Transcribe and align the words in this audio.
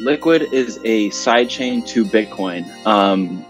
Liquid 0.00 0.52
is 0.52 0.78
a 0.78 1.10
sidechain 1.10 1.86
to 1.88 2.06
Bitcoin. 2.06 2.64
Um, 2.86 3.44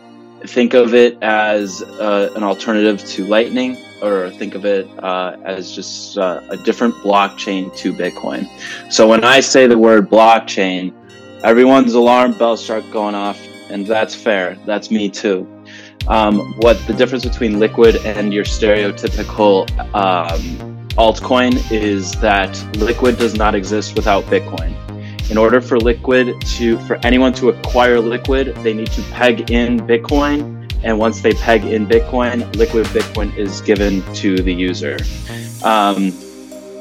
think 0.47 0.74
of 0.74 0.94
it 0.94 1.16
as 1.23 1.80
uh, 1.82 2.32
an 2.34 2.42
alternative 2.42 3.04
to 3.10 3.24
Lightning, 3.24 3.78
or 4.03 4.30
think 4.30 4.56
of 4.56 4.64
it 4.64 4.88
uh, 4.98 5.36
as 5.44 5.71
just 5.71 6.18
uh, 6.18 6.40
a 6.48 6.56
different 6.56 6.94
blockchain 6.96 7.74
to 7.76 7.92
Bitcoin. 7.92 8.48
So 8.90 9.06
when 9.06 9.22
I 9.22 9.38
say 9.38 9.68
the 9.68 9.78
word 9.78 10.10
blockchain, 10.10 10.92
everyone's 11.44 11.94
alarm 11.94 12.36
bells 12.36 12.64
start 12.64 12.85
going 12.91 13.14
off, 13.14 13.41
and 13.71 13.87
that's 13.87 14.17
fair. 14.17 14.59
That's 14.67 14.91
me 14.91 15.09
too. 15.09 15.46
Um, 16.09 16.41
what 16.59 16.85
the 16.89 16.95
difference 16.95 17.25
between 17.25 17.61
Liquid 17.61 17.96
and 18.05 18.35
your 18.35 18.45
stereotypical 18.45 19.71
um, 19.95 20.89
altcoin 20.96 21.71
is 21.71 22.11
that 22.14 22.53
Liquid 22.79 23.19
does 23.19 23.37
not 23.37 23.55
exist 23.55 23.95
without 23.95 24.25
Bitcoin. 24.25 24.75
In 25.29 25.37
order 25.37 25.61
for 25.61 25.79
Liquid 25.79 26.41
to, 26.57 26.79
for 26.86 26.98
anyone 27.05 27.32
to 27.34 27.50
acquire 27.50 28.00
Liquid, 28.00 28.54
they 28.57 28.72
need 28.72 28.90
to 28.93 29.03
peg 29.11 29.50
in 29.50 29.79
Bitcoin. 29.81 30.57
And 30.82 30.99
once 30.99 31.21
they 31.21 31.35
peg 31.35 31.64
in 31.64 31.86
Bitcoin, 31.86 32.55
Liquid 32.57 32.87
Bitcoin 32.87 33.37
is 33.37 33.61
given 33.61 34.03
to 34.15 34.37
the 34.37 34.53
user. 34.53 34.97
Um, 35.63 36.13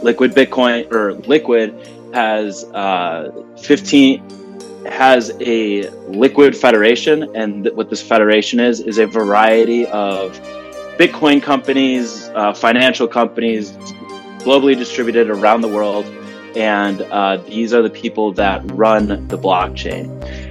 Liquid 0.01 0.31
Bitcoin 0.31 0.91
or 0.93 1.13
Liquid 1.13 1.75
has 2.13 2.63
uh, 2.73 3.31
15 3.61 4.37
has 4.85 5.31
a 5.41 5.89
liquid 6.07 6.55
federation, 6.55 7.35
and 7.35 7.69
what 7.73 7.89
this 7.89 8.01
federation 8.01 8.59
is 8.59 8.79
is 8.79 8.97
a 8.97 9.05
variety 9.05 9.85
of 9.87 10.39
Bitcoin 10.97 11.41
companies, 11.41 12.29
uh, 12.35 12.53
financial 12.53 13.07
companies, 13.07 13.71
globally 14.39 14.77
distributed 14.77 15.29
around 15.29 15.61
the 15.61 15.67
world, 15.67 16.05
and 16.55 17.01
uh, 17.01 17.37
these 17.37 17.73
are 17.73 17.81
the 17.81 17.89
people 17.89 18.31
that 18.33 18.61
run 18.71 19.27
the 19.27 19.37
blockchain. 19.37 20.07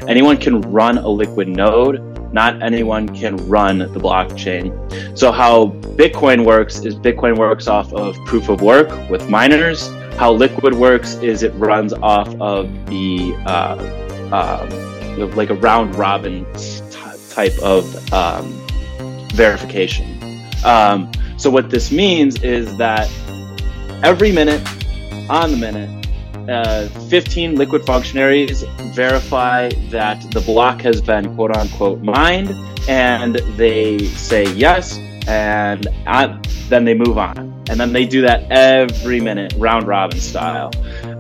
Anyone 0.09 0.37
can 0.37 0.61
run 0.61 0.99
a 0.99 1.09
liquid 1.09 1.49
node. 1.49 2.05
Not 2.33 2.63
anyone 2.63 3.09
can 3.09 3.37
run 3.49 3.79
the 3.79 3.87
blockchain. 3.87 5.19
So, 5.19 5.33
how 5.33 5.69
Bitcoin 5.97 6.45
works 6.45 6.81
is 6.81 6.95
Bitcoin 6.95 7.39
works 7.39 7.69
off 7.69 7.93
of 7.93 8.17
proof 8.27 8.49
of 8.49 8.61
work 8.61 8.91
with 9.09 9.29
miners. 9.31 9.89
How 10.17 10.33
Liquid 10.33 10.75
works 10.75 11.15
is 11.17 11.43
it 11.43 11.51
runs 11.55 11.93
off 11.95 12.29
of 12.41 12.71
the 12.87 13.35
uh, 13.47 13.77
um, 14.33 15.35
like 15.35 15.51
a 15.51 15.55
round 15.55 15.95
robin 15.97 16.45
type 17.31 17.57
of 17.61 18.13
um, 18.13 18.67
verification. 19.33 20.45
Um, 20.65 21.11
so 21.37 21.51
what 21.51 21.71
this 21.71 21.93
means 21.93 22.43
is 22.43 22.77
that 22.79 23.09
every 24.03 24.33
minute, 24.33 24.61
on 25.29 25.51
the 25.51 25.57
minute, 25.57 26.09
uh, 26.49 26.89
15 27.09 27.57
liquid 27.57 27.85
functionaries 27.85 28.63
verify 28.95 29.69
that 29.91 30.21
the 30.31 30.41
block 30.41 30.81
has 30.81 31.01
been 31.01 31.35
quote 31.35 31.57
unquote 31.57 32.01
mined, 32.03 32.51
and 32.89 33.37
they 33.57 33.99
say 33.99 34.51
yes, 34.55 34.99
and 35.27 35.87
I, 36.07 36.41
then 36.69 36.85
they 36.85 36.95
move 36.95 37.19
on. 37.19 37.39
And 37.69 37.79
then 37.79 37.93
they 37.93 38.07
do 38.07 38.23
that 38.23 38.51
every 38.51 39.21
minute, 39.21 39.53
round 39.59 39.87
robin 39.87 40.19
style. 40.19 40.71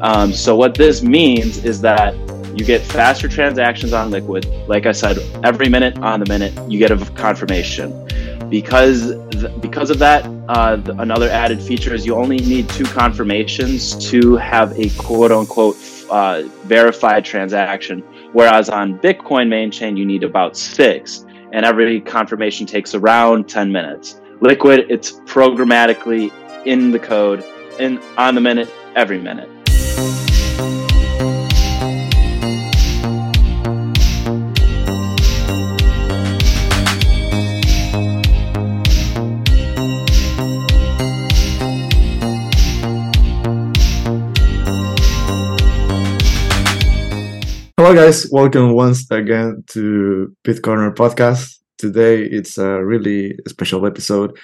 Um, 0.01 0.33
so 0.33 0.57
what 0.57 0.75
this 0.75 1.03
means 1.03 1.63
is 1.65 1.83
that 1.83 2.15
you 2.59 2.65
get 2.65 2.81
faster 2.81 3.29
transactions 3.29 3.93
on 3.93 4.11
Liquid. 4.11 4.47
Like 4.67 4.87
I 4.87 4.93
said, 4.93 5.19
every 5.45 5.69
minute 5.69 5.99
on 5.99 6.21
the 6.21 6.27
minute, 6.27 6.53
you 6.71 6.79
get 6.79 6.91
a 6.91 6.97
confirmation. 7.13 8.09
Because 8.49 9.15
because 9.61 9.91
of 9.91 9.99
that, 9.99 10.25
uh, 10.49 10.81
another 10.99 11.29
added 11.29 11.61
feature 11.61 11.95
is 11.95 12.07
you 12.07 12.15
only 12.15 12.39
need 12.39 12.69
two 12.71 12.85
confirmations 12.85 13.95
to 14.11 14.37
have 14.37 14.73
a 14.79 14.89
quote 14.91 15.31
unquote 15.31 15.77
uh, 16.11 16.43
verified 16.65 17.25
transaction. 17.25 18.01
Whereas 18.33 18.69
on 18.69 18.99
Bitcoin 18.99 19.49
main 19.49 19.71
chain, 19.71 19.97
you 19.97 20.07
need 20.07 20.25
about 20.25 20.57
six, 20.57 21.27
and 21.53 21.65
every 21.65 22.01
confirmation 22.01 22.67
takes 22.67 22.95
around 22.95 23.49
10 23.49 23.71
minutes. 23.71 24.21
Liquid, 24.41 24.87
it's 24.89 25.13
programmatically 25.21 26.33
in 26.67 26.91
the 26.91 26.99
code, 26.99 27.45
and 27.79 28.01
on 28.17 28.35
the 28.35 28.41
minute, 28.41 28.73
every 28.95 29.19
minute. 29.19 29.51
Hello, 47.89 48.05
guys. 48.05 48.29
Welcome 48.31 48.75
once 48.75 49.11
again 49.11 49.65
to 49.69 50.37
Bitcoiner 50.47 50.95
podcast. 50.95 51.55
Today 51.79 52.23
it's 52.23 52.59
a 52.59 52.85
really 52.85 53.39
special 53.49 53.87
episode. 53.87 54.39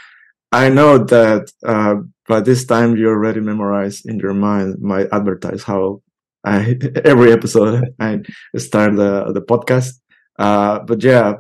I 0.50 0.70
know 0.70 0.96
that 0.96 1.52
uh, 1.62 1.96
by 2.26 2.40
this 2.40 2.64
time 2.64 2.96
you 2.96 3.06
already 3.10 3.40
memorized 3.40 4.08
in 4.08 4.18
your 4.18 4.32
mind 4.32 4.80
my 4.80 5.08
advertise 5.12 5.62
how 5.62 6.00
I, 6.42 6.78
every 7.04 7.32
episode 7.32 7.94
I 8.00 8.20
start 8.56 8.96
the 8.96 9.30
the 9.34 9.42
podcast. 9.42 10.00
Uh, 10.38 10.78
but 10.78 11.02
yeah, 11.02 11.34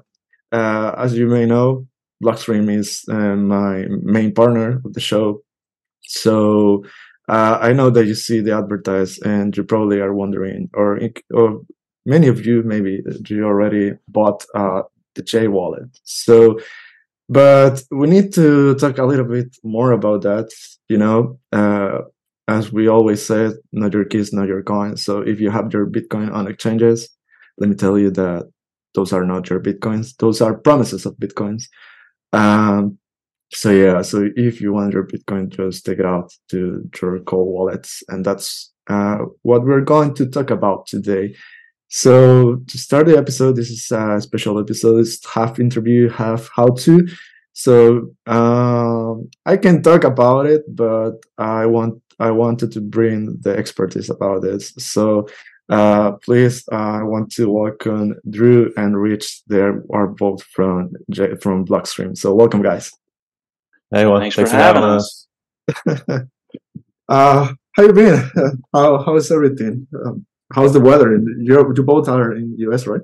uh, 0.52 0.94
as 0.98 1.16
you 1.16 1.26
may 1.26 1.46
know, 1.46 1.86
Blockstream 2.22 2.70
is 2.70 3.02
uh, 3.08 3.34
my 3.34 3.86
main 3.88 4.34
partner 4.34 4.82
of 4.84 4.92
the 4.92 5.00
show. 5.00 5.42
So 6.02 6.84
uh, 7.28 7.56
I 7.62 7.72
know 7.72 7.88
that 7.88 8.04
you 8.04 8.14
see 8.14 8.40
the 8.40 8.54
advertise 8.54 9.18
and 9.20 9.56
you 9.56 9.64
probably 9.64 10.00
are 10.00 10.12
wondering, 10.12 10.68
or 10.74 11.00
or 11.32 11.62
many 12.06 12.28
of 12.28 12.44
you 12.44 12.62
maybe 12.62 13.02
you 13.26 13.44
already 13.44 13.94
bought 14.08 14.44
uh, 14.54 14.82
the 15.14 15.22
Jade 15.22 15.48
wallet. 15.48 15.88
So, 16.04 16.58
but 17.28 17.82
we 17.90 18.08
need 18.08 18.32
to 18.34 18.74
talk 18.76 18.98
a 18.98 19.04
little 19.04 19.24
bit 19.24 19.56
more 19.62 19.92
about 19.92 20.22
that. 20.22 20.50
You 20.88 20.98
know, 20.98 21.38
uh, 21.52 22.00
as 22.48 22.72
we 22.72 22.88
always 22.88 23.24
say, 23.24 23.50
not 23.72 23.92
your 23.92 24.04
keys, 24.04 24.32
not 24.32 24.48
your 24.48 24.62
coins. 24.62 25.02
So 25.02 25.20
if 25.20 25.40
you 25.40 25.50
have 25.50 25.72
your 25.72 25.86
Bitcoin 25.86 26.32
on 26.32 26.46
exchanges, 26.46 27.08
let 27.58 27.70
me 27.70 27.76
tell 27.76 27.98
you 27.98 28.10
that 28.10 28.50
those 28.94 29.12
are 29.12 29.24
not 29.24 29.48
your 29.48 29.60
Bitcoins. 29.60 30.16
Those 30.18 30.40
are 30.40 30.54
promises 30.54 31.06
of 31.06 31.16
Bitcoins. 31.16 31.64
Um, 32.32 32.98
so 33.52 33.70
yeah, 33.70 34.02
so 34.02 34.28
if 34.36 34.60
you 34.60 34.72
want 34.72 34.92
your 34.92 35.06
Bitcoin, 35.06 35.48
just 35.48 35.86
take 35.86 36.00
it 36.00 36.06
out 36.06 36.32
to 36.50 36.88
your 37.00 37.20
cold 37.20 37.48
wallets, 37.48 38.02
and 38.08 38.24
that's 38.24 38.72
uh, 38.88 39.18
what 39.42 39.64
we're 39.64 39.80
going 39.80 40.14
to 40.14 40.26
talk 40.26 40.50
about 40.50 40.86
today. 40.86 41.34
So 41.94 42.56
to 42.56 42.76
start 42.76 43.06
the 43.06 43.16
episode, 43.16 43.54
this 43.54 43.70
is 43.70 43.88
a 43.92 44.20
special 44.20 44.58
episode. 44.58 44.98
It's 44.98 45.24
half 45.24 45.60
interview, 45.60 46.08
half 46.08 46.50
how 46.52 46.70
to. 46.70 47.06
So 47.52 48.10
um, 48.26 49.30
I 49.46 49.56
can 49.56 49.80
talk 49.80 50.02
about 50.02 50.46
it, 50.46 50.64
but 50.74 51.22
I 51.38 51.66
want 51.66 52.02
I 52.18 52.32
wanted 52.32 52.72
to 52.72 52.80
bring 52.80 53.38
the 53.42 53.56
expertise 53.56 54.10
about 54.10 54.42
this. 54.42 54.74
So 54.76 55.28
uh, 55.68 56.16
please, 56.24 56.64
uh, 56.72 56.98
I 56.98 57.04
want 57.04 57.30
to 57.34 57.48
welcome 57.48 58.16
Drew 58.28 58.72
and 58.76 59.00
Rich. 59.00 59.44
They 59.46 59.60
are 59.60 60.08
both 60.08 60.42
from 60.42 60.94
from 61.40 61.64
Blockstream. 61.64 62.18
So 62.18 62.34
welcome, 62.34 62.60
guys. 62.60 62.90
Hey, 63.92 64.04
well, 64.04 64.18
thanks, 64.18 64.34
thanks 64.34 64.50
for, 64.50 64.56
for, 64.56 64.62
having 64.62 64.82
us. 64.82 65.28
uh, 67.08 67.52
how 67.76 67.82
you 67.84 67.92
been? 67.92 68.30
how 68.74 69.00
how's 69.04 69.30
everything? 69.30 69.86
Um, 70.04 70.26
how's 70.54 70.72
the 70.72 70.80
weather? 70.80 71.14
In 71.14 71.26
you 71.42 71.72
you 71.76 71.82
both 71.82 72.08
are 72.08 72.32
in 72.32 72.54
US, 72.58 72.86
right? 72.86 73.00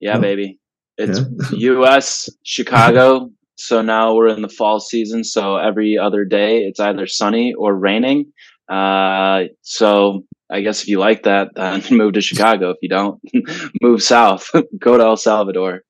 Yeah, 0.00 0.14
no? 0.14 0.20
baby. 0.20 0.58
It's 0.98 1.20
yeah. 1.52 1.72
US, 1.72 2.28
Chicago. 2.42 3.30
so 3.56 3.82
now 3.82 4.14
we're 4.14 4.28
in 4.28 4.42
the 4.42 4.48
fall 4.48 4.80
season. 4.80 5.24
So 5.24 5.56
every 5.56 5.96
other 5.96 6.24
day 6.24 6.58
it's 6.58 6.80
either 6.80 7.06
sunny 7.06 7.54
or 7.54 7.74
raining. 7.74 8.32
Uh, 8.68 9.44
so 9.62 10.24
I 10.50 10.60
guess 10.60 10.82
if 10.82 10.88
you 10.88 10.98
like 10.98 11.22
that, 11.24 11.48
then 11.54 11.82
move 11.90 12.14
to 12.14 12.20
Chicago. 12.20 12.70
If 12.70 12.78
you 12.82 12.88
don't, 12.88 13.20
move 13.82 14.02
south. 14.02 14.50
Go 14.78 14.98
to 14.98 15.04
El 15.04 15.16
Salvador. 15.16 15.82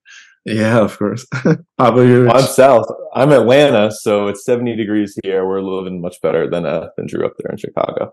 Yeah, 0.45 0.79
of 0.79 0.95
course. 0.99 1.25
How 1.33 1.57
about 1.79 2.01
you? 2.01 2.29
I'm 2.29 2.43
south. 2.43 2.85
I'm 3.15 3.31
Atlanta, 3.31 3.89
so 3.91 4.27
it's 4.27 4.45
70 4.45 4.75
degrees 4.75 5.17
here. 5.23 5.43
We're 5.43 5.61
living 5.61 5.99
much 6.01 6.21
better 6.21 6.47
than 6.47 6.67
uh, 6.67 6.89
than 6.95 7.07
Drew 7.07 7.25
up 7.25 7.33
there 7.39 7.51
in 7.51 7.57
Chicago. 7.57 8.11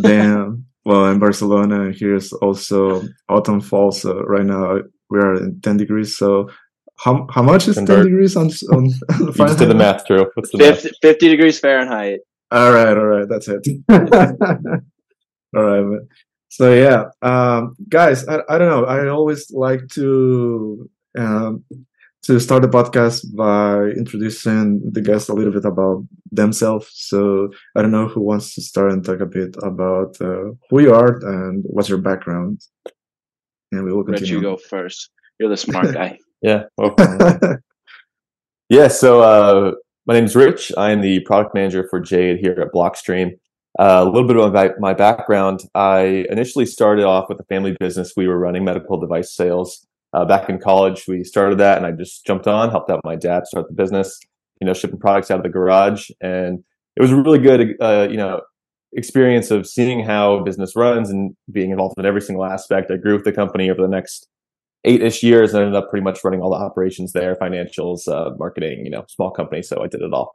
Damn 0.00 0.66
well 0.84 1.06
in 1.06 1.18
barcelona 1.18 1.92
here's 1.92 2.32
also 2.34 3.02
autumn 3.28 3.60
fall 3.60 3.92
so 3.92 4.20
right 4.22 4.46
now 4.46 4.78
we 5.10 5.18
are 5.18 5.34
in 5.36 5.60
10 5.60 5.76
degrees 5.76 6.16
so 6.16 6.48
how, 6.98 7.26
how 7.30 7.42
much 7.42 7.66
is 7.66 7.76
10 7.76 7.86
degrees 7.86 8.36
on, 8.36 8.46
on, 8.72 8.84
on 9.10 9.26
you 9.26 9.32
just 9.32 9.58
did 9.58 9.68
the 9.68 9.74
math 9.74 10.06
drew. 10.06 10.30
What's 10.34 10.52
the 10.52 10.58
50, 10.58 10.88
math? 10.88 10.96
50 11.02 11.28
degrees 11.28 11.58
fahrenheit. 11.58 12.20
All 12.50 12.72
right 12.72 12.96
all 12.96 13.06
right 13.06 13.28
that's 13.28 13.48
it. 13.48 13.66
All 15.54 15.62
right 15.62 16.00
so 16.48 16.72
yeah 16.74 17.04
um, 17.22 17.74
guys 17.88 18.28
I, 18.28 18.40
I 18.48 18.58
don't 18.58 18.68
know 18.68 18.84
i 18.84 19.08
always 19.08 19.50
like 19.50 19.88
to 19.92 20.88
um, 21.18 21.64
to 22.22 22.38
start 22.38 22.62
the 22.62 22.68
podcast 22.68 23.34
by 23.34 23.88
introducing 23.98 24.80
the 24.92 25.00
guests 25.00 25.28
a 25.28 25.34
little 25.34 25.52
bit 25.52 25.64
about 25.64 26.04
themselves. 26.30 26.88
So 26.92 27.50
I 27.76 27.82
don't 27.82 27.90
know 27.90 28.06
who 28.06 28.20
wants 28.20 28.54
to 28.54 28.62
start 28.62 28.92
and 28.92 29.04
talk 29.04 29.20
a 29.20 29.26
bit 29.26 29.56
about 29.62 30.20
uh, 30.20 30.52
who 30.70 30.80
you 30.80 30.94
are 30.94 31.18
and 31.26 31.64
what's 31.66 31.88
your 31.88 31.98
background. 31.98 32.60
And 33.72 33.84
we 33.84 33.92
will 33.92 34.04
continue. 34.04 34.36
Rich, 34.36 34.42
you 34.42 34.50
go 34.50 34.56
first. 34.56 35.10
You're 35.40 35.48
the 35.48 35.56
smart 35.56 35.92
guy. 35.94 36.18
yeah. 36.42 36.64
yeah. 38.68 38.88
So 38.88 39.22
uh, 39.22 39.72
my 40.06 40.14
name 40.14 40.24
is 40.24 40.36
Rich. 40.36 40.72
I 40.76 40.92
am 40.92 41.00
the 41.00 41.20
product 41.20 41.54
manager 41.54 41.88
for 41.90 41.98
Jade 41.98 42.38
here 42.38 42.52
at 42.52 42.72
Blockstream. 42.72 43.32
Uh, 43.80 44.02
a 44.02 44.04
little 44.04 44.28
bit 44.28 44.36
about 44.36 44.52
my, 44.52 44.70
my 44.78 44.94
background. 44.94 45.62
I 45.74 46.26
initially 46.28 46.66
started 46.66 47.04
off 47.04 47.28
with 47.28 47.40
a 47.40 47.44
family 47.44 47.74
business. 47.80 48.12
We 48.16 48.28
were 48.28 48.38
running 48.38 48.64
medical 48.64 49.00
device 49.00 49.34
sales 49.34 49.88
uh, 50.12 50.24
back 50.24 50.48
in 50.48 50.58
college. 50.58 51.04
We 51.06 51.24
started 51.24 51.58
that, 51.58 51.78
and 51.78 51.86
I 51.86 51.92
just 51.92 52.24
jumped 52.26 52.46
on, 52.46 52.70
helped 52.70 52.90
out 52.90 53.00
my 53.04 53.16
dad 53.16 53.46
start 53.46 53.68
the 53.68 53.74
business. 53.74 54.18
You 54.60 54.66
know, 54.66 54.74
shipping 54.74 55.00
products 55.00 55.28
out 55.30 55.38
of 55.38 55.42
the 55.42 55.48
garage, 55.48 56.08
and 56.20 56.62
it 56.96 57.02
was 57.02 57.10
a 57.10 57.16
really 57.16 57.40
good, 57.40 57.74
uh, 57.80 58.06
you 58.08 58.16
know, 58.16 58.42
experience 58.92 59.50
of 59.50 59.66
seeing 59.66 60.04
how 60.04 60.44
business 60.44 60.76
runs 60.76 61.10
and 61.10 61.34
being 61.50 61.70
involved 61.70 61.98
in 61.98 62.06
every 62.06 62.20
single 62.20 62.44
aspect. 62.44 62.90
I 62.92 62.96
grew 62.96 63.14
with 63.14 63.24
the 63.24 63.32
company 63.32 63.70
over 63.70 63.82
the 63.82 63.88
next 63.88 64.28
eight-ish 64.84 65.24
years 65.24 65.52
and 65.52 65.64
ended 65.64 65.74
up 65.74 65.90
pretty 65.90 66.04
much 66.04 66.22
running 66.22 66.40
all 66.40 66.50
the 66.50 66.56
operations 66.56 67.12
there, 67.12 67.34
financials, 67.34 68.06
uh, 68.06 68.36
marketing, 68.38 68.84
you 68.84 68.90
know, 68.90 69.04
small 69.08 69.32
company. 69.32 69.62
So 69.62 69.82
I 69.82 69.88
did 69.88 70.02
it 70.02 70.12
all. 70.12 70.32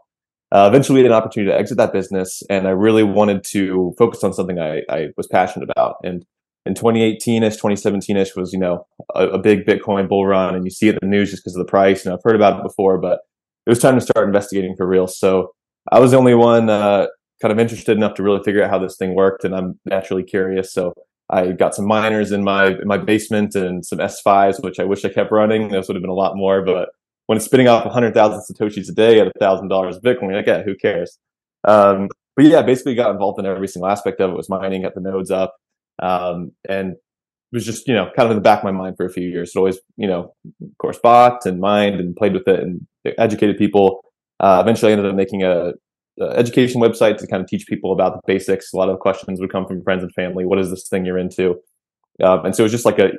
Uh, 0.51 0.67
eventually, 0.67 0.99
we 0.99 1.03
had 1.03 1.11
an 1.11 1.17
opportunity 1.17 1.51
to 1.51 1.57
exit 1.57 1.77
that 1.77 1.93
business, 1.93 2.43
and 2.49 2.67
I 2.67 2.71
really 2.71 3.03
wanted 3.03 3.45
to 3.51 3.93
focus 3.97 4.23
on 4.25 4.33
something 4.33 4.59
I, 4.59 4.81
I 4.89 5.07
was 5.15 5.27
passionate 5.27 5.69
about. 5.69 5.97
And 6.03 6.25
in 6.67 6.73
2018ish, 6.73 7.59
2017ish 7.59 8.35
was 8.35 8.53
you 8.53 8.59
know 8.59 8.85
a, 9.15 9.27
a, 9.29 9.39
big 9.39 9.65
Bitcoin 9.65 10.07
bull 10.07 10.25
run, 10.25 10.55
and 10.55 10.65
you 10.65 10.71
see 10.71 10.89
it 10.89 10.97
in 11.01 11.09
the 11.09 11.15
news 11.15 11.31
just 11.31 11.43
because 11.43 11.55
of 11.55 11.65
the 11.65 11.69
price. 11.69 12.05
And 12.05 12.13
I've 12.13 12.23
heard 12.23 12.35
about 12.35 12.59
it 12.59 12.63
before, 12.63 12.97
but 12.99 13.19
it 13.65 13.69
was 13.69 13.79
time 13.79 13.95
to 13.95 14.01
start 14.01 14.27
investigating 14.27 14.75
for 14.75 14.87
real. 14.87 15.07
So 15.07 15.51
I 15.91 15.99
was 15.99 16.11
the 16.11 16.17
only 16.17 16.35
one 16.35 16.69
uh, 16.69 17.07
kind 17.41 17.51
of 17.51 17.59
interested 17.59 17.97
enough 17.97 18.15
to 18.15 18.23
really 18.23 18.43
figure 18.43 18.63
out 18.63 18.69
how 18.69 18.79
this 18.79 18.97
thing 18.97 19.15
worked, 19.15 19.43
and 19.43 19.55
I'm 19.55 19.79
naturally 19.85 20.23
curious. 20.23 20.73
So 20.73 20.93
I 21.29 21.51
got 21.51 21.75
some 21.75 21.85
miners 21.85 22.31
in 22.31 22.43
my 22.43 22.67
in 22.67 22.87
my 22.87 22.97
basement 22.97 23.55
and 23.55 23.85
some 23.85 23.99
S5s, 23.99 24.63
which 24.63 24.79
I 24.79 24.83
wish 24.83 25.03
I 25.05 25.09
kept 25.09 25.31
running. 25.31 25.69
Those 25.69 25.87
would 25.87 25.95
have 25.95 26.03
been 26.03 26.09
a 26.09 26.13
lot 26.13 26.35
more, 26.35 26.61
but 26.63 26.89
when 27.27 27.35
it's 27.35 27.45
spitting 27.45 27.67
off 27.67 27.83
100,000 27.83 28.39
satoshis 28.39 28.89
a 28.89 28.93
day 28.93 29.19
at 29.19 29.31
$1,000 29.39 29.69
Bitcoin, 30.01 30.33
like, 30.33 30.47
yeah, 30.47 30.63
who 30.63 30.75
cares? 30.75 31.19
Um, 31.65 32.07
but 32.37 32.45
yeah, 32.45 32.61
basically 32.61 32.95
got 32.95 33.11
involved 33.11 33.37
in 33.37 33.45
every 33.45 33.67
single 33.67 33.89
aspect 33.89 34.21
of 34.21 34.31
it. 34.31 34.37
Was 34.37 34.47
mining, 34.47 34.83
got 34.83 34.95
the 34.95 35.01
nodes 35.01 35.29
up, 35.29 35.55
um, 36.01 36.51
and 36.67 36.91
it 36.91 37.55
was 37.55 37.65
just 37.65 37.87
you 37.87 37.93
know 37.93 38.09
kind 38.15 38.25
of 38.25 38.31
in 38.31 38.37
the 38.37 38.41
back 38.41 38.59
of 38.59 38.63
my 38.65 38.71
mind 38.71 38.97
for 38.97 39.05
a 39.05 39.11
few 39.11 39.27
years. 39.27 39.53
So 39.53 39.61
always 39.61 39.79
you 39.95 40.07
know, 40.07 40.33
of 40.61 40.77
course, 40.79 40.99
bought 41.01 41.45
and 41.45 41.59
mined 41.59 41.99
and 41.99 42.15
played 42.15 42.33
with 42.33 42.47
it 42.47 42.59
and 42.59 42.85
educated 43.17 43.57
people. 43.57 44.03
Uh, 44.39 44.59
eventually, 44.61 44.91
I 44.91 44.95
ended 44.95 45.09
up 45.09 45.15
making 45.15 45.43
a, 45.43 45.73
a, 46.19 46.25
education 46.31 46.81
website 46.81 47.17
to 47.17 47.27
kind 47.27 47.41
of 47.41 47.49
teach 47.49 47.65
people 47.67 47.91
about 47.91 48.13
the 48.13 48.21
basics. 48.27 48.73
A 48.73 48.77
lot 48.77 48.89
of 48.89 48.99
questions 48.99 49.39
would 49.39 49.51
come 49.51 49.65
from 49.65 49.83
friends 49.83 50.03
and 50.03 50.13
family. 50.13 50.45
What 50.45 50.59
is 50.59 50.69
this 50.69 50.87
thing 50.87 51.05
you're 51.05 51.17
into? 51.17 51.55
Um, 52.23 52.45
and 52.45 52.55
so 52.55 52.63
it 52.63 52.65
was 52.65 52.71
just 52.71 52.85
like 52.85 52.99
a 52.99 53.11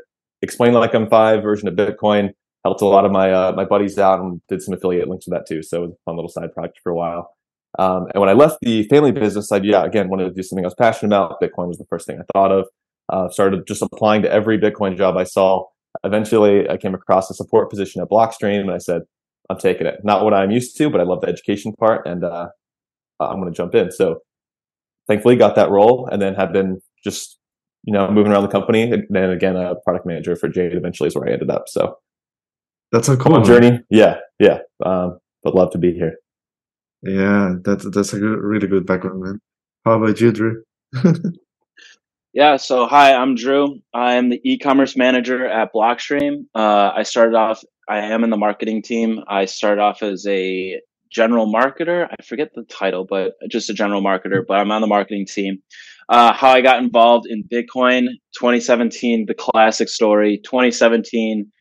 explain 0.42 0.72
like 0.72 0.94
I'm 0.94 1.08
five 1.08 1.42
version 1.42 1.68
of 1.68 1.74
Bitcoin 1.74 2.30
helped 2.64 2.82
a 2.82 2.86
lot 2.86 3.04
of 3.04 3.12
my 3.12 3.32
uh, 3.32 3.52
my 3.52 3.64
buddies 3.64 3.98
out 3.98 4.20
and 4.20 4.40
did 4.48 4.62
some 4.62 4.74
affiliate 4.74 5.08
links 5.08 5.26
with 5.26 5.34
that 5.34 5.46
too. 5.46 5.62
So 5.62 5.78
it 5.78 5.86
was 5.86 5.92
a 5.92 6.04
fun 6.04 6.16
little 6.16 6.28
side 6.28 6.52
project 6.52 6.80
for 6.82 6.90
a 6.90 6.94
while. 6.94 7.34
Um, 7.78 8.06
and 8.12 8.20
when 8.20 8.28
I 8.28 8.32
left 8.32 8.58
the 8.62 8.84
family 8.84 9.12
business, 9.12 9.52
I 9.52 9.58
yeah 9.58 9.84
again 9.84 10.08
wanted 10.08 10.24
to 10.24 10.34
do 10.34 10.42
something 10.42 10.64
I 10.64 10.68
was 10.68 10.74
passionate 10.74 11.14
about. 11.14 11.40
Bitcoin 11.40 11.68
was 11.68 11.78
the 11.78 11.86
first 11.90 12.06
thing 12.06 12.18
I 12.20 12.24
thought 12.32 12.52
of. 12.52 12.66
Uh, 13.10 13.28
started 13.30 13.66
just 13.66 13.82
applying 13.82 14.22
to 14.22 14.30
every 14.30 14.58
Bitcoin 14.58 14.96
job 14.96 15.16
I 15.16 15.24
saw. 15.24 15.64
Eventually, 16.04 16.68
I 16.68 16.76
came 16.76 16.94
across 16.94 17.30
a 17.30 17.34
support 17.34 17.70
position 17.70 18.02
at 18.02 18.08
Blockstream, 18.08 18.60
and 18.60 18.70
I 18.70 18.78
said, 18.78 19.02
"I'm 19.50 19.58
taking 19.58 19.86
it." 19.86 20.00
Not 20.04 20.24
what 20.24 20.34
I'm 20.34 20.50
used 20.50 20.76
to, 20.78 20.90
but 20.90 21.00
I 21.00 21.04
love 21.04 21.20
the 21.20 21.28
education 21.28 21.72
part, 21.78 22.06
and 22.06 22.24
uh, 22.24 22.48
I'm 23.20 23.40
going 23.40 23.52
to 23.52 23.56
jump 23.56 23.74
in. 23.74 23.90
So, 23.90 24.20
thankfully, 25.06 25.36
got 25.36 25.54
that 25.56 25.70
role, 25.70 26.08
and 26.10 26.20
then 26.20 26.34
have 26.34 26.52
been 26.52 26.80
just 27.04 27.38
you 27.84 27.92
know 27.92 28.10
moving 28.10 28.32
around 28.32 28.42
the 28.42 28.48
company. 28.48 28.90
And 28.90 29.04
then 29.10 29.30
again, 29.30 29.56
a 29.56 29.74
product 29.76 30.06
manager 30.06 30.36
for 30.36 30.48
Jade 30.48 30.74
eventually 30.74 31.08
is 31.08 31.14
where 31.14 31.28
I 31.28 31.32
ended 31.32 31.50
up. 31.50 31.64
So 31.68 31.96
that's 32.92 33.08
a 33.08 33.16
cool 33.16 33.40
journey. 33.42 33.80
Yeah, 33.90 34.18
yeah. 34.38 34.58
Um, 34.84 35.18
but 35.42 35.54
love 35.54 35.72
to 35.72 35.78
be 35.78 35.92
here. 35.92 36.16
Yeah, 37.02 37.54
that's 37.62 37.88
that's 37.90 38.12
a 38.12 38.18
good, 38.18 38.38
really 38.38 38.66
good 38.66 38.86
background, 38.86 39.20
man. 39.22 39.40
How 39.84 40.02
about 40.02 40.20
you, 40.20 40.32
Drew? 40.32 40.62
yeah. 42.32 42.56
So 42.56 42.86
hi, 42.86 43.14
I'm 43.14 43.34
Drew. 43.34 43.80
I'm 43.94 44.30
the 44.30 44.40
e-commerce 44.44 44.96
manager 44.96 45.46
at 45.46 45.72
Blockstream. 45.72 46.46
Uh, 46.54 46.90
I 46.94 47.04
started 47.04 47.36
off. 47.36 47.62
I 47.88 47.98
am 47.98 48.24
in 48.24 48.30
the 48.30 48.36
marketing 48.36 48.82
team. 48.82 49.20
I 49.28 49.44
started 49.44 49.80
off 49.80 50.02
as 50.02 50.26
a 50.26 50.80
general 51.10 51.50
marketer. 51.52 52.08
I 52.10 52.22
forget 52.22 52.50
the 52.54 52.64
title, 52.64 53.06
but 53.08 53.34
just 53.48 53.70
a 53.70 53.74
general 53.74 54.02
marketer. 54.02 54.42
But 54.46 54.58
I'm 54.58 54.70
on 54.72 54.80
the 54.80 54.86
marketing 54.88 55.26
team. 55.26 55.62
Uh, 56.08 56.32
how 56.32 56.50
I 56.50 56.62
got 56.62 56.82
involved 56.82 57.26
in 57.28 57.44
Bitcoin 57.44 58.06
2017, 58.38 59.26
the 59.26 59.34
classic 59.34 59.88
story. 59.88 60.40
2017 60.42 61.52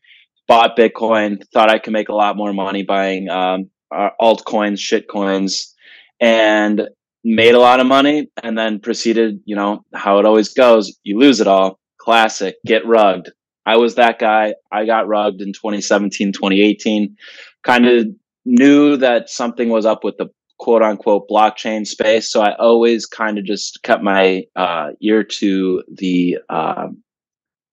bought 0.48 0.76
Bitcoin, 0.76 1.42
thought 1.52 1.70
I 1.70 1.78
could 1.78 1.92
make 1.92 2.08
a 2.08 2.14
lot 2.14 2.36
more 2.36 2.54
money 2.54 2.82
buying 2.82 3.28
um, 3.28 3.70
uh, 3.94 4.10
altcoins, 4.20 4.78
shitcoins, 4.78 5.72
and 6.20 6.88
made 7.24 7.54
a 7.54 7.60
lot 7.60 7.80
of 7.80 7.86
money. 7.86 8.30
And 8.42 8.56
then 8.56 8.80
proceeded, 8.80 9.40
you 9.44 9.56
know, 9.56 9.84
how 9.94 10.18
it 10.18 10.26
always 10.26 10.52
goes: 10.52 10.96
you 11.02 11.18
lose 11.18 11.40
it 11.40 11.46
all. 11.46 11.78
Classic, 11.98 12.56
get 12.66 12.86
rugged. 12.86 13.32
I 13.66 13.76
was 13.76 13.96
that 13.96 14.18
guy. 14.18 14.54
I 14.72 14.86
got 14.86 15.08
rugged 15.08 15.42
in 15.42 15.52
2017, 15.52 16.32
2018. 16.32 17.16
Kind 17.64 17.86
of 17.86 18.06
knew 18.46 18.96
that 18.96 19.28
something 19.28 19.68
was 19.68 19.84
up 19.84 20.04
with 20.04 20.16
the 20.16 20.28
quote 20.58 20.82
unquote 20.82 21.28
blockchain 21.28 21.86
space. 21.86 22.30
So 22.30 22.40
I 22.40 22.54
always 22.56 23.06
kind 23.06 23.38
of 23.38 23.44
just 23.44 23.82
kept 23.82 24.02
my 24.02 24.44
uh, 24.56 24.90
ear 25.00 25.22
to 25.22 25.82
the 25.92 26.38
um, 26.48 27.02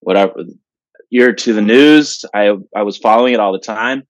whatever 0.01 0.43
ear 1.11 1.33
to 1.33 1.53
the 1.53 1.61
news. 1.61 2.25
I 2.33 2.51
I 2.75 2.83
was 2.83 2.97
following 2.97 3.33
it 3.33 3.39
all 3.39 3.53
the 3.53 3.59
time. 3.59 4.03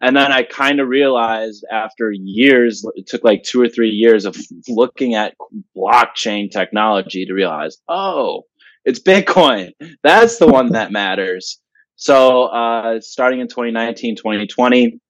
And 0.00 0.16
then 0.16 0.30
I 0.30 0.44
kind 0.44 0.78
of 0.80 0.88
realized 0.88 1.64
after 1.72 2.12
years, 2.12 2.84
it 2.94 3.08
took 3.08 3.24
like 3.24 3.42
two 3.42 3.60
or 3.60 3.68
three 3.68 3.90
years 3.90 4.24
of 4.24 4.36
looking 4.68 5.14
at 5.14 5.34
blockchain 5.76 6.50
technology 6.50 7.26
to 7.26 7.32
realize, 7.32 7.78
oh, 7.88 8.42
it's 8.84 9.00
Bitcoin. 9.00 9.72
That's 10.04 10.38
the 10.38 10.46
one 10.46 10.72
that 10.72 10.92
matters. 10.92 11.60
So, 11.96 12.44
uh, 12.44 13.00
starting 13.00 13.40
in 13.40 13.48
2019, 13.48 14.14
2020, 14.16 15.00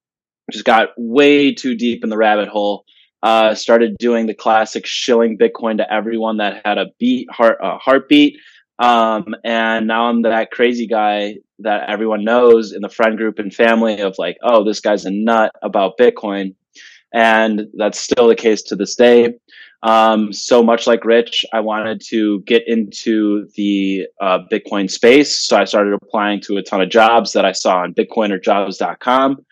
just 0.50 0.64
got 0.64 0.88
way 0.96 1.52
too 1.52 1.74
deep 1.74 2.02
in 2.02 2.08
the 2.08 2.16
rabbit 2.16 2.48
hole. 2.48 2.84
Uh, 3.22 3.54
started 3.54 3.96
doing 3.98 4.26
the 4.26 4.34
classic 4.34 4.86
shilling 4.86 5.36
Bitcoin 5.36 5.76
to 5.78 5.92
everyone 5.92 6.38
that 6.38 6.62
had 6.64 6.78
a 6.78 6.86
beat, 6.98 7.30
heart, 7.30 7.58
a 7.60 7.76
heartbeat. 7.76 8.38
Um, 8.78 9.34
and 9.44 9.86
now 9.86 10.06
I'm 10.06 10.22
that 10.22 10.50
crazy 10.50 10.86
guy 10.86 11.36
that 11.60 11.88
everyone 11.90 12.24
knows 12.24 12.72
in 12.72 12.82
the 12.82 12.88
friend 12.88 13.16
group 13.16 13.38
and 13.38 13.52
family 13.52 14.00
of 14.00 14.14
like, 14.18 14.38
oh, 14.42 14.64
this 14.64 14.80
guy's 14.80 15.04
a 15.04 15.10
nut 15.10 15.52
about 15.62 15.98
Bitcoin. 15.98 16.54
And 17.12 17.66
that's 17.74 17.98
still 17.98 18.28
the 18.28 18.36
case 18.36 18.62
to 18.62 18.76
this 18.76 18.94
day. 18.94 19.34
Um, 19.82 20.32
so 20.32 20.62
much 20.62 20.86
like 20.86 21.04
Rich, 21.04 21.44
I 21.52 21.60
wanted 21.60 22.02
to 22.08 22.40
get 22.42 22.64
into 22.66 23.48
the 23.54 24.06
uh, 24.20 24.40
Bitcoin 24.50 24.90
space. 24.90 25.40
So 25.46 25.56
I 25.56 25.64
started 25.64 25.94
applying 25.94 26.40
to 26.42 26.56
a 26.56 26.62
ton 26.62 26.80
of 26.80 26.90
jobs 26.90 27.32
that 27.32 27.44
I 27.44 27.52
saw 27.52 27.78
on 27.78 27.94
bitcoinerjobs.com. 27.94 29.44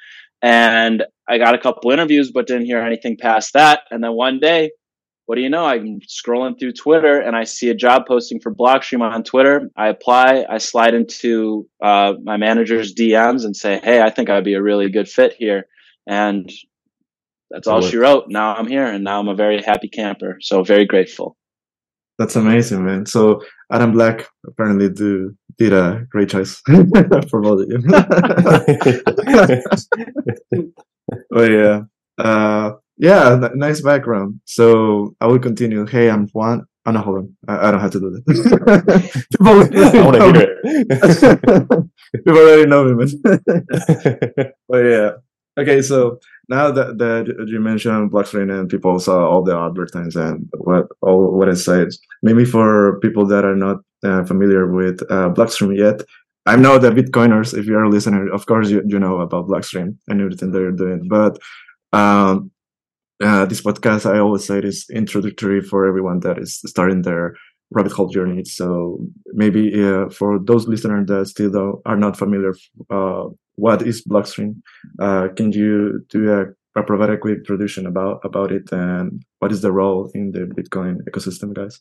And 0.42 1.04
I 1.28 1.38
got 1.38 1.54
a 1.54 1.58
couple 1.58 1.90
interviews, 1.90 2.30
but 2.30 2.46
didn't 2.46 2.66
hear 2.66 2.80
anything 2.80 3.16
past 3.16 3.52
that. 3.54 3.80
And 3.90 4.02
then 4.02 4.12
one 4.12 4.38
day 4.38 4.70
what 5.26 5.34
do 5.34 5.42
you 5.42 5.50
know? 5.50 5.66
I'm 5.66 6.00
scrolling 6.00 6.58
through 6.58 6.72
Twitter 6.72 7.20
and 7.20 7.36
I 7.36 7.44
see 7.44 7.68
a 7.68 7.74
job 7.74 8.06
posting 8.06 8.40
for 8.40 8.54
Blockstream 8.54 9.02
on 9.02 9.22
Twitter. 9.24 9.68
I 9.76 9.88
apply, 9.88 10.46
I 10.48 10.56
slide 10.58 10.94
into 10.94 11.68
uh, 11.82 12.14
my 12.22 12.36
manager's 12.36 12.94
DMs 12.94 13.44
and 13.44 13.56
say, 13.56 13.80
Hey, 13.82 14.00
I 14.00 14.10
think 14.10 14.30
I'd 14.30 14.44
be 14.44 14.54
a 14.54 14.62
really 14.62 14.88
good 14.88 15.08
fit 15.08 15.34
here. 15.36 15.66
And 16.06 16.48
that's 17.50 17.66
all 17.66 17.82
she 17.82 17.96
wrote. 17.96 18.26
Now 18.28 18.54
I'm 18.54 18.68
here 18.68 18.86
and 18.86 19.02
now 19.02 19.18
I'm 19.18 19.26
a 19.28 19.34
very 19.34 19.60
happy 19.62 19.88
camper. 19.88 20.38
So 20.40 20.62
very 20.62 20.86
grateful. 20.86 21.36
That's 22.18 22.36
amazing, 22.36 22.84
man. 22.84 23.06
So 23.06 23.42
Adam 23.70 23.98
Back 23.98 24.28
apparently 24.46 24.88
do 24.88 25.36
did 25.58 25.72
a 25.72 26.06
great 26.10 26.28
choice 26.28 26.60
for 27.28 27.40
both 27.40 27.62
of 27.62 27.68
you. 27.68 27.78
oh 31.34 31.44
yeah. 31.44 31.82
Uh, 32.18 32.72
yeah, 32.98 33.48
nice 33.54 33.80
background. 33.80 34.40
So 34.44 35.14
I 35.20 35.26
will 35.26 35.38
continue. 35.38 35.86
Hey, 35.86 36.10
I'm 36.10 36.28
Juan. 36.28 36.66
Oh 36.86 36.92
no, 36.92 37.00
hold 37.00 37.18
on. 37.18 37.36
I, 37.48 37.68
I 37.68 37.70
don't 37.70 37.80
have 37.80 37.90
to 37.92 38.00
do 38.00 38.10
that. 38.10 38.24
People 39.32 39.48
I 39.48 40.04
want 40.04 40.16
to 40.16 40.32
hear 40.32 40.60
it. 40.64 41.90
People 42.24 42.38
already 42.38 42.66
know 42.66 42.84
me, 42.84 42.94
man. 42.94 44.52
but 44.68 44.78
yeah. 44.78 45.10
Okay, 45.58 45.80
so 45.80 46.18
now 46.48 46.70
that, 46.70 46.98
that 46.98 47.46
you 47.48 47.60
mentioned 47.60 48.10
blockchain 48.10 48.52
and 48.52 48.68
people 48.68 48.98
saw 49.00 49.26
all 49.26 49.42
the 49.42 49.56
advertisements 49.56 50.14
and 50.14 50.46
what 50.58 50.86
all 51.00 51.32
what 51.32 51.48
it 51.48 51.56
says, 51.56 51.98
maybe 52.22 52.44
for 52.44 53.00
people 53.00 53.26
that 53.26 53.44
are 53.44 53.56
not 53.56 53.78
uh, 54.04 54.22
familiar 54.24 54.70
with 54.70 55.00
uh, 55.10 55.30
Blockstream 55.30 55.76
yet, 55.76 56.02
I 56.44 56.56
know 56.56 56.78
that 56.78 56.92
Bitcoiners, 56.92 57.58
if 57.58 57.66
you 57.66 57.76
are 57.76 57.84
a 57.84 57.88
listener, 57.88 58.30
of 58.30 58.44
course 58.46 58.68
you, 58.68 58.82
you 58.86 58.98
know 58.98 59.20
about 59.20 59.48
Blockstream 59.48 59.96
and 60.08 60.20
everything 60.20 60.52
they're 60.52 60.70
doing. 60.70 61.08
But 61.08 61.38
um, 61.92 62.50
uh, 63.22 63.46
this 63.46 63.62
podcast, 63.62 64.06
I 64.12 64.18
always 64.18 64.44
say, 64.44 64.58
is 64.58 64.86
introductory 64.92 65.60
for 65.60 65.86
everyone 65.86 66.20
that 66.20 66.38
is 66.38 66.60
starting 66.66 67.02
their 67.02 67.34
rabbit 67.70 67.92
hole 67.92 68.08
journey. 68.08 68.44
So 68.44 68.98
maybe 69.32 69.82
uh, 69.82 70.08
for 70.10 70.38
those 70.38 70.68
listeners 70.68 71.06
that 71.08 71.26
still 71.26 71.82
are 71.84 71.96
not 71.96 72.16
familiar, 72.16 72.54
uh, 72.90 73.24
what 73.56 73.82
is 73.82 74.04
Blockstream? 74.04 74.60
Uh, 75.00 75.28
can 75.34 75.52
you 75.52 76.04
do 76.10 76.30
a, 76.32 76.80
a, 76.80 76.82
provide 76.84 77.10
a 77.10 77.18
quick 77.18 77.38
introduction 77.38 77.86
about 77.86 78.20
about 78.24 78.52
it 78.52 78.70
and 78.70 79.22
what 79.38 79.50
is 79.50 79.62
the 79.62 79.72
role 79.72 80.10
in 80.14 80.32
the 80.32 80.40
Bitcoin 80.40 80.98
ecosystem, 81.10 81.54
guys? 81.54 81.80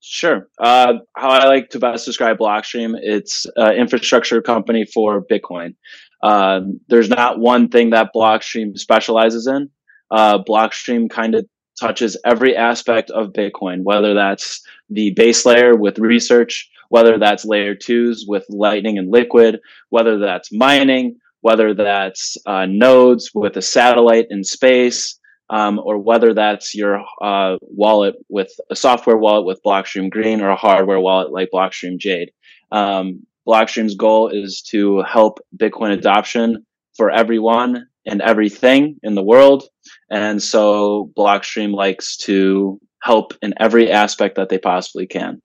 Sure. 0.00 0.48
Uh, 0.60 0.94
how 1.16 1.30
I 1.30 1.46
like 1.46 1.70
to 1.70 1.78
best 1.78 2.06
describe 2.06 2.38
Blockstream, 2.38 2.94
it's 3.02 3.46
an 3.56 3.74
infrastructure 3.74 4.40
company 4.40 4.86
for 4.86 5.24
Bitcoin. 5.24 5.74
Um, 6.22 6.80
there's 6.88 7.08
not 7.08 7.40
one 7.40 7.68
thing 7.68 7.90
that 7.90 8.10
Blockstream 8.14 8.78
specializes 8.78 9.46
in. 9.46 9.70
Uh, 10.10 10.38
Blockstream 10.42 11.10
kind 11.10 11.34
of 11.34 11.46
touches 11.78 12.16
every 12.24 12.56
aspect 12.56 13.10
of 13.10 13.32
Bitcoin, 13.32 13.82
whether 13.82 14.14
that's 14.14 14.60
the 14.90 15.12
base 15.14 15.46
layer 15.46 15.76
with 15.76 15.98
research, 15.98 16.68
whether 16.88 17.18
that's 17.18 17.44
layer 17.44 17.74
twos 17.74 18.24
with 18.26 18.44
Lightning 18.48 18.98
and 18.98 19.10
Liquid, 19.10 19.60
whether 19.90 20.18
that's 20.18 20.52
mining, 20.52 21.16
whether 21.40 21.74
that's 21.74 22.36
uh, 22.46 22.66
nodes 22.66 23.30
with 23.34 23.56
a 23.56 23.62
satellite 23.62 24.26
in 24.30 24.42
space, 24.42 25.18
um, 25.50 25.78
or 25.78 25.98
whether 25.98 26.34
that's 26.34 26.74
your 26.74 27.00
uh, 27.22 27.56
wallet 27.62 28.14
with 28.28 28.52
a 28.70 28.76
software 28.76 29.16
wallet 29.16 29.46
with 29.46 29.62
Blockstream 29.64 30.10
Green 30.10 30.40
or 30.40 30.50
a 30.50 30.56
hardware 30.56 31.00
wallet 31.00 31.32
like 31.32 31.50
Blockstream 31.52 31.98
Jade. 31.98 32.32
Um, 32.70 33.26
Blockstream's 33.46 33.94
goal 33.94 34.28
is 34.28 34.60
to 34.70 35.02
help 35.02 35.38
Bitcoin 35.56 35.92
adoption 35.92 36.66
for 36.96 37.10
everyone 37.10 37.86
and 38.06 38.22
everything 38.22 38.96
in 39.02 39.14
the 39.14 39.22
world. 39.22 39.64
And 40.10 40.42
so 40.42 41.10
Blockstream 41.16 41.72
likes 41.72 42.16
to 42.18 42.78
help 43.02 43.34
in 43.42 43.54
every 43.58 43.90
aspect 43.90 44.36
that 44.36 44.48
they 44.48 44.58
possibly 44.58 45.06
can. 45.06 45.40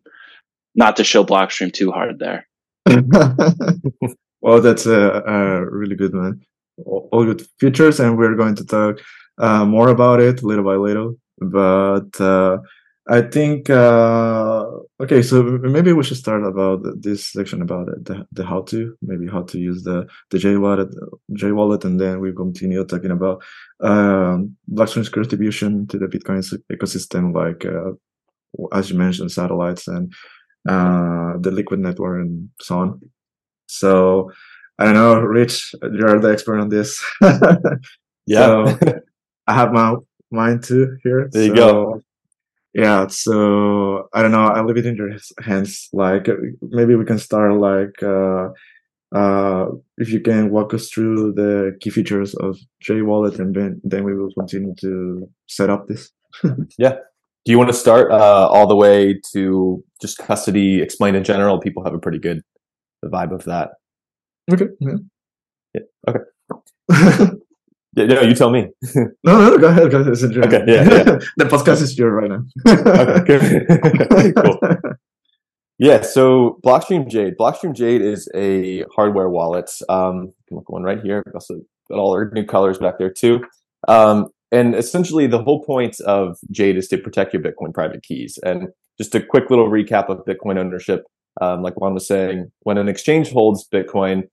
Not 0.75 0.95
to 0.97 1.03
show 1.03 1.23
Blockstream 1.23 1.71
too 1.71 1.91
hard 1.91 2.19
there. 2.19 2.47
well, 4.41 4.61
that's 4.61 4.85
a, 4.85 5.23
a, 5.25 5.65
really 5.69 5.95
good 5.95 6.15
one. 6.15 6.41
All 6.85 7.25
good 7.25 7.45
features, 7.59 7.99
and 7.99 8.17
we're 8.17 8.35
going 8.35 8.55
to 8.55 8.65
talk 8.65 8.99
uh, 9.37 9.65
more 9.65 9.89
about 9.89 10.19
it 10.19 10.43
little 10.43 10.63
by 10.63 10.75
little. 10.75 11.15
But 11.37 12.19
uh, 12.19 12.57
I 13.07 13.21
think 13.21 13.69
uh, 13.69 14.65
okay, 15.01 15.21
so 15.21 15.43
maybe 15.43 15.91
we 15.91 16.03
should 16.05 16.17
start 16.17 16.45
about 16.45 16.83
this 17.01 17.33
section 17.33 17.61
about 17.61 17.87
the, 17.87 18.25
the 18.31 18.45
how 18.45 18.61
to, 18.63 18.95
maybe 19.01 19.27
how 19.27 19.43
to 19.43 19.59
use 19.59 19.83
the 19.83 20.07
the 20.29 20.39
Jade 20.39 20.57
wallet, 20.57 20.87
Jade 21.33 21.51
wallet, 21.51 21.83
and 21.83 21.99
then 21.99 22.21
we 22.21 22.31
continue 22.31 22.85
talking 22.85 23.11
about 23.11 23.43
um, 23.81 24.55
Blockstream's 24.71 25.09
contribution 25.09 25.85
to 25.87 25.97
the 25.97 26.07
Bitcoin 26.07 26.41
ecosystem, 26.71 27.35
like 27.35 27.65
uh, 27.65 27.91
as 28.71 28.89
you 28.89 28.97
mentioned, 28.97 29.33
satellites 29.33 29.89
and 29.89 30.13
uh, 30.69 31.33
the 31.39 31.51
Liquid 31.51 31.81
network 31.81 32.21
and 32.21 32.49
so 32.61 32.79
on. 32.79 33.01
So 33.67 34.31
I 34.79 34.85
don't 34.85 34.93
know, 34.93 35.19
Rich, 35.19 35.75
you're 35.91 36.21
the 36.21 36.31
expert 36.31 36.57
on 36.57 36.69
this. 36.69 37.03
yeah, 38.25 38.77
so, 38.77 39.01
I 39.45 39.53
have 39.53 39.73
my 39.73 39.95
mind 40.31 40.63
too 40.63 40.95
here. 41.03 41.27
There 41.33 41.43
you 41.43 41.53
go 41.53 42.01
yeah 42.73 43.07
so 43.07 44.07
i 44.13 44.21
don't 44.21 44.31
know 44.31 44.47
i 44.47 44.61
leave 44.61 44.77
it 44.77 44.85
in 44.85 44.95
your 44.95 45.11
hands 45.43 45.89
like 45.93 46.27
maybe 46.61 46.95
we 46.95 47.05
can 47.05 47.19
start 47.19 47.53
like 47.53 48.01
uh 48.03 48.49
uh 49.15 49.67
if 49.97 50.09
you 50.09 50.19
can 50.19 50.49
walk 50.49 50.73
us 50.73 50.89
through 50.89 51.31
the 51.33 51.77
key 51.79 51.91
features 51.91 52.33
of 52.35 52.57
Jade 52.81 53.03
wallet 53.03 53.39
and 53.39 53.55
then 53.55 53.79
then 53.83 54.03
we 54.03 54.15
will 54.15 54.31
continue 54.33 54.73
to 54.81 55.29
set 55.47 55.69
up 55.69 55.87
this. 55.87 56.11
Yeah. 56.79 56.95
Do 57.45 57.51
you 57.51 57.57
want 57.59 57.69
to 57.69 57.75
start 57.75 58.11
uh 58.11 58.47
all 58.47 58.65
the 58.65 58.75
way 58.75 59.19
to 59.33 59.83
just 60.01 60.17
custody 60.17 60.81
explain 60.81 61.13
in 61.13 61.23
general? 61.23 61.59
People 61.59 61.83
have 61.83 61.93
a 61.93 61.99
pretty 61.99 62.17
good 62.17 62.41
vibe 63.05 63.31
of 63.31 63.43
that. 63.43 63.71
Okay 64.51 64.67
yeah, 64.79 64.97
yeah 65.75 65.81
okay 66.09 67.31
Yeah, 67.95 68.05
no, 68.05 68.21
you 68.21 68.33
tell 68.33 68.49
me. 68.49 68.67
no, 68.95 69.11
no, 69.23 69.57
go 69.57 69.67
ahead. 69.67 69.91
Go 69.91 70.01
ahead. 70.01 70.13
Okay, 70.23 70.63
yeah, 70.67 70.83
yeah. 70.83 71.03
the 71.37 71.45
podcast 71.45 71.81
is 71.81 71.97
yours 71.97 72.13
right 72.13 72.31
now. 72.31 72.43
okay, 73.21 74.33
cool. 74.33 74.99
Yeah, 75.79 76.01
so 76.01 76.59
Blockstream 76.63 77.09
Jade. 77.09 77.35
Blockstream 77.37 77.75
Jade 77.75 78.01
is 78.01 78.29
a 78.33 78.83
hardware 78.95 79.29
wallet. 79.29 79.69
Um, 79.89 80.25
you 80.25 80.33
can 80.47 80.57
look 80.57 80.69
one 80.69 80.83
right 80.83 81.01
here. 81.01 81.23
Also 81.33 81.61
got 81.89 81.99
all 81.99 82.13
our 82.13 82.31
new 82.31 82.45
colors 82.45 82.77
back 82.77 82.97
there 82.97 83.11
too. 83.11 83.43
Um, 83.87 84.29
and 84.51 84.75
essentially, 84.75 85.27
the 85.27 85.43
whole 85.43 85.63
point 85.63 85.99
of 86.01 86.37
Jade 86.51 86.77
is 86.77 86.87
to 86.89 86.97
protect 86.97 87.33
your 87.33 87.41
Bitcoin 87.41 87.73
private 87.73 88.03
keys. 88.03 88.37
And 88.43 88.69
just 88.97 89.15
a 89.15 89.21
quick 89.21 89.49
little 89.49 89.69
recap 89.69 90.09
of 90.09 90.23
Bitcoin 90.25 90.57
ownership. 90.57 91.03
Um, 91.41 91.63
like 91.63 91.79
Juan 91.81 91.95
was 91.95 92.07
saying, 92.07 92.51
when 92.61 92.77
an 92.77 92.87
exchange 92.87 93.31
holds 93.31 93.67
Bitcoin, 93.67 94.23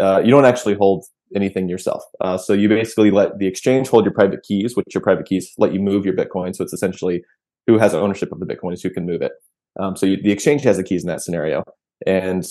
uh, 0.00 0.20
you 0.24 0.30
don't 0.32 0.44
actually 0.44 0.74
hold 0.74 1.04
anything 1.34 1.68
yourself. 1.68 2.02
Uh, 2.20 2.38
so 2.38 2.52
you 2.52 2.68
basically 2.68 3.10
let 3.10 3.38
the 3.38 3.46
exchange 3.46 3.88
hold 3.88 4.04
your 4.04 4.14
private 4.14 4.42
keys, 4.42 4.76
which 4.76 4.86
your 4.94 5.02
private 5.02 5.26
keys 5.26 5.52
let 5.58 5.72
you 5.72 5.80
move 5.80 6.04
your 6.04 6.14
Bitcoin. 6.14 6.54
So 6.54 6.64
it's 6.64 6.72
essentially 6.72 7.22
who 7.66 7.78
has 7.78 7.94
ownership 7.94 8.32
of 8.32 8.40
the 8.40 8.46
Bitcoin 8.46 8.72
is 8.72 8.82
who 8.82 8.90
can 8.90 9.06
move 9.06 9.22
it. 9.22 9.32
Um, 9.78 9.96
so 9.96 10.06
you, 10.06 10.20
the 10.22 10.32
exchange 10.32 10.62
has 10.62 10.76
the 10.76 10.82
keys 10.82 11.02
in 11.02 11.08
that 11.08 11.20
scenario, 11.20 11.62
and 12.06 12.44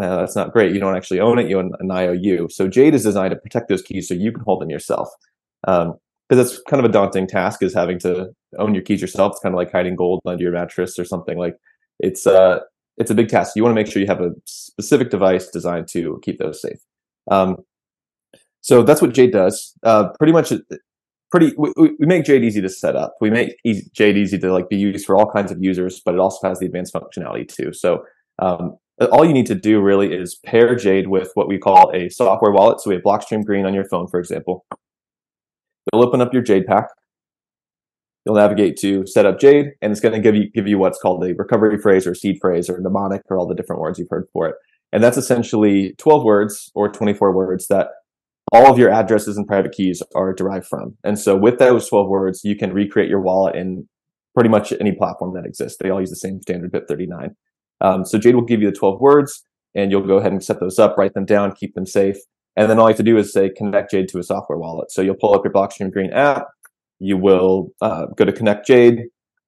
uh, 0.00 0.16
that's 0.16 0.36
not 0.36 0.52
great. 0.52 0.72
You 0.72 0.80
don't 0.80 0.96
actually 0.96 1.20
own 1.20 1.38
it. 1.38 1.48
You 1.48 1.58
own 1.58 1.72
an 1.80 1.90
IOU. 1.90 2.48
So 2.50 2.68
Jade 2.68 2.94
is 2.94 3.04
designed 3.04 3.30
to 3.30 3.36
protect 3.36 3.68
those 3.68 3.82
keys 3.82 4.08
so 4.08 4.14
you 4.14 4.32
can 4.32 4.42
hold 4.42 4.60
them 4.60 4.70
yourself. 4.70 5.08
Um, 5.66 5.94
because 6.28 6.52
it's 6.52 6.62
kind 6.68 6.84
of 6.84 6.88
a 6.88 6.92
daunting 6.92 7.26
task 7.26 7.62
is 7.62 7.72
having 7.74 7.98
to 8.00 8.30
own 8.58 8.74
your 8.74 8.82
keys 8.82 9.00
yourself. 9.00 9.32
It's 9.32 9.40
kind 9.40 9.54
of 9.54 9.56
like 9.56 9.72
hiding 9.72 9.96
gold 9.96 10.20
under 10.26 10.42
your 10.42 10.52
mattress 10.52 10.98
or 10.98 11.04
something. 11.04 11.38
Like 11.38 11.56
it's 12.00 12.26
uh 12.26 12.60
it's 12.98 13.10
a 13.10 13.14
big 13.14 13.28
task. 13.28 13.56
You 13.56 13.62
want 13.62 13.72
to 13.72 13.74
make 13.82 13.90
sure 13.90 14.02
you 14.02 14.08
have 14.08 14.20
a 14.20 14.32
specific 14.44 15.10
device 15.10 15.48
designed 15.48 15.88
to 15.88 16.20
keep 16.22 16.38
those 16.38 16.60
safe. 16.60 16.80
Um, 17.30 17.56
so 18.60 18.82
that's 18.82 19.00
what 19.00 19.14
Jade 19.14 19.32
does. 19.32 19.74
Uh, 19.82 20.10
pretty 20.18 20.32
much, 20.32 20.52
pretty. 21.30 21.52
We, 21.56 21.72
we, 21.76 22.06
make 22.06 22.24
Jade 22.24 22.44
easy 22.44 22.60
to 22.60 22.68
set 22.68 22.96
up. 22.96 23.14
We 23.20 23.30
make 23.30 23.56
easy, 23.64 23.88
Jade 23.92 24.16
easy 24.16 24.38
to 24.38 24.52
like 24.52 24.68
be 24.68 24.76
used 24.76 25.06
for 25.06 25.16
all 25.16 25.30
kinds 25.30 25.52
of 25.52 25.62
users, 25.62 26.00
but 26.04 26.14
it 26.14 26.20
also 26.20 26.48
has 26.48 26.58
the 26.58 26.66
advanced 26.66 26.94
functionality 26.94 27.46
too. 27.48 27.72
So 27.72 28.04
um, 28.40 28.76
all 29.12 29.24
you 29.24 29.32
need 29.32 29.46
to 29.46 29.54
do 29.54 29.80
really 29.80 30.12
is 30.12 30.36
pair 30.44 30.74
Jade 30.74 31.08
with 31.08 31.30
what 31.34 31.48
we 31.48 31.58
call 31.58 31.90
a 31.94 32.08
software 32.08 32.52
wallet. 32.52 32.80
So 32.80 32.90
we 32.90 32.96
have 32.96 33.04
Blockstream 33.04 33.44
Green 33.44 33.64
on 33.64 33.74
your 33.74 33.84
phone, 33.84 34.08
for 34.08 34.18
example. 34.18 34.64
You'll 35.92 36.06
open 36.06 36.20
up 36.20 36.32
your 36.32 36.42
Jade 36.42 36.66
pack. 36.66 36.88
You'll 38.26 38.34
navigate 38.34 38.76
to 38.78 39.06
set 39.06 39.24
up 39.24 39.40
Jade, 39.40 39.70
and 39.80 39.90
it's 39.90 40.00
going 40.00 40.14
to 40.14 40.20
give 40.20 40.34
you 40.34 40.50
give 40.50 40.68
you 40.68 40.78
what's 40.78 40.98
called 40.98 41.24
a 41.24 41.32
recovery 41.34 41.78
phrase 41.78 42.06
or 42.06 42.14
seed 42.14 42.38
phrase 42.40 42.68
or 42.68 42.78
mnemonic 42.80 43.22
or 43.30 43.38
all 43.38 43.46
the 43.46 43.54
different 43.54 43.80
words 43.80 43.98
you've 43.98 44.10
heard 44.10 44.26
for 44.32 44.46
it. 44.48 44.56
And 44.92 45.02
that's 45.02 45.16
essentially 45.16 45.94
12 45.98 46.24
words 46.24 46.70
or 46.74 46.88
24 46.88 47.34
words 47.34 47.66
that 47.68 47.88
all 48.52 48.70
of 48.70 48.78
your 48.78 48.90
addresses 48.90 49.36
and 49.36 49.46
private 49.46 49.72
keys 49.72 50.02
are 50.14 50.32
derived 50.32 50.66
from. 50.66 50.96
And 51.04 51.18
so 51.18 51.36
with 51.36 51.58
those 51.58 51.88
12 51.88 52.08
words, 52.08 52.40
you 52.44 52.56
can 52.56 52.72
recreate 52.72 53.10
your 53.10 53.20
wallet 53.20 53.56
in 53.56 53.86
pretty 54.34 54.48
much 54.48 54.72
any 54.80 54.92
platform 54.92 55.34
that 55.34 55.44
exists. 55.44 55.78
They 55.78 55.90
all 55.90 56.00
use 56.00 56.10
the 56.10 56.16
same 56.16 56.40
standard 56.40 56.72
BIP 56.72 56.88
39. 56.88 57.36
Um, 57.80 58.04
so 58.04 58.18
Jade 58.18 58.34
will 58.34 58.44
give 58.44 58.62
you 58.62 58.70
the 58.70 58.76
12 58.76 59.00
words 59.00 59.44
and 59.74 59.90
you'll 59.90 60.06
go 60.06 60.16
ahead 60.16 60.32
and 60.32 60.42
set 60.42 60.60
those 60.60 60.78
up, 60.78 60.96
write 60.96 61.14
them 61.14 61.26
down, 61.26 61.54
keep 61.54 61.74
them 61.74 61.86
safe. 61.86 62.16
And 62.56 62.70
then 62.70 62.78
all 62.78 62.86
you 62.86 62.90
have 62.90 62.96
to 62.96 63.02
do 63.02 63.18
is 63.18 63.32
say 63.32 63.50
connect 63.50 63.90
Jade 63.90 64.08
to 64.08 64.18
a 64.18 64.22
software 64.22 64.58
wallet. 64.58 64.90
So 64.90 65.02
you'll 65.02 65.14
pull 65.14 65.34
up 65.34 65.44
your 65.44 65.52
Blockstream 65.52 65.92
Green 65.92 66.12
app. 66.12 66.46
You 66.98 67.16
will 67.16 67.68
uh, 67.80 68.06
go 68.16 68.24
to 68.24 68.32
connect 68.32 68.66
Jade. 68.66 69.02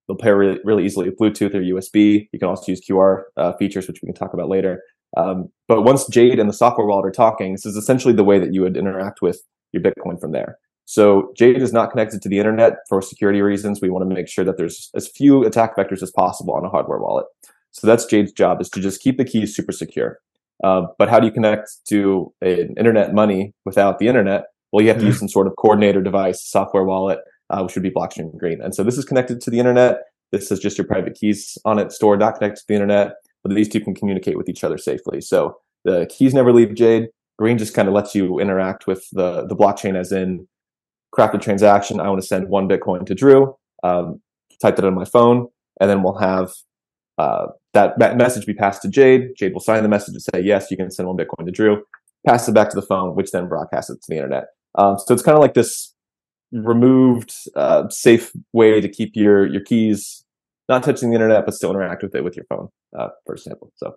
They'll 0.07 0.17
pair 0.17 0.37
really, 0.37 0.59
really 0.65 0.85
easily 0.85 1.09
with 1.09 1.19
Bluetooth 1.19 1.55
or 1.55 1.61
USB. 1.61 2.29
You 2.33 2.39
can 2.39 2.49
also 2.49 2.71
use 2.71 2.81
QR 2.89 3.23
uh, 3.37 3.53
features, 3.55 3.89
which 3.89 4.01
we 4.03 4.07
can 4.07 4.15
talk 4.15 4.35
about 4.35 4.49
later. 4.49 4.83
Um, 5.17 5.49
but 5.69 5.83
once 5.83 6.07
Jade 6.09 6.39
and 6.39 6.49
the 6.49 6.55
software 6.55 6.87
wallet 6.87 7.07
are 7.07 7.11
talking, 7.11 7.53
this 7.53 7.67
is 7.67 7.77
essentially 7.77 8.15
the 8.15 8.25
way 8.25 8.39
that 8.39 8.55
you 8.55 8.63
would 8.63 8.77
interact 8.77 9.23
with 9.23 9.43
your 9.73 9.83
Bitcoin 9.83 10.21
from 10.21 10.33
there. 10.33 10.59
So 10.85 11.33
Jade 11.37 11.63
is 11.63 11.73
not 11.73 11.91
connected 11.91 12.21
to 12.23 12.29
the 12.29 12.39
internet 12.39 12.79
for 12.89 13.01
security 13.01 13.43
reasons. 13.43 13.81
We 13.81 13.91
want 13.91 14.09
to 14.09 14.15
make 14.15 14.29
sure 14.29 14.45
that 14.45 14.57
there's 14.57 14.91
as 14.95 15.09
few 15.09 15.45
attack 15.45 15.77
vectors 15.77 16.03
as 16.03 16.11
possible 16.11 16.55
on 16.55 16.65
a 16.65 16.69
hardware 16.69 16.99
wallet. 16.99 17.27
So 17.71 17.87
that's 17.87 18.05
Jade's 18.07 18.33
job 18.33 18.61
is 18.61 18.69
to 18.71 18.81
just 18.81 19.01
keep 19.01 19.17
the 19.17 19.25
keys 19.25 19.55
super 19.55 19.73
secure. 19.73 20.19
Uh, 20.65 20.87
but 20.99 21.09
how 21.09 21.21
do 21.21 21.27
you 21.27 21.33
connect 21.33 21.71
to 21.89 22.33
an 22.43 22.75
internet 22.77 23.15
money 23.15 23.55
without 23.65 23.99
the 23.99 24.09
internet? 24.09 24.47
Well, 24.73 24.83
you 24.83 24.89
have 24.89 24.99
to 24.99 25.07
use 25.07 25.19
some 25.19 25.29
sort 25.29 25.47
of 25.47 25.55
coordinator 25.57 26.03
device, 26.03 26.43
software 26.45 26.85
wallet, 26.85 27.21
uh, 27.51 27.63
which 27.63 27.75
would 27.75 27.83
be 27.83 27.91
Blockstream 27.91 28.37
Green. 28.37 28.61
And 28.61 28.75
so 28.75 28.83
this 28.83 28.99
is 28.99 29.05
connected 29.05 29.41
to 29.43 29.51
the 29.51 29.59
internet. 29.59 29.99
This 30.33 30.51
is 30.51 30.59
just 30.59 30.77
your 30.77 30.87
private 30.87 31.15
keys 31.15 31.57
on 31.65 31.79
it 31.79 31.93
stored, 31.93 32.21
not 32.21 32.37
connected 32.37 32.61
to 32.61 32.67
the 32.69 32.75
internet 32.75 33.15
but 33.43 33.55
these 33.55 33.69
two 33.69 33.81
can 33.81 33.95
communicate 33.95 34.37
with 34.37 34.49
each 34.49 34.65
other 34.65 34.79
safely. 34.79 35.21
So 35.21 35.57
the 35.85 36.07
keys 36.11 36.35
never 36.35 36.53
leave 36.53 36.75
Jade. 36.75 37.09
Green 37.39 37.59
just 37.59 37.75
kind 37.75 37.89
of 37.89 37.95
lets 37.95 38.15
you 38.15 38.39
interact 38.39 38.87
with 38.87 39.07
the, 39.13 39.47
the 39.47 39.57
blockchain 39.57 39.97
as 39.97 40.13
in 40.13 40.47
craft 41.13 41.35
a 41.35 41.39
transaction. 41.39 42.01
I 42.01 42.09
want 42.09 42.21
to 42.21 42.27
send 42.27 42.49
one 42.49 42.69
Bitcoin 42.69 43.07
to 43.07 43.15
Drew, 43.15 43.57
um, 43.83 44.21
type 44.61 44.77
that 44.77 44.85
on 44.85 44.95
my 44.95 45.07
phone, 45.07 45.49
and 45.81 45.89
then 45.89 46.03
we'll 46.03 46.19
have 46.19 46.53
uh, 47.19 47.47
that, 47.73 47.99
message 48.17 48.47
be 48.47 48.55
passed 48.55 48.83
to 48.83 48.89
Jade. 48.89 49.31
Jade 49.37 49.53
will 49.53 49.61
sign 49.61 49.83
the 49.83 49.89
message 49.89 50.15
and 50.15 50.23
say, 50.23 50.41
yes, 50.41 50.71
you 50.71 50.77
can 50.77 50.91
send 50.91 51.09
one 51.09 51.17
Bitcoin 51.17 51.47
to 51.47 51.53
Drew, 51.53 51.83
pass 52.27 52.49
it 52.49 52.53
back 52.53 52.69
to 52.71 52.77
the 52.77 52.87
phone, 52.87 53.15
which 53.15 53.31
then 53.31 53.49
broadcasts 53.49 53.91
it 53.91 53.95
to 54.03 54.07
the 54.09 54.17
internet. 54.17 54.45
Um, 54.77 54.99
so 54.99 55.15
it's 55.15 55.23
kind 55.23 55.37
of 55.37 55.43
like 55.43 55.55
this 55.55 55.95
removed, 56.53 57.33
uh, 57.57 57.89
safe 57.89 58.33
way 58.53 58.81
to 58.81 58.89
keep 58.89 59.13
your, 59.15 59.47
your 59.47 59.63
keys 59.63 60.25
not 60.71 60.85
touching 60.85 61.11
the 61.11 61.17
internet, 61.17 61.45
but 61.45 61.55
still 61.55 61.71
interact 61.73 62.03
with 62.03 62.15
it 62.15 62.25
with 62.25 62.37
your 62.37 62.47
phone, 62.49 62.69
uh, 62.99 63.09
for 63.27 63.35
example. 63.35 63.73
So. 63.77 63.95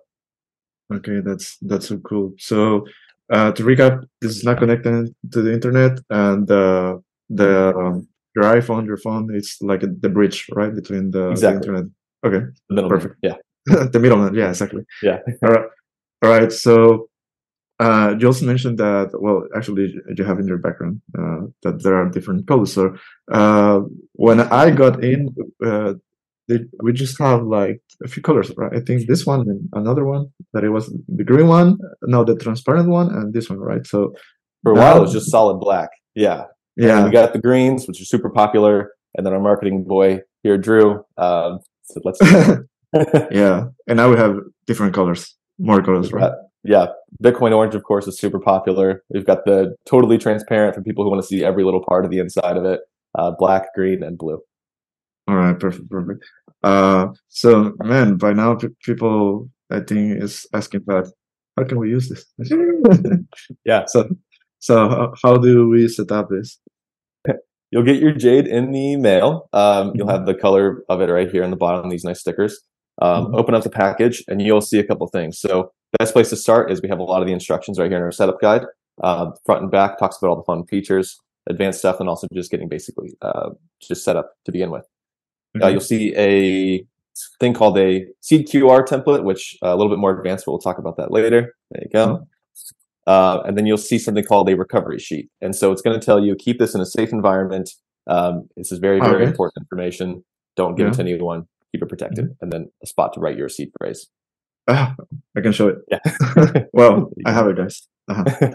Okay, 0.94 1.22
that's 1.22 1.58
that's 1.62 1.88
so 1.88 1.98
cool. 2.00 2.34
So 2.38 2.86
uh, 3.32 3.52
to 3.54 3.64
recap, 3.64 4.04
this 4.22 4.32
is 4.36 4.44
not 4.44 4.58
connected 4.58 5.16
to 5.32 5.42
the 5.42 5.54
internet, 5.54 6.00
and 6.10 6.50
uh, 6.52 6.98
the 7.30 7.52
um, 7.78 8.08
your 8.36 8.46
iPhone, 8.46 8.86
your 8.86 8.98
phone, 8.98 9.34
it's 9.34 9.62
like 9.62 9.82
the 9.82 10.10
bridge, 10.10 10.48
right, 10.52 10.74
between 10.74 11.12
the, 11.12 11.30
exactly. 11.30 11.60
the 11.60 11.66
internet. 11.66 11.86
Okay, 12.26 12.46
the 12.70 12.88
perfect. 12.90 13.16
Yeah, 13.22 13.38
the 13.66 14.00
middleman. 14.00 14.36
Yeah, 14.36 14.50
exactly. 14.50 14.84
Yeah. 15.02 15.20
all 15.44 15.50
right. 15.50 15.68
All 16.24 16.30
right. 16.30 16.52
So 16.52 17.10
uh, 17.80 18.16
you 18.20 18.28
also 18.28 18.46
mentioned 18.46 18.78
that. 18.80 19.10
Well, 19.14 19.48
actually, 19.56 19.96
you 20.18 20.24
have 20.26 20.40
in 20.40 20.48
your 20.48 20.58
background 20.58 21.02
uh, 21.18 21.48
that 21.64 21.82
there 21.82 21.96
are 21.96 22.10
different 22.10 22.48
colors. 22.48 22.74
So 22.74 22.96
uh, 23.32 23.80
when 24.14 24.42
I 24.42 24.72
got 24.72 25.04
in, 25.04 25.34
uh, 26.52 26.58
we 26.82 26.94
just 26.94 27.18
have 27.20 27.44
like 27.44 27.82
a 28.04 28.08
few 28.08 28.22
colors, 28.22 28.52
right? 28.58 28.74
I 28.76 28.80
think 28.80 29.08
this 29.08 29.26
one 29.26 29.42
and 29.42 29.70
another 29.74 30.06
one 30.06 30.28
that 30.54 30.64
it 30.64 30.70
was 30.70 30.94
the 31.08 31.24
green 31.24 31.48
one, 31.48 31.78
no, 32.04 32.24
the 32.24 32.36
transparent 32.36 32.90
one, 32.90 33.08
and 33.08 33.34
this 33.34 33.50
one, 33.50 33.60
right? 33.60 33.86
So 33.86 34.14
for 34.64 34.74
a 34.74 34.76
while, 34.76 34.98
it 34.98 35.02
was 35.02 35.14
just 35.14 35.32
solid 35.32 35.60
black. 35.60 35.90
Yeah, 36.16 36.46
yeah. 36.76 37.06
we 37.06 37.12
got 37.12 37.34
the 37.34 37.40
greens, 37.40 37.88
which 37.88 38.02
are 38.02 38.06
super 38.06 38.30
popular, 38.30 38.92
and 39.16 39.26
then 39.26 39.34
our 39.34 39.40
marketing 39.40 39.84
boy 39.86 40.22
here, 40.44 40.58
Drew, 40.58 41.04
um, 41.18 41.60
said, 41.84 42.04
"Let's." 42.06 42.20
yeah, 43.32 43.66
and 43.88 43.98
now 43.98 44.10
we 44.10 44.18
have 44.18 44.36
different 44.68 44.94
colors, 44.94 45.36
more 45.58 45.82
colors, 45.82 46.12
right? 46.14 46.26
Uh, 46.26 46.36
yeah, 46.64 46.88
Bitcoin 47.22 47.56
Orange, 47.56 47.76
of 47.76 47.84
course, 47.84 48.08
is 48.08 48.20
super 48.20 48.40
popular. 48.40 49.04
We've 49.10 49.26
got 49.26 49.46
the 49.46 49.76
totally 49.86 50.18
transparent 50.18 50.76
for 50.76 50.82
people 50.82 51.04
who 51.04 51.10
want 51.10 51.22
to 51.22 51.28
see 51.28 51.44
every 51.44 51.64
little 51.64 51.84
part 51.84 52.06
of 52.06 52.12
the 52.12 52.20
inside 52.20 52.56
of 52.56 52.66
it. 52.66 52.82
Uh, 53.18 53.32
black, 53.38 53.74
green, 53.76 54.02
and 54.02 54.18
blue. 54.18 54.40
All 55.28 55.36
right, 55.36 55.60
perfect, 55.60 55.90
perfect. 55.90 56.24
Uh, 56.64 57.08
so 57.28 57.74
man, 57.80 58.18
by 58.18 58.34
now 58.34 58.58
people 58.82 59.50
I 59.72 59.80
think 59.80 60.22
is 60.22 60.46
asking 60.54 60.84
that 60.88 61.12
how 61.58 61.64
can 61.66 61.80
we 61.80 61.90
use 61.90 62.10
this? 62.10 62.26
yeah. 63.66 63.86
So, 63.88 64.10
so 64.60 65.14
how 65.22 65.38
do 65.38 65.70
we 65.70 65.88
set 65.88 66.12
up 66.12 66.30
this? 66.30 66.60
You'll 67.72 67.84
get 67.84 68.00
your 68.00 68.12
jade 68.12 68.46
in 68.46 68.72
the 68.72 68.98
mail. 68.98 69.50
Um, 69.52 69.94
you'll 69.96 70.06
mm-hmm. 70.06 70.16
have 70.16 70.26
the 70.28 70.36
color 70.36 70.84
of 70.90 71.02
it 71.02 71.10
right 71.10 71.30
here 71.30 71.44
on 71.44 71.50
the 71.50 71.58
bottom. 71.58 71.90
These 71.90 72.04
nice 72.04 72.20
stickers. 72.20 72.60
Um, 73.02 73.26
mm-hmm. 73.26 73.36
Open 73.36 73.56
up 73.56 73.64
the 73.64 73.72
package, 73.72 74.24
and 74.28 74.44
you'll 74.44 74.62
see 74.62 74.78
a 74.78 74.84
couple 74.84 75.08
things. 75.08 75.40
So, 75.40 75.72
best 75.98 76.14
place 76.14 76.30
to 76.30 76.36
start 76.36 76.72
is 76.72 76.84
we 76.84 76.90
have 76.90 77.00
a 77.00 77.04
lot 77.04 77.22
of 77.22 77.28
the 77.28 77.34
instructions 77.34 77.80
right 77.80 77.90
here 77.90 77.98
in 77.98 78.04
our 78.04 78.12
setup 78.12 78.40
guide. 78.40 78.66
Uh, 79.02 79.32
front 79.44 79.64
and 79.64 79.72
back 79.72 79.98
talks 79.98 80.18
about 80.18 80.30
all 80.30 80.36
the 80.36 80.44
fun 80.44 80.66
features, 80.68 81.20
advanced 81.50 81.80
stuff, 81.80 82.00
and 82.00 82.08
also 82.08 82.28
just 82.32 82.52
getting 82.52 82.70
basically 82.70 83.16
uh, 83.24 83.50
just 83.82 84.04
set 84.04 84.18
up 84.18 84.34
to 84.46 84.52
begin 84.52 84.70
with. 84.70 84.86
Uh, 85.56 85.58
mm-hmm. 85.58 85.64
Uh, 85.64 85.70
you'll 85.70 85.82
see 85.82 86.16
a 86.16 86.86
thing 87.40 87.54
called 87.54 87.78
a 87.78 88.06
seed 88.22 88.48
QR 88.48 88.86
template, 88.86 89.24
which 89.24 89.58
uh, 89.64 89.70
a 89.70 89.76
little 89.76 89.90
bit 89.90 90.00
more 90.00 90.18
advanced, 90.18 90.46
but 90.46 90.52
we'll 90.52 90.60
talk 90.60 90.78
about 90.78 90.98
that 90.98 91.12
later. 91.12 91.56
There 91.72 91.84
you 91.84 91.90
go. 91.92 92.08
Mm-hmm. 92.08 92.24
Uh, 93.06 93.42
and 93.46 93.58
then 93.58 93.66
you'll 93.66 93.78
see 93.78 94.00
something 94.00 94.24
called 94.24 94.50
a 94.50 94.56
recovery 94.56 95.00
sheet. 95.00 95.30
And 95.42 95.56
so 95.56 95.72
it's 95.72 95.82
going 95.82 96.00
to 96.00 96.06
tell 96.06 96.24
you 96.24 96.36
keep 96.36 96.58
this 96.58 96.74
in 96.74 96.82
a 96.82 96.86
safe 96.86 97.12
environment. 97.12 97.70
Um, 98.08 98.48
this 98.56 98.72
is 98.72 98.80
very, 98.80 99.00
very 99.00 99.24
okay. 99.24 99.26
important 99.26 99.64
information. 99.64 100.24
Don't 100.56 100.76
give 100.76 100.86
yeah. 100.86 100.92
it 100.92 100.96
to 100.96 101.02
anyone. 101.02 101.48
Keep 101.74 101.84
it 101.84 101.90
protected. 101.90 102.26
Mm-hmm. 102.26 102.44
And 102.44 102.52
then 102.52 102.72
a 102.82 102.88
spot 102.88 103.14
to 103.14 103.20
write 103.20 103.38
your 103.38 103.50
seed 103.50 103.72
phrase. 103.80 104.08
Ah, 104.68 104.96
I 105.36 105.42
can 105.42 105.52
show 105.52 105.70
it. 105.70 105.78
Yeah. 105.90 106.64
well, 106.74 107.12
I 107.26 107.34
have 107.34 107.48
it, 107.48 107.58
guys. 107.58 107.88
Uh-huh. 108.08 108.48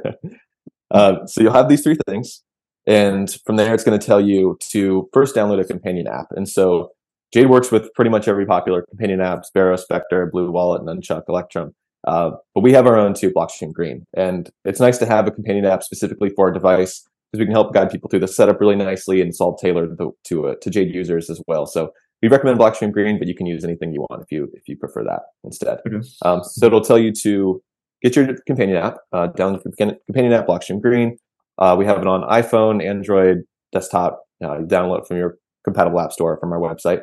uh, 0.91 1.27
so 1.27 1.43
you'll 1.43 1.53
have 1.53 1.69
these 1.69 1.83
three 1.83 1.97
things. 2.07 2.43
And 2.89 3.31
from 3.45 3.57
there, 3.57 3.75
it's 3.75 3.85
going 3.85 3.99
to 3.99 4.05
tell 4.05 4.21
you 4.21 4.57
to 4.71 5.09
first 5.13 5.37
download 5.37 5.61
a 5.61 5.65
companion 5.65 6.09
app. 6.09 6.29
And 6.31 6.49
so 6.49 6.91
Jade 7.33 7.51
works 7.51 7.71
with 7.71 7.93
pretty 7.95 8.11
much 8.11 8.27
every 8.27 8.47
popular 8.47 8.83
companion 8.83 9.21
app, 9.21 9.45
Sparrow, 9.45 9.77
Specter, 9.77 10.27
Blue 10.27 10.51
Wallet, 10.51 10.83
Nunchuk, 10.83 11.25
Electrum. 11.29 11.75
Uh, 12.07 12.31
but 12.55 12.63
we 12.63 12.73
have 12.73 12.87
our 12.87 12.97
own 12.97 13.13
too, 13.13 13.31
Blockstream 13.31 13.73
Green. 13.73 14.07
And 14.17 14.49
it's 14.65 14.81
nice 14.81 14.97
to 14.99 15.07
have 15.07 15.27
a 15.27 15.31
companion 15.31 15.67
app 15.67 15.83
specifically 15.83 16.31
for 16.31 16.47
our 16.47 16.53
device 16.53 17.07
because 17.31 17.41
we 17.41 17.45
can 17.45 17.53
help 17.53 17.75
guide 17.75 17.91
people 17.91 18.09
through 18.09 18.21
the 18.21 18.29
setup 18.29 18.59
really 18.59 18.77
nicely 18.77 19.21
and 19.21 19.29
it's 19.29 19.41
all 19.41 19.55
tailored 19.55 19.99
to, 19.99 20.17
to, 20.25 20.49
uh, 20.49 20.55
to 20.63 20.71
Jade 20.71 20.95
users 20.95 21.29
as 21.29 21.43
well. 21.47 21.67
So 21.67 21.93
we 22.23 22.29
recommend 22.29 22.59
Blockstream 22.59 22.91
Green, 22.91 23.19
but 23.19 23.29
you 23.29 23.35
can 23.35 23.45
use 23.45 23.65
anything 23.65 23.93
you 23.93 24.01
want 24.09 24.23
if 24.23 24.33
you 24.33 24.51
if 24.55 24.67
you 24.67 24.77
prefer 24.77 25.05
that 25.05 25.23
instead. 25.45 25.79
Okay. 25.87 26.07
Um, 26.23 26.43
so 26.43 26.67
it'll 26.67 26.81
tell 26.81 26.99
you 26.99 27.13
to 27.23 27.63
get 28.03 28.17
your 28.17 28.35
companion 28.47 28.79
app, 28.79 28.97
uh, 29.13 29.29
download 29.29 29.63
the 29.63 29.97
companion 30.07 30.33
app, 30.33 30.47
Blockstream 30.47 30.81
Green. 30.81 31.19
Uh, 31.59 31.75
we 31.79 31.85
have 31.85 31.99
it 31.99 32.07
on 32.07 32.23
iPhone, 32.23 32.85
Android, 32.85 33.39
desktop. 33.73 34.23
Uh, 34.43 34.59
download 34.61 35.05
from 35.07 35.17
your 35.17 35.37
compatible 35.65 35.99
app 35.99 36.13
store 36.13 36.39
from 36.39 36.53
our 36.53 36.61
website. 36.61 37.03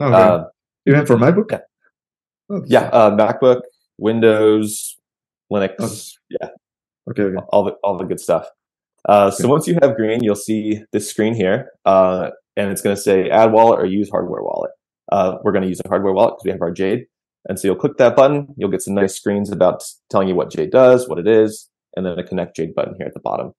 Okay. 0.00 0.14
Uh, 0.14 0.44
Even 0.86 1.04
for 1.04 1.16
MacBook? 1.16 1.50
Yeah. 1.50 1.58
Oh, 2.50 2.62
yeah, 2.66 2.82
uh, 2.92 3.10
MacBook, 3.10 3.62
Windows, 3.98 4.96
Linux. 5.52 5.74
Oh. 5.80 6.36
Yeah. 6.40 6.48
Okay, 7.10 7.22
okay. 7.24 7.44
All 7.48 7.64
the 7.64 7.72
all 7.82 7.98
the 7.98 8.04
good 8.04 8.20
stuff. 8.20 8.46
Uh, 9.08 9.26
okay. 9.26 9.42
So 9.42 9.48
once 9.48 9.66
you 9.66 9.76
have 9.82 9.96
green, 9.96 10.22
you'll 10.22 10.36
see 10.36 10.84
this 10.92 11.10
screen 11.10 11.34
here, 11.34 11.70
uh, 11.84 12.30
and 12.56 12.70
it's 12.70 12.80
going 12.80 12.94
to 12.94 13.02
say 13.02 13.28
add 13.28 13.50
wallet 13.50 13.80
or 13.80 13.86
use 13.86 14.08
hardware 14.08 14.42
wallet. 14.42 14.70
Uh, 15.10 15.38
we're 15.42 15.52
going 15.52 15.62
to 15.62 15.68
use 15.68 15.80
a 15.84 15.88
hardware 15.88 16.12
wallet 16.12 16.34
because 16.34 16.44
we 16.44 16.50
have 16.52 16.62
our 16.62 16.70
Jade. 16.70 17.06
And 17.48 17.58
so 17.58 17.68
you'll 17.68 17.76
click 17.76 17.96
that 17.96 18.14
button. 18.14 18.54
You'll 18.56 18.70
get 18.70 18.82
some 18.82 18.94
nice 18.94 19.14
screens 19.14 19.50
about 19.50 19.82
telling 20.10 20.28
you 20.28 20.34
what 20.34 20.50
Jade 20.50 20.70
does, 20.70 21.08
what 21.08 21.18
it 21.18 21.26
is, 21.26 21.68
and 21.96 22.04
then 22.04 22.18
a 22.18 22.22
connect 22.22 22.56
Jade 22.56 22.74
button 22.74 22.94
here 22.98 23.06
at 23.06 23.14
the 23.14 23.20
bottom. 23.20 23.52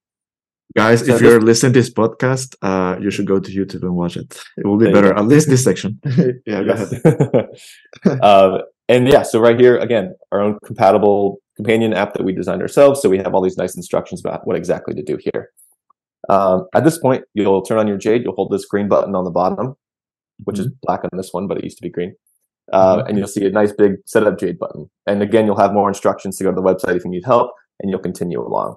Guys, 0.76 1.04
so 1.04 1.14
if 1.14 1.20
you're 1.20 1.40
listening 1.40 1.72
to 1.72 1.80
this 1.80 1.92
podcast, 1.92 2.54
uh, 2.62 2.96
you 3.00 3.10
should 3.10 3.26
go 3.26 3.40
to 3.40 3.50
YouTube 3.50 3.82
and 3.82 3.96
watch 3.96 4.16
it. 4.16 4.40
It 4.56 4.66
will 4.66 4.78
be 4.78 4.90
better, 4.92 5.12
at 5.12 5.26
least 5.26 5.48
this 5.48 5.64
section. 5.64 5.98
yeah, 6.46 6.62
go 6.62 6.72
ahead. 6.72 8.22
um, 8.22 8.60
and 8.88 9.08
yeah, 9.08 9.22
so 9.22 9.40
right 9.40 9.58
here, 9.58 9.76
again, 9.78 10.14
our 10.30 10.40
own 10.40 10.58
compatible 10.64 11.38
companion 11.56 11.92
app 11.92 12.14
that 12.14 12.22
we 12.22 12.32
designed 12.32 12.62
ourselves. 12.62 13.02
So 13.02 13.08
we 13.08 13.18
have 13.18 13.34
all 13.34 13.42
these 13.42 13.56
nice 13.56 13.74
instructions 13.74 14.20
about 14.20 14.46
what 14.46 14.54
exactly 14.54 14.94
to 14.94 15.02
do 15.02 15.18
here. 15.32 15.50
Um, 16.28 16.68
at 16.72 16.84
this 16.84 16.98
point, 16.98 17.24
you'll 17.34 17.62
turn 17.62 17.78
on 17.78 17.88
your 17.88 17.98
Jade. 17.98 18.22
You'll 18.22 18.36
hold 18.36 18.52
this 18.52 18.64
green 18.64 18.88
button 18.88 19.16
on 19.16 19.24
the 19.24 19.30
bottom, 19.30 19.74
which 20.44 20.56
mm-hmm. 20.56 20.66
is 20.66 20.72
black 20.82 21.00
on 21.02 21.10
this 21.16 21.32
one, 21.32 21.48
but 21.48 21.58
it 21.58 21.64
used 21.64 21.78
to 21.78 21.82
be 21.82 21.90
green. 21.90 22.14
Uh, 22.72 22.98
mm-hmm. 22.98 23.08
And 23.08 23.18
you'll 23.18 23.26
see 23.26 23.44
a 23.44 23.50
nice 23.50 23.72
big 23.72 23.94
setup 24.06 24.38
Jade 24.38 24.60
button. 24.60 24.88
And 25.04 25.20
again, 25.20 25.46
you'll 25.46 25.58
have 25.58 25.72
more 25.72 25.88
instructions 25.88 26.36
to 26.36 26.44
go 26.44 26.50
to 26.50 26.54
the 26.54 26.62
website 26.62 26.94
if 26.94 27.04
you 27.04 27.10
need 27.10 27.24
help, 27.24 27.50
and 27.80 27.90
you'll 27.90 27.98
continue 27.98 28.40
along. 28.40 28.76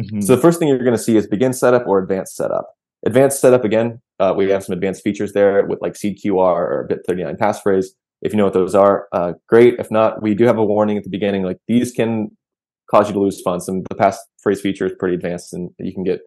Mm-hmm. 0.00 0.20
So 0.20 0.34
the 0.34 0.42
first 0.42 0.58
thing 0.58 0.68
you're 0.68 0.78
going 0.78 0.92
to 0.92 1.02
see 1.02 1.16
is 1.16 1.26
begin 1.26 1.52
setup 1.52 1.86
or 1.86 1.98
advanced 1.98 2.36
setup. 2.36 2.74
Advanced 3.06 3.40
setup, 3.40 3.64
again, 3.64 4.00
uh, 4.18 4.34
we 4.36 4.50
have 4.50 4.64
some 4.64 4.72
advanced 4.72 5.02
features 5.02 5.32
there 5.32 5.66
with 5.66 5.80
like 5.82 5.96
seed 5.96 6.18
QR 6.24 6.36
or 6.36 6.88
BIP39 6.90 7.36
passphrase. 7.36 7.86
If 8.22 8.32
you 8.32 8.38
know 8.38 8.44
what 8.44 8.54
those 8.54 8.74
are, 8.74 9.08
uh, 9.12 9.34
great. 9.48 9.74
If 9.78 9.90
not, 9.90 10.22
we 10.22 10.34
do 10.34 10.44
have 10.46 10.56
a 10.56 10.64
warning 10.64 10.96
at 10.96 11.04
the 11.04 11.10
beginning, 11.10 11.42
like 11.42 11.58
these 11.68 11.92
can 11.92 12.28
cause 12.90 13.08
you 13.08 13.14
to 13.14 13.20
lose 13.20 13.40
funds. 13.42 13.68
And 13.68 13.86
the 13.90 13.96
passphrase 13.96 14.60
feature 14.60 14.86
is 14.86 14.92
pretty 14.98 15.14
advanced 15.14 15.52
and 15.52 15.70
you 15.78 15.92
can 15.92 16.04
get 16.04 16.20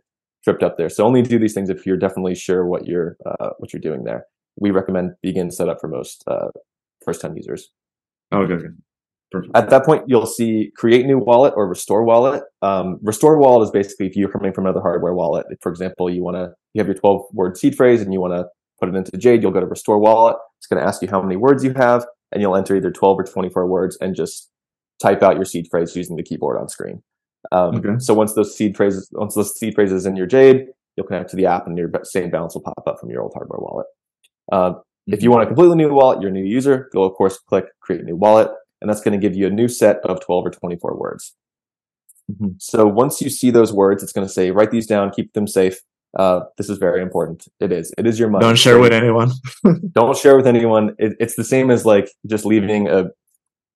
tripped 0.44 0.64
up 0.64 0.78
there. 0.78 0.90
So 0.90 1.06
only 1.06 1.22
do 1.24 1.40
these 1.40 1.54
things 1.54 1.70
if 1.70 1.86
you're 1.86 1.98
definitely 1.98 2.36
sure 2.36 2.66
what 2.66 2.86
you're, 2.86 3.18
uh, 3.26 3.50
what 3.58 3.74
you're 3.74 3.82
doing 3.82 4.04
there. 4.04 4.26
We 4.60 4.72
recommend 4.72 5.14
begin 5.22 5.50
setup 5.50 5.82
for 5.82 5.88
most, 5.88 6.24
uh, 6.28 6.50
first 7.04 7.22
time 7.22 7.36
users. 7.36 7.72
Okay. 8.32 8.54
okay. 8.54 8.68
Perfect. 9.32 9.58
At 9.58 9.70
that 9.72 9.86
point, 9.86 10.04
you'll 10.08 10.26
see 10.26 10.72
create 10.76 11.06
new 11.06 11.18
wallet 11.18 11.54
or 11.58 11.68
restore 11.68 12.04
wallet. 12.04 12.44
Um, 12.62 12.98
restore 13.02 13.38
wallet 13.38 13.66
is 13.66 13.72
basically 13.72 14.08
if 14.08 14.16
you're 14.16 14.32
coming 14.32 14.54
from 14.54 14.66
another 14.66 14.80
hardware 14.80 15.14
wallet. 15.14 15.46
For 15.62 15.70
example, 15.70 16.10
you 16.10 16.24
want 16.24 16.38
to 16.38 16.54
you 16.74 16.80
have 16.80 16.88
your 16.88 16.96
12 16.96 17.26
word 17.34 17.58
seed 17.58 17.76
phrase 17.76 18.02
and 18.02 18.14
you 18.14 18.22
want 18.22 18.34
to 18.34 18.46
put 18.80 18.88
it 18.88 18.96
into 18.96 19.18
Jade. 19.18 19.42
You'll 19.42 19.52
go 19.52 19.60
to 19.60 19.66
restore 19.66 20.00
wallet. 20.00 20.38
It's 20.60 20.68
going 20.68 20.82
to 20.82 20.88
ask 20.88 21.02
you 21.02 21.10
how 21.10 21.22
many 21.22 21.36
words 21.36 21.64
you 21.64 21.74
have, 21.74 22.06
and 22.32 22.42
you'll 22.42 22.56
enter 22.56 22.76
either 22.76 22.92
12 22.92 23.20
or 23.20 23.24
24 23.24 23.68
words 23.68 23.98
and 24.00 24.16
just 24.16 24.50
type 25.02 25.22
out 25.22 25.36
your 25.36 25.46
seed 25.46 25.68
phrase 25.70 25.96
using 25.96 26.16
the 26.16 26.24
keyboard 26.24 26.58
on 26.58 26.70
screen. 26.70 27.04
Um, 27.52 27.76
okay. 27.76 28.00
So 28.00 28.14
once 28.14 28.34
those 28.34 28.56
seed 28.56 28.78
phrases, 28.78 29.10
once 29.12 29.36
those 29.36 29.58
seed 29.60 29.76
phrases 29.76 30.06
in 30.06 30.16
your 30.16 30.26
Jade, 30.26 30.68
you'll 30.96 31.06
connect 31.06 31.30
to 31.32 31.36
the 31.36 31.48
app, 31.48 31.68
and 31.68 31.78
your 31.78 31.92
same 32.04 32.30
balance 32.30 32.56
will 32.56 32.62
pop 32.62 32.84
up 32.88 32.98
from 33.00 33.10
your 33.10 33.24
old 33.24 33.34
hardware 33.36 33.60
wallet. 33.60 33.88
Uh, 34.54 34.74
if 35.08 35.22
you 35.22 35.32
want 35.32 35.44
a 35.44 35.48
completely 35.48 35.76
new 35.76 35.94
wallet, 35.94 36.22
you're 36.22 36.30
a 36.30 36.34
new 36.34 36.46
user, 36.46 36.90
go 36.94 37.04
of 37.04 37.14
course 37.14 37.38
click 37.38 37.66
create 37.82 38.06
new 38.06 38.16
wallet 38.16 38.50
and 38.82 38.90
that's 38.90 39.02
going 39.02 39.20
to 39.20 39.28
give 39.28 39.36
you 39.36 39.48
a 39.48 39.50
new 39.50 39.68
set 39.68 39.98
of 40.04 40.20
12 40.22 40.48
or 40.48 40.50
24 40.52 40.98
words. 40.98 41.36
Mm-hmm. 42.32 42.54
So 42.60 42.86
once 42.86 43.22
you 43.22 43.30
see 43.30 43.52
those 43.52 43.72
words, 43.74 44.04
it's 44.04 44.12
going 44.12 44.28
to 44.28 44.34
say, 44.34 44.52
write 44.52 44.72
these 44.72 44.88
down, 44.88 45.12
keep 45.12 45.34
them 45.34 45.48
safe. 45.48 45.80
Uh, 46.18 46.42
this 46.58 46.70
is 46.70 46.78
very 46.78 47.02
important. 47.02 47.48
It 47.60 47.72
is. 47.72 47.94
It 47.98 48.08
is 48.08 48.20
your 48.20 48.30
money. 48.30 48.44
Don't 48.44 48.58
share 48.58 48.80
with 48.80 48.94
anyone. 48.94 49.32
don't 49.92 50.18
share 50.18 50.36
with 50.36 50.48
anyone. 50.48 50.96
It, 50.98 51.16
it's 51.20 51.36
the 51.36 51.44
same 51.44 51.70
as 51.70 51.86
like 51.86 52.10
just 52.26 52.46
leaving 52.46 52.88
a 52.88 53.10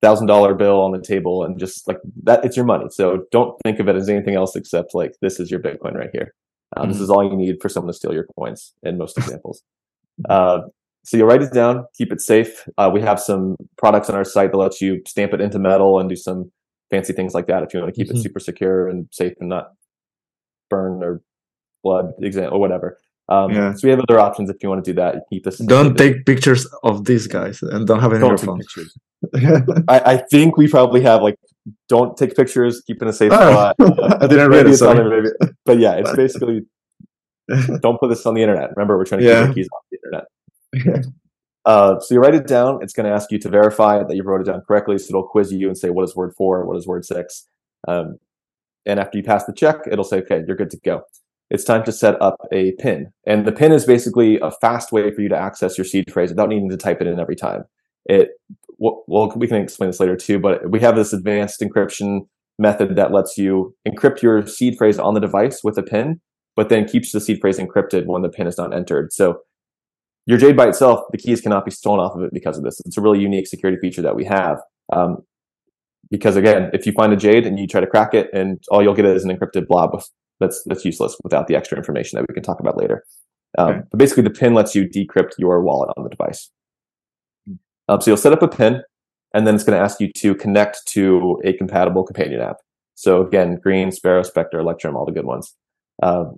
thousand 0.01 0.27
dollar 0.27 0.55
bill 0.55 0.81
on 0.81 0.91
the 0.91 1.01
table 1.01 1.43
and 1.43 1.59
just 1.59 1.87
like 1.87 1.99
that. 2.23 2.43
It's 2.43 2.55
your 2.55 2.65
money. 2.65 2.85
So 2.89 3.25
don't 3.31 3.55
think 3.63 3.79
of 3.79 3.87
it 3.87 3.95
as 3.95 4.09
anything 4.09 4.35
else 4.35 4.55
except 4.55 4.95
like 4.95 5.13
this 5.21 5.39
is 5.39 5.51
your 5.51 5.59
Bitcoin 5.59 5.93
right 5.93 6.09
here. 6.11 6.33
Um, 6.75 6.83
mm-hmm. 6.83 6.93
This 6.93 7.01
is 7.01 7.09
all 7.09 7.23
you 7.23 7.35
need 7.35 7.61
for 7.61 7.69
someone 7.69 7.91
to 7.91 7.97
steal 7.97 8.13
your 8.13 8.27
coins 8.37 8.73
in 8.81 8.97
most 8.97 9.17
examples. 9.19 9.61
Uh, 10.27 10.61
so 11.03 11.17
you'll 11.17 11.27
write 11.27 11.41
it 11.41 11.53
down, 11.53 11.85
keep 11.95 12.11
it 12.11 12.21
safe. 12.21 12.67
Uh, 12.77 12.89
we 12.93 13.01
have 13.01 13.19
some 13.19 13.55
products 13.77 14.09
on 14.09 14.15
our 14.15 14.23
site 14.23 14.51
that 14.51 14.57
lets 14.57 14.81
you 14.81 15.01
stamp 15.07 15.33
it 15.33 15.41
into 15.41 15.59
metal 15.59 15.99
and 15.99 16.09
do 16.09 16.15
some 16.15 16.51
fancy 16.89 17.13
things 17.13 17.33
like 17.33 17.47
that 17.47 17.63
if 17.63 17.73
you 17.73 17.79
want 17.79 17.93
to 17.93 17.97
keep 17.97 18.07
mm-hmm. 18.09 18.17
it 18.17 18.23
super 18.23 18.39
secure 18.39 18.87
and 18.87 19.07
safe 19.11 19.33
and 19.39 19.49
not 19.49 19.71
burn 20.69 21.03
or 21.03 21.21
blood 21.83 22.13
exam 22.21 22.53
or 22.53 22.59
whatever. 22.59 22.97
Um, 23.29 23.51
yeah. 23.51 23.73
So 23.73 23.87
we 23.87 23.91
have 23.91 24.01
other 24.07 24.19
options 24.19 24.49
if 24.49 24.57
you 24.61 24.69
want 24.69 24.83
to 24.83 24.91
do 24.91 24.95
that. 24.95 25.15
You 25.15 25.21
keep 25.31 25.43
this. 25.45 25.57
Don't 25.59 25.97
take 25.97 26.25
pictures 26.25 26.67
of 26.83 27.05
these 27.05 27.27
guys 27.27 27.61
and 27.61 27.87
don't 27.87 27.99
have 27.99 28.11
any 28.11 28.19
don't 28.19 28.57
Pictures. 28.57 28.97
I, 29.87 29.99
I, 29.99 30.17
think 30.17 30.57
we 30.57 30.67
probably 30.67 31.01
have 31.01 31.21
like 31.21 31.37
don't 31.87 32.17
take 32.17 32.35
pictures, 32.35 32.81
keep 32.85 33.01
in 33.01 33.07
a 33.07 33.13
safe 33.13 33.31
oh, 33.31 33.51
spot. 33.51 33.75
I 34.21 34.27
didn't 34.27 34.49
read 34.49 34.67
it. 34.67 34.77
Sorry. 34.77 35.07
Maybe, 35.07 35.29
but 35.63 35.77
yeah, 35.77 35.93
it's 35.93 36.11
basically 36.15 36.65
don't 37.81 37.99
put 37.99 38.09
this 38.09 38.25
on 38.25 38.33
the 38.33 38.41
internet. 38.41 38.71
Remember, 38.75 38.97
we're 38.97 39.05
trying 39.05 39.21
to 39.21 39.27
yeah. 39.27 39.41
keep 39.41 39.47
the 39.47 39.53
keys 39.55 39.69
off 39.73 39.83
the 39.91 39.97
internet. 39.97 40.25
Uh, 41.63 41.99
so 41.99 42.15
you 42.15 42.19
write 42.19 42.33
it 42.33 42.47
down. 42.47 42.79
It's 42.81 42.93
going 42.93 43.05
to 43.05 43.13
ask 43.13 43.31
you 43.31 43.37
to 43.39 43.49
verify 43.49 44.03
that 44.03 44.15
you 44.15 44.23
wrote 44.23 44.41
it 44.41 44.45
down 44.45 44.61
correctly. 44.67 44.97
So 44.97 45.09
it'll 45.09 45.27
quiz 45.27 45.51
you 45.53 45.67
and 45.67 45.77
say, 45.77 45.89
what 45.89 46.03
is 46.03 46.15
word 46.15 46.33
four? 46.35 46.65
What 46.65 46.75
is 46.77 46.87
word 46.87 47.05
six? 47.05 47.47
Um, 47.87 48.17
and 48.85 48.99
after 48.99 49.17
you 49.17 49.23
pass 49.23 49.45
the 49.45 49.53
check, 49.53 49.81
it'll 49.91 50.03
say, 50.03 50.17
okay, 50.17 50.41
you're 50.47 50.57
good 50.57 50.71
to 50.71 50.79
go. 50.83 51.03
It's 51.51 51.63
time 51.63 51.83
to 51.83 51.91
set 51.91 52.19
up 52.21 52.35
a 52.51 52.71
pin. 52.79 53.11
And 53.27 53.45
the 53.45 53.51
pin 53.51 53.73
is 53.73 53.85
basically 53.85 54.39
a 54.39 54.49
fast 54.49 54.91
way 54.91 55.13
for 55.13 55.21
you 55.21 55.29
to 55.29 55.37
access 55.37 55.77
your 55.77 55.85
seed 55.85 56.11
phrase 56.11 56.29
without 56.29 56.49
needing 56.49 56.69
to 56.69 56.77
type 56.77 57.01
it 57.01 57.07
in 57.07 57.19
every 57.19 57.35
time. 57.35 57.65
It, 58.05 58.29
well, 58.79 59.31
we 59.35 59.47
can 59.47 59.57
explain 59.57 59.89
this 59.89 59.99
later 59.99 60.15
too, 60.15 60.39
but 60.39 60.71
we 60.71 60.79
have 60.79 60.95
this 60.95 61.13
advanced 61.13 61.61
encryption 61.61 62.21
method 62.57 62.95
that 62.95 63.11
lets 63.11 63.37
you 63.37 63.75
encrypt 63.87 64.23
your 64.23 64.47
seed 64.47 64.77
phrase 64.77 64.97
on 64.97 65.13
the 65.13 65.19
device 65.19 65.61
with 65.63 65.77
a 65.77 65.83
pin, 65.83 66.21
but 66.55 66.69
then 66.69 66.87
keeps 66.87 67.11
the 67.11 67.21
seed 67.21 67.39
phrase 67.39 67.59
encrypted 67.59 68.07
when 68.07 68.23
the 68.23 68.29
pin 68.29 68.47
is 68.47 68.57
not 68.57 68.73
entered. 68.73 69.13
So 69.13 69.41
your 70.25 70.37
Jade 70.37 70.55
by 70.55 70.67
itself, 70.67 71.01
the 71.11 71.17
keys 71.17 71.41
cannot 71.41 71.65
be 71.65 71.71
stolen 71.71 71.99
off 71.99 72.15
of 72.15 72.23
it 72.23 72.33
because 72.33 72.57
of 72.57 72.63
this. 72.63 72.79
It's 72.85 72.97
a 72.97 73.01
really 73.01 73.19
unique 73.19 73.47
security 73.47 73.79
feature 73.79 74.01
that 74.01 74.15
we 74.15 74.25
have. 74.25 74.59
Um, 74.93 75.23
because 76.09 76.35
again, 76.35 76.69
if 76.73 76.85
you 76.85 76.91
find 76.91 77.13
a 77.13 77.15
Jade 77.15 77.47
and 77.47 77.57
you 77.57 77.67
try 77.67 77.81
to 77.81 77.87
crack 77.87 78.13
it, 78.13 78.29
and 78.33 78.61
all 78.69 78.83
you'll 78.83 78.93
get 78.93 79.05
is 79.05 79.23
an 79.23 79.35
encrypted 79.35 79.67
blob 79.67 80.01
that's 80.39 80.61
that's 80.65 80.85
useless 80.85 81.15
without 81.23 81.47
the 81.47 81.55
extra 81.55 81.77
information 81.77 82.17
that 82.17 82.25
we 82.27 82.33
can 82.33 82.43
talk 82.43 82.59
about 82.59 82.77
later. 82.77 83.03
Um, 83.57 83.69
okay. 83.69 83.79
But 83.91 83.97
basically, 83.97 84.23
the 84.23 84.29
pin 84.29 84.53
lets 84.53 84.75
you 84.75 84.87
decrypt 84.87 85.31
your 85.37 85.61
wallet 85.61 85.91
on 85.97 86.03
the 86.03 86.09
device. 86.09 86.49
Um, 87.87 87.99
so 88.01 88.11
you'll 88.11 88.17
set 88.17 88.33
up 88.33 88.41
a 88.41 88.47
pin, 88.47 88.81
and 89.33 89.47
then 89.47 89.55
it's 89.55 89.63
going 89.63 89.77
to 89.77 89.83
ask 89.83 89.99
you 89.99 90.11
to 90.13 90.35
connect 90.35 90.85
to 90.87 91.41
a 91.43 91.53
compatible 91.53 92.03
companion 92.03 92.41
app. 92.41 92.57
So 92.95 93.25
again, 93.25 93.59
Green, 93.61 93.91
Sparrow, 93.91 94.23
Specter, 94.23 94.59
Electrum, 94.59 94.95
all 94.95 95.05
the 95.05 95.11
good 95.11 95.25
ones. 95.25 95.55
Um, 96.03 96.37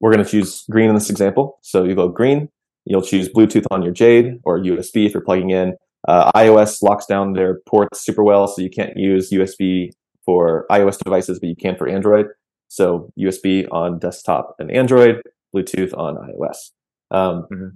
we're 0.00 0.12
going 0.12 0.24
to 0.24 0.30
choose 0.30 0.64
green 0.70 0.88
in 0.88 0.94
this 0.94 1.10
example. 1.10 1.58
So 1.62 1.84
you 1.84 1.94
go 1.94 2.08
green, 2.08 2.50
You'll 2.86 3.02
choose 3.02 3.28
Bluetooth 3.28 3.66
on 3.70 3.82
your 3.82 3.92
Jade 3.92 4.38
or 4.44 4.58
USB 4.60 5.06
if 5.06 5.12
you're 5.12 5.24
plugging 5.24 5.50
in. 5.50 5.74
Uh, 6.06 6.30
iOS 6.32 6.82
locks 6.82 7.04
down 7.04 7.32
their 7.32 7.60
ports 7.66 8.04
super 8.04 8.22
well, 8.22 8.46
so 8.46 8.62
you 8.62 8.70
can't 8.70 8.96
use 8.96 9.30
USB 9.32 9.90
for 10.24 10.66
iOS 10.70 10.98
devices, 11.02 11.40
but 11.40 11.48
you 11.48 11.56
can 11.56 11.76
for 11.76 11.88
Android. 11.88 12.26
So 12.68 13.10
USB 13.18 13.66
on 13.72 13.98
desktop 13.98 14.54
and 14.58 14.70
Android, 14.70 15.22
Bluetooth 15.54 15.96
on 15.96 16.16
iOS. 16.16 16.70
Um, 17.10 17.46
mm-hmm. 17.52 17.68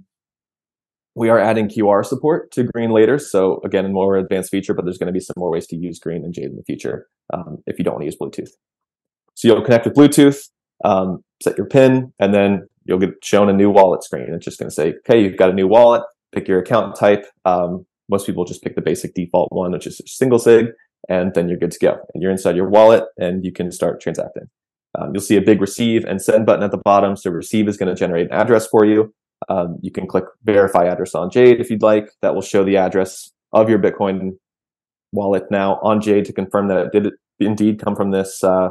We 1.13 1.29
are 1.29 1.39
adding 1.39 1.67
QR 1.67 2.05
support 2.05 2.51
to 2.53 2.63
Green 2.63 2.91
later. 2.91 3.19
So 3.19 3.59
again, 3.65 3.85
a 3.85 3.89
more 3.89 4.15
advanced 4.15 4.49
feature, 4.49 4.73
but 4.73 4.85
there's 4.85 4.97
going 4.97 5.07
to 5.07 5.13
be 5.13 5.19
some 5.19 5.33
more 5.37 5.51
ways 5.51 5.67
to 5.67 5.75
use 5.75 5.99
Green 5.99 6.23
and 6.23 6.33
Jade 6.33 6.45
in 6.45 6.55
the 6.55 6.63
future 6.63 7.07
um, 7.33 7.57
if 7.67 7.77
you 7.77 7.83
don't 7.83 7.95
want 7.95 8.03
to 8.03 8.05
use 8.05 8.17
Bluetooth. 8.17 8.51
So 9.35 9.47
you'll 9.47 9.61
connect 9.61 9.85
with 9.85 9.95
Bluetooth, 9.95 10.49
um, 10.85 11.23
set 11.43 11.57
your 11.57 11.67
PIN, 11.67 12.13
and 12.19 12.33
then 12.33 12.67
you'll 12.85 12.99
get 12.99 13.23
shown 13.23 13.49
a 13.49 13.53
new 13.53 13.69
wallet 13.69 14.03
screen. 14.03 14.33
It's 14.33 14.45
just 14.45 14.59
going 14.59 14.69
to 14.69 14.75
say, 14.75 14.93
okay, 14.99 15.21
you've 15.21 15.37
got 15.37 15.49
a 15.49 15.53
new 15.53 15.67
wallet, 15.67 16.03
pick 16.33 16.47
your 16.47 16.59
account 16.59 16.95
type. 16.95 17.25
Um, 17.45 17.85
most 18.09 18.25
people 18.25 18.45
just 18.45 18.63
pick 18.63 18.75
the 18.75 18.81
basic 18.81 19.13
default 19.13 19.51
one, 19.51 19.71
which 19.71 19.87
is 19.87 20.01
single 20.05 20.39
sig, 20.39 20.67
and 21.09 21.33
then 21.33 21.47
you're 21.47 21.57
good 21.57 21.71
to 21.71 21.79
go. 21.79 21.97
And 22.13 22.21
you're 22.21 22.31
inside 22.31 22.55
your 22.55 22.69
wallet 22.69 23.05
and 23.17 23.43
you 23.45 23.51
can 23.51 23.71
start 23.71 24.01
transacting. 24.01 24.49
Um, 24.99 25.11
you'll 25.13 25.21
see 25.21 25.37
a 25.37 25.41
big 25.41 25.61
receive 25.61 26.03
and 26.03 26.21
send 26.21 26.45
button 26.45 26.63
at 26.63 26.71
the 26.71 26.77
bottom. 26.77 27.15
So 27.15 27.31
receive 27.31 27.67
is 27.67 27.77
going 27.77 27.89
to 27.89 27.95
generate 27.95 28.27
an 28.27 28.33
address 28.33 28.67
for 28.67 28.85
you. 28.85 29.13
Um, 29.49 29.77
you 29.81 29.91
can 29.91 30.07
click 30.07 30.25
verify 30.43 30.85
address 30.85 31.15
on 31.15 31.31
Jade 31.31 31.59
if 31.59 31.69
you'd 31.69 31.81
like. 31.81 32.09
That 32.21 32.35
will 32.35 32.41
show 32.41 32.63
the 32.63 32.77
address 32.77 33.31
of 33.53 33.69
your 33.69 33.79
Bitcoin 33.79 34.31
wallet 35.13 35.43
now 35.49 35.79
on 35.81 36.01
Jade 36.01 36.25
to 36.25 36.33
confirm 36.33 36.67
that 36.67 36.77
it 36.77 36.91
did 36.91 37.13
indeed 37.39 37.79
come 37.79 37.95
from 37.95 38.11
this 38.11 38.43
uh, 38.43 38.69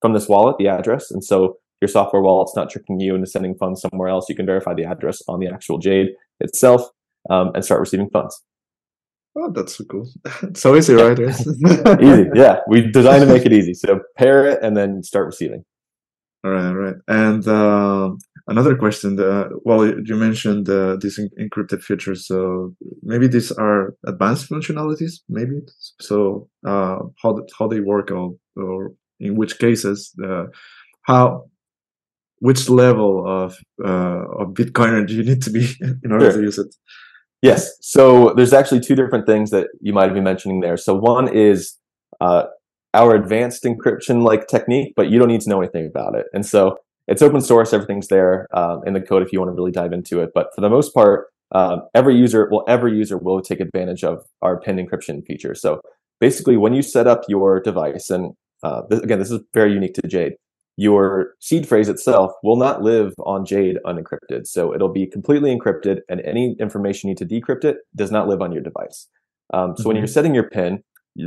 from 0.00 0.12
this 0.12 0.28
wallet, 0.28 0.56
the 0.58 0.68
address. 0.68 1.10
And 1.10 1.24
so 1.24 1.56
your 1.82 1.88
software 1.88 2.22
wallet's 2.22 2.54
not 2.56 2.70
tricking 2.70 3.00
you 3.00 3.14
into 3.14 3.26
sending 3.26 3.56
funds 3.56 3.82
somewhere 3.82 4.08
else. 4.08 4.28
You 4.28 4.36
can 4.36 4.46
verify 4.46 4.72
the 4.72 4.84
address 4.84 5.20
on 5.28 5.40
the 5.40 5.48
actual 5.48 5.78
Jade 5.78 6.10
itself 6.40 6.88
um, 7.28 7.50
and 7.54 7.64
start 7.64 7.80
receiving 7.80 8.08
funds. 8.08 8.40
Oh, 9.36 9.50
that's 9.50 9.76
so 9.76 9.84
cool. 9.84 10.08
so 10.54 10.76
easy, 10.76 10.94
right? 10.94 11.18
easy, 11.18 12.30
yeah. 12.34 12.60
We 12.68 12.90
designed 12.90 13.22
to 13.22 13.26
make 13.26 13.44
it 13.44 13.52
easy. 13.52 13.74
So 13.74 14.00
pair 14.16 14.46
it 14.46 14.62
and 14.62 14.76
then 14.76 15.02
start 15.02 15.26
receiving. 15.26 15.64
All 16.44 16.50
right, 16.50 16.66
all 16.66 16.74
right. 16.74 16.96
And 17.08 17.46
uh, 17.48 18.10
another 18.46 18.76
question. 18.76 19.18
Uh, 19.18 19.48
well, 19.64 19.86
you 19.86 20.16
mentioned 20.16 20.68
uh, 20.68 20.96
these 21.00 21.18
encrypted 21.40 21.82
features. 21.82 22.26
So 22.26 22.74
maybe 23.02 23.26
these 23.26 23.50
are 23.52 23.94
advanced 24.06 24.50
functionalities. 24.50 25.20
Maybe 25.28 25.60
so. 26.00 26.48
Uh, 26.66 26.98
how 27.22 27.38
how 27.58 27.68
they 27.68 27.80
work, 27.80 28.10
or, 28.10 28.34
or 28.56 28.92
in 29.18 29.36
which 29.36 29.58
cases? 29.58 30.12
Uh, 30.22 30.46
how 31.02 31.44
which 32.42 32.68
level 32.68 33.24
of 33.24 33.56
uh, 33.84 34.24
of 34.40 34.48
Bitcoiner 34.48 35.06
do 35.06 35.14
you 35.14 35.22
need 35.22 35.42
to 35.42 35.50
be 35.50 35.68
in 36.02 36.10
order 36.10 36.32
sure. 36.32 36.40
to 36.40 36.42
use 36.42 36.58
it? 36.58 36.74
Yes. 37.40 37.70
So 37.80 38.34
there's 38.34 38.52
actually 38.52 38.80
two 38.80 38.96
different 38.96 39.26
things 39.26 39.50
that 39.50 39.68
you 39.80 39.92
might 39.92 40.12
be 40.12 40.20
mentioning 40.20 40.60
there. 40.60 40.76
So 40.76 40.92
one 40.92 41.28
is 41.32 41.76
uh, 42.20 42.46
our 42.94 43.14
advanced 43.14 43.62
encryption 43.62 44.24
like 44.24 44.48
technique, 44.48 44.92
but 44.96 45.08
you 45.08 45.20
don't 45.20 45.28
need 45.28 45.40
to 45.42 45.50
know 45.50 45.60
anything 45.60 45.86
about 45.86 46.16
it. 46.16 46.26
And 46.32 46.44
so 46.44 46.78
it's 47.06 47.22
open 47.22 47.40
source. 47.40 47.72
Everything's 47.72 48.08
there 48.08 48.48
um, 48.52 48.80
in 48.86 48.92
the 48.92 49.00
code 49.00 49.22
if 49.22 49.32
you 49.32 49.38
want 49.38 49.50
to 49.50 49.54
really 49.54 49.72
dive 49.72 49.92
into 49.92 50.20
it. 50.20 50.30
But 50.34 50.48
for 50.52 50.62
the 50.62 50.70
most 50.70 50.92
part, 50.92 51.28
um, 51.52 51.82
every 51.94 52.16
user, 52.16 52.48
well, 52.50 52.64
every 52.66 52.96
user 52.96 53.18
will 53.18 53.40
take 53.40 53.60
advantage 53.60 54.02
of 54.02 54.24
our 54.40 54.58
pin 54.58 54.84
encryption 54.84 55.24
feature. 55.24 55.54
So 55.54 55.80
basically, 56.20 56.56
when 56.56 56.74
you 56.74 56.82
set 56.82 57.06
up 57.06 57.22
your 57.28 57.60
device, 57.60 58.10
and 58.10 58.32
uh, 58.64 58.82
this, 58.90 59.00
again, 59.00 59.20
this 59.20 59.30
is 59.30 59.40
very 59.54 59.72
unique 59.72 59.94
to 59.94 60.08
Jade 60.08 60.34
your 60.76 61.34
seed 61.40 61.68
phrase 61.68 61.88
itself 61.88 62.32
will 62.42 62.56
not 62.56 62.82
live 62.82 63.14
on 63.20 63.44
Jade 63.44 63.78
unencrypted. 63.84 64.46
So 64.46 64.74
it'll 64.74 64.92
be 64.92 65.06
completely 65.06 65.56
encrypted, 65.56 66.00
and 66.08 66.20
any 66.22 66.56
information 66.58 67.08
you 67.08 67.14
need 67.14 67.18
to 67.18 67.40
decrypt 67.40 67.64
it 67.64 67.78
does 67.94 68.10
not 68.10 68.28
live 68.28 68.40
on 68.40 68.52
your 68.52 68.62
device. 68.62 69.08
Um, 69.52 69.76
so 69.76 69.80
mm-hmm. 69.80 69.88
when 69.88 69.96
you're 69.96 70.06
setting 70.06 70.34
your 70.34 70.48
PIN, 70.48 70.82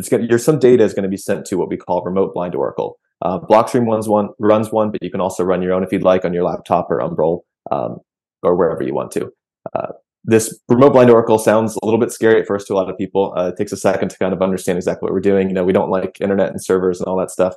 gonna, 0.09 0.25
your 0.25 0.39
some 0.39 0.59
data 0.59 0.83
is 0.83 0.93
going 0.93 1.03
to 1.03 1.09
be 1.09 1.17
sent 1.17 1.45
to 1.47 1.57
what 1.57 1.69
we 1.69 1.77
call 1.77 2.03
remote 2.03 2.33
blind 2.33 2.55
oracle. 2.55 2.97
Uh, 3.21 3.39
Blockstream 3.39 3.85
runs 3.87 4.09
one, 4.09 4.29
runs 4.39 4.71
one, 4.71 4.91
but 4.91 5.01
you 5.01 5.11
can 5.11 5.21
also 5.21 5.43
run 5.43 5.61
your 5.61 5.73
own 5.73 5.83
if 5.83 5.91
you'd 5.91 6.03
like 6.03 6.25
on 6.25 6.33
your 6.33 6.43
laptop 6.43 6.89
or 6.89 6.99
Umbrel 6.99 7.41
um, 7.71 7.97
or 8.43 8.55
wherever 8.55 8.83
you 8.83 8.93
want 8.93 9.11
to. 9.11 9.31
Uh, 9.73 9.93
this 10.25 10.59
remote 10.67 10.91
blind 10.91 11.09
oracle 11.09 11.37
sounds 11.37 11.77
a 11.81 11.85
little 11.85 11.99
bit 11.99 12.11
scary 12.11 12.41
at 12.41 12.47
first 12.47 12.67
to 12.67 12.73
a 12.73 12.75
lot 12.75 12.89
of 12.89 12.97
people. 12.97 13.33
Uh, 13.37 13.49
it 13.49 13.57
takes 13.57 13.71
a 13.71 13.77
second 13.77 14.09
to 14.09 14.17
kind 14.17 14.33
of 14.33 14.41
understand 14.41 14.77
exactly 14.77 15.05
what 15.05 15.13
we're 15.13 15.19
doing. 15.19 15.47
You 15.49 15.53
know, 15.53 15.63
we 15.63 15.71
don't 15.71 15.89
like 15.89 16.19
internet 16.19 16.49
and 16.49 16.63
servers 16.63 16.99
and 16.99 17.07
all 17.07 17.17
that 17.17 17.29
stuff. 17.29 17.53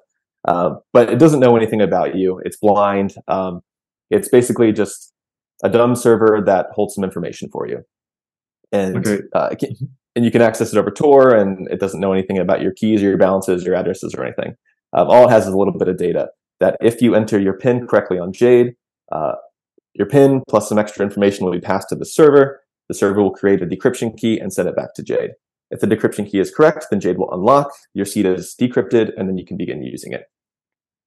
Um, 0.48 0.80
but 0.94 1.10
it 1.10 1.18
doesn't 1.18 1.40
know 1.40 1.56
anything 1.56 1.82
about 1.82 2.16
you. 2.16 2.40
It's 2.42 2.56
blind. 2.56 3.14
Um, 3.28 3.60
it's 4.10 4.30
basically 4.30 4.72
just 4.72 5.12
a 5.62 5.68
dumb 5.68 5.94
server 5.94 6.42
that 6.46 6.68
holds 6.72 6.94
some 6.94 7.04
information 7.04 7.50
for 7.52 7.68
you, 7.68 7.82
and 8.72 8.96
okay. 9.06 9.22
uh, 9.34 9.50
can, 9.60 9.76
and 10.16 10.24
you 10.24 10.30
can 10.30 10.40
access 10.40 10.72
it 10.72 10.78
over 10.78 10.90
Tor, 10.90 11.34
and 11.34 11.68
it 11.70 11.80
doesn't 11.80 12.00
know 12.00 12.14
anything 12.14 12.38
about 12.38 12.62
your 12.62 12.72
keys 12.72 13.02
or 13.02 13.08
your 13.08 13.18
balances, 13.18 13.64
your 13.64 13.74
addresses, 13.74 14.14
or 14.14 14.24
anything. 14.24 14.54
Um, 14.94 15.08
all 15.10 15.28
it 15.28 15.30
has 15.30 15.46
is 15.46 15.52
a 15.52 15.56
little 15.56 15.76
bit 15.76 15.88
of 15.88 15.98
data 15.98 16.28
that 16.60 16.78
if 16.80 17.02
you 17.02 17.14
enter 17.14 17.38
your 17.38 17.58
PIN 17.58 17.86
correctly 17.86 18.18
on 18.18 18.32
Jade, 18.32 18.74
uh, 19.12 19.34
your 19.92 20.08
PIN 20.08 20.42
plus 20.48 20.68
some 20.68 20.78
extra 20.78 21.04
information 21.04 21.44
will 21.44 21.52
be 21.52 21.60
passed 21.60 21.90
to 21.90 21.94
the 21.94 22.06
server. 22.06 22.60
The 22.88 22.94
server 22.94 23.22
will 23.22 23.32
create 23.32 23.60
a 23.60 23.66
decryption 23.66 24.16
key 24.16 24.38
and 24.38 24.50
send 24.50 24.66
it 24.66 24.76
back 24.76 24.94
to 24.94 25.02
Jade. 25.02 25.32
If 25.70 25.80
the 25.80 25.86
decryption 25.86 26.28
key 26.30 26.38
is 26.38 26.50
correct, 26.50 26.86
then 26.90 27.00
Jade 27.00 27.18
will 27.18 27.32
unlock, 27.32 27.70
your 27.92 28.06
seed 28.06 28.24
is 28.24 28.56
decrypted, 28.58 29.10
and 29.18 29.28
then 29.28 29.36
you 29.36 29.44
can 29.44 29.58
begin 29.58 29.82
using 29.82 30.14
it. 30.14 30.24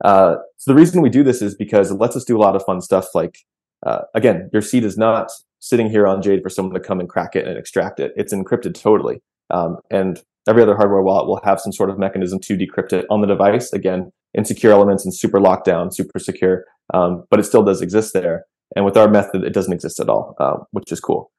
Uh, 0.04 0.36
so 0.58 0.72
the 0.72 0.76
reason 0.76 1.02
we 1.02 1.10
do 1.10 1.24
this 1.24 1.42
is 1.42 1.56
because 1.56 1.92
it 1.92 1.96
lets 1.96 2.16
us 2.16 2.26
do 2.26 2.38
a 2.38 2.42
lot 2.42 2.56
of 2.56 2.64
fun 2.64 2.82
stuff 2.82 3.14
like, 3.14 3.38
uh, 3.86 4.02
again, 4.16 4.50
your 4.54 4.62
seed 4.62 4.84
is 4.84 4.98
not 4.98 5.30
sitting 5.60 5.90
here 5.90 6.08
on 6.08 6.22
Jade 6.22 6.42
for 6.42 6.50
someone 6.50 6.74
to 6.74 6.80
come 6.80 7.00
and 7.00 7.10
crack 7.10 7.36
it 7.36 7.48
and 7.48 7.58
extract 7.58 8.00
it. 8.00 8.12
It's 8.16 8.34
encrypted 8.34 8.80
totally. 8.80 9.22
Um, 9.52 9.78
and 9.92 10.22
every 10.48 10.64
other 10.64 10.76
hardware 10.76 11.02
wallet 11.04 11.28
will 11.28 11.42
have 11.44 11.60
some 11.60 11.72
sort 11.72 11.90
of 11.90 12.00
mechanism 12.00 12.40
to 12.40 12.58
decrypt 12.58 12.94
it 12.94 13.06
on 13.10 13.22
the 13.22 13.28
device. 13.28 13.72
Again, 13.74 14.12
insecure 14.36 14.72
elements 14.72 15.06
and 15.06 15.14
super 15.14 15.40
lockdown, 15.40 15.94
super 15.94 16.20
secure, 16.20 16.66
um, 16.94 17.26
but 17.30 17.40
it 17.40 17.44
still 17.44 17.64
does 17.64 17.82
exist 17.82 18.14
there. 18.14 18.46
And 18.76 18.86
with 18.86 18.98
our 18.98 19.10
method, 19.10 19.44
it 19.44 19.54
doesn't 19.54 19.74
exist 19.74 20.00
at 20.00 20.10
all, 20.10 20.36
uh, 20.40 20.58
which 20.72 20.92
is 20.92 21.00
cool. 21.00 21.32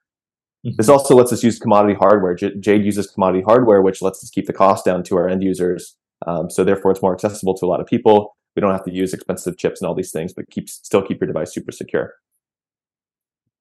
Mm-hmm. 0.66 0.77
This 0.77 0.88
also 0.88 1.16
lets 1.16 1.33
us 1.33 1.42
use 1.42 1.59
commodity 1.59 1.94
hardware. 1.94 2.35
J- 2.35 2.55
Jade 2.61 2.85
uses 2.85 3.11
commodity 3.11 3.42
hardware, 3.42 3.83
which 3.83 4.03
lets 4.03 4.22
us 4.22 4.31
keep 4.31 4.46
the 4.46 4.53
cost 4.53 4.85
down 4.85 5.03
to 5.05 5.16
our 5.16 5.29
end 5.29 5.42
users. 5.42 5.96
Um, 6.27 6.51
so 6.51 6.62
therefore, 6.62 6.92
it's 6.92 7.03
more 7.03 7.14
accessible 7.14 7.57
to 7.57 7.66
a 7.66 7.68
lot 7.68 7.81
of 7.81 7.87
people. 7.87 8.37
We 8.55 8.61
don't 8.61 8.73
have 8.73 8.85
to 8.85 8.93
use 8.93 9.15
expensive 9.15 9.57
chips 9.57 9.81
and 9.81 9.88
all 9.88 9.95
these 9.95 10.12
things, 10.12 10.33
but 10.33 10.51
keep 10.51 10.69
still 10.69 11.03
keep 11.03 11.21
your 11.21 11.27
device 11.27 11.53
super 11.53 11.73
secure. 11.73 12.15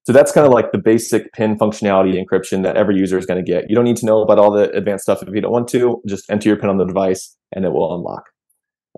So 0.04 0.12
that's 0.12 0.32
kind 0.32 0.46
of 0.46 0.52
like 0.52 0.72
the 0.72 0.78
basic 0.78 1.32
PIN 1.32 1.56
functionality 1.58 2.20
encryption 2.20 2.64
that 2.64 2.76
every 2.76 2.96
user 2.96 3.18
is 3.18 3.26
going 3.26 3.42
to 3.42 3.48
get. 3.48 3.70
You 3.70 3.76
don't 3.76 3.84
need 3.84 3.98
to 3.98 4.06
know 4.06 4.20
about 4.20 4.38
all 4.38 4.50
the 4.50 4.68
advanced 4.72 5.04
stuff 5.04 5.22
if 5.22 5.32
you 5.32 5.40
don't 5.40 5.52
want 5.52 5.68
to. 5.68 6.02
Just 6.08 6.28
enter 6.28 6.48
your 6.48 6.58
PIN 6.58 6.70
on 6.70 6.78
the 6.78 6.84
device 6.84 7.36
and 7.52 7.64
it 7.64 7.72
will 7.72 7.94
unlock. 7.94 8.24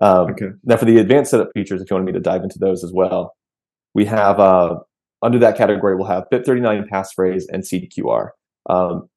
Um, 0.01 0.31
okay. 0.31 0.47
Now, 0.63 0.77
for 0.77 0.85
the 0.85 0.97
advanced 0.97 1.31
setup 1.31 1.49
features, 1.53 1.81
if 1.81 1.89
you 1.89 1.95
want 1.95 2.07
me 2.07 2.11
to 2.11 2.19
dive 2.19 2.43
into 2.43 2.57
those 2.57 2.83
as 2.83 2.91
well, 2.91 3.35
we 3.93 4.03
have 4.05 4.39
uh, 4.39 4.77
under 5.21 5.37
that 5.39 5.57
category, 5.57 5.95
we'll 5.95 6.07
have 6.07 6.25
BIP39 6.31 6.89
passphrase 6.89 7.43
and 7.49 7.63
QR. 7.63 8.29
Um, 8.67 9.07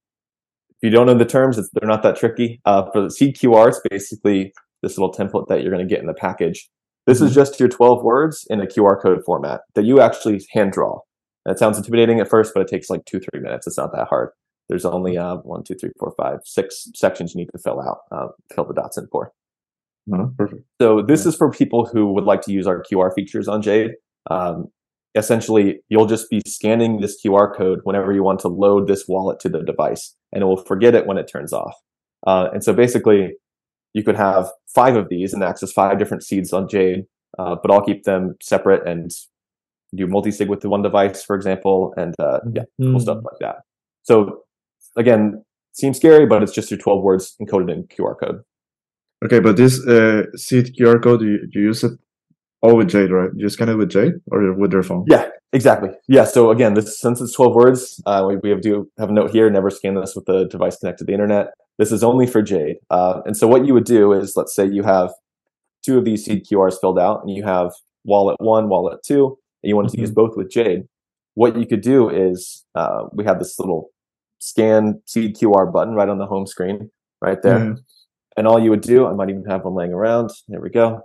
if 0.71 0.87
you 0.87 0.91
don't 0.91 1.07
know 1.07 1.14
the 1.14 1.25
terms, 1.25 1.57
they're 1.57 1.88
not 1.88 2.03
that 2.03 2.17
tricky. 2.17 2.61
Uh, 2.64 2.88
for 2.93 3.03
the 3.03 3.09
QR, 3.09 3.69
it's 3.69 3.81
basically 3.91 4.53
this 4.83 4.99
little 4.99 5.12
template 5.12 5.49
that 5.49 5.62
you're 5.62 5.73
going 5.73 5.87
to 5.87 5.93
get 5.93 6.01
in 6.01 6.07
the 6.07 6.14
package. 6.14 6.69
This 7.07 7.21
is 7.21 7.31
mm-hmm. 7.31 7.35
just 7.35 7.61
your 7.61 7.69
12 7.69 8.03
words 8.03 8.47
in 8.51 8.61
a 8.61 8.67
QR 8.67 9.01
code 9.01 9.23
format 9.25 9.62
that 9.75 9.85
you 9.85 10.01
actually 10.01 10.45
hand 10.53 10.73
draw. 10.73 11.01
That 11.47 11.59
sounds 11.59 11.79
intimidating 11.79 12.21
at 12.21 12.29
first, 12.29 12.53
but 12.55 12.61
it 12.61 12.69
takes 12.69 12.91
like 12.91 13.05
two, 13.07 13.21
three 13.21 13.41
minutes. 13.41 13.67
It's 13.67 13.79
not 13.79 13.93
that 13.93 14.09
hard. 14.09 14.31
There's 14.69 14.85
only 14.85 15.17
uh, 15.17 15.37
one, 15.37 15.64
two, 15.64 15.75
three, 15.75 15.91
four, 15.99 16.12
five, 16.19 16.41
six 16.45 16.91
sections 16.95 17.35
you 17.35 17.41
need 17.41 17.51
to 17.53 17.59
fill 17.59 17.81
out, 17.81 18.01
uh, 18.12 18.29
fill 18.55 18.67
the 18.67 18.75
dots 18.75 18.99
in 18.99 19.07
for. 19.11 19.33
Oh, 20.12 20.33
perfect. 20.37 20.62
So 20.81 21.03
this 21.03 21.25
yeah. 21.25 21.29
is 21.31 21.37
for 21.37 21.51
people 21.51 21.87
who 21.87 22.12
would 22.12 22.25
like 22.25 22.43
to 22.43 22.53
use 22.53 22.67
our 22.67 22.83
QR 22.83 23.14
features 23.14 23.49
on 23.49 23.62
Jade. 23.62 23.93
Um, 24.31 24.67
essentially, 25.14 25.81
you'll 25.88 26.07
just 26.07 26.31
be 26.31 26.43
scanning 26.47 27.01
this 27.01 27.19
QR 27.25 27.55
code 27.55 27.81
whenever 27.85 28.12
you 28.12 28.23
want 28.23 28.41
to 28.41 28.49
load 28.49 28.87
this 28.87 29.07
wallet 29.09 29.41
to 29.41 29.49
the 29.49 29.62
device, 29.62 30.14
and 30.33 30.43
it 30.43 30.47
will 30.47 30.62
forget 30.64 30.95
it 30.95 31.07
when 31.07 31.19
it 31.19 31.31
turns 31.31 31.53
off. 31.53 31.75
Uh, 32.27 32.49
and 32.53 32.62
so 32.64 32.73
basically, 32.73 33.33
you 33.94 34.03
could 34.03 34.16
have 34.16 34.51
five 34.66 34.96
of 34.96 35.09
these 35.09 35.33
and 35.33 35.42
access 35.42 35.72
five 35.72 35.98
different 35.98 36.22
seeds 36.22 36.53
on 36.53 36.68
Jade, 36.68 37.05
uh, 37.38 37.57
but 37.61 37.70
I'll 37.70 37.85
keep 37.85 38.05
them 38.05 38.37
separate 38.40 38.87
and 38.87 39.11
do 39.94 40.07
multi-sig 40.07 40.48
with 40.48 40.61
the 40.61 40.68
one 40.68 40.83
device, 40.83 41.22
for 41.22 41.35
example, 41.35 41.94
and 41.96 42.14
uh, 42.18 42.40
yeah, 42.53 42.62
mm. 42.81 42.92
cool 42.92 43.01
stuff 43.01 43.24
like 43.24 43.38
that. 43.40 43.57
So 44.03 44.42
again, 44.96 45.44
seems 45.72 45.96
scary, 45.96 46.27
but 46.27 46.42
it's 46.42 46.53
just 46.53 46.70
your 46.70 46.79
12 46.79 47.03
words 47.03 47.37
encoded 47.40 47.72
in 47.72 47.85
QR 47.85 48.18
code. 48.18 48.42
Okay, 49.24 49.40
but 49.40 49.57
this 49.57 49.85
uh, 49.87 50.24
seed 50.37 50.77
QR 50.79 51.03
code, 51.03 51.22
you, 51.22 51.40
you 51.53 51.62
use 51.62 51.83
it 51.83 51.92
all 52.61 52.77
with 52.77 52.88
Jade, 52.88 53.11
right? 53.11 53.31
You 53.35 53.48
scan 53.48 53.68
it 53.68 53.74
with 53.74 53.90
Jade 53.90 54.14
or 54.31 54.53
with 54.53 54.70
their 54.70 54.83
phone? 54.83 55.05
Yeah, 55.09 55.29
exactly. 55.53 55.90
Yeah. 56.09 56.24
So 56.24 56.51
again, 56.51 56.74
this 56.74 57.01
since 57.01 57.20
it's 57.20 57.33
12 57.33 57.55
words, 57.55 58.03
uh, 58.07 58.24
we, 58.29 58.37
we 58.37 58.51
have 58.51 58.61
to 58.62 58.90
have 58.98 59.11
a 59.11 59.12
note 59.12 59.31
here: 59.31 59.51
never 59.51 59.70
scan 59.70 59.94
this 59.94 60.14
with 60.14 60.27
the 60.27 60.46
device 60.46 60.77
connected 60.77 60.98
to 60.98 61.05
the 61.05 61.12
internet. 61.12 61.48
This 61.79 61.93
is 61.93 62.03
only 62.03 62.27
for 62.27 62.43
Jade. 62.43 62.77
Uh, 62.91 63.21
and 63.25 63.37
so 63.37 63.47
what 63.47 63.67
you 63.67 63.75
would 63.75 63.85
do 63.85 64.12
is, 64.12 64.35
let's 64.37 64.55
say 64.55 64.67
you 64.67 64.83
have 64.83 65.12
two 65.85 65.99
of 65.99 66.05
these 66.05 66.25
seed 66.25 66.47
QRs 66.47 66.81
filled 66.81 66.99
out, 66.99 67.23
and 67.23 67.31
you 67.35 67.45
have 67.45 67.73
wallet 68.05 68.37
one, 68.41 68.69
wallet 68.69 69.01
two, 69.05 69.38
and 69.62 69.69
you 69.69 69.77
wanted 69.77 69.88
mm-hmm. 69.88 69.97
to 69.97 70.01
use 70.01 70.11
mm-hmm. 70.11 70.27
both 70.27 70.37
with 70.37 70.51
Jade. 70.51 70.85
What 71.35 71.57
you 71.57 71.67
could 71.67 71.83
do 71.83 72.11
is 72.11 72.64
uh, 72.75 73.05
we 73.12 73.25
have 73.25 73.38
this 73.38 73.59
little 73.59 73.91
scan 74.41 75.01
seed 75.07 75.37
QR 75.37 75.73
button 75.73 75.95
right 75.95 76.09
on 76.09 76.19
the 76.19 76.27
home 76.27 76.47
screen, 76.47 76.91
right 77.21 77.41
there. 77.43 77.59
Mm-hmm. 77.59 77.81
And 78.37 78.47
all 78.47 78.59
you 78.61 78.71
would 78.71 78.83
do, 78.83 79.07
I 79.07 79.12
might 79.12 79.31
even 79.31 79.45
have 79.47 79.64
one 79.64 79.75
laying 79.75 79.93
around. 79.93 80.31
There 80.49 80.61
we 80.61 80.71
go. 80.71 81.03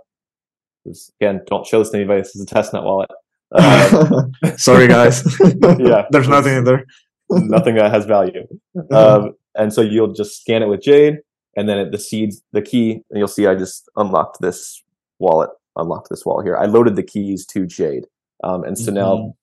This, 0.84 1.10
again, 1.20 1.40
don't 1.46 1.66
show 1.66 1.80
this 1.80 1.90
to 1.90 1.96
anybody. 1.96 2.20
This 2.20 2.36
is 2.36 2.42
a 2.42 2.46
testnet 2.46 2.84
wallet. 2.84 3.10
Um, 3.52 4.32
Sorry, 4.56 4.86
guys. 4.86 5.24
yeah, 5.78 6.06
there's 6.10 6.28
nothing 6.28 6.56
in 6.56 6.64
there. 6.64 6.84
nothing 7.30 7.76
that 7.76 7.90
has 7.90 8.04
value. 8.04 8.46
Um, 8.90 9.34
and 9.56 9.72
so 9.72 9.80
you'll 9.80 10.12
just 10.12 10.40
scan 10.40 10.62
it 10.62 10.68
with 10.68 10.82
Jade, 10.82 11.18
and 11.56 11.68
then 11.68 11.90
the 11.90 11.98
seeds, 11.98 12.42
the 12.52 12.62
key, 12.62 13.02
and 13.10 13.18
you'll 13.18 13.28
see 13.28 13.46
I 13.46 13.54
just 13.54 13.88
unlocked 13.96 14.40
this 14.40 14.82
wallet, 15.18 15.50
unlocked 15.76 16.08
this 16.10 16.24
wallet 16.24 16.46
here. 16.46 16.56
I 16.56 16.66
loaded 16.66 16.96
the 16.96 17.02
keys 17.02 17.46
to 17.46 17.66
Jade. 17.66 18.04
Um, 18.42 18.64
and 18.64 18.76
so 18.78 18.86
mm-hmm. 18.86 18.94
now 18.94 19.34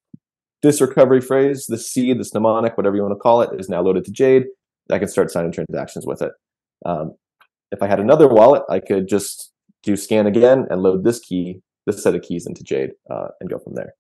this 0.61 0.81
recovery 0.81 1.21
phrase, 1.21 1.65
the 1.67 1.77
seed, 1.77 2.19
this 2.19 2.33
mnemonic, 2.33 2.77
whatever 2.77 2.95
you 2.95 3.01
want 3.01 3.13
to 3.13 3.19
call 3.19 3.41
it, 3.41 3.49
is 3.59 3.69
now 3.69 3.81
loaded 3.81 4.05
to 4.05 4.11
Jade. 4.11 4.45
I 4.91 4.99
can 4.99 5.07
start 5.07 5.31
signing 5.31 5.51
transactions 5.51 6.05
with 6.05 6.21
it. 6.21 6.31
Um, 6.85 7.15
if 7.71 7.81
I 7.81 7.87
had 7.87 7.99
another 7.99 8.27
wallet, 8.27 8.63
I 8.69 8.79
could 8.79 9.07
just 9.07 9.51
do 9.83 9.95
scan 9.95 10.27
again 10.27 10.67
and 10.69 10.81
load 10.81 11.03
this 11.03 11.19
key, 11.19 11.61
this 11.87 12.03
set 12.03 12.13
of 12.13 12.21
keys 12.21 12.45
into 12.45 12.63
Jade, 12.63 12.91
uh, 13.09 13.29
and 13.39 13.49
go 13.49 13.57
from 13.57 13.75
there. 13.75 13.93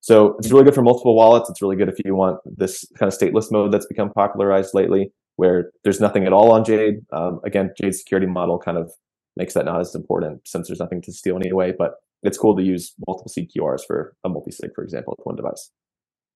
So 0.00 0.36
it's 0.38 0.52
really 0.52 0.64
good 0.64 0.74
for 0.74 0.82
multiple 0.82 1.16
wallets. 1.16 1.50
It's 1.50 1.62
really 1.62 1.76
good 1.76 1.88
if 1.88 1.96
you 2.04 2.14
want 2.14 2.38
this 2.44 2.84
kind 2.98 3.12
of 3.12 3.18
stateless 3.18 3.50
mode 3.50 3.72
that's 3.72 3.86
become 3.86 4.10
popularized 4.10 4.74
lately 4.74 5.10
where 5.38 5.70
there's 5.84 6.00
nothing 6.00 6.26
at 6.26 6.32
all 6.32 6.50
on 6.50 6.64
Jade. 6.64 7.06
Um, 7.12 7.40
again, 7.44 7.72
Jade's 7.80 8.00
security 8.00 8.26
model 8.26 8.58
kind 8.58 8.76
of 8.76 8.90
makes 9.36 9.54
that 9.54 9.66
not 9.66 9.80
as 9.80 9.94
important 9.94 10.46
since 10.48 10.66
there's 10.66 10.80
nothing 10.80 11.00
to 11.02 11.12
steal 11.12 11.36
anyway. 11.36 11.72
But 11.78 11.92
it's 12.24 12.36
cool 12.36 12.56
to 12.56 12.62
use 12.62 12.92
multiple 13.06 13.30
seed 13.30 13.48
QRs 13.56 13.82
for 13.86 14.16
a 14.24 14.28
multi-sig, 14.28 14.74
for 14.74 14.82
example, 14.82 15.14
with 15.16 15.24
one 15.24 15.36
device. 15.36 15.70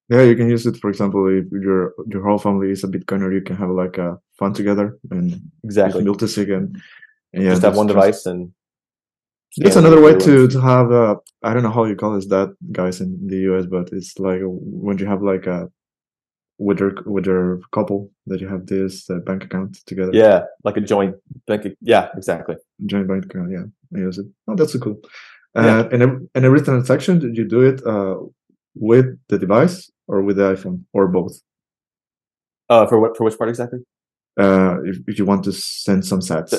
Yeah, 0.08 0.22
you 0.22 0.36
can 0.36 0.48
use 0.48 0.64
it. 0.66 0.76
For 0.76 0.88
example, 0.88 1.26
if 1.26 1.46
your 1.50 1.94
your 2.06 2.22
whole 2.22 2.38
family 2.38 2.70
is 2.70 2.84
a 2.84 2.86
Bitcoiner, 2.86 3.34
you 3.34 3.42
can 3.42 3.56
have 3.56 3.70
like 3.70 3.98
a 3.98 4.18
fun 4.38 4.54
together 4.54 4.96
and 5.10 5.40
exactly 5.64 6.04
multi-sig 6.04 6.50
and, 6.50 6.80
and 7.32 7.42
yeah, 7.42 7.50
just 7.50 7.62
have 7.62 7.76
one 7.76 7.88
device 7.88 8.24
and. 8.24 8.52
It's 9.56 9.76
another 9.76 10.00
way 10.00 10.14
to 10.16 10.48
to 10.48 10.60
have 10.60 10.92
a 10.92 11.16
I 11.42 11.52
don't 11.52 11.64
know 11.64 11.74
how 11.76 11.84
you 11.84 11.96
call 11.96 12.14
this 12.14 12.28
that 12.28 12.54
guys 12.70 13.00
in 13.02 13.26
the 13.26 13.40
US, 13.48 13.66
but 13.66 13.92
it's 13.92 14.18
like 14.18 14.40
when 14.44 14.96
you 14.96 15.06
have 15.06 15.22
like 15.22 15.46
a 15.46 15.68
with 16.62 16.78
your 16.78 16.94
with 17.06 17.26
your 17.26 17.60
couple 17.72 18.10
that 18.26 18.40
you 18.40 18.48
have 18.48 18.66
this 18.66 19.10
uh, 19.10 19.18
bank 19.26 19.44
account 19.44 19.78
together. 19.86 20.12
Yeah, 20.12 20.44
like 20.64 20.76
a 20.76 20.80
joint 20.80 21.16
bank. 21.46 21.66
Yeah, 21.80 22.08
exactly. 22.16 22.56
Joint 22.86 23.08
bank 23.08 23.24
account. 23.26 23.50
Yeah, 23.50 23.64
I 23.94 24.00
use 24.00 24.18
it. 24.18 24.26
Oh, 24.46 24.54
that's 24.54 24.72
so 24.72 24.78
cool. 24.78 25.00
Uh, 25.56 25.62
yeah. 25.62 25.88
And 25.92 26.02
every, 26.02 26.18
and 26.34 26.44
every 26.44 26.62
transaction, 26.62 27.18
did 27.18 27.36
you 27.36 27.46
do 27.46 27.60
it 27.60 27.84
uh, 27.84 28.16
with 28.74 29.06
the 29.28 29.38
device 29.38 29.90
or 30.06 30.22
with 30.22 30.36
the 30.36 30.54
iPhone 30.54 30.84
or 30.92 31.08
both? 31.08 31.34
Uh, 32.68 32.86
for 32.86 33.00
what? 33.00 33.16
For 33.16 33.24
which 33.24 33.36
part 33.36 33.50
exactly? 33.50 33.80
Uh, 34.38 34.78
if, 34.84 34.96
if 35.08 35.18
you 35.18 35.24
want 35.24 35.44
to 35.44 35.52
send 35.52 36.06
some 36.06 36.20
sats. 36.20 36.54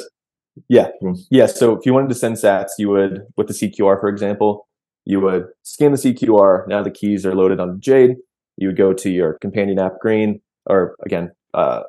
Yeah, 0.67 0.89
yeah. 1.31 1.47
So 1.47 1.75
if 1.77 1.85
you 1.85 1.93
wanted 1.93 2.09
to 2.09 2.15
send 2.15 2.35
sats, 2.35 2.71
you 2.77 2.89
would 2.89 3.21
with 3.37 3.47
the 3.47 3.53
seed 3.53 3.73
QR, 3.75 3.99
for 3.99 4.09
example, 4.09 4.67
you 5.05 5.19
would 5.21 5.47
scan 5.63 5.91
the 5.91 5.97
seed 5.97 6.19
QR. 6.19 6.67
Now 6.67 6.83
the 6.83 6.91
keys 6.91 7.25
are 7.25 7.33
loaded 7.33 7.59
on 7.59 7.79
Jade 7.79 8.17
you 8.57 8.67
would 8.67 8.77
go 8.77 8.93
to 8.93 9.09
your 9.09 9.37
companion 9.39 9.79
app 9.79 9.99
green, 9.99 10.41
or 10.65 10.95
again, 11.05 11.31
uh, 11.53 11.81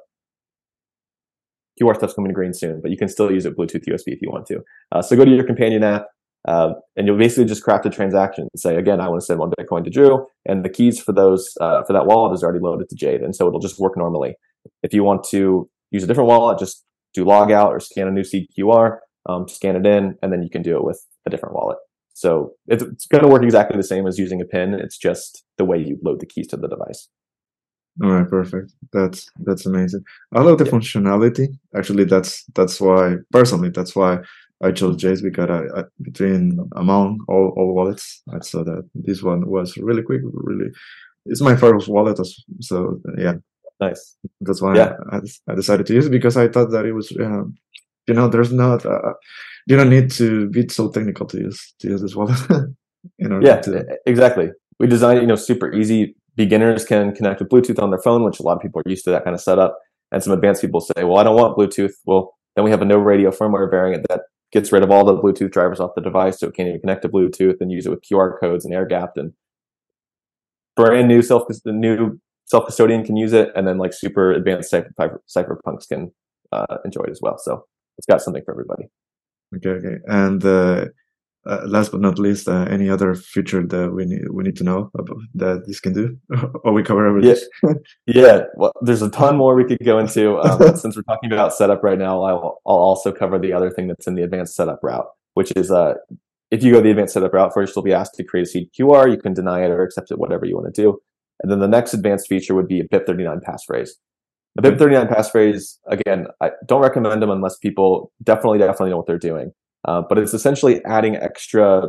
QR 1.81 1.97
stuff's 1.97 2.15
coming 2.15 2.29
to 2.29 2.35
green 2.35 2.55
soon, 2.55 2.81
but 2.81 2.91
you 2.91 2.97
can 2.97 3.09
still 3.09 3.31
use 3.31 3.47
it 3.47 3.57
Bluetooth 3.57 3.85
USB 3.89 4.09
if 4.09 4.23
you 4.23 4.31
want 4.31 4.47
to. 4.47 4.61
Uh, 4.93 5.03
so 5.03 5.17
go 5.17 5.25
to 5.25 5.31
your 5.31 5.45
companion 5.45 5.83
app, 5.83 6.07
uh, 6.47 6.75
and 6.97 7.07
you'll 7.07 7.19
basically 7.19 7.47
just 7.47 7.65
craft 7.65 7.87
a 7.87 7.91
transaction 7.91 8.49
and 8.53 8.61
say, 8.61 8.77
again, 8.77 9.01
I 9.01 9.09
want 9.09 9.21
to 9.21 9.27
send 9.27 9.41
one 9.41 9.51
Bitcoin 9.59 9.85
to 9.85 9.91
Drew, 9.91 10.27
and 10.47 10.65
the 10.65 10.69
keys 10.69 11.01
for 11.01 11.13
those 11.13 11.53
uh, 11.61 11.83
for 11.85 11.93
that 11.93 12.07
wallet 12.07 12.35
is 12.35 12.43
already 12.43 12.61
loaded 12.61 12.89
to 12.89 12.97
Jade, 12.97 13.23
and 13.23 13.35
so 13.35 13.47
it'll 13.47 13.61
just 13.61 13.81
work 13.81 13.97
normally. 13.97 14.35
If 14.83 14.95
you 14.95 15.05
want 15.05 15.25
to 15.31 15.69
use 15.91 16.05
a 16.05 16.07
different 16.07 16.29
wallet, 16.29 16.59
just 16.59 16.85
do 17.13 17.25
log 17.25 17.51
out 17.51 17.71
or 17.71 17.81
scan 17.81 18.09
a 18.09 18.11
new 18.11 18.25
seed 18.25 18.49
QR, 18.57 18.99
um, 19.27 19.49
scan 19.49 19.77
it 19.77 19.87
in, 19.87 20.17
and 20.23 20.33
then 20.33 20.43
you 20.43 20.51
can 20.51 20.63
do 20.63 20.77
it 20.77 20.85
with 20.85 21.05
a 21.27 21.31
different 21.31 21.55
wallet. 21.55 21.79
So 22.15 22.53
it's, 22.69 22.83
it's 22.83 23.07
going 23.07 23.23
to 23.23 23.29
work 23.29 23.43
exactly 23.43 23.77
the 23.77 23.83
same 23.83 24.07
as 24.07 24.19
using 24.19 24.41
a 24.41 24.45
pin. 24.45 24.73
It's 24.73 24.97
just 24.97 25.45
the 25.59 25.65
way 25.65 25.79
you 25.79 25.99
load 26.03 26.21
the 26.21 26.27
keys 26.27 26.47
to 26.49 26.57
the 26.57 26.69
device. 26.69 27.09
All 28.03 28.11
right, 28.11 28.29
perfect. 28.29 28.73
That's 28.93 29.27
that's 29.45 29.67
amazing. 29.67 30.03
I 30.33 30.41
love 30.41 30.59
the 30.59 30.65
yeah. 30.65 30.73
functionality. 30.73 31.47
Actually, 31.77 32.05
that's 32.05 32.45
that's 32.55 32.81
why 32.81 33.17
personally 33.31 33.71
that's 33.71 33.95
why 33.95 34.19
I 34.63 34.73
chose 34.73 34.97
Jade's 34.97 35.23
because 35.23 35.51
I, 35.51 35.81
I, 35.81 35.85
between 36.03 36.59
among 36.75 37.25
all, 37.29 37.53
all 37.57 37.73
wallets, 37.73 38.23
I 38.33 38.41
saw 38.41 38.65
that 38.65 38.89
this 38.95 39.23
one 39.23 39.49
was 39.49 39.77
really 39.77 40.03
quick. 40.03 40.23
Really, 40.25 40.71
it's 41.27 41.41
my 41.41 41.55
first 41.55 41.89
wallet, 41.89 42.19
so 42.61 43.01
yeah. 43.17 43.35
Nice. 43.81 44.17
That's 44.41 44.63
why 44.63 44.77
yeah. 44.77 44.93
I, 45.13 45.21
I, 45.49 45.55
decided 45.55 45.87
to 45.87 45.95
use 45.95 46.07
it 46.07 46.11
because 46.11 46.37
I 46.37 46.49
thought 46.49 46.71
that 46.71 46.87
it 46.87 46.93
was, 46.93 47.11
uh, 47.13 47.43
you 48.07 48.15
know, 48.15 48.29
there's 48.29 48.53
not. 48.53 48.87
Uh, 48.87 49.15
you 49.67 49.77
don't 49.77 49.91
need 49.91 50.11
to 50.13 50.49
be 50.51 50.69
so 50.69 50.91
technical 50.91 51.27
to 51.27 51.39
use 51.39 51.75
to 51.81 51.89
use 51.89 52.03
this 52.03 52.15
wallet. 52.15 52.39
yeah, 53.19 53.61
to... 53.61 53.85
exactly. 54.07 54.51
We 54.79 54.87
designed 54.87 55.19
it, 55.19 55.23
you 55.23 55.27
know, 55.27 55.37
super 55.37 55.73
easy. 55.73 56.17
Beginners 56.37 56.85
can 56.85 57.15
connect 57.15 57.41
with 57.41 57.49
Bluetooth 57.49 57.81
on 57.81 57.91
their 57.91 58.01
phone, 58.01 58.25
which 58.25 58.41
a 58.41 58.43
lot 58.43 58.57
of 58.57 58.63
people 58.63 58.81
are 58.85 58.91
used 58.91 59.05
to 59.05 59.11
that 59.11 59.25
kind 59.25 59.35
of 59.35 59.41
setup. 59.41 59.79
And 60.11 60.23
some 60.23 60.33
advanced 60.33 60.61
people 60.61 60.81
say, 60.81 61.05
well, 61.05 61.19
I 61.19 61.23
don't 61.23 61.37
want 61.37 61.57
Bluetooth. 61.57 61.93
Well, 62.05 62.35
then 62.57 62.65
we 62.65 62.71
have 62.71 62.83
a 62.83 62.85
no 62.85 62.99
radio 62.99 63.31
firmware 63.31 63.71
variant 63.71 64.07
that 64.09 64.23
gets 64.53 64.73
rid 64.73 64.83
of 64.83 64.91
all 64.91 65.05
the 65.05 65.17
Bluetooth 65.17 65.51
drivers 65.51 65.81
off 65.81 65.93
the 65.95 66.01
device, 66.01 66.39
so 66.39 66.49
it 66.49 66.55
can't 66.55 66.69
even 66.69 66.81
connect 66.81 67.03
to 67.03 67.09
Bluetooth 67.09 67.61
and 67.61 67.71
use 67.71 67.87
it 67.87 67.91
with 67.91 68.03
QR 68.03 68.39
codes 68.39 68.65
and 68.65 68.75
air 68.75 68.87
gapped 68.87 69.17
and 69.17 69.33
brand 70.77 71.09
new 71.09 71.23
self 71.23 71.45
new 71.65 72.19
self 72.47 72.67
custodian 72.67 73.05
can 73.05 73.17
use 73.17 73.33
it, 73.33 73.51
and 73.55 73.67
then 73.67 73.79
like 73.79 73.93
super 73.93 74.33
advanced 74.33 74.71
cypher, 74.71 75.23
cypherpunks 75.29 75.89
can 75.89 76.13
uh, 76.53 76.79
enjoy 76.85 77.03
it 77.03 77.11
as 77.11 77.21
well. 77.23 77.39
So 77.39 77.65
it's 77.99 78.07
got 78.07 78.23
something 78.23 78.43
for 78.45 78.53
everybody. 78.53 78.85
Okay, 79.57 79.71
okay. 79.71 79.97
And 80.07 80.45
uh, 80.45 80.87
uh, 81.47 81.61
last 81.67 81.93
but 81.93 82.01
not 82.01 82.19
least, 82.19 82.49
uh, 82.49 82.67
any 82.71 82.89
other 82.89 83.15
feature 83.15 83.67
that 83.67 83.93
we 83.93 84.07
need 84.07 84.23
we 84.33 84.43
need 84.43 84.57
to 84.57 84.65
know 84.65 84.91
about 84.99 85.19
that 85.35 85.67
this 85.67 85.81
can 85.81 85.93
do, 85.93 86.17
or 86.65 86.73
we 86.73 86.83
cover 86.83 87.07
everything? 87.07 87.37
Yeah, 87.63 87.73
yeah. 88.07 88.41
Well, 88.57 88.73
there's 88.81 89.03
a 89.03 89.11
ton 89.11 89.37
more 89.37 89.55
we 89.55 89.65
could 89.65 89.79
go 89.85 89.99
into. 89.99 90.39
Um, 90.39 90.77
since 90.77 90.97
we're 90.97 91.03
talking 91.03 91.33
about 91.33 91.55
setup 91.55 91.83
right 91.83 91.99
now, 91.99 92.23
I'll, 92.23 92.61
I'll 92.67 92.77
also 92.77 93.13
cover 93.13 93.39
the 93.39 93.53
other 93.53 93.71
thing 93.71 93.89
that's 93.89 94.07
in 94.07 94.15
the 94.15 94.23
advanced 94.23 94.55
setup 94.55 94.81
route, 94.83 95.07
which 95.35 95.53
is 95.55 95.71
uh, 95.71 95.95
if 96.51 96.63
you 96.63 96.73
go 96.73 96.81
the 96.81 96.91
advanced 96.91 97.15
setup 97.15 97.33
route 97.33 97.53
first, 97.53 97.77
you'll 97.77 97.85
be 97.85 97.93
asked 97.93 98.15
to 98.15 98.25
create 98.25 98.47
a 98.47 98.51
seed 98.51 98.71
QR. 98.79 99.11
You 99.11 99.19
can 99.19 99.35
deny 99.35 99.65
it 99.65 99.71
or 99.71 99.83
accept 99.83 100.11
it, 100.11 100.19
whatever 100.19 100.47
you 100.47 100.57
want 100.57 100.75
to 100.75 100.83
do. 100.83 100.99
And 101.43 101.51
then 101.51 101.59
the 101.59 101.69
next 101.69 101.93
advanced 101.93 102.29
feature 102.29 102.55
would 102.55 102.69
be 102.69 102.81
a 102.81 102.89
BIP39 102.89 103.41
passphrase. 103.43 103.91
The 104.57 104.63
BIP39 104.63 105.13
passphrase, 105.13 105.79
again, 105.89 106.27
I 106.41 106.51
don't 106.67 106.81
recommend 106.81 107.21
them 107.21 107.31
unless 107.31 107.59
people 107.59 108.13
definitely, 108.23 108.59
definitely 108.59 108.91
know 108.91 108.97
what 108.97 109.07
they're 109.07 109.19
doing. 109.19 109.53
Uh, 109.87 110.03
but 110.09 110.19
it's 110.19 110.33
essentially 110.33 110.83
adding 110.85 111.17
extra 111.17 111.89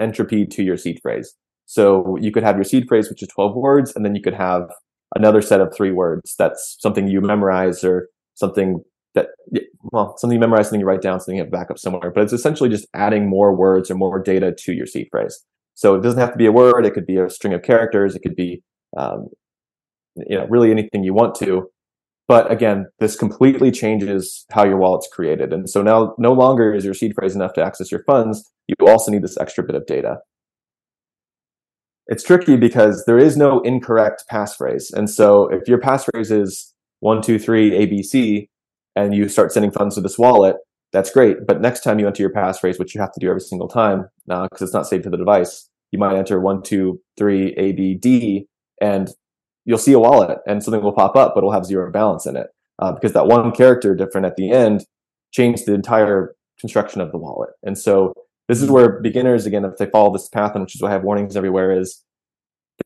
entropy 0.00 0.46
to 0.46 0.62
your 0.62 0.76
seed 0.76 0.98
phrase. 1.02 1.34
So 1.66 2.16
you 2.20 2.32
could 2.32 2.42
have 2.42 2.56
your 2.56 2.64
seed 2.64 2.86
phrase, 2.88 3.08
which 3.08 3.22
is 3.22 3.28
12 3.28 3.54
words, 3.56 3.92
and 3.94 4.04
then 4.04 4.14
you 4.14 4.22
could 4.22 4.34
have 4.34 4.70
another 5.14 5.42
set 5.42 5.60
of 5.60 5.74
three 5.74 5.92
words. 5.92 6.34
That's 6.38 6.76
something 6.80 7.08
you 7.08 7.20
memorize 7.20 7.84
or 7.84 8.08
something 8.34 8.82
that, 9.14 9.28
well, 9.82 10.16
something 10.16 10.36
you 10.36 10.40
memorize, 10.40 10.66
something 10.66 10.80
you 10.80 10.86
write 10.86 11.02
down, 11.02 11.20
something 11.20 11.36
you 11.36 11.42
have 11.42 11.50
backup 11.50 11.78
somewhere. 11.78 12.10
But 12.12 12.22
it's 12.22 12.32
essentially 12.32 12.70
just 12.70 12.86
adding 12.94 13.28
more 13.28 13.54
words 13.54 13.90
or 13.90 13.96
more 13.96 14.20
data 14.20 14.52
to 14.52 14.72
your 14.72 14.86
seed 14.86 15.08
phrase. 15.10 15.44
So 15.74 15.94
it 15.94 16.02
doesn't 16.02 16.20
have 16.20 16.32
to 16.32 16.38
be 16.38 16.46
a 16.46 16.52
word. 16.52 16.86
It 16.86 16.94
could 16.94 17.06
be 17.06 17.16
a 17.16 17.28
string 17.28 17.54
of 17.54 17.62
characters. 17.62 18.14
It 18.14 18.22
could 18.22 18.36
be, 18.36 18.62
um, 18.96 19.28
you 20.16 20.36
know, 20.36 20.46
really 20.48 20.70
anything 20.70 21.04
you 21.04 21.14
want 21.14 21.34
to. 21.36 21.70
But 22.28 22.50
again, 22.50 22.86
this 23.00 23.16
completely 23.16 23.72
changes 23.72 24.44
how 24.52 24.64
your 24.64 24.76
wallet's 24.76 25.08
created. 25.12 25.52
And 25.52 25.68
so 25.68 25.82
now 25.82 26.14
no 26.16 26.32
longer 26.32 26.72
is 26.72 26.84
your 26.84 26.94
seed 26.94 27.14
phrase 27.14 27.34
enough 27.34 27.54
to 27.54 27.64
access 27.64 27.90
your 27.90 28.04
funds. 28.04 28.48
You 28.68 28.86
also 28.86 29.10
need 29.10 29.22
this 29.22 29.36
extra 29.38 29.64
bit 29.64 29.74
of 29.74 29.86
data. 29.86 30.18
It's 32.06 32.22
tricky 32.22 32.56
because 32.56 33.04
there 33.06 33.18
is 33.18 33.36
no 33.36 33.60
incorrect 33.60 34.24
passphrase. 34.30 34.92
And 34.92 35.10
so 35.10 35.48
if 35.48 35.66
your 35.66 35.80
passphrase 35.80 36.30
is 36.30 36.72
one, 37.00 37.20
two, 37.22 37.38
three, 37.38 37.72
ABC, 37.72 38.48
and 38.96 39.14
you 39.14 39.28
start 39.28 39.52
sending 39.52 39.70
funds 39.70 39.94
to 39.96 40.00
this 40.00 40.18
wallet, 40.18 40.56
that's 40.92 41.10
great. 41.10 41.46
But 41.46 41.60
next 41.60 41.80
time 41.80 41.98
you 41.98 42.06
enter 42.06 42.22
your 42.22 42.32
passphrase, 42.32 42.78
which 42.78 42.94
you 42.94 43.00
have 43.00 43.12
to 43.12 43.20
do 43.20 43.28
every 43.28 43.40
single 43.40 43.68
time 43.68 44.08
now 44.26 44.44
because 44.44 44.62
it's 44.62 44.74
not 44.74 44.86
saved 44.86 45.04
to 45.04 45.10
the 45.10 45.16
device, 45.16 45.68
you 45.92 45.98
might 45.98 46.16
enter 46.16 46.40
one, 46.40 46.62
two, 46.62 47.00
three, 47.16 47.54
A, 47.56 47.72
B, 47.72 47.94
D, 47.94 48.46
and 48.80 49.10
you'll 49.64 49.78
see 49.78 49.92
a 49.92 49.98
wallet 49.98 50.38
and 50.46 50.62
something 50.62 50.82
will 50.82 50.92
pop 50.92 51.16
up, 51.16 51.32
but 51.34 51.40
it'll 51.40 51.52
have 51.52 51.66
zero 51.66 51.90
balance 51.90 52.26
in 52.26 52.36
it 52.36 52.48
uh, 52.78 52.92
because 52.92 53.12
that 53.12 53.26
one 53.26 53.52
character 53.52 53.94
different 53.94 54.26
at 54.26 54.36
the 54.36 54.50
end 54.50 54.84
changed 55.32 55.66
the 55.66 55.74
entire 55.74 56.34
construction 56.58 57.00
of 57.00 57.12
the 57.12 57.18
wallet. 57.18 57.50
And 57.62 57.78
so 57.78 58.12
this 58.48 58.62
is 58.62 58.70
where 58.70 59.00
beginners, 59.00 59.46
again, 59.46 59.64
if 59.64 59.76
they 59.78 59.86
follow 59.86 60.12
this 60.12 60.28
path, 60.28 60.52
and 60.54 60.62
which 60.62 60.74
is 60.74 60.82
why 60.82 60.88
I 60.88 60.92
have 60.92 61.04
warnings 61.04 61.36
everywhere, 61.36 61.78
is 61.78 62.02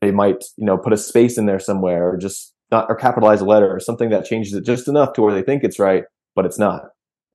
they 0.01 0.11
might, 0.11 0.43
you 0.57 0.65
know, 0.65 0.77
put 0.77 0.93
a 0.93 0.97
space 0.97 1.37
in 1.37 1.45
there 1.45 1.59
somewhere 1.59 2.09
or 2.09 2.17
just 2.17 2.53
not, 2.71 2.85
or 2.89 2.95
capitalize 2.95 3.41
a 3.41 3.45
letter 3.45 3.73
or 3.73 3.79
something 3.79 4.09
that 4.09 4.25
changes 4.25 4.53
it 4.53 4.65
just 4.65 4.87
enough 4.87 5.13
to 5.13 5.21
where 5.21 5.33
they 5.33 5.41
think 5.41 5.63
it's 5.63 5.79
right, 5.79 6.03
but 6.35 6.45
it's 6.45 6.59
not. 6.59 6.83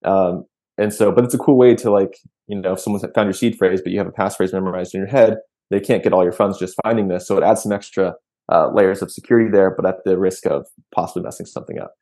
Um, 0.04 0.44
and 0.78 0.94
so, 0.94 1.12
but 1.12 1.24
it's 1.24 1.34
a 1.34 1.38
cool 1.38 1.58
way 1.58 1.74
to 1.76 1.90
like, 1.90 2.18
you 2.46 2.60
know, 2.60 2.72
if 2.72 2.80
someone's 2.80 3.04
found 3.14 3.26
your 3.26 3.32
seed 3.32 3.56
phrase, 3.56 3.80
but 3.82 3.92
you 3.92 3.98
have 3.98 4.06
a 4.06 4.12
passphrase 4.12 4.52
memorized 4.52 4.94
in 4.94 5.00
your 5.00 5.08
head, 5.08 5.38
they 5.70 5.80
can't 5.80 6.02
get 6.02 6.12
all 6.12 6.24
your 6.24 6.32
funds 6.32 6.58
just 6.58 6.74
finding 6.82 7.08
this. 7.08 7.26
So 7.26 7.36
it 7.36 7.44
adds 7.44 7.62
some 7.62 7.72
extra 7.72 8.14
uh, 8.50 8.70
layers 8.72 9.02
of 9.02 9.10
security 9.10 9.50
there, 9.50 9.74
but 9.74 9.86
at 9.86 10.04
the 10.04 10.18
risk 10.18 10.46
of 10.46 10.66
possibly 10.94 11.22
messing 11.22 11.46
something 11.46 11.78
up. 11.78 11.94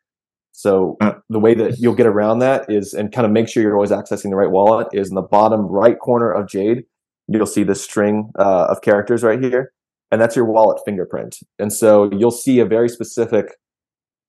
So 0.52 0.96
uh, 1.00 1.12
the 1.28 1.38
way 1.38 1.54
that 1.54 1.78
you'll 1.78 1.94
get 1.94 2.06
around 2.06 2.40
that 2.40 2.66
is, 2.68 2.94
and 2.94 3.12
kind 3.12 3.26
of 3.26 3.32
make 3.32 3.48
sure 3.48 3.62
you're 3.62 3.74
always 3.74 3.90
accessing 3.90 4.30
the 4.30 4.36
right 4.36 4.50
wallet, 4.50 4.88
is 4.92 5.08
in 5.08 5.14
the 5.14 5.22
bottom 5.22 5.66
right 5.66 5.98
corner 5.98 6.32
of 6.32 6.48
Jade. 6.48 6.84
You'll 7.28 7.46
see 7.46 7.62
this 7.62 7.84
string 7.84 8.32
uh, 8.38 8.66
of 8.70 8.80
characters 8.80 9.22
right 9.22 9.40
here, 9.40 9.72
and 10.10 10.20
that's 10.20 10.34
your 10.34 10.46
wallet 10.46 10.80
fingerprint. 10.84 11.36
And 11.58 11.72
so 11.72 12.10
you'll 12.12 12.30
see 12.30 12.58
a 12.58 12.64
very 12.64 12.88
specific 12.88 13.54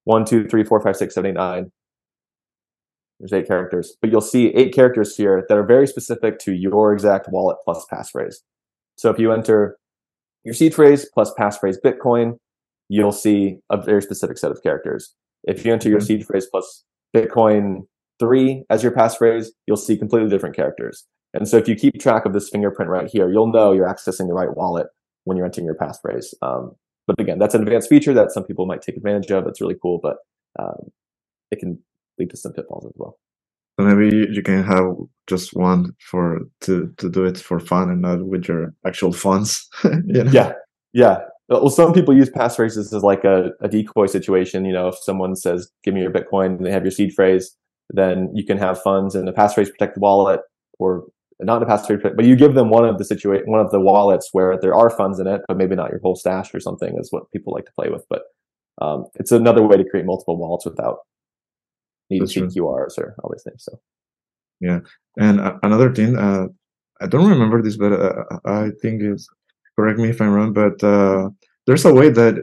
one, 0.04 0.26
two, 0.26 0.48
three, 0.48 0.64
four, 0.64 0.82
five, 0.82 0.98
six, 0.98 1.16
seven, 1.16 1.32
eight, 1.32 1.36
nine. 1.36 1.72
There's 3.20 3.34
eight 3.34 3.48
characters, 3.48 3.96
but 4.02 4.12
you'll 4.12 4.22
see 4.22 4.48
eight 4.56 4.74
characters 4.74 5.16
here 5.16 5.46
that 5.48 5.58
are 5.58 5.66
very 5.66 5.88
specific 5.88 6.40
to 6.40 6.54
your 6.54 6.94
exact 6.94 7.28
wallet 7.32 7.58
plus 7.66 7.86
passphrase. 7.92 8.36
So 8.98 9.10
if 9.10 9.20
you 9.20 9.32
enter 9.32 9.78
your 10.50 10.56
seed 10.56 10.74
phrase 10.74 11.08
plus 11.14 11.32
passphrase 11.40 11.78
Bitcoin, 11.86 12.38
you'll 12.90 13.12
see 13.12 13.60
a 13.70 13.80
very 13.80 14.02
specific 14.02 14.40
set 14.40 14.50
of 14.50 14.64
characters. 14.64 15.14
If 15.44 15.64
you 15.64 15.72
enter 15.72 15.90
your 15.90 16.00
mm-hmm. 16.00 16.08
seed 16.08 16.26
phrase 16.26 16.48
plus 16.50 16.84
Bitcoin 17.16 17.82
three 18.20 18.64
as 18.72 18.82
your 18.82 18.92
passphrase, 18.92 19.50
you'll 19.68 19.78
see 19.78 19.96
completely 19.96 20.28
different 20.28 20.56
characters. 20.56 21.06
And 21.36 21.48
so 21.48 21.58
if 21.58 21.68
you 21.68 21.76
keep 21.76 22.00
track 22.02 22.26
of 22.26 22.34
this 22.34 22.50
fingerprint 22.50 22.90
right 22.90 23.08
here, 23.08 23.32
you'll 23.32 23.52
know 23.52 23.74
you're 23.74 23.88
accessing 23.88 24.28
the 24.28 24.34
right 24.34 24.58
wallet 24.58 24.88
when 25.26 25.38
you're 25.38 25.46
entering 25.46 25.66
your 25.66 25.76
passphrase. 25.76 26.34
Um, 26.42 26.72
but 27.06 27.20
again, 27.20 27.38
that's 27.38 27.54
an 27.54 27.62
advanced 27.62 27.90
feature 27.90 28.16
that 28.16 28.32
some 28.32 28.44
people 28.44 28.66
might 28.66 28.82
take 28.82 28.98
advantage 28.98 29.30
of. 29.30 29.46
It's 29.46 29.62
really 29.62 29.78
cool, 29.80 30.00
but 30.02 30.18
um, 30.58 30.90
it 31.52 31.60
can 31.60 31.78
lead 32.18 32.32
to 32.32 32.38
some 32.38 32.54
pitfalls 32.54 32.88
as 32.88 32.94
well. 32.96 33.20
So 33.80 33.86
maybe 33.86 34.28
you 34.30 34.44
can 34.44 34.62
have 34.64 34.94
just 35.28 35.56
one 35.56 35.96
for 36.02 36.40
to 36.62 36.94
to 36.98 37.10
do 37.10 37.24
it 37.24 37.38
for 37.38 37.62
fun 37.62 37.90
and 37.90 38.02
not 38.02 38.26
with 38.28 38.50
your 38.50 38.74
actual 38.86 39.14
funds. 39.14 39.70
you 39.86 40.26
know? 40.26 40.32
Yeah, 40.32 40.52
yeah. 40.92 41.20
Well, 41.48 41.70
some 41.70 41.94
people 41.94 42.14
use 42.14 42.30
passphrases 42.30 42.94
as 42.94 43.04
like 43.04 43.24
a, 43.24 43.52
a 43.62 43.70
decoy 43.70 44.08
situation. 44.08 44.66
You 44.66 44.74
know, 44.74 44.90
if 44.90 44.98
someone 44.98 45.38
says, 45.38 45.72
"Give 45.86 45.94
me 45.94 46.02
your 46.02 46.12
Bitcoin," 46.12 46.58
and 46.58 46.66
they 46.66 46.72
have 46.72 46.84
your 46.84 46.92
seed 46.92 47.14
phrase, 47.14 47.56
then 47.90 48.30
you 48.36 48.46
can 48.46 48.58
have 48.58 48.82
funds 48.82 49.16
in 49.16 49.26
a 49.30 49.32
passphrase 49.32 49.72
protect 49.72 49.96
the 49.96 50.02
wallet 50.02 50.42
or 50.78 51.06
not 51.40 51.64
a 51.64 51.66
passphrase, 51.66 52.04
but 52.18 52.26
you 52.26 52.36
give 52.36 52.56
them 52.56 52.70
one 52.70 52.84
of 52.84 52.98
the 52.98 53.06
situation, 53.06 53.50
one 53.50 53.62
of 53.62 53.72
the 53.72 53.80
wallets 53.80 54.28
where 54.34 54.60
there 54.62 54.76
are 54.76 54.90
funds 54.90 55.22
in 55.22 55.28
it, 55.28 55.40
but 55.48 55.56
maybe 55.56 55.78
not 55.78 55.90
your 55.90 56.02
whole 56.02 56.18
stash 56.18 56.54
or 56.54 56.60
something 56.60 56.98
is 57.00 57.14
what 57.14 57.32
people 57.32 57.54
like 57.54 57.66
to 57.66 57.72
play 57.72 57.90
with. 57.90 58.06
But 58.10 58.24
um, 58.82 59.06
it's 59.16 59.32
another 59.32 59.66
way 59.66 59.78
to 59.78 59.90
create 59.90 60.06
multiple 60.06 60.38
wallets 60.38 60.66
without 60.66 60.98
need 62.10 62.22
That's 62.22 62.34
to 62.34 62.50
see 62.50 62.60
true. 62.60 62.66
QRs 62.66 62.98
or 62.98 63.16
all 63.24 63.32
these 63.32 63.44
things. 63.44 63.64
So, 63.64 63.80
yeah. 64.60 64.80
And 65.18 65.40
uh, 65.40 65.58
another 65.64 65.94
thing, 65.94 66.18
uh, 66.18 66.48
I 67.02 67.08
don't 67.08 67.30
remember 67.30 67.62
this, 67.62 67.78
but 67.78 67.94
uh, 67.94 68.24
I 68.46 68.72
think 68.82 69.02
it's 69.02 69.28
correct 69.78 70.00
me 70.00 70.10
if 70.10 70.22
I'm 70.22 70.32
wrong, 70.32 70.54
but 70.54 70.84
uh, 70.84 71.30
there's 71.66 71.86
a 71.86 71.94
way 71.94 72.10
that 72.10 72.36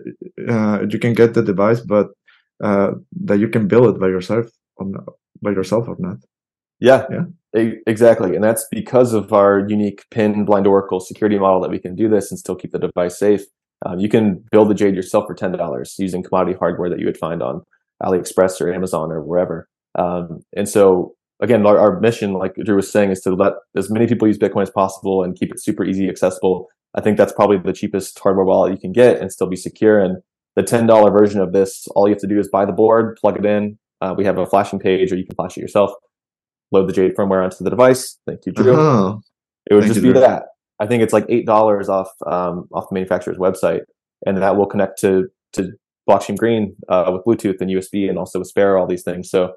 uh, 0.49 0.87
you 0.89 0.99
can 0.99 1.13
get 1.13 1.35
the 1.35 1.43
device, 1.43 1.81
but 1.81 2.09
uh, 2.63 2.93
that 3.25 3.39
you 3.39 3.49
can 3.49 3.69
build 3.69 3.95
it 3.95 4.01
by 4.01 4.09
yourself, 4.09 4.47
or 4.77 4.87
not, 4.87 5.05
by 5.43 5.51
yourself 5.51 5.89
or 5.89 5.97
not. 5.99 6.17
Yeah, 6.81 7.07
yeah, 7.11 7.71
exactly, 7.87 8.35
and 8.35 8.45
that's 8.45 8.67
because 8.71 9.13
of 9.13 9.33
our 9.33 9.67
unique 9.69 10.05
PIN 10.11 10.45
blind 10.45 10.67
oracle 10.67 11.01
security 11.01 11.39
model 11.39 11.61
that 11.61 11.71
we 11.71 11.79
can 11.79 11.95
do 11.95 12.09
this 12.09 12.31
and 12.31 12.39
still 12.39 12.55
keep 12.55 12.73
the 12.73 12.79
device 12.79 13.19
safe. 13.19 13.43
Um, 13.85 13.99
you 13.99 14.09
can 14.09 14.45
build 14.51 14.71
the 14.71 14.75
Jade 14.75 14.95
yourself 14.95 15.27
for 15.27 15.35
ten 15.35 15.53
dollars 15.53 15.95
using 15.99 16.23
commodity 16.23 16.57
hardware 16.59 16.89
that 16.89 16.99
you 16.99 17.07
would 17.07 17.19
find 17.19 17.43
on 17.43 17.63
AliExpress 18.03 18.61
or 18.61 18.73
Amazon 18.73 19.11
or 19.11 19.23
wherever. 19.23 19.69
Um, 19.99 20.41
and 20.55 20.69
so 20.69 21.15
again, 21.41 21.67
our, 21.67 21.79
our, 21.79 22.01
mission, 22.01 22.35
like 22.35 22.55
Drew 22.65 22.77
was 22.77 22.91
saying, 22.91 23.11
is 23.11 23.21
to 23.23 23.35
let 23.35 23.55
as 23.77 23.91
many 23.91 24.07
people 24.07 24.29
use 24.29 24.39
Bitcoin 24.39 24.63
as 24.63 24.71
possible 24.71 25.23
and 25.23 25.39
keep 25.39 25.51
it 25.53 25.63
super 25.63 25.85
easy, 25.85 26.09
accessible. 26.09 26.69
I 26.95 27.01
think 27.01 27.19
that's 27.19 27.33
probably 27.33 27.59
the 27.59 27.73
cheapest 27.73 28.19
hardware 28.19 28.45
wallet 28.45 28.73
you 28.73 28.79
can 28.79 28.93
get 28.93 29.21
and 29.21 29.31
still 29.31 29.47
be 29.47 29.57
secure. 29.57 29.99
And 29.99 30.23
the 30.55 30.63
$10 30.63 31.13
version 31.13 31.41
of 31.41 31.53
this, 31.53 31.87
all 31.89 32.09
you 32.09 32.15
have 32.15 32.21
to 32.23 32.27
do 32.27 32.39
is 32.39 32.49
buy 32.49 32.65
the 32.65 32.73
board, 32.73 33.17
plug 33.21 33.37
it 33.39 33.45
in. 33.45 33.79
Uh, 34.01 34.15
we 34.17 34.25
have 34.25 34.39
a 34.39 34.47
flashing 34.47 34.79
page 34.79 35.13
or 35.13 35.17
you 35.17 35.27
can 35.27 35.35
flash 35.35 35.57
it 35.57 35.61
yourself, 35.61 35.91
load 36.73 36.89
the 36.89 36.93
Jade 36.93 37.15
firmware 37.15 37.45
onto 37.45 37.63
the 37.63 37.71
device. 37.71 38.19
Thank 38.27 38.41
you, 38.47 38.53
Drew. 38.53 38.75
Uh-huh. 38.75 39.19
It 39.71 39.75
would 39.75 39.85
Thank 39.85 39.95
just 39.95 40.03
be 40.03 40.13
Drew. 40.13 40.21
that. 40.21 40.45
I 40.81 40.87
think 40.87 41.03
it's 41.03 41.13
like 41.13 41.27
$8 41.27 41.89
off, 41.89 42.09
um, 42.27 42.69
off 42.73 42.89
the 42.89 42.95
manufacturer's 42.95 43.39
website 43.39 43.81
and 44.25 44.37
that 44.39 44.57
will 44.57 44.67
connect 44.67 45.01
to, 45.01 45.29
to 45.55 45.73
blockstream 46.09 46.37
green 46.37 46.77
uh, 46.89 47.11
with 47.13 47.25
Bluetooth 47.25 47.61
and 47.61 47.71
USB 47.71 48.09
and 48.09 48.19
also 48.19 48.39
with 48.39 48.49
Sparrow, 48.49 48.81
all 48.81 48.87
these 48.87 49.03
things. 49.03 49.31
So 49.31 49.55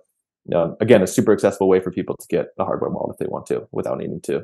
um, 0.55 0.75
again, 0.79 1.01
a 1.01 1.07
super 1.07 1.33
accessible 1.33 1.67
way 1.67 1.79
for 1.79 1.91
people 1.91 2.15
to 2.19 2.27
get 2.27 2.47
a 2.57 2.65
hardware 2.65 2.89
wallet 2.89 3.15
if 3.15 3.19
they 3.19 3.29
want 3.29 3.45
to 3.47 3.67
without 3.71 3.97
needing 3.97 4.21
to 4.21 4.41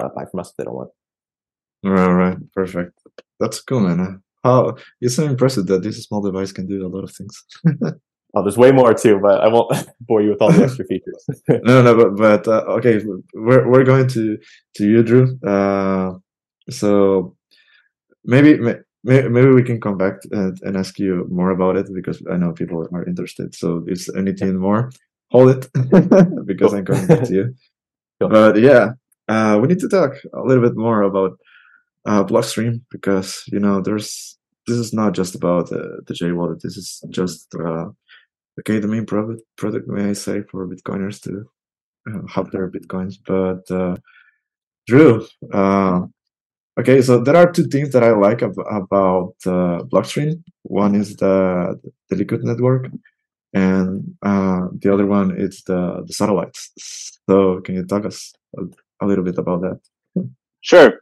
uh, 0.00 0.08
buy 0.14 0.24
from 0.30 0.40
us 0.40 0.50
if 0.50 0.56
they 0.56 0.64
don't 0.64 0.74
want. 0.74 0.90
Right, 1.84 2.12
right, 2.12 2.52
perfect. 2.52 2.98
That's 3.40 3.60
cool, 3.60 3.80
man. 3.80 4.22
How 4.44 4.76
it's 5.00 5.16
so 5.16 5.24
impressive 5.24 5.66
that 5.66 5.82
this 5.82 6.02
small 6.04 6.20
device 6.20 6.52
can 6.52 6.66
do 6.66 6.86
a 6.86 6.88
lot 6.88 7.04
of 7.04 7.12
things. 7.12 7.42
oh, 8.34 8.42
there's 8.42 8.58
way 8.58 8.72
more 8.72 8.94
too, 8.94 9.18
but 9.20 9.40
I 9.40 9.48
won't 9.48 9.72
bore 10.00 10.22
you 10.22 10.30
with 10.30 10.42
all 10.42 10.52
the 10.52 10.64
extra 10.64 10.84
features. 10.88 11.24
no, 11.48 11.82
no, 11.82 11.94
but 11.94 12.16
but 12.16 12.48
uh, 12.48 12.64
okay, 12.76 13.00
we're 13.34 13.68
we're 13.68 13.84
going 13.84 14.08
to 14.08 14.38
to 14.76 14.88
you, 14.88 15.02
Drew. 15.02 15.38
Uh, 15.46 16.14
so 16.70 17.36
maybe 18.24 18.58
maybe 19.08 19.48
we 19.48 19.62
can 19.62 19.80
come 19.80 19.96
back 19.96 20.16
and, 20.30 20.60
and, 20.62 20.76
ask 20.76 20.98
you 20.98 21.26
more 21.30 21.50
about 21.50 21.76
it 21.76 21.86
because 21.94 22.22
I 22.30 22.36
know 22.36 22.52
people 22.52 22.86
are 22.92 23.04
interested. 23.04 23.54
So 23.54 23.84
is 23.86 24.10
anything 24.16 24.56
more? 24.56 24.90
Hold 25.30 25.50
it 25.56 25.68
because 26.46 26.74
I'm 26.74 26.84
coming 26.84 27.06
back 27.06 27.24
to 27.24 27.34
you. 27.34 27.54
But 28.20 28.58
yeah, 28.58 28.94
uh, 29.28 29.58
we 29.60 29.68
need 29.68 29.78
to 29.78 29.88
talk 29.88 30.12
a 30.34 30.42
little 30.42 30.64
bit 30.68 30.76
more 30.76 31.02
about 31.02 31.38
uh, 32.04 32.24
Blockstream 32.24 32.80
because 32.90 33.44
you 33.46 33.60
know 33.60 33.80
there's 33.80 34.36
this 34.66 34.76
is 34.76 34.92
not 34.92 35.14
just 35.14 35.36
about 35.36 35.70
uh, 35.70 36.02
the 36.06 36.14
J 36.14 36.32
wallet. 36.32 36.60
This 36.60 36.76
is 36.76 37.00
just 37.10 37.54
uh, 37.54 37.86
okay 38.58 38.80
the 38.80 38.88
main 38.88 39.06
product 39.06 39.42
product 39.56 39.86
may 39.86 40.10
I 40.10 40.14
say 40.14 40.42
for 40.50 40.66
Bitcoiners 40.66 41.22
to 41.22 41.48
uh, 42.08 42.26
have 42.28 42.50
their 42.50 42.70
bitcoins. 42.70 43.16
But 43.24 43.70
uh, 43.70 43.96
Drew, 44.86 45.26
uh, 45.52 46.06
Okay, 46.78 47.02
so 47.02 47.18
there 47.18 47.34
are 47.34 47.50
two 47.50 47.66
things 47.66 47.90
that 47.90 48.04
I 48.04 48.12
like 48.12 48.40
ab- 48.40 48.54
about 48.70 49.34
uh, 49.44 49.82
Blockstream. 49.90 50.44
One 50.62 50.94
is 50.94 51.16
the 51.16 51.74
the 52.08 52.16
Liquid 52.16 52.44
network, 52.44 52.86
and 53.52 54.14
uh, 54.22 54.68
the 54.78 54.92
other 54.94 55.06
one 55.06 55.34
is 55.36 55.64
the 55.66 56.04
the 56.06 56.12
satellites. 56.12 56.70
So, 57.28 57.60
can 57.62 57.74
you 57.74 57.84
talk 57.84 58.06
us 58.06 58.32
a, 58.56 58.62
a 59.02 59.06
little 59.06 59.24
bit 59.24 59.38
about 59.38 59.62
that? 59.62 59.80
Sure. 60.60 61.00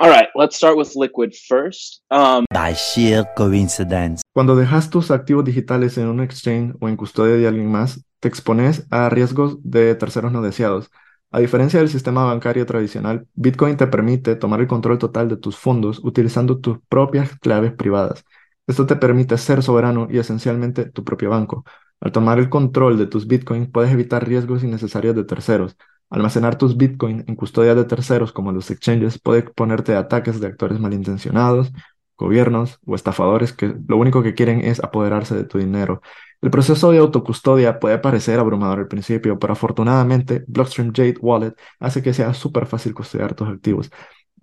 All 0.00 0.10
right, 0.10 0.28
let's 0.34 0.56
start 0.56 0.76
with 0.76 0.94
Liquid 0.96 1.34
first. 1.48 2.02
Um, 2.10 2.44
By 2.52 2.74
sheer 2.74 3.24
coincidence. 3.36 4.20
Cuando 4.34 4.54
dejas 4.54 4.90
tus 4.90 5.10
activos 5.10 5.44
digitales 5.46 5.96
en 5.96 6.08
un 6.08 6.20
exchange 6.20 6.74
o 6.80 6.88
en 6.88 6.96
custodia 6.96 7.36
de 7.36 7.46
alguien 7.48 7.70
más, 7.70 8.04
te 8.20 8.28
expones 8.28 8.86
a 8.90 9.08
riesgos 9.08 9.56
de 9.62 9.94
terceros 9.94 10.30
no 10.30 10.42
deseados. 10.42 10.90
A 11.34 11.40
diferencia 11.40 11.80
del 11.80 11.88
sistema 11.88 12.22
bancario 12.24 12.64
tradicional, 12.64 13.26
Bitcoin 13.34 13.76
te 13.76 13.88
permite 13.88 14.36
tomar 14.36 14.60
el 14.60 14.68
control 14.68 14.98
total 14.98 15.28
de 15.28 15.36
tus 15.36 15.56
fondos 15.56 15.98
utilizando 16.04 16.60
tus 16.60 16.78
propias 16.88 17.36
claves 17.40 17.72
privadas. 17.72 18.24
Esto 18.68 18.86
te 18.86 18.94
permite 18.94 19.36
ser 19.36 19.60
soberano 19.64 20.06
y 20.08 20.18
esencialmente 20.18 20.84
tu 20.84 21.02
propio 21.02 21.30
banco. 21.30 21.64
Al 21.98 22.12
tomar 22.12 22.38
el 22.38 22.48
control 22.48 22.98
de 22.98 23.08
tus 23.08 23.26
Bitcoin, 23.26 23.68
puedes 23.72 23.90
evitar 23.92 24.24
riesgos 24.24 24.62
innecesarios 24.62 25.16
de 25.16 25.24
terceros. 25.24 25.76
Almacenar 26.08 26.56
tus 26.56 26.76
Bitcoin 26.76 27.24
en 27.26 27.34
custodia 27.34 27.74
de 27.74 27.84
terceros 27.84 28.32
como 28.32 28.52
los 28.52 28.70
exchanges 28.70 29.18
puede 29.18 29.40
exponerte 29.40 29.96
a 29.96 29.98
ataques 30.00 30.38
de 30.38 30.46
actores 30.46 30.78
malintencionados, 30.78 31.72
gobiernos 32.16 32.78
o 32.86 32.94
estafadores 32.94 33.52
que 33.52 33.74
lo 33.88 33.96
único 33.96 34.22
que 34.22 34.34
quieren 34.34 34.60
es 34.60 34.78
apoderarse 34.84 35.34
de 35.34 35.42
tu 35.42 35.58
dinero. 35.58 36.00
El 36.40 36.50
proceso 36.50 36.90
de 36.90 36.98
autocustodia 36.98 37.80
puede 37.80 37.98
parecer 37.98 38.38
abrumador 38.38 38.80
al 38.80 38.88
principio, 38.88 39.38
pero 39.38 39.54
afortunadamente 39.54 40.44
Blockstream 40.46 40.92
Jade 40.94 41.16
Wallet 41.20 41.54
hace 41.80 42.02
que 42.02 42.14
sea 42.14 42.34
súper 42.34 42.66
fácil 42.66 42.94
custodiar 42.94 43.34
tus 43.34 43.48
activos. 43.48 43.90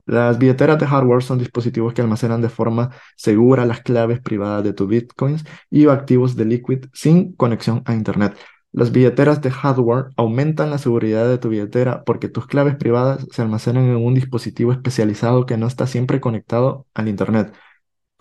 Las 0.05 0.39
billeteras 0.39 0.79
de 0.79 0.87
hardware 0.87 1.23
son 1.23 1.37
dispositivos 1.37 1.93
que 1.93 2.01
almacenan 2.01 2.41
de 2.41 2.49
forma 2.49 2.89
segura 3.15 3.65
las 3.65 3.81
claves 3.81 4.19
privadas 4.19 4.63
de 4.63 4.73
tus 4.73 4.87
bitcoins 4.87 5.45
y 5.69 5.87
activos 5.87 6.35
de 6.35 6.45
Liquid 6.45 6.85
sin 6.93 7.33
conexión 7.33 7.83
a 7.85 7.93
Internet. 7.93 8.35
Las 8.73 8.91
billeteras 8.91 9.41
de 9.41 9.51
hardware 9.51 10.07
aumentan 10.17 10.69
la 10.69 10.77
seguridad 10.77 11.27
de 11.27 11.37
tu 11.37 11.49
billetera 11.49 12.03
porque 12.03 12.29
tus 12.29 12.47
claves 12.47 12.75
privadas 12.75 13.27
se 13.31 13.41
almacenan 13.41 13.85
en 13.85 13.97
un 13.97 14.13
dispositivo 14.13 14.71
especializado 14.71 15.45
que 15.45 15.57
no 15.57 15.67
está 15.67 15.87
siempre 15.87 16.21
conectado 16.21 16.87
al 16.93 17.07
Internet. 17.07 17.53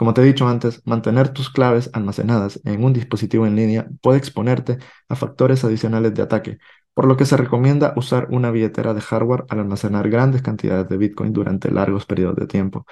Como 0.01 0.14
te 0.14 0.22
he 0.22 0.24
dicho 0.24 0.48
antes, 0.48 0.80
mantener 0.86 1.28
tus 1.28 1.51
claves 1.51 1.90
almacenadas 1.92 2.59
en 2.64 2.82
un 2.82 2.94
dispositivo 2.94 3.46
en 3.46 3.55
línea 3.55 3.86
puede 4.01 4.16
exponerte 4.16 4.78
a 5.11 5.14
factores 5.14 5.62
adicionales 5.62 6.14
de 6.14 6.22
ataque, 6.22 6.59
por 6.94 7.05
lo 7.05 7.18
que 7.18 7.26
se 7.26 7.36
recomienda 7.36 7.92
usar 7.96 8.26
una 8.30 8.51
billetera 8.51 8.94
de 8.94 9.03
hardware 9.03 9.44
al 9.51 9.59
almacenar 9.59 10.09
grandes 10.09 10.40
cantidades 10.40 10.88
de 10.88 10.96
Bitcoin 10.96 11.34
durante 11.34 11.70
largos 11.70 12.07
periodos 12.07 12.36
de 12.36 12.46
tiempo. 12.46 12.86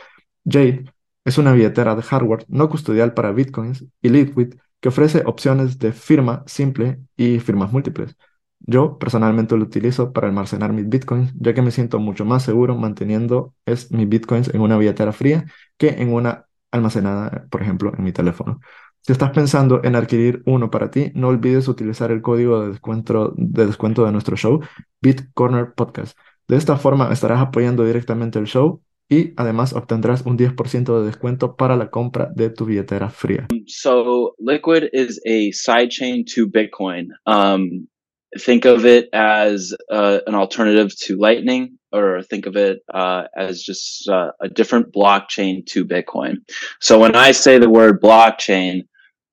Jade 0.45 0.85
es 1.25 1.39
una 1.39 1.53
billetera 1.55 1.95
de 1.95 2.03
hardware 2.03 2.45
no 2.49 2.69
custodial 2.69 3.15
para 3.15 3.33
Bitcoins 3.33 3.87
y 4.03 4.11
Liquid 4.11 4.57
que 4.79 4.91
ofrece 4.91 5.23
opciones 5.25 5.79
de 5.79 5.95
firma 5.95 6.43
simple 6.45 7.01
y 7.17 7.39
firmas 7.39 7.73
múltiples. 7.73 8.17
Yo 8.61 8.99
personalmente 8.99 9.57
lo 9.57 9.65
utilizo 9.65 10.13
para 10.13 10.27
almacenar 10.27 10.75
mis 10.75 10.87
bitcoins, 10.87 11.33
ya 11.41 11.55
que 11.55 11.63
me 11.63 11.71
siento 11.71 12.01
mucho 12.01 12.27
más 12.27 12.43
seguro 12.43 12.77
manteniendo 12.77 13.55
mis 13.65 14.09
bitcoins 14.11 14.53
en 14.53 14.61
una 14.61 14.77
billetera 14.77 15.13
fría 15.13 15.47
que 15.79 15.89
en 16.03 16.13
una 16.13 16.48
almacenada, 16.71 17.47
por 17.51 17.63
ejemplo, 17.63 17.93
en 17.97 18.05
mi 18.05 18.13
teléfono. 18.13 18.61
Si 19.03 19.13
estás 19.13 19.31
pensando 19.31 19.81
en 19.85 19.97
adquirir 19.97 20.43
uno 20.45 20.71
para 20.71 20.91
ti, 20.91 21.13
no 21.15 21.29
olvides 21.29 21.69
utilizar 21.69 22.11
el 22.11 22.21
código 22.21 22.61
de 22.61 22.69
descuento 22.69 23.33
de, 23.37 23.67
descuento 23.67 24.05
de 24.05 24.13
nuestro 24.13 24.37
show, 24.37 24.61
BitCorner 25.01 25.73
Podcast. 25.75 26.19
De 26.47 26.57
esta 26.57 26.77
forma 26.77 27.11
estarás 27.13 27.41
apoyando 27.41 27.85
directamente 27.85 28.39
el 28.39 28.47
show 28.47 28.83
y 29.09 29.33
además 29.37 29.73
obtendrás 29.73 30.27
un 30.27 30.37
10% 30.37 31.01
de 31.01 31.07
descuento 31.07 31.57
para 31.57 31.77
la 31.77 31.91
compra 31.91 32.31
de 32.35 32.51
tu 32.51 32.67
billetera 32.67 33.09
fría. 33.09 33.47
So 33.67 34.35
Liquid 34.39 34.91
is 34.93 35.21
a 35.25 35.53
sidechain 35.53 36.25
to 36.35 36.47
Bitcoin. 36.47 37.09
Um, 37.25 37.89
think 38.37 38.67
of 38.67 38.85
it 38.85 39.09
as 39.15 39.75
uh, 39.91 40.21
an 40.27 40.35
alternative 40.35 40.95
to 41.07 41.17
Lightning, 41.17 41.78
or 41.93 42.23
think 42.23 42.47
of 42.47 42.57
it 42.57 42.81
uh, 42.93 43.25
as 43.37 43.63
just 43.63 44.09
uh, 44.09 44.31
a 44.41 44.49
different 44.49 44.93
blockchain 44.93 45.65
to 45.67 45.85
Bitcoin. 45.85 46.37
So 46.81 46.99
when 46.99 47.17
I 47.17 47.33
say 47.33 47.59
the 47.59 47.71
word 47.71 48.01
blockchain, 48.01 48.83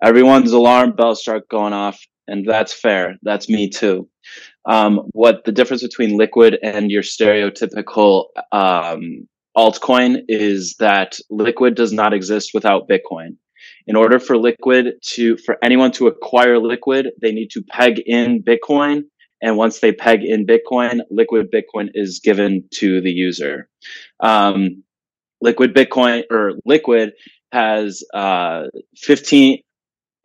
everyone's 0.04 0.52
alarm 0.52 0.96
bells 0.96 1.22
start 1.22 1.50
going 1.50 1.74
off, 1.74 2.00
and 2.28 2.48
that's 2.48 2.74
fair. 2.74 3.16
That's 3.24 3.50
me 3.50 3.70
too. 3.70 4.10
Um, 4.66 5.10
what 5.12 5.44
the 5.46 5.52
difference 5.52 5.84
between 5.84 6.18
Liquid 6.18 6.58
and 6.64 6.90
your 6.90 7.04
stereotypical 7.04 8.26
um, 8.52 9.28
altcoin 9.56 10.22
is 10.28 10.76
that 10.80 11.18
liquid 11.30 11.76
does 11.76 11.94
not 11.94 12.14
exist 12.14 12.52
without 12.54 12.88
bitcoin 12.90 13.38
in 13.88 13.96
order 13.96 14.20
for 14.20 14.38
liquid 14.38 14.94
to 15.02 15.38
for 15.38 15.58
anyone 15.64 15.92
to 15.92 16.08
acquire 16.08 16.60
liquid 16.60 17.12
they 17.22 17.32
need 17.32 17.50
to 17.50 17.64
peg 17.64 18.02
in 18.06 18.44
bitcoin 18.44 19.04
and 19.46 19.58
once 19.58 19.80
they 19.80 19.92
peg 19.92 20.24
in 20.24 20.46
bitcoin 20.46 21.02
liquid 21.10 21.52
bitcoin 21.52 21.90
is 21.94 22.20
given 22.20 22.64
to 22.72 23.02
the 23.02 23.12
user 23.12 23.70
um, 24.20 24.84
liquid 25.42 25.74
bitcoin 25.74 26.24
or 26.32 26.54
liquid 26.66 27.14
has 27.52 28.04
uh, 28.14 28.64
15 28.98 29.60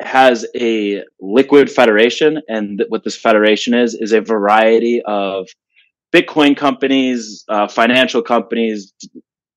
has 0.00 0.46
a 0.56 1.04
liquid 1.20 1.70
federation 1.70 2.40
and 2.48 2.78
th- 2.78 2.90
what 2.90 3.04
this 3.04 3.16
federation 3.16 3.74
is 3.74 3.94
is 3.94 4.12
a 4.12 4.20
variety 4.20 5.02
of 5.02 5.46
Bitcoin 6.12 6.56
companies, 6.56 7.44
uh, 7.48 7.68
financial 7.68 8.22
companies, 8.22 8.92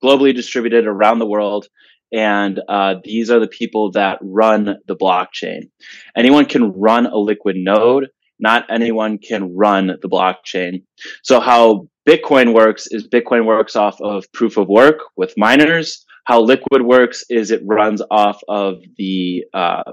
globally 0.04 0.36
distributed 0.36 0.86
around 0.86 1.20
the 1.20 1.26
world. 1.26 1.68
And 2.12 2.62
uh, 2.70 2.96
these 3.04 3.32
are 3.32 3.40
the 3.40 3.48
people 3.48 3.92
that 3.94 4.20
run 4.22 4.78
the 4.88 4.96
blockchain. 4.96 5.72
Anyone 6.16 6.46
can 6.46 6.72
run 6.74 7.08
a 7.08 7.18
liquid 7.18 7.56
node. 7.58 8.10
Not 8.40 8.66
anyone 8.70 9.18
can 9.20 9.56
run 9.56 9.88
the 9.88 10.10
blockchain. 10.10 10.84
So 11.24 11.40
how 11.40 11.88
Bitcoin 12.08 12.54
works 12.54 12.88
is 12.88 13.08
Bitcoin 13.08 13.46
works 13.46 13.76
off 13.76 14.00
of 14.02 14.26
proof 14.34 14.58
of 14.58 14.68
work 14.68 14.98
with 15.16 15.34
miners. 15.38 16.06
How 16.26 16.42
Liquid 16.42 16.82
works 16.82 17.24
is 17.30 17.52
it 17.52 17.62
runs 17.66 18.02
off 18.12 18.42
of 18.48 18.78
the 18.98 19.44
uh, 19.54 19.84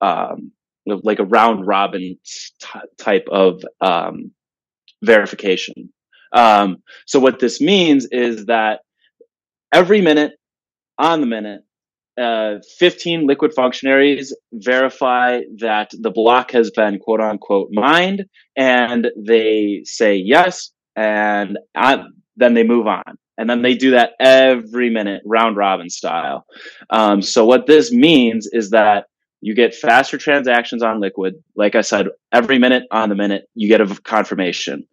um, 0.00 0.52
like 0.86 1.18
a 1.18 1.24
round 1.24 1.66
robin 1.66 2.18
t- 2.24 2.80
type 2.98 3.26
of 3.30 3.62
um, 3.80 4.32
verification. 5.02 5.90
Um, 6.32 6.78
so 7.06 7.20
what 7.20 7.38
this 7.38 7.60
means 7.60 8.06
is 8.10 8.46
that 8.46 8.80
every 9.72 10.00
minute 10.00 10.32
on 10.98 11.20
the 11.20 11.26
minute, 11.26 11.62
uh, 12.16 12.56
15 12.78 13.26
liquid 13.26 13.52
functionaries 13.54 14.34
verify 14.52 15.40
that 15.58 15.90
the 15.98 16.10
block 16.10 16.52
has 16.52 16.70
been 16.70 16.98
quote 16.98 17.20
unquote 17.20 17.68
mined 17.72 18.24
and 18.56 19.08
they 19.16 19.82
say 19.84 20.14
yes 20.16 20.70
and 20.96 21.58
I, 21.74 22.04
then 22.36 22.54
they 22.54 22.62
move 22.62 22.86
on. 22.86 23.18
And 23.36 23.50
then 23.50 23.62
they 23.62 23.74
do 23.74 23.90
that 23.92 24.12
every 24.20 24.90
minute 24.90 25.22
round 25.26 25.56
robin 25.56 25.90
style. 25.90 26.46
Um, 26.90 27.20
so 27.20 27.44
what 27.44 27.66
this 27.66 27.90
means 27.90 28.46
is 28.52 28.70
that 28.70 29.06
you 29.40 29.54
get 29.54 29.74
faster 29.74 30.16
transactions 30.16 30.82
on 30.82 31.00
liquid. 31.00 31.34
Like 31.56 31.74
i 31.74 31.80
said 31.80 32.06
every 32.32 32.58
minute 32.58 32.84
on 32.92 33.08
the 33.08 33.16
minute 33.16 33.48
you 33.54 33.68
get 33.68 33.80
a 33.80 33.86
confirmation. 34.02 34.86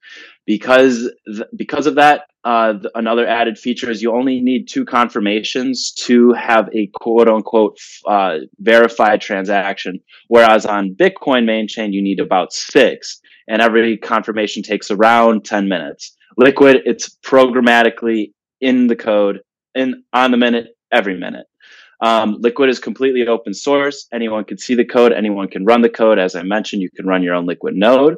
Because 0.48 1.10
th- 1.28 1.48
because 1.56 1.86
of 1.86 1.96
that 1.96 2.24
uh, 2.44 2.74
th- 2.74 2.86
another 2.96 3.28
added 3.28 3.58
feature 3.58 3.90
is 3.90 4.02
you 4.02 4.14
only 4.14 4.42
need 4.42 4.68
two 4.68 4.84
confirmations 4.86 5.92
to 5.92 6.34
have 6.34 6.70
a 6.74 6.88
quote 6.96 7.30
unquote 7.30 7.78
uh, 8.08 8.38
verified 8.60 9.22
transaction 9.22 10.00
whereas 10.28 10.66
on 10.66 10.96
bitcoin 10.96 11.46
main 11.46 11.68
chain 11.68 11.94
you 11.94 12.02
need 12.02 12.20
about 12.20 12.52
six 12.52 13.22
and 13.48 13.62
every 13.62 13.98
confirmation 13.98 14.64
takes 14.64 14.92
around 14.92 15.44
10 15.46 15.68
minutes. 15.68 16.16
Liquid 16.38 16.82
it's 16.86 17.18
programmatically 17.24 18.32
in 18.62 18.88
the 18.88 18.96
code 18.96 19.42
in 19.76 20.04
on 20.14 20.32
the 20.32 20.38
minute 20.38 20.68
every 20.92 21.18
minute 21.18 21.46
um, 22.02 22.38
Liquid 22.40 22.70
is 22.70 22.80
completely 22.80 23.28
open 23.28 23.54
source. 23.54 24.08
Anyone 24.12 24.44
can 24.44 24.58
see 24.58 24.74
the 24.74 24.86
code. 24.86 25.14
Anyone 25.14 25.48
can 25.48 25.66
run 25.66 25.82
the 25.82 25.90
code. 25.90 26.18
As 26.18 26.36
I 26.36 26.42
mentioned, 26.42 26.82
you 26.82 26.90
can 26.90 27.06
run 27.06 27.22
your 27.22 27.36
own 27.36 27.46
Liquid 27.46 27.76
node. 27.76 28.18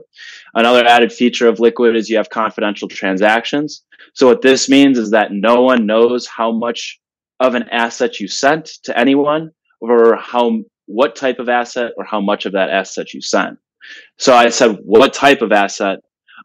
Another 0.55 0.85
added 0.85 1.11
feature 1.11 1.47
of 1.47 1.59
Liquid 1.59 1.95
is 1.95 2.09
you 2.09 2.17
have 2.17 2.29
confidential 2.29 2.87
transactions. 2.87 3.83
So 4.13 4.27
what 4.27 4.41
this 4.41 4.69
means 4.69 4.97
is 4.97 5.11
that 5.11 5.33
no 5.33 5.61
one 5.61 5.85
knows 5.85 6.25
how 6.27 6.51
much 6.51 6.99
of 7.39 7.55
an 7.55 7.63
asset 7.71 8.19
you 8.19 8.27
sent 8.27 8.65
to 8.83 8.97
anyone 8.97 9.51
or 9.81 10.15
how 10.15 10.59
what 10.85 11.15
type 11.15 11.39
of 11.39 11.49
asset 11.49 11.91
or 11.97 12.05
how 12.05 12.21
much 12.21 12.45
of 12.45 12.53
that 12.53 12.69
asset 12.69 13.13
you 13.13 13.21
sent. 13.21 13.57
So 14.17 14.33
I 14.33 14.49
said, 14.49 14.77
what 14.83 15.13
type 15.13 15.41
of 15.41 15.51
asset? 15.51 15.99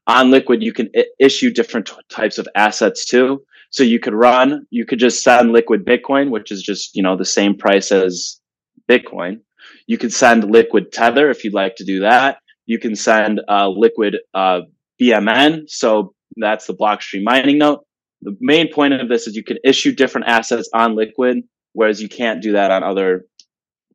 On 0.09 0.31
Liquid, 0.31 0.63
you 0.63 0.73
can 0.73 0.89
I- 0.97 1.07
issue 1.21 1.53
different 1.53 1.87
t- 1.87 1.95
types 2.09 2.39
of 2.39 2.49
assets 2.55 3.05
too. 3.05 3.43
So 3.71 3.83
you 3.83 4.01
could 4.01 4.15
run, 4.15 4.67
you 4.71 4.87
could 4.87 4.99
just 4.99 5.23
send 5.23 5.53
liquid 5.53 5.85
Bitcoin, 5.85 6.31
which 6.31 6.51
is 6.51 6.63
just, 6.63 6.95
you 6.95 7.03
know, 7.03 7.17
the 7.17 7.25
same 7.25 7.57
price 7.57 7.93
as 7.93 8.41
Bitcoin. 8.89 9.41
You 9.87 9.99
could 9.99 10.13
send 10.13 10.51
liquid 10.51 10.93
Tether 10.93 11.31
if 11.31 11.45
you'd 11.45 11.55
like 11.55 11.77
to 11.77 11.85
do 11.85 12.01
that. 12.01 12.39
You 12.67 12.79
can 12.79 12.97
send 12.97 13.41
uh, 13.49 13.69
liquid 13.69 14.17
uh, 14.35 14.61
BMN. 15.01 15.63
So 15.69 16.15
that's 16.37 16.67
the 16.67 16.75
Blockstream 16.75 17.25
mining 17.25 17.59
note. 17.59 17.85
The 18.23 18.37
main 18.41 18.73
point 18.73 18.95
of 18.95 19.09
this 19.09 19.27
is 19.27 19.37
you 19.37 19.45
can 19.45 19.59
issue 19.65 19.95
different 19.95 20.29
assets 20.29 20.69
on 20.75 20.97
liquid, 20.97 21.39
whereas 21.73 22.03
you 22.03 22.09
can't 22.09 22.43
do 22.43 22.53
that 22.53 22.71
on 22.71 22.83
other 22.83 23.27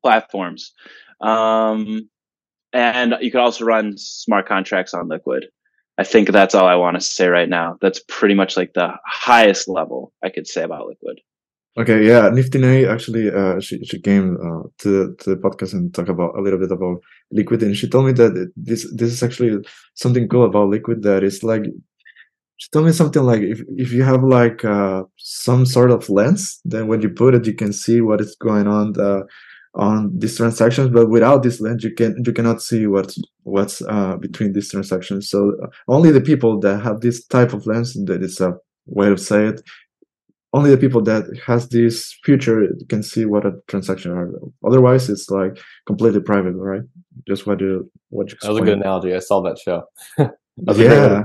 platforms. 0.02 0.74
Um, 1.22 2.10
and 2.72 3.16
you 3.22 3.32
could 3.32 3.42
also 3.42 3.66
run 3.66 3.98
smart 3.98 4.48
contracts 4.48 4.94
on 4.94 5.08
liquid. 5.08 5.46
I 5.98 6.04
think 6.04 6.32
that's 6.32 6.56
all 6.56 6.68
I 6.68 6.76
want 6.76 6.96
to 6.96 7.02
say 7.02 7.28
right 7.28 7.50
now. 7.50 7.78
That's 7.82 8.02
pretty 8.08 8.34
much 8.34 8.58
like 8.58 8.74
the 8.74 8.94
highest 9.06 9.68
level 9.68 10.12
I 10.24 10.30
could 10.30 10.48
say 10.48 10.64
about 10.64 10.88
Liquid. 10.88 11.20
Okay, 11.76 12.06
yeah, 12.06 12.30
NiftyNei 12.30 12.88
actually, 12.88 13.32
uh, 13.32 13.60
she 13.60 13.84
she 13.84 14.00
came 14.00 14.38
uh, 14.38 14.68
to 14.80 15.16
to 15.16 15.30
the 15.32 15.36
podcast 15.36 15.74
and 15.74 15.94
talk 15.94 16.08
about 16.08 16.38
a 16.38 16.42
little 16.42 16.60
bit 16.60 16.72
about 16.72 17.02
Liquid, 17.32 17.64
and 17.64 17.76
she 17.76 17.90
told 17.90 18.06
me 18.06 18.12
that 18.14 18.52
this 18.56 18.92
this 18.94 19.12
is 19.12 19.24
actually 19.24 19.58
something 19.96 20.28
cool 20.28 20.46
about 20.46 20.70
Liquid 20.70 21.02
that 21.04 21.24
is 21.24 21.44
like 21.44 21.64
she 22.58 22.70
told 22.72 22.86
me 22.86 22.92
something 22.92 23.24
like 23.24 23.42
if 23.42 23.62
if 23.76 23.92
you 23.92 24.04
have 24.04 24.24
like 24.24 24.64
uh, 24.64 25.04
some 25.18 25.66
sort 25.66 25.90
of 25.90 26.10
lens, 26.10 26.62
then 26.64 26.88
when 26.88 27.02
you 27.02 27.10
put 27.10 27.34
it, 27.34 27.48
you 27.48 27.56
can 27.56 27.74
see 27.74 28.02
what 28.02 28.22
is 28.22 28.36
going 28.36 28.68
on 28.68 28.94
the, 28.94 29.18
uh, 29.18 29.24
on 29.76 30.18
these 30.18 30.38
transactions. 30.38 30.90
But 30.90 31.10
without 31.10 31.44
this 31.44 31.60
lens, 31.60 31.84
you 31.84 31.94
can 31.94 32.22
you 32.26 32.34
cannot 32.34 32.62
see 32.62 32.88
what's 32.88 33.18
what's 33.44 33.82
uh, 33.82 34.18
between 34.18 34.54
these 34.54 34.72
transactions. 34.72 35.30
So 35.30 35.54
uh, 35.64 35.68
only 35.88 36.12
the 36.12 36.22
people 36.22 36.60
that 36.62 36.82
have 36.82 37.02
this 37.02 37.26
type 37.26 37.54
of 37.54 37.66
lens, 37.66 37.94
that 38.06 38.24
is 38.24 38.40
a 38.40 38.56
way 38.86 39.10
to 39.10 39.18
say 39.18 39.48
it, 39.48 39.62
only 40.54 40.70
the 40.70 40.78
people 40.78 41.02
that 41.02 41.26
has 41.46 41.70
this 41.70 42.16
feature 42.24 42.68
can 42.88 43.02
see 43.02 43.26
what 43.26 43.46
a 43.46 43.54
transaction 43.68 44.12
are. 44.12 44.30
Otherwise, 44.66 45.10
it's 45.10 45.30
like 45.30 45.58
completely 45.88 46.22
private, 46.22 46.54
right? 46.54 46.84
Just 47.28 47.48
what 47.48 47.60
you 47.60 47.90
what 48.10 48.30
you. 48.30 48.36
Explained. 48.36 48.58
That 48.58 48.62
was 48.62 48.70
a 48.70 48.72
good 48.72 48.82
analogy. 48.82 49.16
I 49.16 49.20
saw 49.20 49.42
that 49.42 49.58
show. 49.58 49.84
that 50.18 50.78
yeah. 50.78 51.24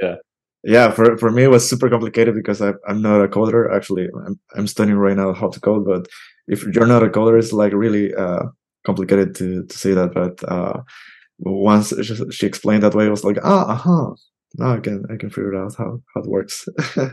Yeah. 0.00 0.16
Yeah, 0.62 0.90
for, 0.90 1.16
for 1.16 1.30
me 1.30 1.44
it 1.44 1.50
was 1.50 1.68
super 1.68 1.88
complicated 1.88 2.34
because 2.34 2.60
I, 2.60 2.72
I'm 2.86 3.00
not 3.00 3.24
a 3.24 3.28
coder. 3.28 3.74
Actually, 3.74 4.08
I'm, 4.26 4.38
I'm 4.54 4.66
studying 4.66 4.98
right 4.98 5.16
now 5.16 5.32
how 5.32 5.48
to 5.48 5.60
code. 5.60 5.86
But 5.86 6.06
if 6.48 6.64
you're 6.64 6.86
not 6.86 7.02
a 7.02 7.08
coder, 7.08 7.38
it's 7.38 7.52
like 7.52 7.72
really 7.72 8.14
uh, 8.14 8.44
complicated 8.86 9.34
to 9.36 9.64
to 9.66 9.78
say 9.78 9.92
that. 9.92 10.12
But 10.14 10.42
uh, 10.50 10.82
once 11.38 11.92
she 12.32 12.46
explained 12.46 12.82
that 12.82 12.94
way, 12.94 13.06
I 13.06 13.10
was 13.10 13.24
like, 13.24 13.38
ah, 13.42 13.66
aha, 13.70 14.14
now 14.58 14.74
I 14.74 14.80
can 14.80 15.04
I 15.10 15.16
can 15.16 15.30
figure 15.30 15.56
out 15.56 15.74
how 15.76 16.00
how 16.14 16.22
it 16.22 16.28
works. 16.28 16.66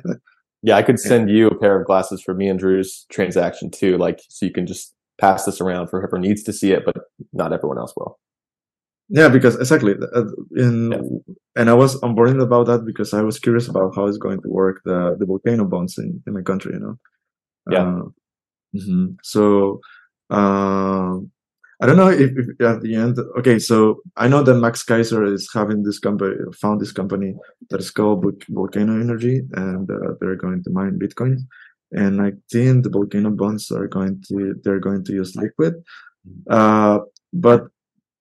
Yeah, 0.64 0.76
I 0.76 0.82
could 0.82 1.00
send 1.00 1.30
you 1.30 1.48
a 1.48 1.58
pair 1.58 1.80
of 1.80 1.86
glasses 1.86 2.22
for 2.22 2.34
me 2.34 2.50
and 2.50 2.60
Drew's 2.60 3.06
transaction 3.12 3.70
too, 3.70 3.98
like 3.98 4.22
so 4.28 4.46
you 4.46 4.52
can 4.52 4.66
just 4.66 4.94
pass 5.20 5.46
this 5.46 5.62
around 5.62 5.88
for 5.88 6.02
whoever 6.02 6.18
needs 6.18 6.44
to 6.44 6.54
see 6.54 6.72
it, 6.72 6.84
but 6.86 6.96
not 7.32 7.54
everyone 7.54 7.78
else 7.78 7.94
will. 7.96 8.20
Yeah, 9.10 9.30
because 9.30 9.56
exactly, 9.56 9.94
uh, 10.14 10.26
in 10.56 10.92
yeah. 10.92 11.34
and 11.56 11.70
I 11.70 11.74
was 11.74 12.00
onboarding 12.02 12.42
about 12.42 12.66
that 12.68 12.86
because 12.86 13.14
I 13.14 13.22
was 13.22 13.40
curious 13.40 13.68
about 13.68 13.96
how 13.96 14.08
it's 14.08 14.18
going 14.18 14.42
to 14.42 14.50
work 14.50 14.82
the 14.84 15.16
the 15.18 15.26
volcano 15.26 15.64
bonds 15.64 15.98
in, 15.98 16.22
in 16.28 16.34
my 16.34 16.42
country, 16.42 16.74
you 16.74 16.80
know. 16.80 16.98
Yeah. 17.70 17.84
Uh, 17.84 18.02
mm-hmm. 18.78 19.06
So, 19.24 19.82
um, 20.30 21.32
I 21.80 21.86
don't 21.86 21.98
know 21.98 22.10
if, 22.10 22.32
if, 22.36 22.62
at 22.62 22.82
the 22.82 22.96
end. 22.96 23.20
Okay, 23.38 23.60
so 23.60 24.02
I 24.16 24.28
know 24.28 24.42
that 24.42 24.56
Max 24.56 24.84
Keiser 24.84 25.32
is 25.32 25.50
having 25.54 25.84
this 25.84 26.00
company, 26.00 26.36
found 26.60 26.82
this 26.82 26.92
company 26.92 27.36
that 27.70 27.80
is 27.80 27.92
called 27.92 28.26
Volcano 28.50 29.00
Energy, 29.00 29.42
and 29.54 29.90
uh, 29.90 30.14
they're 30.20 30.36
going 30.36 30.64
to 30.64 30.72
mine 30.72 30.98
Bitcoin. 30.98 31.38
And 31.92 32.22
I 32.22 32.34
think 32.52 32.84
the 32.84 32.90
volcano 32.90 33.30
bonds 33.30 33.72
are 33.72 33.88
going 33.88 34.22
to 34.28 34.56
they're 34.64 34.80
going 34.80 35.06
to 35.06 35.14
use 35.14 35.36
liquid. 35.36 35.76
Uh, 36.50 37.00
but 37.32 37.68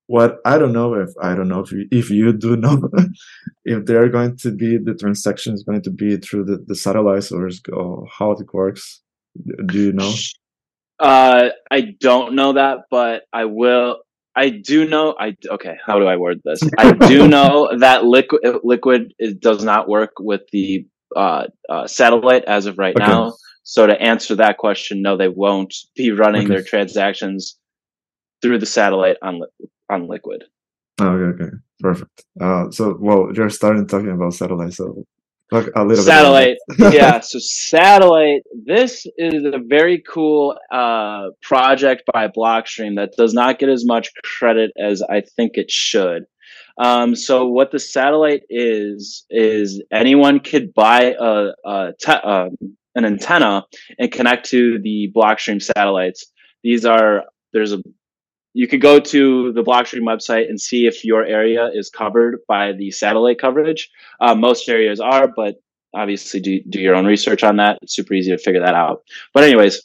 what 0.06 0.38
I 0.44 0.56
don't 0.58 0.72
know 0.72 0.94
if 0.94 1.10
I 1.20 1.34
don't 1.34 1.48
know 1.48 1.60
if 1.60 1.72
you, 1.72 1.88
if 1.90 2.10
you 2.10 2.32
do 2.32 2.56
know 2.56 2.88
if 3.64 3.86
they're 3.86 4.08
going 4.08 4.36
to 4.38 4.52
be 4.52 4.78
the 4.78 4.94
transaction 4.94 5.54
is 5.54 5.64
going 5.64 5.82
to 5.82 5.90
be 5.90 6.16
through 6.18 6.44
the, 6.44 6.58
the 6.66 6.76
satellites 6.76 7.32
or, 7.32 7.50
or 7.72 8.06
how 8.16 8.32
it 8.32 8.52
works. 8.52 9.00
Do 9.66 9.78
you 9.78 9.92
know? 9.92 10.12
Uh, 10.98 11.50
I 11.70 11.94
don't 12.00 12.34
know 12.34 12.54
that, 12.54 12.84
but 12.90 13.24
I 13.32 13.44
will. 13.44 13.98
I 14.34 14.50
do 14.50 14.86
know. 14.86 15.14
I 15.18 15.36
okay. 15.48 15.76
How 15.84 15.98
do 15.98 16.06
I 16.06 16.16
word 16.16 16.40
this? 16.44 16.60
I 16.78 16.92
do 16.92 17.26
know 17.34 17.70
that 17.78 18.04
liquid 18.04 18.42
liquid 18.64 19.14
it 19.18 19.40
does 19.40 19.64
not 19.64 19.88
work 19.88 20.12
with 20.18 20.42
the 20.52 20.86
uh, 21.14 21.46
uh, 21.68 21.86
satellite 21.86 22.44
as 22.44 22.66
of 22.66 22.78
right 22.78 22.96
okay. 22.96 23.06
now. 23.06 23.34
So 23.62 23.86
to 23.86 24.00
answer 24.00 24.36
that 24.36 24.58
question, 24.58 25.02
no, 25.02 25.16
they 25.16 25.28
won't 25.28 25.74
be 25.96 26.12
running 26.12 26.44
okay. 26.44 26.54
their 26.54 26.62
transactions 26.62 27.58
through 28.42 28.58
the 28.58 28.66
satellite 28.66 29.16
on 29.22 29.42
on 29.90 30.08
liquid. 30.08 30.44
Okay, 31.00 31.42
okay, 31.44 31.56
perfect. 31.80 32.24
Uh, 32.40 32.70
so 32.70 32.96
well, 32.98 33.30
you're 33.34 33.50
starting 33.50 33.86
talking 33.86 34.10
about 34.10 34.34
satellite, 34.34 34.72
so 34.72 35.04
a 35.52 35.84
little 35.84 36.04
satellite. 36.04 36.56
yeah. 36.78 37.20
So 37.20 37.38
satellite. 37.38 38.42
This 38.64 39.06
is 39.16 39.44
a 39.44 39.58
very 39.58 40.02
cool 40.08 40.56
uh, 40.72 41.28
project 41.42 42.02
by 42.12 42.28
Blockstream 42.28 42.96
that 42.96 43.12
does 43.16 43.32
not 43.32 43.58
get 43.58 43.68
as 43.68 43.84
much 43.84 44.10
credit 44.24 44.72
as 44.78 45.02
I 45.02 45.22
think 45.36 45.52
it 45.54 45.70
should. 45.70 46.24
Um, 46.78 47.14
so 47.16 47.46
what 47.46 47.70
the 47.70 47.78
satellite 47.78 48.42
is 48.50 49.24
is 49.30 49.82
anyone 49.92 50.40
could 50.40 50.74
buy 50.74 51.14
a, 51.18 51.52
a 51.64 51.92
te- 51.98 52.12
um, 52.12 52.56
an 52.94 53.04
antenna 53.04 53.64
and 53.98 54.10
connect 54.12 54.48
to 54.50 54.78
the 54.80 55.12
Blockstream 55.14 55.62
satellites. 55.62 56.26
These 56.62 56.84
are 56.84 57.24
there's 57.52 57.72
a 57.72 57.82
you 58.56 58.66
could 58.66 58.80
go 58.80 58.98
to 58.98 59.52
the 59.52 59.62
Blockstream 59.62 60.04
website 60.04 60.48
and 60.48 60.58
see 60.58 60.86
if 60.86 61.04
your 61.04 61.22
area 61.22 61.68
is 61.74 61.90
covered 61.90 62.38
by 62.48 62.72
the 62.72 62.90
satellite 62.90 63.38
coverage. 63.38 63.90
Uh, 64.18 64.34
most 64.34 64.66
areas 64.70 64.98
are, 64.98 65.28
but 65.28 65.56
obviously 65.94 66.40
do, 66.40 66.62
do 66.70 66.80
your 66.80 66.94
own 66.94 67.04
research 67.04 67.44
on 67.44 67.56
that. 67.56 67.78
It's 67.82 67.94
super 67.94 68.14
easy 68.14 68.30
to 68.30 68.38
figure 68.38 68.62
that 68.62 68.74
out. 68.74 69.02
But 69.34 69.44
anyways, 69.44 69.82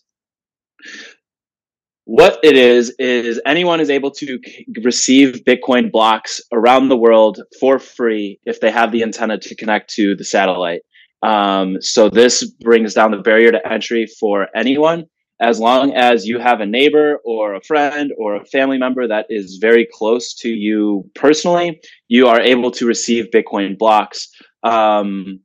what 2.06 2.40
it 2.44 2.56
is 2.56 2.96
is 2.98 3.42
anyone 3.46 3.82
is 3.82 3.90
able 3.90 4.12
to 4.12 4.40
receive 4.86 5.44
bitcoin 5.46 5.92
blocks 5.92 6.40
around 6.54 6.88
the 6.88 6.98
world 6.98 7.42
for 7.60 7.78
free 7.78 8.40
if 8.46 8.62
they 8.62 8.72
have 8.72 8.94
the 8.94 9.04
antenna 9.04 9.38
to 9.38 9.54
connect 9.54 9.94
to 9.96 10.16
the 10.16 10.24
satellite 10.24 10.82
um, 11.24 11.80
so 11.82 12.10
this 12.10 12.44
brings 12.44 12.96
down 12.96 13.12
the 13.12 13.18
barrier 13.18 13.52
to 13.52 13.72
entry 13.72 14.08
for 14.20 14.48
anyone 14.56 15.06
as 15.42 15.60
long 15.60 15.92
as 15.94 16.28
you 16.28 16.40
have 16.40 16.62
a 16.62 16.66
neighbor 16.66 17.18
or 17.26 17.56
a 17.56 17.62
friend 17.62 18.12
or 18.18 18.36
a 18.36 18.46
family 18.46 18.78
member 18.78 19.08
that 19.08 19.26
is 19.30 19.58
very 19.60 19.88
close 19.92 20.36
to 20.36 20.50
you 20.50 21.04
personally, 21.16 21.82
you 22.08 22.28
are 22.28 22.40
able 22.40 22.70
to 22.70 22.86
receive 22.86 23.32
Bitcoin 23.34 23.76
blocks. 23.78 24.30
Um, 24.64 25.40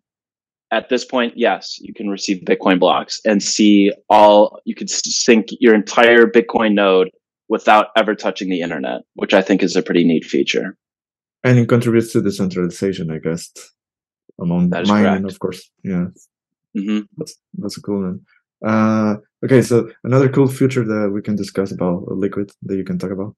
at 0.71 0.91
this 0.91 1.05
point, 1.05 1.33
yes, 1.37 1.79
you 1.81 1.95
can 1.95 2.11
receive 2.11 2.43
Bitcoin 2.45 2.79
blocks 2.79 3.21
and 3.25 3.43
see 3.43 3.91
all, 4.11 4.61
you 4.67 4.75
could 4.75 4.91
sync 4.91 5.47
your 5.61 5.75
entire 5.75 6.27
Bitcoin 6.27 6.75
node 6.75 7.09
without 7.49 7.87
ever 7.97 8.15
touching 8.15 8.51
the 8.51 8.61
internet, 8.61 9.01
which 9.15 9.33
I 9.33 9.41
think 9.41 9.63
is 9.63 9.77
a 9.77 9.83
pretty 9.83 10.05
neat 10.05 10.27
feature. 10.27 10.77
And 11.43 11.59
it 11.59 11.69
contributes 11.69 12.13
to 12.13 12.21
decentralization, 12.21 13.11
I 13.11 13.19
guess, 13.19 13.51
among 14.39 14.69
mining, 14.69 14.87
correct. 14.87 15.25
of 15.25 15.39
course. 15.39 15.71
Yeah. 15.83 16.07
Mm-hmm. 16.77 17.01
That's, 17.17 17.39
that's 17.55 17.79
a 17.79 17.81
cool 17.81 18.03
one. 18.03 18.21
Uh, 18.65 19.17
okay, 19.45 19.63
so 19.63 19.91
another 20.05 20.29
cool 20.29 20.49
feature 20.49 20.85
that 20.85 21.11
we 21.13 21.23
can 21.23 21.37
discuss 21.37 21.73
about 21.73 22.09
Liquid 22.09 22.51
that 22.63 22.77
you 22.77 22.85
can 22.85 22.99
talk 22.99 23.11
about. 23.11 23.35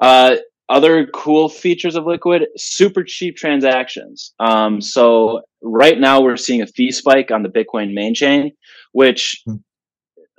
Uh, 0.00 0.36
other 0.68 1.06
cool 1.06 1.48
features 1.48 1.94
of 1.94 2.06
Liquid: 2.06 2.46
super 2.56 3.04
cheap 3.04 3.36
transactions. 3.36 4.32
Um, 4.40 4.80
so 4.80 5.42
right 5.62 5.98
now 5.98 6.20
we're 6.20 6.36
seeing 6.36 6.62
a 6.62 6.66
fee 6.66 6.90
spike 6.90 7.30
on 7.30 7.42
the 7.42 7.48
Bitcoin 7.48 7.94
main 7.94 8.14
chain, 8.14 8.52
which, 8.92 9.42
hmm. 9.46 9.56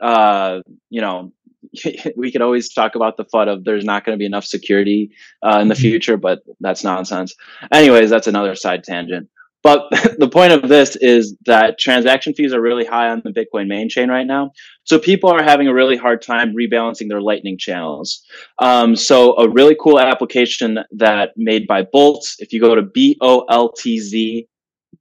uh, 0.01 0.61
you 0.89 1.01
know, 1.01 1.32
we 2.15 2.32
could 2.32 2.41
always 2.41 2.73
talk 2.73 2.95
about 2.95 3.17
the 3.17 3.26
FUD 3.26 3.47
of 3.47 3.63
there's 3.65 3.86
not 3.86 4.05
going 4.05 4.17
to 4.17 4.19
be 4.19 4.26
enough 4.26 4.45
security 4.45 5.11
uh, 5.43 5.59
in 5.59 5.67
the 5.67 5.76
hmm. 5.76 5.82
future, 5.82 6.17
but 6.17 6.39
that's 6.59 6.84
nonsense. 6.84 7.36
Anyways, 7.71 8.09
that's 8.09 8.28
another 8.28 8.55
side 8.55 8.84
tangent. 8.84 9.30
But 9.66 9.89
the 10.20 10.30
point 10.30 10.53
of 10.53 10.70
this 10.70 10.95
is 10.95 11.36
that 11.47 11.80
transaction 11.80 12.36
fees 12.36 12.53
are 12.53 12.61
really 12.61 12.86
high 12.86 13.09
on 13.09 13.24
the 13.24 13.32
Bitcoin 13.32 13.68
main 13.68 13.89
chain 13.89 14.09
right 14.09 14.28
now. 14.28 14.51
So 14.84 14.99
people 14.99 15.32
are 15.32 15.41
having 15.41 15.68
a 15.68 15.74
really 15.74 15.97
hard 15.97 16.22
time 16.22 16.53
rebalancing 16.53 17.09
their 17.09 17.20
Lightning 17.20 17.57
channels. 17.57 18.24
Um, 18.59 18.95
so 18.95 19.36
a 19.39 19.49
really 19.49 19.76
cool 19.82 19.99
application 19.99 20.78
that 20.91 21.32
made 21.36 21.66
by 21.66 21.82
Boltz, 21.82 22.36
if 22.38 22.53
you 22.53 22.61
go 22.61 22.76
to 22.76 22.84
B 22.84 23.18
O 23.22 23.43
L 23.49 23.72
T 23.72 23.99
Z, 23.99 24.47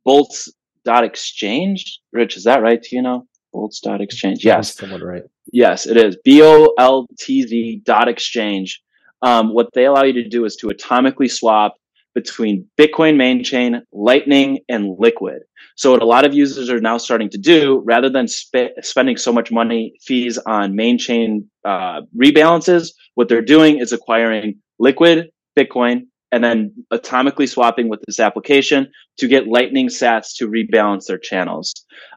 Boltz 0.07 0.49
dot 0.83 1.05
exchange. 1.05 2.01
Rich, 2.15 2.39
is 2.39 2.45
that 2.45 2.63
right? 2.63 2.81
Do 2.83 2.97
you 2.97 3.03
know? 3.03 3.27
Boltz.exchange. 3.55 4.47
Yes. 4.47 4.75
Somewhat 4.75 5.03
right. 5.03 5.25
Yes, 5.53 5.87
it 5.87 5.99
is. 5.99 6.17
B 6.25 6.41
O 6.43 6.73
L 6.79 7.07
T 7.19 7.47
Z 7.47 7.83
dot 7.85 8.09
exchange. 8.09 8.81
Um, 9.21 9.53
what 9.53 9.69
they 9.75 9.85
allow 9.85 10.05
you 10.05 10.15
to 10.15 10.29
do 10.29 10.47
is 10.47 10.57
to 10.57 10.69
atomically 10.69 11.31
swap 11.31 11.77
between 12.15 12.67
Bitcoin 12.79 13.17
main 13.17 13.43
chain, 13.43 13.83
Lightning, 13.93 14.61
and 14.69 14.97
Liquid. 14.99 15.43
So 15.77 15.93
what 15.93 16.03
a 16.03 16.07
lot 16.07 16.25
of 16.25 16.33
users 16.33 16.71
are 16.71 16.81
now 16.81 16.99
starting 16.99 17.29
to 17.31 17.39
do, 17.39 17.83
rather 17.85 18.09
than 18.09 18.29
sp- 18.31 18.79
spending 18.83 19.17
so 19.17 19.33
much 19.33 19.51
money 19.51 19.95
fees 20.01 20.39
on 20.47 20.77
main 20.77 20.99
chain 20.99 21.51
uh, 21.65 22.03
rebalances, 22.17 22.93
what 23.15 23.29
they're 23.29 23.43
doing 23.43 23.79
is 23.79 23.93
acquiring 23.93 24.55
Liquid, 24.79 25.31
Bitcoin, 25.59 26.07
and 26.31 26.43
then 26.43 26.73
atomically 26.93 27.49
swapping 27.49 27.89
with 27.89 28.01
this 28.07 28.19
application 28.19 28.91
to 29.19 29.29
get 29.29 29.47
Lightning 29.47 29.89
Sats 29.89 30.37
to 30.37 30.49
rebalance 30.49 31.07
their 31.07 31.19
channels. 31.19 31.73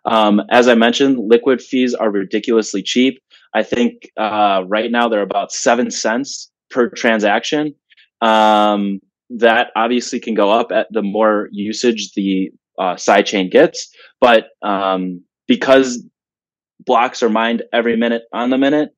Um, 0.06 0.42
as 0.50 0.68
I 0.68 0.76
mentioned, 0.76 1.20
Liquid 1.20 1.62
fees 1.62 1.94
are 1.94 2.10
ridiculously 2.10 2.82
cheap. 2.82 3.20
I 3.54 3.64
think 3.64 4.10
uh, 4.18 4.64
right 4.68 4.92
now 4.92 5.08
they're 5.08 5.22
about 5.22 5.52
seven 5.52 5.92
cents 5.92 6.52
per 6.70 6.90
transaction. 6.90 7.76
Um, 8.22 9.00
that 9.30 9.68
obviously 9.76 10.20
can 10.20 10.34
go 10.34 10.52
up 10.52 10.72
at 10.72 10.88
the 10.92 11.02
more 11.02 11.50
usage 11.52 12.12
the 12.16 12.52
uh, 12.80 12.96
sidechain 12.96 13.52
gets, 13.52 13.90
but 14.22 14.46
um, 14.62 15.24
because 15.48 16.04
blocks 16.86 17.24
are 17.24 17.30
mined 17.30 17.64
every 17.74 17.98
minute 17.98 18.24
on 18.34 18.50
the 18.50 18.58
minute, 18.58 18.90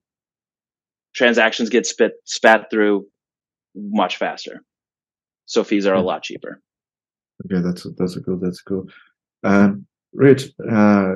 transactions 1.16 1.70
get 1.70 1.86
spit 1.86 2.14
spat 2.26 2.68
through 2.70 3.06
much 3.76 4.18
faster. 4.18 4.62
So 5.46 5.64
fees 5.64 5.88
are 5.88 5.96
a 5.96 6.02
lot 6.02 6.24
cheaper. 6.24 6.62
Okay, 7.46 7.62
that's 7.62 7.88
that's 7.98 8.18
cool. 8.24 8.38
That's 8.38 8.62
cool. 8.62 8.86
Um, 9.44 9.86
Rich, 10.14 10.50
uh, 10.70 11.14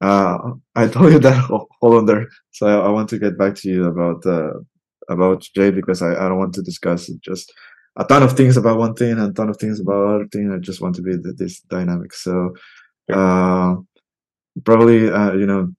uh, 0.00 0.38
I 0.74 0.88
told 0.88 1.12
you 1.12 1.18
that 1.26 1.36
hold 1.80 1.94
on 1.94 2.06
there. 2.06 2.28
So 2.50 2.66
I, 2.66 2.86
I, 2.86 2.90
want 2.90 3.08
to 3.10 3.18
get 3.18 3.38
back 3.38 3.54
to 3.56 3.68
you 3.68 3.86
about 3.86 4.24
uh, 4.26 4.52
about 5.08 5.46
Jade 5.54 5.74
because 5.74 6.02
I, 6.02 6.10
I 6.10 6.28
don't 6.28 6.38
want 6.38 6.54
to 6.54 6.62
discuss 6.62 7.08
it 7.08 7.20
just 7.22 7.52
a 7.96 8.04
ton 8.04 8.22
of 8.22 8.36
things 8.36 8.56
about 8.56 8.78
one 8.78 8.94
thing 8.94 9.12
and 9.12 9.30
a 9.30 9.32
ton 9.32 9.48
of 9.48 9.56
things 9.58 9.80
about 9.80 10.14
other 10.14 10.26
thing. 10.28 10.52
I 10.52 10.58
just 10.58 10.80
want 10.80 10.94
to 10.96 11.02
be 11.02 11.16
this 11.16 11.60
dynamic. 11.60 12.14
So 12.14 12.54
uh, 13.12 13.76
probably 14.64 15.10
uh, 15.10 15.32
you 15.32 15.46
know 15.46 15.72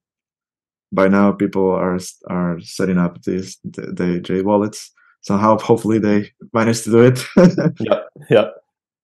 by 0.92 1.08
now 1.08 1.32
people 1.32 1.70
are 1.70 1.98
are 2.28 2.60
setting 2.60 2.98
up 2.98 3.22
these 3.22 3.58
the, 3.64 3.92
the 3.92 4.20
Jade 4.20 4.44
wallets 4.44 4.92
somehow. 5.22 5.58
Hopefully 5.58 5.98
they 5.98 6.30
manage 6.52 6.82
to 6.82 6.90
do 6.90 7.00
it. 7.02 7.24
yeah, 7.80 8.00
yeah. 8.30 8.46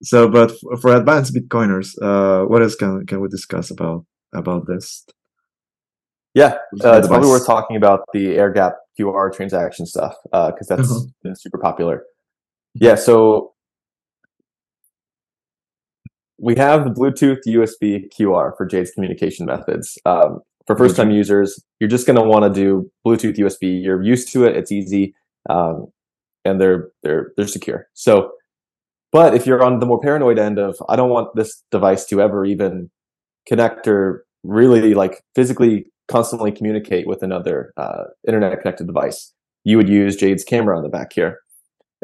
So, 0.02 0.28
but 0.28 0.52
for 0.80 0.96
advanced 0.96 1.34
Bitcoiners, 1.34 1.94
uh, 2.00 2.46
what 2.46 2.62
else 2.62 2.76
can 2.76 3.06
can 3.06 3.20
we 3.20 3.28
discuss 3.28 3.70
about 3.70 4.06
about 4.32 4.66
this? 4.66 5.04
Yeah, 6.32 6.58
uh, 6.84 6.98
it's 6.98 7.08
probably 7.08 7.28
worth 7.28 7.46
talking 7.46 7.76
about 7.76 8.04
the 8.12 8.36
air 8.36 8.52
gap 8.52 8.76
QR 8.98 9.34
transaction 9.34 9.84
stuff 9.84 10.14
because 10.24 10.70
uh, 10.70 10.76
that's 10.76 10.90
uh-huh. 10.90 11.06
been 11.24 11.34
super 11.34 11.58
popular. 11.58 12.04
Yeah, 12.74 12.94
so 12.94 13.52
we 16.38 16.56
have 16.56 16.84
the 16.84 16.90
Bluetooth 16.90 17.40
USB 17.46 18.08
QR 18.18 18.56
for 18.56 18.66
Jade's 18.66 18.90
communication 18.90 19.46
methods. 19.46 19.98
Um, 20.06 20.40
for 20.66 20.76
first 20.76 20.96
time 20.96 21.10
users, 21.10 21.62
you're 21.80 21.90
just 21.90 22.06
going 22.06 22.16
to 22.16 22.22
want 22.22 22.44
to 22.44 22.60
do 22.60 22.90
Bluetooth 23.06 23.36
USB. 23.36 23.82
You're 23.82 24.02
used 24.02 24.32
to 24.32 24.44
it; 24.44 24.56
it's 24.56 24.70
easy, 24.72 25.14
um, 25.48 25.86
and 26.44 26.60
they're 26.60 26.90
they're 27.02 27.32
they're 27.36 27.48
secure. 27.48 27.88
So, 27.94 28.32
but 29.12 29.34
if 29.34 29.46
you're 29.46 29.62
on 29.62 29.80
the 29.80 29.86
more 29.86 30.00
paranoid 30.00 30.38
end 30.38 30.58
of, 30.58 30.76
I 30.88 30.96
don't 30.96 31.10
want 31.10 31.34
this 31.34 31.62
device 31.70 32.04
to 32.06 32.22
ever 32.22 32.44
even 32.44 32.90
connect 33.46 33.88
or 33.88 34.24
really 34.44 34.94
like 34.94 35.22
physically 35.34 35.86
constantly 36.08 36.52
communicate 36.52 37.06
with 37.06 37.22
another 37.22 37.72
uh, 37.76 38.04
internet 38.26 38.58
connected 38.60 38.86
device, 38.86 39.32
you 39.64 39.76
would 39.76 39.88
use 39.88 40.16
Jade's 40.16 40.44
camera 40.44 40.76
on 40.76 40.82
the 40.82 40.88
back 40.88 41.12
here. 41.12 41.40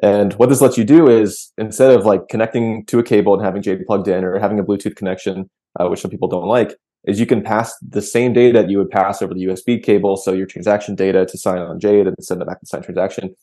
And 0.02 0.34
what 0.34 0.48
this 0.48 0.60
lets 0.60 0.76
you 0.76 0.84
do 0.84 1.08
is 1.08 1.52
instead 1.58 1.90
of 1.90 2.04
like 2.04 2.28
connecting 2.28 2.84
to 2.86 2.98
a 2.98 3.02
cable 3.02 3.34
and 3.34 3.44
having 3.44 3.62
Jade 3.62 3.84
plugged 3.86 4.08
in 4.08 4.24
or 4.24 4.38
having 4.38 4.58
a 4.58 4.64
Bluetooth 4.64 4.96
connection, 4.96 5.48
uh, 5.80 5.88
which 5.88 6.00
some 6.00 6.10
people 6.10 6.28
don't 6.28 6.46
like, 6.46 6.76
is 7.04 7.20
you 7.20 7.26
can 7.26 7.42
pass 7.42 7.74
the 7.80 8.02
same 8.02 8.32
data 8.32 8.60
that 8.60 8.70
you 8.70 8.78
would 8.78 8.90
pass 8.90 9.22
over 9.22 9.32
the 9.32 9.44
USB 9.44 9.82
cable. 9.82 10.16
So 10.16 10.32
your 10.32 10.46
transaction 10.46 10.94
data 10.94 11.24
to 11.24 11.38
sign 11.38 11.58
on 11.58 11.80
Jade 11.80 12.06
and 12.06 12.16
send 12.20 12.42
it 12.42 12.48
back 12.48 12.60
to 12.60 12.66
sign 12.66 12.82
transaction. 12.82 13.34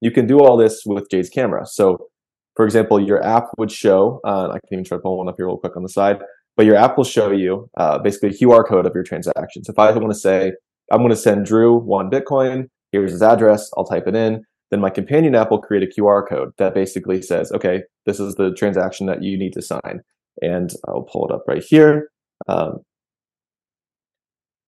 You 0.00 0.10
can 0.10 0.26
do 0.26 0.40
all 0.40 0.56
this 0.56 0.82
with 0.84 1.08
Jade's 1.10 1.30
camera. 1.30 1.66
So 1.66 2.08
for 2.56 2.66
example, 2.66 3.00
your 3.00 3.24
app 3.24 3.46
would 3.56 3.72
show, 3.72 4.20
uh, 4.24 4.48
I 4.50 4.58
can 4.66 4.74
even 4.74 4.84
try 4.84 4.98
to 4.98 5.02
pull 5.02 5.16
one 5.16 5.28
up 5.28 5.36
here 5.38 5.46
real 5.46 5.56
quick 5.56 5.76
on 5.76 5.82
the 5.82 5.88
side 5.88 6.18
but 6.56 6.66
your 6.66 6.76
app 6.76 6.96
will 6.96 7.04
show 7.04 7.30
you 7.30 7.68
uh, 7.76 7.98
basically 7.98 8.30
a 8.30 8.32
QR 8.32 8.66
code 8.66 8.86
of 8.86 8.94
your 8.94 9.04
transactions. 9.04 9.68
If 9.68 9.78
I 9.78 9.90
want 9.92 10.12
to 10.12 10.18
say, 10.18 10.52
I'm 10.90 10.98
going 10.98 11.10
to 11.10 11.16
send 11.16 11.46
Drew 11.46 11.76
one 11.76 12.10
Bitcoin, 12.10 12.68
here's 12.90 13.12
his 13.12 13.22
address, 13.22 13.70
I'll 13.76 13.84
type 13.84 14.06
it 14.06 14.14
in. 14.14 14.44
Then 14.72 14.80
my 14.80 14.88
companion 14.88 15.34
app 15.34 15.50
will 15.50 15.60
create 15.60 15.86
a 15.86 16.00
QR 16.00 16.26
code 16.26 16.54
that 16.56 16.74
basically 16.74 17.20
says, 17.20 17.52
okay, 17.52 17.82
this 18.06 18.18
is 18.18 18.36
the 18.36 18.54
transaction 18.54 19.06
that 19.06 19.22
you 19.22 19.38
need 19.38 19.52
to 19.52 19.60
sign. 19.60 20.00
And 20.40 20.72
I'll 20.88 21.02
pull 21.02 21.28
it 21.28 21.34
up 21.34 21.44
right 21.46 21.62
here. 21.62 22.08
Um, 22.48 22.78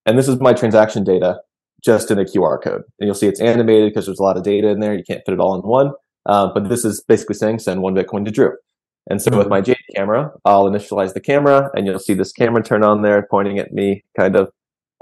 and 0.04 0.18
this 0.18 0.28
is 0.28 0.38
my 0.40 0.52
transaction 0.52 1.04
data 1.04 1.40
just 1.82 2.10
in 2.10 2.18
a 2.18 2.24
QR 2.24 2.62
code. 2.62 2.82
And 3.00 3.06
you'll 3.06 3.14
see 3.14 3.28
it's 3.28 3.40
animated 3.40 3.90
because 3.90 4.04
there's 4.04 4.18
a 4.18 4.22
lot 4.22 4.36
of 4.36 4.42
data 4.42 4.68
in 4.68 4.80
there. 4.80 4.94
You 4.94 5.02
can't 5.02 5.22
fit 5.24 5.32
it 5.32 5.40
all 5.40 5.54
in 5.54 5.62
one. 5.62 5.92
Uh, 6.26 6.50
but 6.52 6.68
this 6.68 6.84
is 6.84 7.02
basically 7.02 7.36
saying 7.36 7.60
send 7.60 7.80
one 7.80 7.94
Bitcoin 7.94 8.26
to 8.26 8.30
Drew. 8.30 8.52
And 9.08 9.22
so 9.22 9.34
with 9.36 9.48
my 9.48 9.62
Jade 9.62 9.78
camera, 9.96 10.32
I'll 10.44 10.64
initialize 10.64 11.14
the 11.14 11.20
camera 11.20 11.70
and 11.74 11.86
you'll 11.86 11.98
see 11.98 12.14
this 12.14 12.32
camera 12.32 12.62
turn 12.62 12.84
on 12.84 13.00
there 13.00 13.26
pointing 13.30 13.58
at 13.58 13.72
me 13.72 14.04
kind 14.18 14.36
of, 14.36 14.50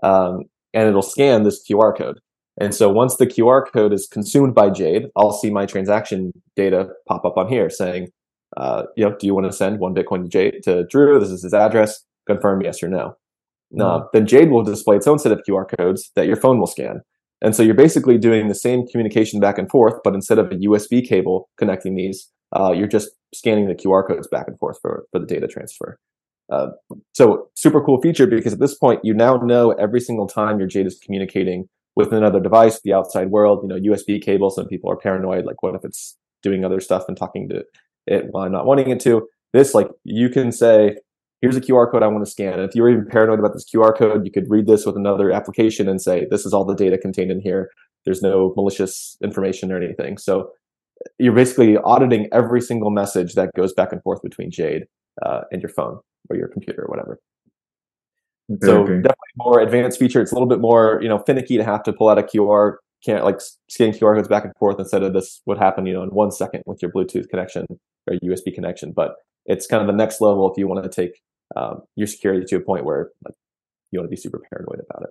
um, 0.05 0.45
and 0.73 0.89
it'll 0.89 1.03
scan 1.03 1.43
this 1.43 1.65
QR 1.69 1.97
code. 1.97 2.21
And 2.61 2.75
so 2.75 2.91
once 2.91 3.17
the 3.17 3.27
QR 3.27 3.65
code 3.71 3.93
is 3.93 4.07
consumed 4.07 4.55
by 4.55 4.71
Jade, 4.71 5.07
I'll 5.17 5.33
see 5.33 5.51
my 5.51 5.67
transaction 5.67 6.33
data 6.55 6.89
pop 7.09 7.25
up 7.25 7.37
on 7.37 7.49
here 7.49 7.71
saying, 7.71 8.09
uh, 8.57 8.85
you 8.97 9.05
know, 9.05 9.17
do 9.19 9.27
you 9.27 9.35
want 9.35 9.47
to 9.47 9.53
send 9.53 9.79
one 9.79 9.95
Bitcoin 9.95 10.23
to 10.25 10.29
Jade 10.29 10.63
to 10.65 10.85
Drew? 10.87 11.19
This 11.19 11.31
is 11.31 11.43
his 11.43 11.55
address. 11.55 12.05
Confirm 12.27 12.61
yes 12.61 12.83
or 12.83 12.89
no. 12.89 13.17
No. 13.71 13.87
Mm-hmm. 13.87 14.07
then 14.13 14.27
Jade 14.27 14.51
will 14.51 14.63
display 14.63 14.97
its 14.97 15.07
own 15.07 15.19
set 15.19 15.33
of 15.33 15.41
QR 15.49 15.65
codes 15.79 16.11
that 16.15 16.27
your 16.27 16.37
phone 16.37 16.59
will 16.59 16.67
scan. 16.67 17.01
And 17.41 17.57
so 17.57 17.63
you're 17.63 17.75
basically 17.75 18.19
doing 18.19 18.49
the 18.49 18.55
same 18.55 18.87
communication 18.87 19.41
back 19.41 19.59
and 19.59 19.69
forth, 19.69 19.95
but 20.05 20.15
instead 20.15 20.39
of 20.39 20.53
a 20.53 20.57
USB 20.57 21.07
cable 21.07 21.49
connecting 21.57 21.97
these, 21.97 22.31
uh, 22.55 22.73
you're 22.73 22.87
just 22.87 23.11
scanning 23.35 23.67
the 23.67 23.75
QR 23.75 24.07
codes 24.07 24.29
back 24.29 24.47
and 24.47 24.59
forth 24.59 24.79
for, 24.81 25.07
for 25.11 25.19
the 25.19 25.27
data 25.27 25.49
transfer. 25.49 25.99
Uh, 26.53 26.69
so 27.15 27.49
super 27.55 27.83
cool 27.83 28.01
feature 28.01 28.27
because 28.27 28.53
at 28.53 28.61
this 28.61 28.75
point 28.75 29.01
you 29.03 29.15
now 29.15 29.37
know 29.39 29.71
every 29.73 30.01
single 30.01 30.27
time 30.27 30.59
your 30.59 30.69
Jade 30.69 30.87
is 30.87 30.99
communicating 31.03 31.69
with 31.97 32.13
another 32.13 32.41
device, 32.41 32.81
the 32.83 32.93
outside 32.93 33.31
world, 33.31 33.61
you 33.63 33.69
know, 33.69 33.95
USB 33.95 34.21
cable. 34.21 34.51
Some 34.51 34.67
people 34.67 34.91
are 34.91 34.97
paranoid, 34.97 35.45
like 35.45 35.63
what 35.63 35.75
if 35.75 35.85
it's 35.85 36.17
doing 36.43 36.65
other 36.65 36.81
stuff 36.81 37.05
and 37.09 37.17
talking 37.17 37.49
to 37.49 37.65
it 38.07 38.27
while 38.31 38.45
I'm 38.45 38.53
not 38.53 38.67
wanting 38.67 38.91
it 38.91 39.01
to. 39.01 39.29
This, 39.53 39.75
like, 39.75 39.89
you 40.05 40.29
can 40.29 40.51
say, 40.51 40.97
here's 41.41 41.57
a 41.57 41.61
QR 41.61 41.91
code 41.91 42.03
I 42.03 42.07
want 42.07 42.25
to 42.25 42.31
scan. 42.31 42.55
And 42.55 42.63
if 42.63 42.75
you're 42.75 42.89
even 42.89 43.07
paranoid 43.07 43.39
about 43.39 43.53
this 43.53 43.67
QR 43.69 43.97
code, 43.97 44.25
you 44.25 44.33
could 44.33 44.49
read 44.49 44.67
this 44.67 44.87
with 44.87 44.97
another 44.97 45.31
application 45.31 45.89
and 45.89 46.01
say, 46.01 46.27
this 46.31 46.47
is 46.47 46.55
all 46.55 46.65
the 46.65 46.75
data 46.75 46.97
contained 46.97 47.31
in 47.31 47.41
here. 47.41 47.71
There's 48.05 48.23
no 48.23 48.53
malicious 48.57 49.17
information 49.23 49.71
or 49.71 49.77
anything. 49.77 50.19
So 50.19 50.51
you're 51.19 51.35
basically 51.35 51.77
auditing 51.79 52.29
every 52.33 52.61
single 52.61 52.91
message 52.91 53.35
that 53.35 53.51
goes 53.55 53.73
back 53.73 53.93
and 53.93 54.03
forth 54.03 54.23
between 54.23 54.51
Jade 54.51 54.85
uh, 55.25 55.43
and 55.51 55.61
your 55.61 55.69
phone 55.69 55.99
or 56.31 56.37
your 56.37 56.49
computer 56.49 56.83
or 56.83 56.89
whatever. 56.89 57.19
Okay, 58.53 58.67
so 58.67 58.83
okay. 58.83 58.97
definitely 58.97 59.17
more 59.37 59.61
advanced 59.61 59.99
feature. 59.99 60.21
It's 60.21 60.33
a 60.33 60.35
little 60.35 60.49
bit 60.49 60.61
more, 60.61 60.99
you 61.03 61.09
know, 61.09 61.19
finicky 61.19 61.57
to 61.57 61.65
have 61.65 61.83
to 61.85 61.93
pull 61.93 62.09
out 62.09 62.19
a 62.19 62.23
QR, 62.23 62.77
can't 63.05 63.25
like 63.25 63.41
scanning 63.69 63.95
QR 63.95 64.17
codes 64.17 64.29
back 64.29 64.45
and 64.45 64.55
forth 64.57 64.79
instead 64.79 65.03
of 65.03 65.13
this 65.13 65.41
would 65.47 65.59
happen, 65.59 65.87
you 65.87 65.93
know, 65.93 66.03
in 66.03 66.11
one 66.11 66.31
second 66.31 66.63
with 66.67 66.83
your 66.83 66.91
Bluetooth 66.91 67.29
connection 67.29 67.67
or 68.07 68.17
USB 68.23 68.55
connection. 68.55 68.93
But 68.93 69.15
it's 69.47 69.67
kind 69.67 69.81
of 69.81 69.87
the 69.87 69.93
next 69.93 70.21
level 70.21 70.51
if 70.51 70.59
you 70.59 70.69
want 70.69 70.85
to 70.85 70.91
take 70.91 71.21
um, 71.57 71.83
your 71.97 72.07
security 72.07 72.45
to 72.47 72.57
a 72.57 72.61
point 72.61 72.85
where 72.85 73.11
like, 73.25 73.35
you 73.91 73.99
want 73.99 74.07
to 74.07 74.15
be 74.15 74.21
super 74.21 74.41
paranoid 74.51 74.81
about 74.89 75.05
it. 75.05 75.11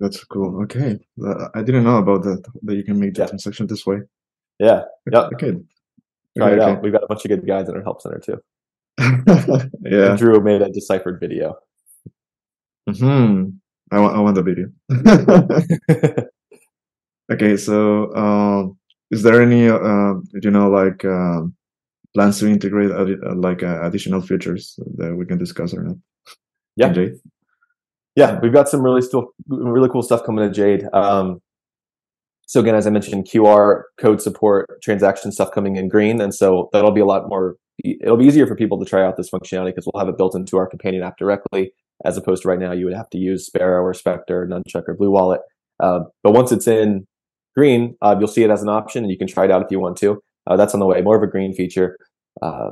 That's 0.00 0.24
cool. 0.24 0.62
Okay, 0.62 0.98
uh, 1.24 1.48
I 1.54 1.62
didn't 1.62 1.84
know 1.84 1.98
about 1.98 2.22
that. 2.22 2.42
That 2.62 2.76
you 2.76 2.84
can 2.84 2.98
make 2.98 3.14
the 3.14 3.22
yeah. 3.22 3.26
transaction 3.26 3.66
this 3.66 3.84
way. 3.84 3.98
Yeah. 4.58 4.82
Yep. 5.10 5.32
Okay. 5.34 5.52
Try 6.38 6.52
okay, 6.52 6.54
it 6.54 6.60
out. 6.60 6.82
We've 6.82 6.92
got 6.92 7.02
a 7.02 7.06
bunch 7.06 7.24
of 7.24 7.28
good 7.28 7.46
guys 7.46 7.68
in 7.68 7.76
our 7.76 7.82
help 7.82 8.00
center 8.00 8.18
too. 8.18 8.38
yeah. 9.82 10.10
And 10.10 10.18
Drew 10.18 10.40
made 10.40 10.62
a 10.62 10.70
deciphered 10.70 11.20
video. 11.20 11.56
Hmm. 12.98 13.44
I 13.92 13.98
want. 13.98 14.16
I 14.16 14.20
want 14.20 14.34
the 14.36 14.42
video. 14.42 14.68
okay. 17.32 17.56
So, 17.56 18.14
um, 18.14 18.78
is 19.10 19.22
there 19.22 19.42
any, 19.42 19.68
uh, 19.68 20.14
you 20.40 20.50
know, 20.50 20.70
like 20.70 21.04
uh, 21.04 21.42
plans 22.14 22.38
to 22.40 22.46
integrate 22.48 22.90
uh, 22.90 23.34
like 23.34 23.62
uh, 23.62 23.82
additional 23.82 24.20
features 24.20 24.78
that 24.96 25.14
we 25.16 25.26
can 25.26 25.38
discuss 25.38 25.74
or 25.74 25.82
not? 25.82 25.96
Yeah. 26.76 26.94
Yeah, 28.16 28.38
we've 28.40 28.52
got 28.52 28.68
some 28.68 28.82
really 28.82 29.02
still 29.02 29.32
really 29.48 29.88
cool 29.88 30.02
stuff 30.02 30.24
coming 30.24 30.46
to 30.46 30.52
Jade. 30.52 30.86
Um, 30.92 31.40
so 32.46 32.58
again, 32.58 32.74
as 32.74 32.84
I 32.86 32.90
mentioned, 32.90 33.26
QR 33.26 33.82
code 33.96 34.20
support, 34.20 34.82
transaction 34.82 35.30
stuff 35.30 35.52
coming 35.52 35.76
in 35.76 35.88
green. 35.88 36.20
And 36.20 36.34
so 36.34 36.68
that'll 36.72 36.90
be 36.90 37.00
a 37.00 37.06
lot 37.06 37.28
more, 37.28 37.54
it'll 37.84 38.16
be 38.16 38.24
easier 38.24 38.44
for 38.44 38.56
people 38.56 38.76
to 38.80 38.84
try 38.84 39.04
out 39.06 39.16
this 39.16 39.30
functionality 39.30 39.66
because 39.66 39.86
we'll 39.86 40.00
have 40.00 40.08
it 40.08 40.18
built 40.18 40.34
into 40.34 40.56
our 40.56 40.66
companion 40.66 41.04
app 41.04 41.16
directly, 41.16 41.72
as 42.04 42.16
opposed 42.16 42.42
to 42.42 42.48
right 42.48 42.58
now, 42.58 42.72
you 42.72 42.84
would 42.84 42.94
have 42.94 43.10
to 43.10 43.18
use 43.18 43.46
Sparrow 43.46 43.82
or 43.82 43.94
Specter, 43.94 44.46
Nunchuk 44.46 44.88
or 44.88 44.94
Blue 44.94 45.10
Wallet. 45.10 45.40
Uh, 45.78 46.00
but 46.22 46.32
once 46.32 46.52
it's 46.52 46.66
in 46.66 47.06
green, 47.56 47.96
uh, 48.02 48.16
you'll 48.18 48.28
see 48.28 48.44
it 48.44 48.50
as 48.50 48.62
an 48.62 48.68
option 48.68 49.04
and 49.04 49.10
you 49.10 49.18
can 49.18 49.26
try 49.26 49.44
it 49.44 49.50
out 49.50 49.62
if 49.62 49.70
you 49.70 49.80
want 49.80 49.96
to. 49.98 50.20
Uh, 50.46 50.56
that's 50.56 50.74
on 50.74 50.80
the 50.80 50.86
way, 50.86 51.00
more 51.02 51.16
of 51.16 51.22
a 51.22 51.26
green 51.26 51.54
feature. 51.54 51.96
Uh, 52.42 52.70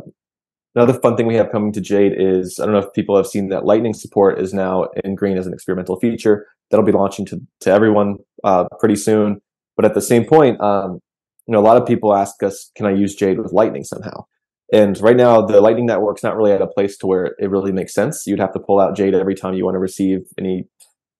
another 0.74 0.98
fun 1.00 1.16
thing 1.16 1.26
we 1.26 1.34
have 1.34 1.50
coming 1.52 1.72
to 1.72 1.80
Jade 1.80 2.14
is, 2.16 2.58
I 2.58 2.64
don't 2.64 2.72
know 2.72 2.80
if 2.80 2.92
people 2.94 3.16
have 3.16 3.26
seen 3.26 3.48
that 3.48 3.64
lightning 3.64 3.94
support 3.94 4.40
is 4.40 4.54
now 4.54 4.88
in 5.04 5.14
green 5.14 5.36
as 5.36 5.46
an 5.46 5.52
experimental 5.52 5.98
feature. 5.98 6.46
That'll 6.70 6.86
be 6.86 6.92
launching 6.92 7.26
to, 7.26 7.40
to 7.60 7.70
everyone 7.70 8.18
uh, 8.44 8.66
pretty 8.78 8.96
soon. 8.96 9.40
But 9.76 9.84
at 9.84 9.94
the 9.94 10.00
same 10.00 10.24
point, 10.24 10.60
um, 10.60 11.00
you 11.46 11.52
know, 11.52 11.60
a 11.60 11.62
lot 11.62 11.76
of 11.76 11.86
people 11.86 12.14
ask 12.14 12.42
us, 12.42 12.70
can 12.74 12.86
I 12.86 12.90
use 12.90 13.14
Jade 13.14 13.38
with 13.38 13.52
Lightning 13.52 13.84
somehow? 13.84 14.24
And 14.72 15.00
right 15.00 15.16
now, 15.16 15.40
the 15.40 15.60
Lightning 15.60 15.86
Network's 15.86 16.22
not 16.22 16.36
really 16.36 16.52
at 16.52 16.60
a 16.60 16.66
place 16.66 16.98
to 16.98 17.06
where 17.06 17.34
it 17.38 17.50
really 17.50 17.72
makes 17.72 17.94
sense. 17.94 18.26
You'd 18.26 18.40
have 18.40 18.52
to 18.52 18.60
pull 18.60 18.80
out 18.80 18.96
Jade 18.96 19.14
every 19.14 19.34
time 19.34 19.54
you 19.54 19.64
want 19.64 19.76
to 19.76 19.80
receive 19.80 20.20
any 20.38 20.64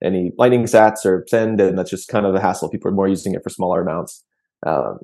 any 0.01 0.31
Lightning 0.37 0.63
Sats 0.63 1.05
or 1.05 1.25
send, 1.27 1.59
and 1.59 1.77
that's 1.77 1.89
just 1.89 2.07
kind 2.07 2.25
of 2.25 2.33
a 2.33 2.39
hassle. 2.39 2.69
People 2.69 2.89
are 2.89 2.95
more 2.95 3.07
using 3.07 3.33
it 3.33 3.43
for 3.43 3.49
smaller 3.49 3.81
amounts. 3.81 4.23
Um, 4.65 4.99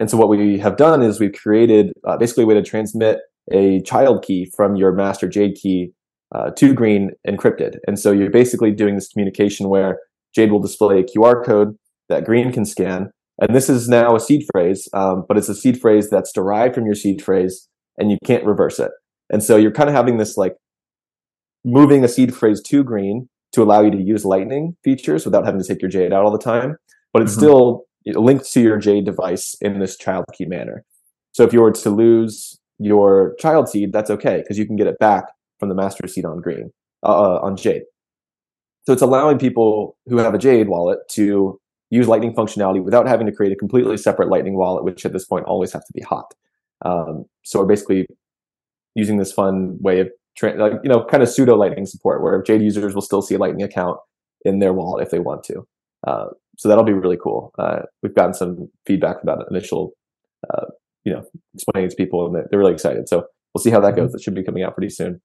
And 0.00 0.10
so 0.10 0.16
what 0.16 0.28
we 0.28 0.58
have 0.58 0.76
done 0.76 1.02
is 1.02 1.20
we've 1.20 1.32
created 1.32 1.92
uh, 2.08 2.16
basically 2.16 2.44
a 2.44 2.46
way 2.46 2.54
to 2.54 2.62
transmit 2.62 3.18
a 3.52 3.80
child 3.82 4.24
key 4.24 4.50
from 4.56 4.74
your 4.74 4.92
master 4.92 5.28
Jade 5.28 5.54
key 5.54 5.92
uh, 6.34 6.50
to 6.56 6.74
Green 6.74 7.10
encrypted. 7.28 7.76
And 7.86 7.98
so 7.98 8.10
you're 8.10 8.30
basically 8.30 8.72
doing 8.72 8.94
this 8.94 9.08
communication 9.08 9.68
where 9.68 9.98
Jade 10.34 10.50
will 10.50 10.60
display 10.60 11.00
a 11.00 11.04
QR 11.04 11.44
code 11.44 11.76
that 12.08 12.24
Green 12.24 12.50
can 12.50 12.64
scan. 12.64 13.10
And 13.40 13.54
this 13.54 13.68
is 13.68 13.88
now 13.88 14.16
a 14.16 14.20
seed 14.20 14.46
phrase, 14.52 14.88
um, 14.94 15.24
but 15.28 15.36
it's 15.36 15.48
a 15.48 15.54
seed 15.54 15.80
phrase 15.80 16.10
that's 16.10 16.32
derived 16.32 16.74
from 16.74 16.86
your 16.86 16.94
seed 16.94 17.22
phrase 17.22 17.68
and 17.98 18.10
you 18.10 18.18
can't 18.24 18.44
reverse 18.44 18.78
it. 18.78 18.90
And 19.30 19.42
so 19.42 19.56
you're 19.56 19.72
kind 19.72 19.88
of 19.88 19.94
having 19.94 20.18
this 20.18 20.36
like 20.36 20.56
moving 21.64 22.04
a 22.04 22.08
seed 22.08 22.34
phrase 22.34 22.60
to 22.62 22.82
Green 22.82 23.28
to 23.52 23.62
allow 23.62 23.80
you 23.82 23.90
to 23.90 24.00
use 24.00 24.24
Lightning 24.24 24.76
features 24.84 25.24
without 25.24 25.44
having 25.44 25.60
to 25.60 25.66
take 25.66 25.82
your 25.82 25.90
Jade 25.90 26.12
out 26.12 26.24
all 26.24 26.30
the 26.30 26.38
time. 26.38 26.76
But 27.12 27.22
it's 27.22 27.32
mm-hmm. 27.32 27.40
still 27.40 27.84
linked 28.06 28.50
to 28.52 28.60
your 28.60 28.78
Jade 28.78 29.04
device 29.04 29.54
in 29.60 29.78
this 29.78 29.96
child 29.96 30.24
key 30.32 30.46
manner. 30.46 30.84
So 31.32 31.44
if 31.44 31.52
you 31.52 31.60
were 31.60 31.72
to 31.72 31.90
lose 31.90 32.58
your 32.78 33.34
child 33.38 33.68
seed, 33.68 33.92
that's 33.92 34.10
okay 34.10 34.38
because 34.38 34.58
you 34.58 34.66
can 34.66 34.76
get 34.76 34.86
it 34.86 34.98
back 34.98 35.24
from 35.58 35.68
the 35.68 35.74
master 35.74 36.06
seed 36.08 36.24
on 36.24 36.40
Green 36.40 36.72
uh, 37.02 37.38
on 37.40 37.56
Jade. 37.56 37.82
So 38.86 38.92
it's 38.92 39.02
allowing 39.02 39.38
people 39.38 39.96
who 40.06 40.16
have 40.16 40.34
a 40.34 40.38
Jade 40.38 40.68
wallet 40.68 40.98
to 41.10 41.60
use 41.90 42.08
Lightning 42.08 42.34
functionality 42.34 42.82
without 42.82 43.06
having 43.06 43.26
to 43.26 43.32
create 43.32 43.52
a 43.52 43.56
completely 43.56 43.96
separate 43.96 44.28
Lightning 44.28 44.56
wallet, 44.56 44.84
which 44.84 45.04
at 45.04 45.12
this 45.12 45.26
point 45.26 45.44
always 45.46 45.72
have 45.72 45.84
to 45.84 45.92
be 45.92 46.02
hot. 46.02 46.34
Um, 46.84 47.24
so 47.42 47.60
we're 47.60 47.66
basically 47.66 48.06
using 48.94 49.18
this 49.18 49.32
fun 49.32 49.78
way 49.80 50.00
of 50.00 50.10
tra- 50.36 50.54
like, 50.54 50.80
you 50.82 50.88
know 50.88 51.04
kind 51.04 51.22
of 51.22 51.28
pseudo 51.28 51.56
Lightning 51.56 51.86
support, 51.86 52.22
where 52.22 52.42
Jade 52.42 52.62
users 52.62 52.94
will 52.94 53.02
still 53.02 53.22
see 53.22 53.34
a 53.34 53.38
Lightning 53.38 53.62
account 53.62 53.98
in 54.44 54.58
their 54.58 54.72
wallet 54.72 55.04
if 55.04 55.10
they 55.10 55.18
want 55.18 55.44
to. 55.44 55.66
Uh, 56.06 56.26
so 56.56 56.68
that'll 56.68 56.84
be 56.84 56.92
really 56.92 57.18
cool. 57.22 57.52
Uh, 57.58 57.80
we've 58.02 58.14
gotten 58.14 58.34
some 58.34 58.68
feedback 58.86 59.22
about 59.22 59.44
initial, 59.50 59.92
uh, 60.52 60.66
you 61.04 61.12
know, 61.12 61.22
explaining 61.54 61.90
to 61.90 61.96
people, 61.96 62.26
and 62.26 62.34
they're 62.34 62.58
really 62.58 62.72
excited. 62.72 63.08
So 63.08 63.26
we'll 63.54 63.62
see 63.62 63.70
how 63.70 63.80
that 63.80 63.96
goes. 63.96 64.14
It 64.14 64.22
should 64.22 64.34
be 64.34 64.44
coming 64.44 64.62
out 64.62 64.74
pretty 64.74 64.90
soon. 64.90 65.20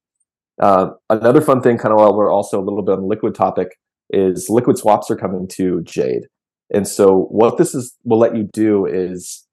Uh, 0.62 0.92
another 1.10 1.42
fun 1.42 1.62
thing, 1.62 1.78
kind 1.78 1.94
of 1.94 2.00
while 2.00 2.16
we're 2.16 2.32
also 2.32 2.60
a 2.60 2.64
little 2.64 2.84
bit 2.84 2.94
on 2.94 3.02
the 3.02 3.08
liquid 3.08 3.36
topic, 3.36 3.70
is 4.12 4.50
liquid 4.50 4.78
swaps 4.78 5.10
are 5.10 5.16
coming 5.16 5.48
to 5.54 5.82
Jade. 5.84 6.28
And 6.74 6.88
so 6.88 7.28
what 7.30 7.58
this 7.58 7.76
is 7.76 7.96
will 8.04 8.20
let 8.20 8.36
you 8.36 8.44
do 8.54 8.86
is 8.86 9.45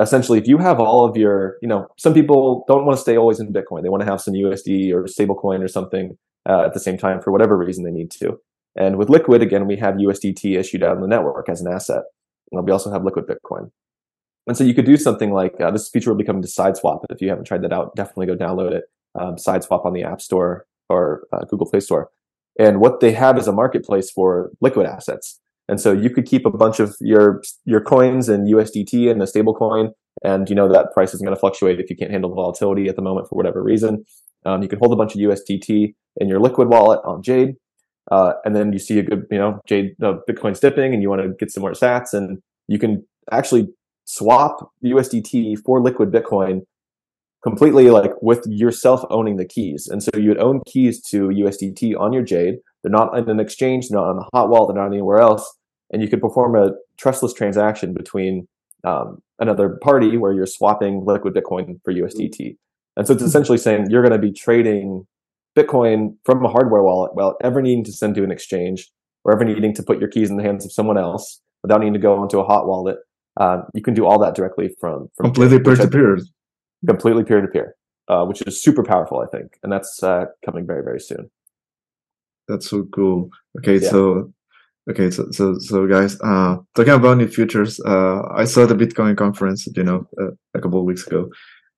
essentially 0.00 0.38
if 0.38 0.46
you 0.46 0.58
have 0.58 0.80
all 0.80 1.04
of 1.04 1.16
your, 1.16 1.56
you 1.62 1.68
know, 1.68 1.86
some 1.96 2.14
people 2.14 2.64
don't 2.66 2.84
want 2.84 2.96
to 2.96 3.02
stay 3.02 3.16
always 3.16 3.40
in 3.40 3.52
Bitcoin. 3.52 3.82
They 3.82 3.88
want 3.88 4.02
to 4.02 4.10
have 4.10 4.20
some 4.20 4.34
USD 4.34 4.92
or 4.92 5.04
stablecoin 5.04 5.62
or 5.62 5.68
something 5.68 6.16
uh, 6.48 6.64
at 6.64 6.74
the 6.74 6.80
same 6.80 6.98
time 6.98 7.20
for 7.20 7.30
whatever 7.30 7.56
reason 7.56 7.84
they 7.84 7.90
need 7.90 8.10
to. 8.12 8.38
And 8.76 8.96
with 8.96 9.08
Liquid, 9.08 9.40
again, 9.40 9.66
we 9.66 9.76
have 9.76 9.94
USDT 9.94 10.58
issued 10.58 10.82
out 10.82 10.96
on 10.96 11.00
the 11.00 11.08
network 11.08 11.48
as 11.48 11.60
an 11.60 11.72
asset. 11.72 12.02
And 12.50 12.64
we 12.64 12.72
also 12.72 12.90
have 12.90 13.04
Liquid 13.04 13.26
Bitcoin. 13.26 13.70
And 14.46 14.56
so 14.56 14.64
you 14.64 14.74
could 14.74 14.84
do 14.84 14.96
something 14.96 15.32
like 15.32 15.58
uh, 15.60 15.70
this 15.70 15.88
feature 15.88 16.10
will 16.10 16.18
be 16.18 16.24
coming 16.24 16.42
to 16.42 16.48
SideSwap. 16.48 17.04
If 17.08 17.22
you 17.22 17.28
haven't 17.28 17.44
tried 17.44 17.62
that 17.62 17.72
out, 17.72 17.94
definitely 17.96 18.26
go 18.26 18.36
download 18.36 18.72
it. 18.72 18.84
Um, 19.18 19.36
SideSwap 19.36 19.86
on 19.86 19.94
the 19.94 20.02
App 20.02 20.20
Store 20.20 20.66
or 20.88 21.26
uh, 21.32 21.44
Google 21.44 21.70
Play 21.70 21.80
Store. 21.80 22.10
And 22.58 22.80
what 22.80 23.00
they 23.00 23.12
have 23.12 23.38
is 23.38 23.48
a 23.48 23.52
marketplace 23.52 24.10
for 24.10 24.50
liquid 24.60 24.86
assets. 24.86 25.40
And 25.68 25.80
so 25.80 25.92
you 25.92 26.10
could 26.10 26.26
keep 26.26 26.44
a 26.44 26.50
bunch 26.50 26.78
of 26.78 26.94
your 27.00 27.42
your 27.64 27.80
coins 27.80 28.28
and 28.28 28.46
USDT 28.48 29.10
and 29.10 29.22
a 29.22 29.26
stable 29.26 29.54
coin, 29.54 29.90
and 30.22 30.48
you 30.48 30.54
know 30.54 30.70
that 30.70 30.92
price 30.92 31.14
isn't 31.14 31.24
going 31.24 31.34
to 31.34 31.40
fluctuate 31.40 31.80
if 31.80 31.88
you 31.88 31.96
can't 31.96 32.10
handle 32.10 32.30
the 32.30 32.36
volatility 32.36 32.88
at 32.88 32.96
the 32.96 33.02
moment 33.02 33.28
for 33.28 33.36
whatever 33.36 33.62
reason. 33.62 34.04
Um, 34.44 34.62
you 34.62 34.68
can 34.68 34.78
hold 34.78 34.92
a 34.92 34.96
bunch 34.96 35.14
of 35.14 35.20
USDT 35.20 35.94
in 36.18 36.28
your 36.28 36.38
liquid 36.38 36.68
wallet 36.68 37.00
on 37.04 37.22
Jade, 37.22 37.54
uh, 38.10 38.34
and 38.44 38.54
then 38.54 38.72
you 38.72 38.78
see 38.78 38.98
a 38.98 39.02
good, 39.02 39.24
you 39.30 39.38
know, 39.38 39.60
Jade 39.66 39.94
uh, 40.02 40.16
Bitcoin's 40.28 40.60
dipping, 40.60 40.92
and 40.92 41.02
you 41.02 41.08
want 41.08 41.22
to 41.22 41.28
get 41.38 41.50
some 41.50 41.62
more 41.62 41.72
Sats, 41.72 42.12
and 42.12 42.42
you 42.68 42.78
can 42.78 43.06
actually 43.32 43.68
swap 44.04 44.70
USDT 44.84 45.56
for 45.64 45.80
liquid 45.80 46.10
Bitcoin 46.12 46.60
completely, 47.42 47.90
like 47.90 48.10
with 48.20 48.44
yourself 48.46 49.04
owning 49.10 49.36
the 49.36 49.46
keys. 49.46 49.88
And 49.90 50.02
so 50.02 50.10
you 50.14 50.28
would 50.28 50.38
own 50.38 50.60
keys 50.66 51.00
to 51.10 51.28
USDT 51.28 51.98
on 51.98 52.12
your 52.12 52.22
Jade. 52.22 52.56
They're 52.84 52.92
not 52.92 53.16
in 53.16 53.28
an 53.30 53.40
exchange, 53.40 53.88
they're 53.88 53.98
not 53.98 54.10
on 54.10 54.18
a 54.18 54.36
hot 54.36 54.50
wallet, 54.50 54.74
they're 54.74 54.82
not 54.82 54.92
anywhere 54.92 55.18
else, 55.18 55.58
and 55.90 56.02
you 56.02 56.08
could 56.08 56.20
perform 56.20 56.54
a 56.54 56.72
trustless 56.98 57.32
transaction 57.32 57.94
between 57.94 58.46
um, 58.84 59.22
another 59.38 59.78
party 59.82 60.18
where 60.18 60.34
you're 60.34 60.46
swapping 60.46 61.02
liquid 61.06 61.34
Bitcoin 61.34 61.80
for 61.82 61.94
USDT. 61.94 62.56
And 62.96 63.06
so 63.06 63.14
it's 63.14 63.22
essentially 63.22 63.58
saying 63.58 63.86
you're 63.88 64.02
going 64.02 64.12
to 64.12 64.18
be 64.18 64.32
trading 64.32 65.06
Bitcoin 65.56 66.16
from 66.24 66.44
a 66.44 66.48
hardware 66.48 66.82
wallet 66.82 67.14
without 67.14 67.36
ever 67.42 67.62
needing 67.62 67.84
to 67.84 67.92
send 67.92 68.14
to 68.16 68.22
an 68.22 68.30
exchange 68.30 68.90
or 69.24 69.32
ever 69.32 69.44
needing 69.44 69.74
to 69.74 69.82
put 69.82 69.98
your 69.98 70.08
keys 70.08 70.30
in 70.30 70.36
the 70.36 70.42
hands 70.42 70.66
of 70.66 70.72
someone 70.72 70.98
else 70.98 71.40
without 71.62 71.80
needing 71.80 71.94
to 71.94 71.98
go 71.98 72.22
into 72.22 72.38
a 72.38 72.44
hot 72.44 72.66
wallet. 72.66 72.98
Um, 73.40 73.64
you 73.72 73.82
can 73.82 73.94
do 73.94 74.04
all 74.04 74.18
that 74.18 74.34
directly 74.34 74.76
from, 74.78 75.08
from 75.16 75.26
completely 75.26 75.58
peer 75.58 75.76
to 75.76 75.88
peer. 75.88 76.18
Completely 76.86 77.24
peer 77.24 77.40
to 77.40 77.48
peer, 77.48 77.74
which 78.26 78.42
is 78.42 78.62
super 78.62 78.84
powerful, 78.84 79.20
I 79.20 79.26
think, 79.34 79.58
and 79.62 79.72
that's 79.72 80.02
uh, 80.02 80.26
coming 80.44 80.66
very 80.66 80.84
very 80.84 81.00
soon. 81.00 81.30
That's 82.48 82.68
so 82.68 82.84
cool. 82.94 83.30
Okay, 83.58 83.78
yeah. 83.78 83.90
so 83.90 84.32
okay, 84.90 85.10
so 85.10 85.30
so 85.30 85.58
so 85.58 85.86
guys, 85.86 86.18
uh, 86.20 86.58
talking 86.74 86.92
about 86.92 87.18
new 87.18 87.28
futures, 87.28 87.80
uh, 87.80 88.22
I 88.34 88.44
saw 88.44 88.66
the 88.66 88.74
Bitcoin 88.74 89.16
conference, 89.16 89.66
you 89.74 89.84
know, 89.84 90.06
uh, 90.20 90.32
a 90.54 90.60
couple 90.60 90.80
of 90.80 90.84
weeks 90.84 91.06
ago, 91.06 91.30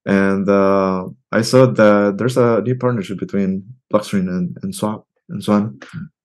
and 0.05 0.49
uh, 0.49 1.07
I 1.33 1.43
saw 1.43 1.67
that 1.67 2.17
there's 2.19 2.37
a 2.37 2.63
new 2.63 2.77
partnership 2.77 3.19
between 3.19 3.65
Blockstream 3.93 4.29
and, 4.29 4.57
and 4.63 4.75
Swap 4.75 5.07
and 5.29 5.43
Swan. 5.43 5.81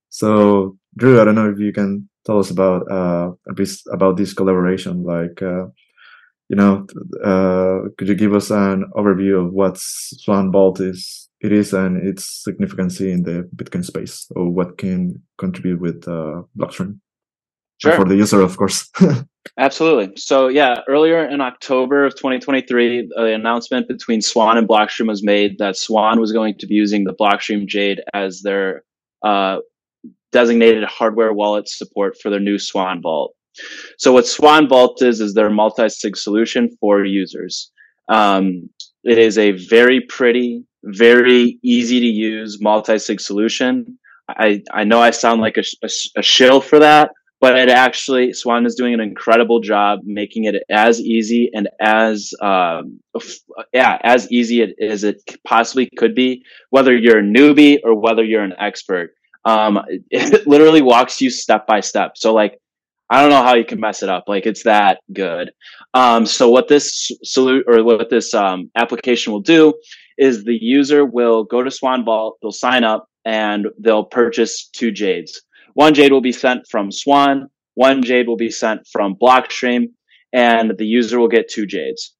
So 0.09 0.77
Drew, 0.97 1.21
I 1.21 1.25
don't 1.25 1.35
know 1.35 1.49
if 1.49 1.59
you 1.59 1.71
can 1.71 2.09
tell 2.25 2.39
us 2.39 2.51
about 2.51 2.89
uh, 2.91 3.31
a 3.47 3.53
bit 3.53 3.69
about 3.91 4.17
this 4.17 4.33
collaboration. 4.33 5.03
Like, 5.03 5.41
uh, 5.41 5.67
you 6.49 6.55
know, 6.55 6.85
uh, 7.23 7.89
could 7.97 8.07
you 8.07 8.15
give 8.15 8.33
us 8.33 8.51
an 8.51 8.91
overview 8.95 9.45
of 9.45 9.53
what 9.53 9.77
Swan 9.77 10.51
Vault 10.51 10.79
is? 10.79 11.29
It 11.41 11.51
is 11.51 11.73
and 11.73 11.97
its 11.97 12.43
significance 12.43 13.01
in 13.01 13.23
the 13.23 13.49
Bitcoin 13.55 13.83
space, 13.83 14.27
or 14.35 14.49
what 14.49 14.77
can 14.77 15.21
contribute 15.37 15.79
with 15.79 16.07
uh, 16.07 16.43
Blockstream. 16.57 16.99
Sure. 17.81 17.95
for 17.95 18.05
the 18.05 18.15
user, 18.15 18.41
of 18.41 18.57
course. 18.57 18.87
Absolutely. 19.57 20.13
So 20.15 20.49
yeah, 20.49 20.81
earlier 20.87 21.25
in 21.25 21.41
October 21.41 22.05
of 22.05 22.13
2023, 22.13 23.09
the 23.15 23.33
announcement 23.33 23.87
between 23.87 24.21
Swan 24.21 24.59
and 24.59 24.67
Blockstream 24.67 25.07
was 25.07 25.23
made 25.23 25.57
that 25.57 25.75
Swan 25.75 26.19
was 26.19 26.31
going 26.31 26.59
to 26.59 26.67
be 26.67 26.75
using 26.75 27.05
the 27.05 27.13
Blockstream 27.13 27.65
Jade 27.65 28.01
as 28.13 28.43
their 28.43 28.83
uh, 29.23 29.57
designated 30.31 30.83
hardware 30.83 31.33
wallet 31.33 31.67
support 31.67 32.17
for 32.21 32.29
their 32.29 32.39
new 32.39 32.59
Swan 32.59 33.01
Vault. 33.01 33.33
So 33.97 34.13
what 34.13 34.27
Swan 34.27 34.69
Vault 34.69 35.01
is 35.01 35.19
is 35.19 35.33
their 35.33 35.49
multi-sig 35.49 36.15
solution 36.15 36.69
for 36.79 37.03
users. 37.03 37.71
Um, 38.09 38.69
it 39.03 39.17
is 39.17 39.37
a 39.37 39.51
very 39.51 40.01
pretty, 40.01 40.63
very 40.83 41.59
easy 41.63 41.99
to 41.99 42.05
use 42.05 42.61
multi-sig 42.61 43.19
solution. 43.19 43.97
I, 44.29 44.63
I 44.71 44.83
know 44.83 45.01
I 45.01 45.11
sound 45.11 45.41
like 45.41 45.57
a, 45.57 45.63
a, 45.83 45.89
a 46.17 46.21
shill 46.21 46.61
for 46.61 46.79
that, 46.79 47.11
but 47.41 47.57
it 47.57 47.69
actually 47.69 48.33
Swan 48.33 48.65
is 48.65 48.75
doing 48.75 48.93
an 48.93 48.99
incredible 48.99 49.59
job 49.59 49.99
making 50.03 50.45
it 50.45 50.63
as 50.69 51.01
easy 51.01 51.49
and 51.53 51.67
as 51.81 52.31
um, 52.41 52.99
yeah 53.73 53.97
as 54.03 54.31
easy 54.31 54.73
as 54.79 55.03
it 55.03 55.21
possibly 55.45 55.89
could 55.97 56.13
be, 56.13 56.43
whether 56.69 56.95
you're 56.95 57.19
a 57.19 57.23
newbie 57.23 57.79
or 57.83 57.99
whether 57.99 58.23
you're 58.23 58.43
an 58.43 58.53
expert. 58.59 59.15
Um, 59.43 59.79
it 60.11 60.45
literally 60.45 60.83
walks 60.83 61.19
you 61.19 61.31
step 61.31 61.65
by 61.65 61.79
step. 61.79 62.15
So 62.15 62.31
like 62.31 62.60
I 63.11 63.21
don't 63.21 63.29
know 63.29 63.43
how 63.43 63.55
you 63.55 63.65
can 63.65 63.81
mess 63.81 64.03
it 64.03 64.09
up. 64.09 64.23
Like 64.27 64.45
it's 64.45 64.63
that 64.63 65.01
good. 65.11 65.51
Um, 65.93 66.25
so 66.25 66.49
what 66.49 66.69
this 66.69 67.11
salute 67.23 67.65
or 67.67 67.83
what 67.83 68.09
this 68.09 68.33
um, 68.33 68.71
application 68.77 69.33
will 69.33 69.41
do 69.41 69.73
is 70.17 70.45
the 70.45 70.57
user 70.59 71.05
will 71.05 71.43
go 71.43 71.61
to 71.61 71.69
Swan 71.69 72.05
Vault, 72.05 72.37
they'll 72.41 72.53
sign 72.53 72.85
up, 72.85 73.09
and 73.25 73.67
they'll 73.77 74.05
purchase 74.05 74.69
two 74.69 74.91
Jades. 74.91 75.41
One 75.73 75.93
Jade 75.93 76.13
will 76.13 76.21
be 76.21 76.31
sent 76.31 76.67
from 76.69 76.89
Swan, 76.89 77.49
one 77.73 78.01
Jade 78.01 78.27
will 78.27 78.37
be 78.37 78.49
sent 78.49 78.87
from 78.87 79.15
Blockstream, 79.15 79.87
and 80.31 80.77
the 80.77 80.85
user 80.85 81.19
will 81.19 81.27
get 81.27 81.49
two 81.49 81.65
Jades. 81.65 82.15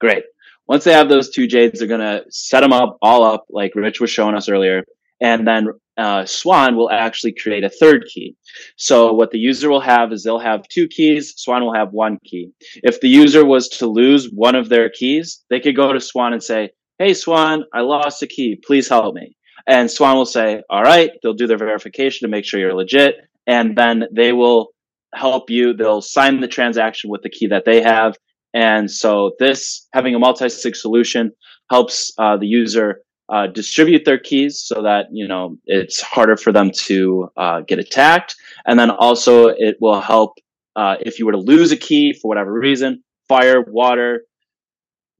Great. 0.00 0.24
Once 0.66 0.84
they 0.84 0.92
have 0.92 1.10
those 1.10 1.30
two 1.30 1.46
Jades, 1.46 1.80
they're 1.80 1.98
to 1.98 2.24
set 2.30 2.60
them 2.60 2.72
up 2.72 2.96
all 3.02 3.24
up 3.24 3.44
like 3.50 3.74
Rich 3.74 4.00
was 4.00 4.10
showing 4.10 4.34
us 4.34 4.48
earlier. 4.48 4.84
And 5.20 5.46
then 5.46 5.68
uh, 5.98 6.24
Swan 6.24 6.76
will 6.76 6.90
actually 6.90 7.32
create 7.32 7.64
a 7.64 7.68
third 7.68 8.04
key. 8.12 8.36
So 8.76 9.12
what 9.12 9.30
the 9.32 9.38
user 9.38 9.68
will 9.68 9.80
have 9.80 10.12
is 10.12 10.22
they'll 10.22 10.38
have 10.38 10.62
two 10.68 10.86
keys. 10.88 11.34
Swan 11.36 11.62
will 11.62 11.74
have 11.74 11.92
one 11.92 12.18
key. 12.24 12.50
If 12.76 13.00
the 13.00 13.08
user 13.08 13.44
was 13.44 13.68
to 13.70 13.86
lose 13.86 14.30
one 14.30 14.54
of 14.54 14.68
their 14.68 14.88
keys, 14.88 15.44
they 15.50 15.60
could 15.60 15.76
go 15.76 15.92
to 15.92 16.00
Swan 16.00 16.32
and 16.32 16.42
say, 16.42 16.70
Hey, 16.98 17.14
Swan, 17.14 17.64
I 17.74 17.80
lost 17.80 18.22
a 18.22 18.26
key. 18.26 18.60
Please 18.64 18.88
help 18.88 19.14
me. 19.14 19.36
And 19.68 19.90
Swan 19.90 20.16
will 20.16 20.24
say, 20.24 20.62
all 20.70 20.82
right, 20.82 21.10
they'll 21.22 21.34
do 21.34 21.46
their 21.46 21.58
verification 21.58 22.26
to 22.26 22.30
make 22.30 22.46
sure 22.46 22.58
you're 22.58 22.74
legit. 22.74 23.16
And 23.46 23.76
then 23.76 24.04
they 24.10 24.32
will 24.32 24.70
help 25.14 25.50
you. 25.50 25.74
They'll 25.74 26.00
sign 26.00 26.40
the 26.40 26.48
transaction 26.48 27.10
with 27.10 27.22
the 27.22 27.28
key 27.28 27.48
that 27.48 27.66
they 27.66 27.82
have. 27.82 28.16
And 28.54 28.90
so 28.90 29.32
this 29.38 29.86
having 29.92 30.14
a 30.14 30.18
multi-sig 30.18 30.74
solution 30.74 31.32
helps 31.70 32.12
uh, 32.18 32.38
the 32.38 32.46
user 32.46 33.02
uh, 33.30 33.46
distribute 33.46 34.04
their 34.04 34.18
keys 34.18 34.60
so 34.60 34.82
that 34.82 35.06
you 35.12 35.26
know 35.26 35.56
it's 35.66 36.00
harder 36.00 36.36
for 36.36 36.52
them 36.52 36.70
to 36.70 37.30
uh, 37.36 37.60
get 37.62 37.78
attacked 37.78 38.34
and 38.66 38.78
then 38.78 38.90
also 38.90 39.48
it 39.48 39.76
will 39.80 40.00
help 40.00 40.38
uh, 40.76 40.96
if 41.00 41.18
you 41.18 41.26
were 41.26 41.32
to 41.32 41.38
lose 41.38 41.72
a 41.72 41.76
key 41.76 42.12
for 42.12 42.28
whatever 42.28 42.52
reason 42.52 43.02
fire, 43.28 43.62
water, 43.62 44.22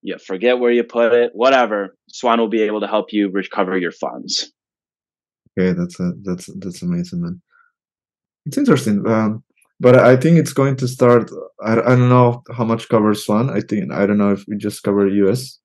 you 0.02 0.16
forget 0.18 0.58
where 0.58 0.72
you 0.72 0.82
put 0.82 1.12
it, 1.12 1.30
whatever. 1.34 1.96
Swan 2.08 2.40
will 2.40 2.48
be 2.48 2.62
able 2.62 2.80
to 2.80 2.86
help 2.86 3.12
you 3.12 3.30
recover 3.30 3.76
your 3.78 3.92
funds. 3.92 4.50
Okay, 5.58 5.72
that's 5.78 6.00
a, 6.00 6.12
that's 6.22 6.48
that's 6.58 6.82
amazing, 6.82 7.22
man. 7.22 7.42
It's 8.46 8.56
interesting, 8.56 9.06
um, 9.06 9.44
but 9.80 9.96
I 9.96 10.16
think 10.16 10.38
it's 10.38 10.52
going 10.52 10.76
to 10.76 10.88
start. 10.88 11.30
I, 11.64 11.72
I 11.72 11.96
don't 11.96 12.08
know 12.08 12.42
how 12.56 12.64
much 12.64 12.88
covers 12.88 13.24
Swan. 13.24 13.50
I 13.50 13.60
think 13.60 13.92
I 13.92 14.06
don't 14.06 14.18
know 14.18 14.32
if 14.32 14.44
we 14.48 14.56
just 14.56 14.82
cover 14.82 15.06
US. 15.06 15.58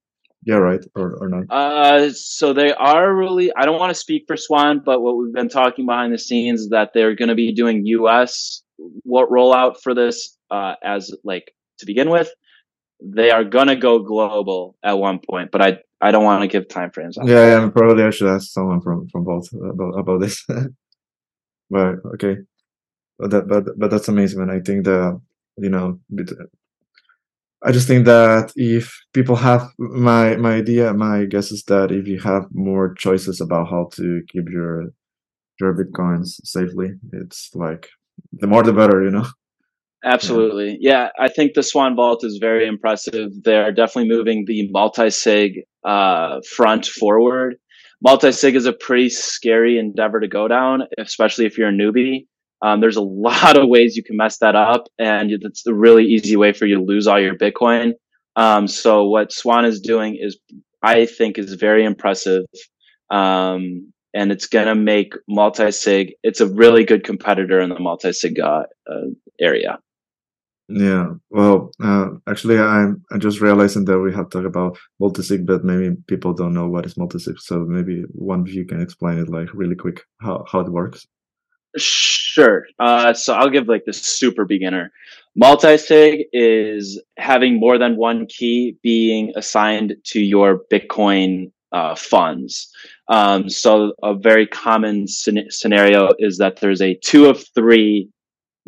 Yeah, 0.46 0.56
right, 0.56 0.84
or 0.96 1.16
or 1.22 1.30
not. 1.30 1.44
Uh, 1.50 2.12
so 2.14 2.54
they 2.54 2.74
are 2.74 3.14
really. 3.16 3.52
I 3.56 3.66
don't 3.66 3.80
want 3.80 3.92
to 3.92 3.96
speak 3.96 4.26
for 4.28 4.36
Swan, 4.36 4.82
but 4.84 5.02
what 5.02 5.18
we've 5.18 5.34
been 5.34 5.50
talking 5.50 5.86
behind 5.86 6.14
the 6.14 6.18
scenes 6.18 6.62
is 6.62 6.70
that 6.70 6.92
they're 6.94 7.16
going 7.16 7.30
to 7.30 7.36
be 7.36 7.54
doing 7.54 7.86
US 7.86 8.64
what 9.04 9.30
rollout 9.30 9.82
for 9.82 9.94
this 9.94 10.38
uh, 10.52 10.76
as 10.84 11.12
like 11.24 11.54
to 11.80 11.86
begin 11.86 12.10
with. 12.10 12.32
They 13.02 13.32
are 13.32 13.44
gonna 13.44 13.76
go 13.76 14.00
global 14.00 14.78
at 14.84 14.98
one 14.98 15.20
point, 15.20 15.52
but 15.52 15.62
I 15.62 15.80
I 16.02 16.12
don't 16.12 16.24
want 16.24 16.42
to 16.42 16.48
give 16.48 16.68
time 16.68 16.92
frames. 16.92 17.18
On 17.18 17.28
Yeah, 17.28 17.62
yeah, 17.62 17.70
probably 17.70 18.04
I 18.04 18.10
should 18.12 18.34
ask 18.34 18.52
someone 18.52 18.82
from 18.82 19.08
from 19.10 19.24
both 19.24 19.52
about 19.54 20.00
about 20.00 20.22
this. 20.22 20.46
but 21.70 21.96
okay, 22.14 22.38
but 23.20 23.32
that 23.32 23.48
but 23.48 23.66
but 23.78 23.92
that's 23.92 24.08
amazing, 24.08 24.40
man. 24.40 24.50
I 24.50 24.60
think 24.62 24.86
the 24.86 25.20
you 25.58 25.70
know, 25.70 26.00
I 27.66 27.72
just 27.72 27.88
think 27.88 28.06
that 28.06 28.52
if 28.56 28.94
people 29.14 29.38
have 29.38 29.70
my 29.78 30.36
my 30.36 30.56
idea, 30.56 30.94
my 30.94 31.26
guess 31.26 31.52
is 31.52 31.64
that 31.64 31.92
if 31.92 32.08
you 32.08 32.20
have 32.20 32.44
more 32.52 32.94
choices 32.96 33.40
about 33.40 33.70
how 33.70 33.90
to 33.94 34.22
keep 34.28 34.50
your 34.50 34.90
your 35.60 35.74
bitcoins 35.74 36.42
safely, 36.44 36.92
it's 37.14 37.52
like 37.54 37.90
the 38.34 38.48
more 38.48 38.64
the 38.64 38.74
better, 38.74 39.04
you 39.04 39.12
know. 39.12 39.26
Absolutely. 40.06 40.78
Yeah, 40.82 41.10
I 41.18 41.30
think 41.30 41.54
the 41.54 41.64
Swan 41.64 41.96
Vault 41.96 42.26
is 42.26 42.38
very 42.38 42.68
impressive. 42.68 43.30
They're 43.42 43.72
definitely 43.72 44.10
moving 44.10 44.44
the 44.46 44.70
multi 44.70 45.10
sig 45.10 45.62
uh, 45.86 46.42
front 46.56 46.86
forward. 46.86 47.56
Multi 48.02 48.34
sig 48.34 48.56
is 48.56 48.66
a 48.66 48.74
pretty 48.74 49.10
scary 49.10 49.78
endeavor 49.78 50.20
to 50.20 50.28
go 50.28 50.50
down, 50.50 50.84
especially 50.98 51.46
if 51.46 51.58
you're 51.58 51.70
a 51.70 51.72
newbie. 51.72 52.26
Um, 52.64 52.80
there's 52.82 52.96
a 52.96 53.02
lot 53.28 53.58
of 53.58 53.68
ways 53.68 53.96
you 53.96 54.04
can 54.04 54.18
mess 54.18 54.38
that 54.40 54.56
up, 54.56 54.88
and 54.98 55.32
it's 55.32 55.68
a 55.68 55.74
really 55.74 56.06
easy 56.06 56.36
way 56.36 56.54
for 56.54 56.66
you 56.66 56.78
to 56.78 56.84
lose 56.84 57.08
all 57.08 57.20
your 57.20 57.38
Bitcoin. 57.38 57.94
Um, 58.36 58.68
so 58.68 59.06
what 59.06 59.32
Swan 59.32 59.66
is 59.66 59.80
doing 59.80 60.18
is, 60.20 60.40
I 60.82 61.06
think, 61.06 61.38
is 61.38 61.54
very 61.54 61.86
impressive. 61.86 62.46
Um, 63.12 63.94
and 64.16 64.32
it's 64.32 64.48
going 64.48 64.68
to 64.68 64.76
make 64.76 65.14
multi-sig, 65.28 66.14
it's 66.24 66.40
a 66.40 66.48
really 66.48 66.84
good 66.84 67.04
competitor 67.04 67.60
in 67.60 67.70
the 67.70 67.80
multi-sig 67.80 68.40
uh, 68.40 68.64
uh, 68.90 69.08
area. 69.40 69.80
Yeah, 70.70 71.14
well, 71.30 71.72
uh, 71.84 72.08
actually, 72.28 72.58
I'm 72.58 73.04
I'm 73.12 73.20
just 73.20 73.42
realizing 73.42 73.84
that 73.86 74.00
we 74.00 74.14
have 74.14 74.30
talked 74.30 74.46
about 74.46 74.78
multisig, 75.02 75.46
but 75.46 75.66
maybe 75.66 75.96
people 76.08 76.34
don't 76.34 76.54
know 76.54 76.70
what 76.70 76.86
is 76.86 76.94
multisig. 76.96 77.38
So 77.40 77.60
maybe 77.60 78.04
one 78.14 78.42
of 78.42 78.50
you 78.50 78.66
can 78.66 78.82
explain 78.82 79.20
it 79.20 79.28
like 79.28 79.54
really 79.54 79.76
quick 79.76 80.02
how 80.22 80.46
how 80.50 80.62
it 80.62 80.72
works. 80.72 81.06
Sure. 81.78 82.66
Uh, 82.80 83.14
so 83.14 83.34
I'll 83.34 83.50
give 83.50 83.68
like 83.68 83.86
the 83.86 83.94
super 83.94 84.46
beginner. 84.46 84.92
Multi-sig 85.36 86.26
is 86.32 87.02
having 87.18 87.60
more 87.60 87.80
than 87.80 87.98
one 87.98 88.28
key 88.28 88.78
being 88.84 89.34
assigned 89.36 89.96
to 90.06 90.20
your 90.20 90.62
Bitcoin 90.72 91.52
uh, 91.72 91.96
funds. 91.96 92.70
Um, 93.08 93.50
so 93.50 93.94
a 94.04 94.14
very 94.14 94.46
common 94.46 95.08
scen- 95.08 95.50
scenario 95.50 96.10
is 96.20 96.38
that 96.38 96.58
there's 96.58 96.82
a 96.82 96.96
two 97.04 97.26
of 97.26 97.44
three 97.56 98.10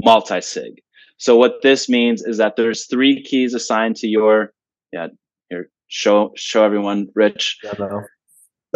multi-sig. 0.03 0.81
So 1.17 1.37
what 1.37 1.61
this 1.61 1.87
means 1.87 2.23
is 2.23 2.37
that 2.37 2.55
there's 2.55 2.87
three 2.87 3.23
keys 3.23 3.53
assigned 3.53 3.95
to 3.97 4.07
your, 4.07 4.51
yeah, 4.91 5.07
here, 5.49 5.69
show, 5.87 6.31
show 6.35 6.63
everyone, 6.63 7.07
Rich. 7.15 7.59
Yeah. 7.63 8.01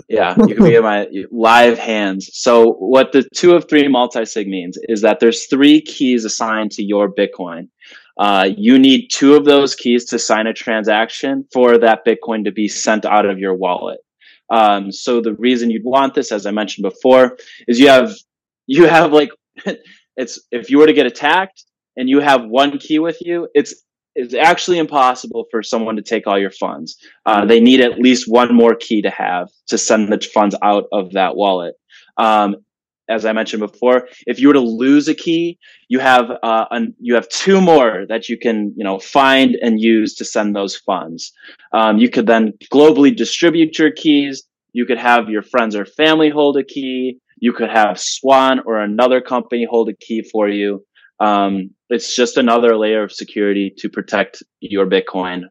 Yeah, 0.08 0.36
you 0.38 0.56
can 0.56 0.64
be 0.64 0.76
in 0.76 0.84
my 0.84 1.08
live 1.32 1.78
hands. 1.78 2.30
So 2.34 2.74
what 2.74 3.12
the 3.12 3.28
two 3.36 3.54
of 3.54 3.68
three 3.70 3.88
multi-sig 3.88 4.48
means 4.48 4.78
is 4.88 5.02
that 5.02 5.20
there's 5.20 5.46
three 5.48 5.82
keys 5.82 6.26
assigned 6.26 6.72
to 6.72 6.84
your 6.84 7.12
Bitcoin. 7.12 7.70
Uh, 8.18 8.50
you 8.58 8.78
need 8.78 9.08
two 9.10 9.36
of 9.36 9.46
those 9.46 9.76
keys 9.76 10.06
to 10.06 10.20
sign 10.20 10.46
a 10.46 10.54
transaction 10.54 11.46
for 11.54 11.78
that 11.78 12.06
Bitcoin 12.06 12.44
to 12.44 12.52
be 12.52 12.68
sent 12.68 13.06
out 13.06 13.26
of 13.26 13.40
your 13.40 13.56
wallet. 13.56 14.00
Um, 14.50 14.92
so 14.92 15.22
the 15.22 15.36
reason 15.36 15.72
you'd 15.72 15.86
want 15.86 16.16
this, 16.16 16.32
as 16.32 16.46
I 16.46 16.52
mentioned 16.52 16.84
before, 16.84 17.38
is 17.68 17.80
you 17.80 17.88
have 17.88 18.14
you 18.68 18.88
have 18.88 19.14
like 19.14 19.30
it's 20.18 20.40
if 20.52 20.70
you 20.70 20.80
were 20.80 20.88
to 20.88 20.94
get 20.94 21.06
attacked 21.06 21.64
and 21.96 22.10
you 22.10 22.20
have 22.20 22.46
one 22.46 22.78
key 22.78 23.00
with 23.00 23.18
you, 23.22 23.48
it's 23.54 23.84
it's 24.16 24.34
actually 24.34 24.78
impossible 24.78 25.46
for 25.52 25.64
someone 25.64 25.96
to 25.96 26.02
take 26.02 26.28
all 26.28 26.40
your 26.40 26.52
funds. 26.52 26.98
Uh, 27.26 27.46
they 27.46 27.60
need 27.60 27.80
at 27.80 28.00
least 28.00 28.26
one 28.28 28.54
more 28.54 28.76
key 28.76 29.02
to 29.02 29.10
have 29.10 29.50
to 29.68 29.78
send 29.78 30.12
the 30.12 30.20
funds 30.34 30.56
out 30.62 30.86
of 30.92 31.14
that 31.14 31.36
wallet. 31.36 31.76
Um, 32.18 32.58
as 33.10 33.26
I 33.26 33.34
mentioned 33.34 33.62
before, 33.62 34.08
if 34.28 34.40
you 34.40 34.48
were 34.48 34.54
to 34.54 34.60
lose 34.60 35.08
a 35.08 35.16
key, 35.16 35.58
you 35.88 36.00
have 36.00 36.30
uh, 36.44 36.66
an, 36.70 36.94
you 37.00 37.16
have 37.16 37.28
two 37.30 37.60
more 37.60 38.06
that 38.08 38.30
you 38.30 38.38
can 38.38 38.72
you 38.78 38.84
know 38.84 39.00
find 39.00 39.56
and 39.62 39.82
use 39.82 40.14
to 40.16 40.26
send 40.26 40.56
those 40.56 40.76
funds. 40.76 41.34
Um, 41.74 41.98
you 41.98 42.10
could 42.10 42.28
then 42.28 42.54
globally 42.72 43.16
distribute 43.16 43.80
your 43.80 43.92
keys. 43.92 44.44
You 44.74 44.86
could 44.86 45.00
have 45.00 45.30
your 45.30 45.42
friends 45.42 45.76
or 45.76 45.86
family 45.86 46.30
hold 46.30 46.58
a 46.58 46.64
key. 46.64 47.20
You 47.40 47.54
could 47.54 47.70
have 47.70 48.00
Swan 48.00 48.62
or 48.66 48.80
another 48.80 49.22
company 49.22 49.66
hold 49.68 49.90
a 49.90 49.94
key 49.94 50.22
for 50.22 50.48
you. 50.48 50.86
Um, 51.20 51.72
it's 51.90 52.16
just 52.16 52.38
another 52.38 52.78
layer 52.78 53.04
of 53.04 53.12
security 53.12 53.74
to 53.78 53.90
protect 53.90 54.44
your 54.62 54.86
Bitcoin 54.86 55.44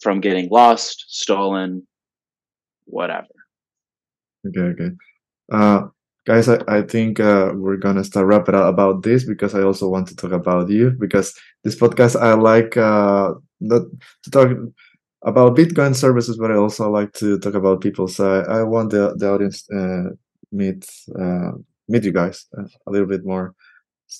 from 0.00 0.20
getting 0.20 0.48
lost, 0.50 1.04
stolen, 1.08 1.86
whatever. 2.86 3.28
Okay, 4.46 4.60
okay. 4.60 4.90
Uh, 5.52 5.88
guys, 6.26 6.48
I, 6.48 6.58
I 6.66 6.82
think 6.82 7.20
uh, 7.20 7.52
we're 7.54 7.76
gonna 7.76 8.04
start 8.04 8.26
wrapping 8.26 8.54
up 8.54 8.68
about 8.68 9.02
this 9.02 9.24
because 9.24 9.54
I 9.54 9.62
also 9.62 9.88
want 9.88 10.08
to 10.08 10.16
talk 10.16 10.32
about 10.32 10.68
you 10.68 10.90
because 10.90 11.34
this 11.62 11.76
podcast 11.76 12.20
I 12.20 12.34
like 12.34 12.76
uh, 12.76 13.34
not 13.60 13.82
to 14.24 14.30
talk 14.30 14.48
about 15.24 15.56
Bitcoin 15.56 15.94
services, 15.94 16.36
but 16.36 16.50
I 16.50 16.56
also 16.56 16.90
like 16.90 17.12
to 17.14 17.38
talk 17.38 17.54
about 17.54 17.80
people. 17.80 18.08
So 18.08 18.40
I, 18.40 18.58
I 18.58 18.62
want 18.64 18.90
the 18.90 19.14
the 19.16 19.32
audience 19.32 19.68
uh, 19.70 20.10
meet 20.50 20.84
uh, 21.18 21.52
meet 21.88 22.04
you 22.04 22.12
guys 22.12 22.46
a 22.86 22.90
little 22.90 23.06
bit 23.06 23.24
more. 23.24 23.54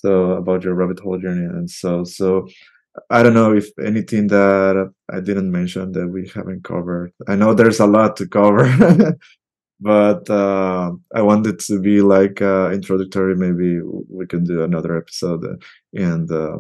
So 0.01 0.33
about 0.33 0.65
your 0.65 0.75
rabbit 0.75 1.01
hole 1.01 1.19
journey 1.19 1.45
and 1.45 1.71
so 1.71 2.05
so 2.05 2.47
I 3.11 3.23
don't 3.23 3.35
know 3.35 3.55
if 3.55 3.69
anything 3.85 4.27
that 4.29 4.93
I 5.11 5.21
didn't 5.21 5.51
mention 5.51 5.93
that 5.93 6.09
we 6.09 6.29
haven't 6.35 6.65
covered. 6.65 7.13
I 7.27 7.37
know 7.37 7.55
there's 7.55 7.81
a 7.81 7.87
lot 7.87 8.17
to 8.17 8.29
cover, 8.29 8.65
but 9.81 10.29
uh, 10.29 10.93
I 11.15 11.23
wanted 11.23 11.59
to 11.61 11.81
be 11.81 12.03
like 12.03 12.43
uh, 12.43 12.71
introductory. 12.71 13.35
Maybe 13.35 13.81
we 13.83 14.27
can 14.27 14.45
do 14.45 14.63
another 14.63 14.97
episode 14.97 15.45
uh, 15.45 15.57
and 15.95 16.31
uh, 16.31 16.59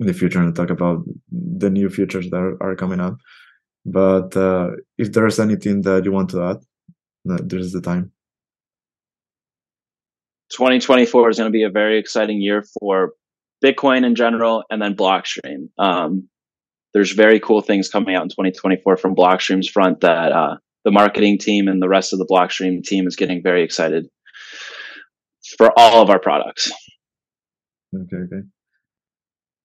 in 0.00 0.06
the 0.06 0.14
future 0.14 0.40
and 0.40 0.54
talk 0.54 0.70
about 0.70 1.04
the 1.30 1.70
new 1.70 1.88
features 1.88 2.28
that 2.30 2.58
are, 2.60 2.76
coming 2.76 3.00
up. 3.00 3.18
But 3.86 4.36
uh, 4.36 4.70
if 4.98 5.12
there's 5.12 5.38
anything 5.38 5.82
that 5.82 6.04
you 6.04 6.12
want 6.12 6.30
to 6.30 6.42
add, 6.42 6.58
no, 7.24 7.36
there's 7.36 7.72
the 7.72 7.80
time. 7.80 8.11
2024 10.52 11.30
is 11.30 11.38
going 11.38 11.50
to 11.50 11.52
be 11.52 11.64
a 11.64 11.70
very 11.70 11.98
exciting 11.98 12.40
year 12.40 12.64
for 12.78 13.12
Bitcoin 13.64 14.04
in 14.04 14.14
general 14.14 14.64
and 14.70 14.80
then 14.80 14.94
Blockstream. 14.94 15.68
Um, 15.78 16.28
there's 16.94 17.12
very 17.12 17.40
cool 17.40 17.62
things 17.62 17.88
coming 17.88 18.14
out 18.14 18.22
in 18.22 18.28
2024 18.28 18.96
from 18.96 19.14
Blockstream's 19.14 19.68
front 19.68 20.00
that 20.00 20.32
uh, 20.32 20.56
the 20.84 20.90
marketing 20.90 21.38
team 21.38 21.68
and 21.68 21.80
the 21.80 21.88
rest 21.88 22.12
of 22.12 22.18
the 22.18 22.26
Blockstream 22.26 22.82
team 22.82 23.06
is 23.06 23.16
getting 23.16 23.42
very 23.42 23.62
excited 23.62 24.06
for 25.56 25.70
all 25.78 26.02
of 26.02 26.10
our 26.10 26.20
products. 26.20 26.70
Okay, 27.94 28.16
okay. 28.16 28.46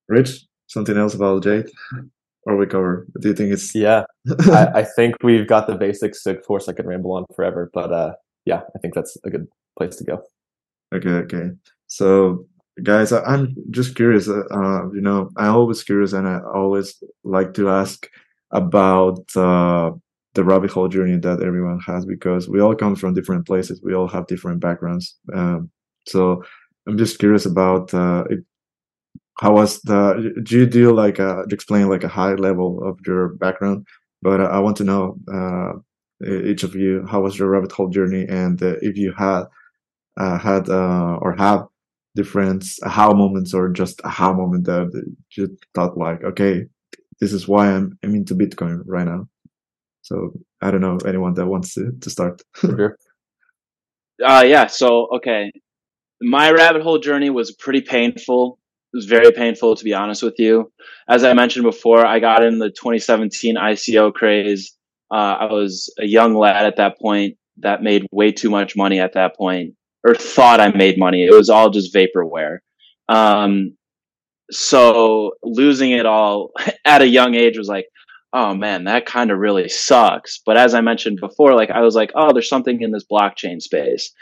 Rich, 0.08 0.46
something 0.68 0.96
else 0.96 1.14
about 1.14 1.42
Jade? 1.42 1.66
Or 2.44 2.56
we 2.56 2.66
cover? 2.66 3.06
Do 3.20 3.28
you 3.28 3.34
think 3.34 3.52
it's 3.52 3.74
Yeah, 3.74 4.04
I, 4.50 4.66
I 4.76 4.82
think 4.96 5.16
we've 5.22 5.46
got 5.46 5.66
the 5.66 5.74
basics. 5.74 6.24
Of 6.24 6.42
course, 6.46 6.68
I 6.68 6.72
could 6.72 6.86
ramble 6.86 7.12
on 7.12 7.26
forever, 7.34 7.70
but 7.74 7.92
uh, 7.92 8.12
yeah, 8.46 8.62
I 8.74 8.78
think 8.80 8.94
that's 8.94 9.16
a 9.24 9.30
good 9.30 9.46
place 9.78 9.96
to 9.96 10.04
go. 10.04 10.22
Okay, 10.94 11.10
okay. 11.10 11.50
So, 11.86 12.46
guys, 12.82 13.12
I, 13.12 13.22
I'm 13.24 13.54
just 13.70 13.94
curious. 13.94 14.28
Uh, 14.28 14.44
uh, 14.50 14.90
you 14.92 15.00
know, 15.00 15.30
I'm 15.36 15.54
always 15.54 15.82
curious, 15.82 16.12
and 16.12 16.26
I 16.26 16.40
always 16.54 17.02
like 17.24 17.54
to 17.54 17.68
ask 17.70 18.08
about 18.50 19.24
uh, 19.36 19.90
the 20.34 20.44
rabbit 20.44 20.70
hole 20.70 20.88
journey 20.88 21.18
that 21.18 21.42
everyone 21.42 21.80
has 21.80 22.06
because 22.06 22.48
we 22.48 22.60
all 22.60 22.74
come 22.74 22.96
from 22.96 23.14
different 23.14 23.46
places. 23.46 23.80
We 23.82 23.94
all 23.94 24.08
have 24.08 24.26
different 24.26 24.60
backgrounds. 24.60 25.16
Um, 25.34 25.70
so, 26.06 26.42
I'm 26.86 26.96
just 26.96 27.18
curious 27.18 27.44
about 27.44 27.92
uh, 27.92 28.24
it, 28.30 28.44
how 29.38 29.54
was 29.54 29.80
the? 29.82 30.32
Do 30.42 30.58
you 30.58 30.66
do 30.66 30.92
like 30.92 31.18
a, 31.18 31.44
explain 31.50 31.88
like 31.88 32.04
a 32.04 32.08
high 32.08 32.34
level 32.34 32.82
of 32.86 32.98
your 33.06 33.28
background? 33.34 33.86
But 34.22 34.40
I 34.40 34.58
want 34.58 34.76
to 34.78 34.84
know 34.84 35.16
uh, 35.32 35.74
each 36.26 36.64
of 36.64 36.74
you 36.74 37.06
how 37.06 37.20
was 37.20 37.38
your 37.38 37.48
rabbit 37.48 37.72
hole 37.72 37.88
journey, 37.88 38.26
and 38.28 38.60
uh, 38.62 38.74
if 38.82 38.96
you 38.96 39.12
had 39.16 39.42
uh, 39.42 39.46
had 40.18 40.68
uh, 40.68 41.18
or 41.20 41.34
have 41.36 41.66
different 42.14 42.64
aha 42.84 43.12
moments 43.14 43.54
or 43.54 43.68
just 43.68 44.00
aha 44.04 44.32
moment 44.32 44.64
that 44.64 44.90
you 45.36 45.56
thought 45.74 45.96
like, 45.96 46.24
okay, 46.24 46.64
this 47.20 47.32
is 47.32 47.46
why 47.46 47.72
I'm, 47.72 47.98
I'm 48.02 48.14
into 48.14 48.34
Bitcoin 48.34 48.82
right 48.86 49.06
now. 49.06 49.28
So 50.02 50.32
I 50.60 50.70
don't 50.70 50.80
know 50.80 50.98
anyone 51.06 51.34
that 51.34 51.46
wants 51.46 51.74
to, 51.74 51.92
to 52.00 52.10
start. 52.10 52.42
Sure. 52.60 52.96
Uh, 54.24 54.44
yeah. 54.44 54.66
So, 54.66 55.06
okay. 55.16 55.52
My 56.20 56.50
rabbit 56.50 56.82
hole 56.82 56.98
journey 56.98 57.30
was 57.30 57.52
pretty 57.52 57.82
painful. 57.82 58.58
It 58.92 58.96
was 58.96 59.06
very 59.06 59.30
painful, 59.30 59.76
to 59.76 59.84
be 59.84 59.94
honest 59.94 60.24
with 60.24 60.34
you. 60.38 60.72
As 61.08 61.22
I 61.22 61.34
mentioned 61.34 61.64
before, 61.64 62.04
I 62.04 62.18
got 62.18 62.42
in 62.42 62.58
the 62.58 62.70
2017 62.70 63.54
ICO 63.54 64.12
craze. 64.12 64.76
Uh, 65.10 65.36
I 65.40 65.44
was 65.52 65.92
a 66.00 66.04
young 66.04 66.34
lad 66.34 66.66
at 66.66 66.76
that 66.76 66.98
point 66.98 67.36
that 67.58 67.82
made 67.82 68.06
way 68.10 68.32
too 68.32 68.50
much 68.50 68.76
money 68.76 68.98
at 68.98 69.12
that 69.12 69.36
point, 69.36 69.74
or 70.04 70.14
thought 70.14 70.60
I 70.60 70.68
made 70.68 70.98
money. 70.98 71.24
It 71.24 71.32
was 71.32 71.50
all 71.50 71.70
just 71.70 71.94
vaporware. 71.94 72.58
Um, 73.08 73.76
so 74.50 75.32
losing 75.42 75.90
it 75.90 76.06
all 76.06 76.52
at 76.84 77.02
a 77.02 77.06
young 77.06 77.34
age 77.34 77.58
was 77.58 77.68
like, 77.68 77.86
oh 78.32 78.54
man, 78.54 78.84
that 78.84 79.06
kind 79.06 79.30
of 79.30 79.38
really 79.38 79.68
sucks. 79.68 80.40
But 80.44 80.56
as 80.56 80.74
I 80.74 80.80
mentioned 80.80 81.20
before, 81.20 81.54
like 81.54 81.70
I 81.70 81.80
was 81.80 81.94
like, 81.94 82.12
oh, 82.14 82.32
there's 82.32 82.48
something 82.48 82.80
in 82.82 82.92
this 82.92 83.04
blockchain 83.10 83.60
space. 83.60 84.12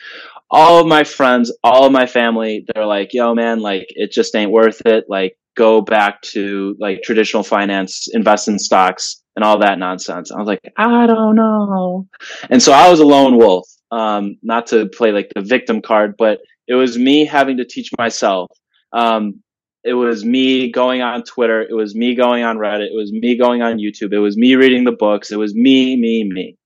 All 0.51 0.81
of 0.81 0.87
my 0.87 1.03
friends, 1.03 1.53
all 1.65 1.87
of 1.87 1.93
my 1.93 2.07
family, 2.07 2.65
they're 2.69 2.87
like, 2.87 3.13
yo, 3.13 3.35
man, 3.35 3.61
like 3.61 3.87
it 3.91 4.13
just 4.13 4.35
ain't 4.37 4.53
worth 4.53 4.83
it. 4.87 5.07
Like 5.09 5.37
go 5.57 5.81
back 5.81 6.23
to 6.23 6.77
like 6.79 7.03
traditional 7.03 7.43
finance, 7.43 8.07
invest 8.13 8.47
in 8.47 8.59
stocks 8.59 9.23
and 9.35 9.45
all 9.45 9.59
that 9.59 9.79
nonsense. 9.79 10.31
I 10.31 10.39
was 10.39 10.47
like, 10.47 10.61
I 10.77 11.07
don't 11.07 11.35
know. 11.35 12.07
And 12.49 12.63
so 12.63 12.73
I 12.73 12.89
was 12.89 13.01
a 13.01 13.05
lone 13.05 13.37
wolf. 13.37 13.69
Um, 13.91 14.37
not 14.43 14.67
to 14.69 14.87
play 14.87 15.13
like 15.13 15.31
the 15.35 15.43
victim 15.43 15.81
card, 15.81 16.17
but 16.19 16.41
it 16.67 16.75
was 16.75 16.99
me 16.99 17.25
having 17.25 17.59
to 17.59 17.65
teach 17.65 17.91
myself. 17.97 18.51
Um, 18.93 19.43
it 19.85 19.95
was 19.95 20.25
me 20.25 20.73
going 20.73 21.03
on 21.03 21.23
Twitter. 21.23 21.63
It 21.63 21.75
was 21.75 21.95
me 21.95 22.17
going 22.17 22.43
on 22.43 22.59
Reddit. 22.59 22.87
It 22.87 22.97
was 22.97 23.13
me 23.13 23.37
going 23.37 23.63
on 23.63 23.79
YouTube. 23.79 24.13
It 24.13 24.19
was 24.19 24.37
me 24.37 24.57
reading 24.57 24.83
the 24.83 24.93
books. 24.93 25.31
It 25.31 25.39
was 25.39 25.55
me, 25.55 25.97
me, 25.97 26.25
me. 26.25 26.57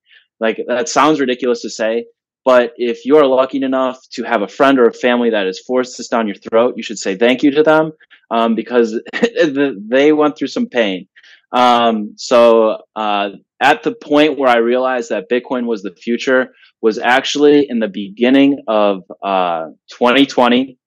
Like 0.41 0.59
that 0.67 0.89
sounds 0.89 1.21
ridiculous 1.21 1.61
to 1.63 1.71
say, 1.71 2.07
but 2.47 2.73
if 2.77 3.05
you 3.05 3.19
are 3.19 3.27
lucky 3.27 3.63
enough 3.63 4.01
to 4.13 4.23
have 4.23 4.41
a 4.41 4.49
friend 4.49 4.79
or 4.79 4.87
a 4.87 4.93
family 4.93 5.31
that 5.31 5.47
is 5.47 5.61
forced 5.61 5.99
this 5.99 6.09
down 6.09 6.27
your 6.27 6.37
throat, 6.37 6.75
you 6.77 6.83
should 6.83 6.99
say 6.99 7.15
thank 7.15 7.43
you 7.43 7.51
to 7.51 7.63
them 7.63 7.93
um, 8.31 8.55
because 8.55 8.99
they 9.23 10.13
went 10.13 10.39
through 10.39 10.49
some 10.49 10.67
pain. 10.67 11.07
Um, 11.53 12.15
so 12.17 12.83
uh, 12.97 13.31
at 13.61 13.83
the 13.83 13.95
point 13.95 14.39
where 14.39 14.49
I 14.49 14.59
realized 14.59 15.11
that 15.11 15.29
Bitcoin 15.31 15.67
was 15.67 15.83
the 15.83 15.95
future 15.95 16.55
was 16.83 16.99
actually 16.99 17.67
in 17.69 17.79
the 17.79 17.89
beginning 17.89 18.63
of 18.67 19.03
uh, 19.23 19.67
2020 19.91 20.79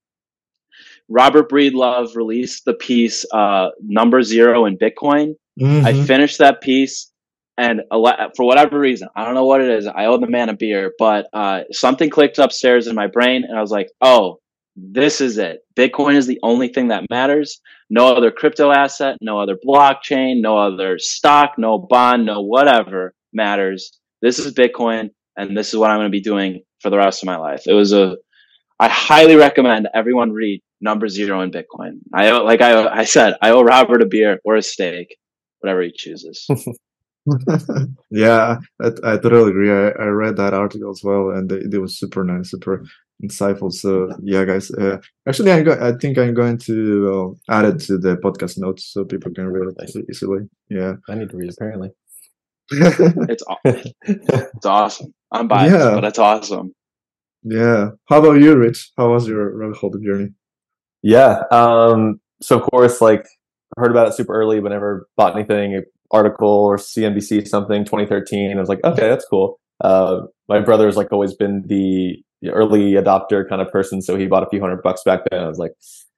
Robert 1.09 1.49
Breedlove 1.49 2.15
released 2.15 2.65
the 2.65 2.73
piece 2.73 3.25
uh, 3.31 3.69
Number 3.81 4.23
Zero 4.23 4.65
in 4.65 4.77
Bitcoin. 4.77 5.35
Mm-hmm. 5.59 5.85
I 5.85 5.93
finished 6.05 6.39
that 6.39 6.61
piece, 6.61 7.11
and 7.57 7.81
for 7.91 8.45
whatever 8.45 8.79
reason, 8.79 9.09
I 9.15 9.25
don't 9.25 9.35
know 9.35 9.45
what 9.45 9.61
it 9.61 9.69
is. 9.69 9.85
I 9.85 10.05
owe 10.05 10.17
the 10.17 10.29
man 10.29 10.49
a 10.49 10.55
beer, 10.55 10.93
but 10.97 11.27
uh, 11.33 11.61
something 11.71 12.09
clicked 12.09 12.39
upstairs 12.39 12.87
in 12.87 12.95
my 12.95 13.07
brain, 13.07 13.43
and 13.47 13.57
I 13.57 13.61
was 13.61 13.69
like, 13.69 13.89
"Oh, 14.01 14.39
this 14.75 15.21
is 15.21 15.37
it. 15.37 15.59
Bitcoin 15.75 16.15
is 16.15 16.25
the 16.25 16.39
only 16.41 16.67
thing 16.69 16.87
that 16.87 17.09
matters. 17.09 17.61
No 17.89 18.15
other 18.15 18.31
crypto 18.31 18.71
asset, 18.71 19.17
no 19.21 19.39
other 19.39 19.55
blockchain, 19.55 20.41
no 20.41 20.57
other 20.57 20.97
stock, 20.97 21.53
no 21.57 21.77
bond, 21.77 22.25
no 22.25 22.41
whatever 22.41 23.13
matters. 23.33 23.99
This 24.21 24.39
is 24.39 24.53
Bitcoin, 24.53 25.11
and 25.37 25.57
this 25.57 25.69
is 25.69 25.77
what 25.77 25.91
I'm 25.91 25.99
going 25.99 26.07
to 26.07 26.11
be 26.11 26.21
doing 26.21 26.63
for 26.81 26.89
the 26.89 26.97
rest 26.97 27.23
of 27.23 27.27
my 27.27 27.37
life." 27.37 27.63
It 27.67 27.73
was 27.73 27.93
a 27.93 28.17
I 28.79 28.89
highly 28.89 29.35
recommend 29.35 29.87
everyone 29.93 30.31
read 30.31 30.61
number 30.81 31.07
zero 31.07 31.41
in 31.41 31.51
Bitcoin. 31.51 31.99
I 32.13 32.29
owe, 32.31 32.43
like 32.43 32.61
I, 32.61 32.85
I 32.87 33.03
said, 33.05 33.35
I 33.41 33.51
owe 33.51 33.63
Robert 33.63 34.01
a 34.01 34.05
beer 34.05 34.39
or 34.43 34.55
a 34.55 34.61
steak, 34.61 35.15
whatever 35.59 35.81
he 35.81 35.91
chooses. 35.95 36.45
yeah, 38.11 38.57
I, 38.81 38.87
I, 39.03 39.17
totally 39.17 39.51
agree. 39.51 39.71
I, 39.71 39.89
I 39.91 40.07
read 40.07 40.35
that 40.37 40.53
article 40.53 40.91
as 40.91 41.01
well, 41.03 41.29
and 41.29 41.49
it, 41.51 41.73
it 41.73 41.79
was 41.79 41.97
super 41.97 42.23
nice, 42.23 42.51
super 42.51 42.83
insightful. 43.23 43.71
So 43.71 44.09
yeah, 44.21 44.43
guys. 44.43 44.69
Uh, 44.71 44.97
actually, 45.27 45.51
I, 45.51 45.61
go, 45.61 45.71
I 45.79 45.97
think 45.97 46.17
I'm 46.17 46.33
going 46.33 46.57
to 46.59 47.37
uh, 47.49 47.53
add 47.53 47.65
it 47.65 47.79
to 47.87 47.97
the 47.97 48.17
podcast 48.17 48.57
notes 48.57 48.91
so 48.91 49.05
people 49.05 49.31
can 49.31 49.47
read 49.47 49.73
it 49.77 50.05
easily. 50.09 50.49
Yeah, 50.69 50.95
I 51.07 51.15
need 51.15 51.29
to 51.29 51.37
read 51.37 51.53
apparently. 51.53 51.91
it's 52.71 53.43
it's 54.03 54.65
awesome. 54.65 55.13
I'm 55.31 55.47
biased, 55.47 55.75
yeah. 55.75 55.95
but 55.95 56.03
it's 56.03 56.19
awesome. 56.19 56.73
Yeah. 57.43 57.89
How 58.07 58.19
about 58.19 58.41
you, 58.41 58.55
Rich? 58.55 58.91
How 58.97 59.11
was 59.11 59.27
your 59.27 59.55
rabbit 59.57 59.77
hole 59.77 59.93
journey? 60.03 60.29
Yeah. 61.01 61.43
Um, 61.51 62.21
so 62.41 62.59
of 62.59 62.69
course, 62.69 63.01
like 63.01 63.25
heard 63.77 63.91
about 63.91 64.07
it 64.07 64.13
super 64.13 64.33
early, 64.33 64.59
but 64.59 64.69
never 64.69 65.07
bought 65.17 65.35
anything, 65.35 65.81
article 66.11 66.47
or 66.47 66.77
CNBC 66.77 67.47
something, 67.47 67.83
2013. 67.83 68.55
I 68.55 68.59
was 68.59 68.69
like, 68.69 68.83
okay, 68.83 69.09
that's 69.09 69.25
cool. 69.29 69.59
Uh, 69.81 70.21
my 70.47 70.59
brother 70.59 70.85
has 70.85 70.95
like 70.95 71.11
always 71.11 71.33
been 71.33 71.63
the 71.67 72.23
early 72.49 72.93
adopter 72.93 73.47
kind 73.47 73.61
of 73.61 73.71
person. 73.71 74.01
So 74.01 74.15
he 74.15 74.27
bought 74.27 74.43
a 74.43 74.49
few 74.49 74.61
hundred 74.61 74.81
bucks 74.83 75.01
back 75.03 75.21
then. 75.29 75.41
I 75.41 75.47
was 75.47 75.57
like, 75.57 75.73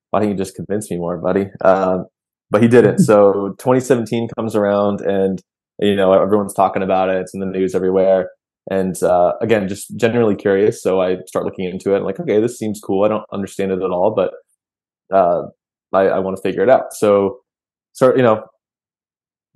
why 0.09 0.19
don't 0.19 0.29
you 0.29 0.35
just 0.35 0.55
convince 0.55 0.91
me 0.91 0.97
more, 0.97 1.17
buddy? 1.17 1.47
Um, 1.61 2.05
but 2.51 2.61
he 2.61 2.67
didn't. 2.67 2.99
so 3.09 3.55
2017 3.59 4.29
comes 4.35 4.55
around 4.55 5.01
and, 5.01 5.41
you 5.79 5.95
know, 5.95 6.13
everyone's 6.13 6.53
talking 6.53 6.83
about 6.83 7.09
it. 7.09 7.17
It's 7.17 7.33
in 7.33 7.39
the 7.39 7.45
news 7.45 7.75
everywhere. 7.75 8.29
And 8.69 9.01
uh, 9.03 9.33
again, 9.41 9.67
just 9.67 9.95
generally 9.95 10.35
curious. 10.35 10.81
So 10.81 11.01
I 11.01 11.17
start 11.27 11.45
looking 11.45 11.65
into 11.65 11.93
it. 11.93 11.97
I'm 11.97 12.03
like, 12.03 12.19
okay, 12.19 12.41
this 12.41 12.57
seems 12.57 12.79
cool. 12.81 13.03
I 13.03 13.07
don't 13.07 13.25
understand 13.31 13.71
it 13.71 13.83
at 13.83 13.91
all, 13.91 14.13
but 14.15 14.31
uh, 15.15 15.43
I, 15.93 16.07
I 16.07 16.19
want 16.19 16.35
to 16.35 16.41
figure 16.41 16.63
it 16.63 16.69
out. 16.69 16.93
So 16.93 17.39
start, 17.93 18.17
you 18.17 18.23
know, 18.23 18.43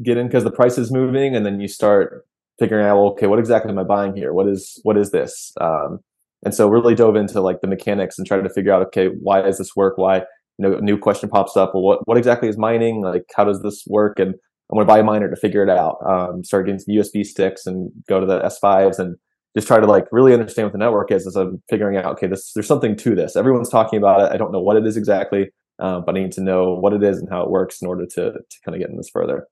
get 0.03 0.17
in 0.17 0.27
because 0.27 0.43
the 0.43 0.51
price 0.51 0.77
is 0.77 0.91
moving, 0.91 1.35
and 1.35 1.45
then 1.45 1.59
you 1.59 1.67
start 1.67 2.25
figuring 2.59 2.85
out, 2.85 2.97
well, 2.97 3.11
okay, 3.11 3.25
what 3.27 3.39
exactly 3.39 3.71
am 3.71 3.79
I 3.79 3.83
buying 3.83 4.15
here? 4.15 4.33
What 4.33 4.47
is 4.47 4.79
what 4.83 4.97
is 4.97 5.11
this? 5.11 5.51
Um, 5.59 5.99
and 6.43 6.53
so 6.53 6.69
really 6.69 6.95
dove 6.95 7.15
into 7.15 7.41
like 7.41 7.61
the 7.61 7.67
mechanics 7.67 8.17
and 8.17 8.27
tried 8.27 8.43
to 8.43 8.49
figure 8.49 8.71
out, 8.71 8.85
okay, 8.87 9.07
why 9.07 9.41
does 9.41 9.57
this 9.57 9.75
work? 9.75 9.97
Why 9.97 10.17
you 10.59 10.69
know, 10.69 10.77
a 10.77 10.81
new 10.81 10.97
question 10.97 11.29
pops 11.29 11.57
up. 11.57 11.71
Well, 11.73 11.83
what 11.83 12.07
what 12.07 12.17
exactly 12.17 12.49
is 12.49 12.57
mining? 12.57 13.01
Like, 13.01 13.25
how 13.35 13.45
does 13.45 13.61
this 13.61 13.83
work? 13.87 14.19
And 14.19 14.35
I'm 14.69 14.75
going 14.75 14.85
to 14.85 14.93
buy 14.93 14.99
a 14.99 15.03
miner 15.03 15.29
to 15.29 15.35
figure 15.35 15.63
it 15.63 15.69
out. 15.69 15.97
Um, 16.05 16.43
start 16.43 16.65
getting 16.65 16.79
some 16.79 16.93
USB 16.93 17.25
sticks 17.25 17.65
and 17.65 17.91
go 18.07 18.19
to 18.19 18.25
the 18.25 18.39
S5s 18.41 18.99
and 18.99 19.15
just 19.55 19.67
try 19.67 19.79
to 19.79 19.87
like 19.87 20.05
really 20.11 20.33
understand 20.33 20.67
what 20.67 20.73
the 20.73 20.77
network 20.77 21.11
is 21.11 21.25
as 21.25 21.35
I'm 21.35 21.61
figuring 21.69 21.97
out, 21.97 22.05
okay, 22.05 22.27
this, 22.27 22.53
there's 22.53 22.67
something 22.67 22.95
to 22.97 23.15
this. 23.15 23.35
Everyone's 23.35 23.69
talking 23.69 23.97
about 23.97 24.21
it. 24.21 24.31
I 24.31 24.37
don't 24.37 24.51
know 24.51 24.61
what 24.61 24.77
it 24.77 24.85
is 24.85 24.95
exactly, 24.95 25.49
uh, 25.79 26.01
but 26.01 26.15
I 26.15 26.19
need 26.19 26.31
to 26.33 26.41
know 26.41 26.75
what 26.75 26.93
it 26.93 27.03
is 27.03 27.17
and 27.17 27.27
how 27.29 27.41
it 27.41 27.49
works 27.49 27.81
in 27.81 27.87
order 27.87 28.05
to, 28.05 28.31
to 28.31 28.57
kind 28.63 28.75
of 28.75 28.79
get 28.79 28.91
in 28.91 28.97
this 28.97 29.09
further. 29.09 29.47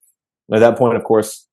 And 0.49 0.55
at 0.55 0.59
that 0.59 0.78
point, 0.78 0.97
of 0.97 1.03
course, 1.03 1.47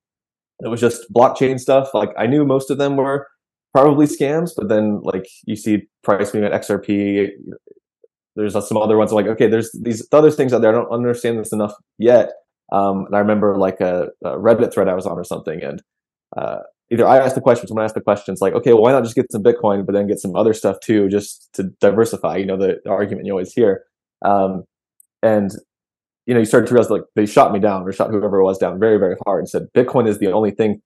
it 0.60 0.68
was 0.68 0.80
just 0.80 1.10
blockchain 1.12 1.58
stuff. 1.58 1.94
Like 1.94 2.10
I 2.18 2.26
knew 2.26 2.44
most 2.44 2.70
of 2.70 2.76
them 2.76 2.96
were 2.96 3.26
probably 3.72 4.06
scams, 4.06 4.50
but 4.54 4.68
then 4.68 5.00
like 5.02 5.26
you 5.46 5.56
see 5.56 5.88
price 6.02 6.34
movement 6.34 6.54
XRP, 6.54 7.30
there's 8.36 8.52
some 8.52 8.76
other 8.76 8.98
ones 8.98 9.10
like, 9.10 9.26
okay, 9.26 9.48
there's 9.48 9.70
these 9.80 10.06
other 10.12 10.30
things 10.30 10.52
out 10.52 10.60
there. 10.60 10.70
I 10.70 10.74
don't 10.74 10.92
understand 10.92 11.38
this 11.38 11.52
enough 11.52 11.72
yet. 11.98 12.30
Um, 12.74 13.06
and 13.06 13.14
I 13.14 13.20
remember 13.20 13.56
like 13.56 13.80
a, 13.80 14.08
a, 14.24 14.30
Reddit 14.30 14.72
thread 14.72 14.88
I 14.88 14.94
was 14.94 15.06
on 15.06 15.16
or 15.16 15.22
something, 15.22 15.62
and 15.62 15.80
uh, 16.36 16.58
either 16.90 17.06
I 17.06 17.18
asked 17.18 17.36
the 17.36 17.40
question, 17.40 17.68
someone 17.68 17.84
asked 17.84 17.94
the 17.94 18.00
questions 18.00 18.40
like, 18.40 18.52
okay, 18.54 18.72
well, 18.72 18.82
why 18.82 18.90
not 18.90 19.04
just 19.04 19.14
get 19.14 19.30
some 19.30 19.44
Bitcoin, 19.44 19.86
but 19.86 19.92
then 19.92 20.08
get 20.08 20.18
some 20.18 20.34
other 20.34 20.52
stuff 20.52 20.80
too, 20.80 21.08
just 21.08 21.50
to 21.54 21.70
diversify? 21.80 22.36
You 22.36 22.46
know, 22.46 22.56
the, 22.56 22.80
the 22.82 22.90
argument 22.90 23.26
you 23.26 23.32
always 23.32 23.52
hear. 23.52 23.84
Um, 24.22 24.64
and 25.22 25.52
you 26.26 26.34
know, 26.34 26.40
you 26.40 26.46
started 26.46 26.66
to 26.66 26.74
realize 26.74 26.90
like 26.90 27.02
they 27.14 27.26
shot 27.26 27.52
me 27.52 27.60
down 27.60 27.82
or 27.82 27.92
shot 27.92 28.10
whoever 28.10 28.40
it 28.40 28.44
was 28.44 28.58
down 28.58 28.80
very, 28.80 28.98
very 28.98 29.16
hard 29.24 29.40
and 29.40 29.48
said 29.48 29.68
Bitcoin 29.76 30.08
is 30.08 30.18
the 30.18 30.32
only 30.32 30.50
thing 30.50 30.80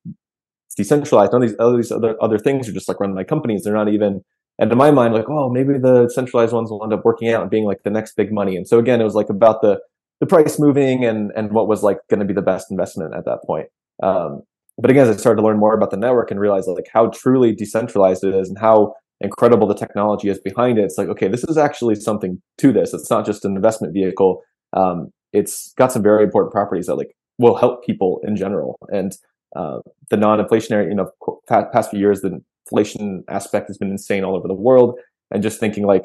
it's 0.66 0.74
decentralized. 0.76 1.32
None 1.32 1.42
of 1.42 1.48
these, 1.48 1.56
all 1.58 1.76
these 1.76 1.92
other 1.92 2.22
other 2.22 2.38
things 2.38 2.68
are 2.68 2.72
just 2.72 2.88
like 2.88 3.00
run 3.00 3.14
by 3.14 3.24
companies. 3.24 3.62
They're 3.64 3.74
not 3.74 3.88
even. 3.88 4.22
And 4.60 4.68
to 4.70 4.76
my 4.76 4.90
mind, 4.90 5.14
like, 5.14 5.30
oh, 5.30 5.48
maybe 5.48 5.78
the 5.78 6.08
centralized 6.08 6.52
ones 6.52 6.68
will 6.68 6.82
end 6.82 6.92
up 6.92 7.04
working 7.04 7.28
out 7.32 7.42
and 7.42 7.50
being 7.50 7.64
like 7.64 7.84
the 7.84 7.90
next 7.90 8.16
big 8.16 8.32
money. 8.32 8.56
And 8.56 8.66
so 8.66 8.80
again, 8.80 9.00
it 9.00 9.04
was 9.04 9.14
like 9.14 9.30
about 9.30 9.62
the 9.62 9.78
the 10.20 10.26
price 10.26 10.58
moving 10.58 11.04
and 11.04 11.32
and 11.36 11.52
what 11.52 11.68
was 11.68 11.82
like 11.82 11.98
going 12.08 12.20
to 12.20 12.26
be 12.26 12.34
the 12.34 12.42
best 12.42 12.70
investment 12.70 13.14
at 13.14 13.24
that 13.24 13.40
point. 13.46 13.68
Um, 14.02 14.42
but 14.76 14.90
again, 14.90 15.08
as 15.08 15.16
I 15.16 15.18
started 15.18 15.40
to 15.40 15.46
learn 15.46 15.58
more 15.58 15.74
about 15.74 15.90
the 15.90 15.96
network 15.96 16.30
and 16.30 16.38
realize 16.38 16.66
like 16.66 16.88
how 16.92 17.08
truly 17.08 17.54
decentralized 17.54 18.24
it 18.24 18.34
is 18.34 18.48
and 18.48 18.58
how 18.58 18.94
incredible 19.20 19.66
the 19.66 19.74
technology 19.74 20.28
is 20.28 20.38
behind 20.38 20.78
it, 20.78 20.84
it's 20.84 20.98
like 20.98 21.08
okay, 21.08 21.28
this 21.28 21.44
is 21.44 21.58
actually 21.58 21.96
something 21.96 22.40
to 22.58 22.72
this. 22.72 22.94
It's 22.94 23.10
not 23.10 23.26
just 23.26 23.44
an 23.44 23.56
investment 23.56 23.92
vehicle. 23.92 24.42
Um, 24.72 25.10
it's 25.32 25.72
got 25.74 25.92
some 25.92 26.02
very 26.02 26.24
important 26.24 26.52
properties 26.52 26.86
that 26.86 26.96
like 26.96 27.14
will 27.38 27.56
help 27.56 27.84
people 27.84 28.20
in 28.24 28.36
general. 28.36 28.78
And 28.88 29.16
uh, 29.56 29.80
the 30.10 30.16
non-inflationary, 30.16 30.88
you 30.88 30.94
know, 30.94 31.10
past 31.48 31.90
few 31.90 31.98
years, 31.98 32.20
the 32.20 32.40
inflation 32.66 33.24
aspect 33.28 33.68
has 33.68 33.78
been 33.78 33.90
insane 33.90 34.24
all 34.24 34.36
over 34.36 34.48
the 34.48 34.54
world. 34.54 34.98
And 35.30 35.42
just 35.42 35.60
thinking 35.60 35.86
like 35.86 36.04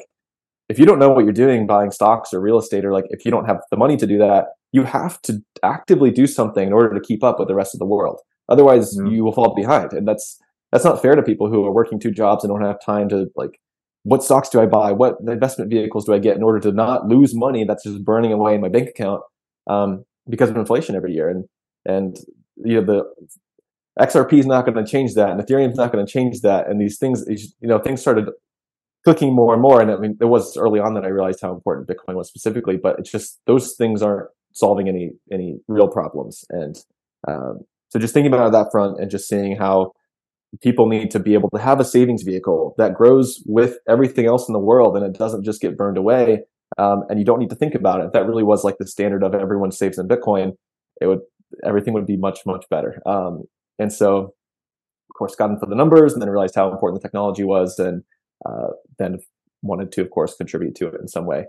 if 0.70 0.80
you 0.80 0.86
don't 0.86 1.00
know 1.00 1.10
what 1.10 1.24
you're 1.24 1.34
doing 1.34 1.68
buying 1.68 1.92
stocks 1.92 2.34
or 2.34 2.40
real 2.40 2.58
estate, 2.58 2.86
or 2.86 2.94
like 2.94 3.06
if 3.10 3.26
you 3.26 3.32
don't 3.32 3.46
have 3.46 3.62
the 3.70 3.78
money 3.78 3.98
to 3.98 4.08
do 4.08 4.18
that, 4.18 4.48
you 4.72 4.84
have 4.84 5.22
to 5.24 5.42
actively 5.62 6.12
do 6.12 6.26
something 6.26 6.68
in 6.68 6.74
order 6.74 6.94
to 6.94 7.02
keep 7.02 7.24
up 7.24 7.40
with 7.40 7.48
the 7.48 7.56
rest 7.56 7.76
of 7.76 7.80
the 7.80 7.86
world. 7.86 8.20
Otherwise, 8.50 8.98
mm-hmm. 8.98 9.08
you 9.08 9.24
will 9.24 9.32
fall 9.32 9.54
behind, 9.54 9.94
and 9.94 10.08
that's 10.08 10.40
that's 10.72 10.86
not 10.86 11.02
fair 11.02 11.16
to 11.16 11.22
people 11.22 11.50
who 11.50 11.66
are 11.66 11.72
working 11.72 12.00
two 12.00 12.12
jobs 12.12 12.44
and 12.44 12.52
don't 12.52 12.66
have 12.66 12.84
time 12.84 13.10
to 13.10 13.28
like. 13.36 13.60
What 14.06 14.22
stocks 14.22 14.50
do 14.50 14.60
I 14.60 14.66
buy? 14.66 14.92
What 14.92 15.16
investment 15.26 15.72
vehicles 15.72 16.06
do 16.06 16.14
I 16.14 16.20
get 16.20 16.36
in 16.36 16.44
order 16.44 16.60
to 16.60 16.74
not 16.74 17.08
lose 17.08 17.34
money 17.34 17.64
that's 17.64 17.86
just 17.86 18.04
burning 18.04 18.34
away 18.34 18.54
in 18.54 18.60
my 18.60 18.68
bank 18.68 18.90
account 18.90 19.22
um, 19.68 20.04
because 20.28 20.50
of 20.50 20.58
inflation 20.58 20.96
every 20.96 21.14
year? 21.14 21.30
And 21.30 21.46
and 21.86 22.18
you 22.58 22.82
know 22.82 22.86
the 22.86 23.04
XRP 24.00 24.40
is 24.40 24.46
not 24.46 24.66
going 24.66 24.84
to 24.84 24.90
change 24.90 25.14
that, 25.14 25.30
and 25.30 25.40
Ethereum 25.40 25.72
is 25.72 25.78
not 25.78 25.92
going 25.92 26.06
to 26.06 26.12
change 26.12 26.42
that, 26.42 26.68
and 26.68 26.82
these 26.82 26.98
things, 26.98 27.24
you 27.28 27.68
know, 27.68 27.80
things 27.80 28.02
started 28.02 28.28
clicking 29.04 29.36
more 29.36 29.54
and 29.54 29.62
more. 29.62 29.82
And 29.82 29.92
I 29.92 29.98
mean, 29.98 30.18
it 30.22 30.26
was 30.26 30.58
early 30.58 30.80
on 30.80 30.94
that 30.94 31.04
I 31.04 31.10
realized 31.10 31.40
how 31.42 31.54
important 31.54 31.88
Bitcoin 31.88 32.16
was 32.16 32.28
specifically, 32.28 32.78
but 32.82 32.98
it's 33.00 33.12
just 33.12 33.40
those 33.46 33.76
things 33.76 34.02
aren't 34.02 34.30
solving 34.54 34.88
any 34.88 35.12
any 35.32 35.60
real 35.68 35.88
problems. 35.88 36.46
And 36.50 36.76
um, 37.28 37.60
so, 37.90 38.00
just 38.00 38.14
thinking 38.14 38.34
about 38.34 38.52
that 38.54 38.72
front 38.72 39.00
and 39.00 39.12
just 39.12 39.28
seeing 39.28 39.56
how 39.56 39.92
people 40.62 40.88
need 40.88 41.12
to 41.12 41.20
be 41.20 41.34
able 41.34 41.50
to 41.50 41.62
have 41.62 41.80
a 41.80 41.86
savings 41.86 42.24
vehicle 42.24 42.76
that 42.78 42.94
grows 42.94 43.42
with 43.46 43.78
everything 43.88 44.26
else 44.26 44.48
in 44.48 44.54
the 44.54 44.60
world, 44.60 44.96
and 44.96 45.06
it 45.06 45.18
doesn't 45.18 45.44
just 45.44 45.62
get 45.62 45.78
burned 45.78 45.98
away. 45.98 46.42
Um, 46.78 47.04
and 47.10 47.20
you 47.20 47.26
don't 47.26 47.38
need 47.38 47.52
to 47.52 47.56
think 47.56 47.76
about 47.76 48.02
it. 48.02 48.06
If 48.06 48.14
that 48.14 48.26
really 48.26 48.42
was 48.42 48.64
like 48.64 48.78
the 48.80 48.88
standard 48.88 49.24
of 49.24 49.36
everyone 49.36 49.72
saves 49.72 50.00
in 50.00 50.08
Bitcoin, 50.08 50.54
it 51.02 51.06
would 51.08 51.20
everything 51.64 51.94
would 51.94 52.08
be 52.08 52.18
much 52.18 52.40
much 52.46 52.66
better. 52.70 53.02
Um, 53.06 53.44
and 53.78 53.92
so, 53.92 54.18
of 54.18 55.16
course, 55.16 55.36
got 55.36 55.52
into 55.52 55.66
the 55.68 55.76
numbers 55.76 56.14
and 56.14 56.22
then 56.22 56.30
realized 56.30 56.56
how 56.56 56.72
important 56.72 57.02
the 57.02 57.08
technology 57.08 57.44
was, 57.44 57.78
and 57.78 58.04
uh, 58.46 58.70
then 59.00 59.20
wanted 59.62 59.92
to, 59.94 60.02
of 60.02 60.10
course, 60.10 60.36
contribute 60.36 60.76
to 60.76 60.88
it 60.88 61.00
in 61.00 61.08
some 61.08 61.26
way. 61.26 61.46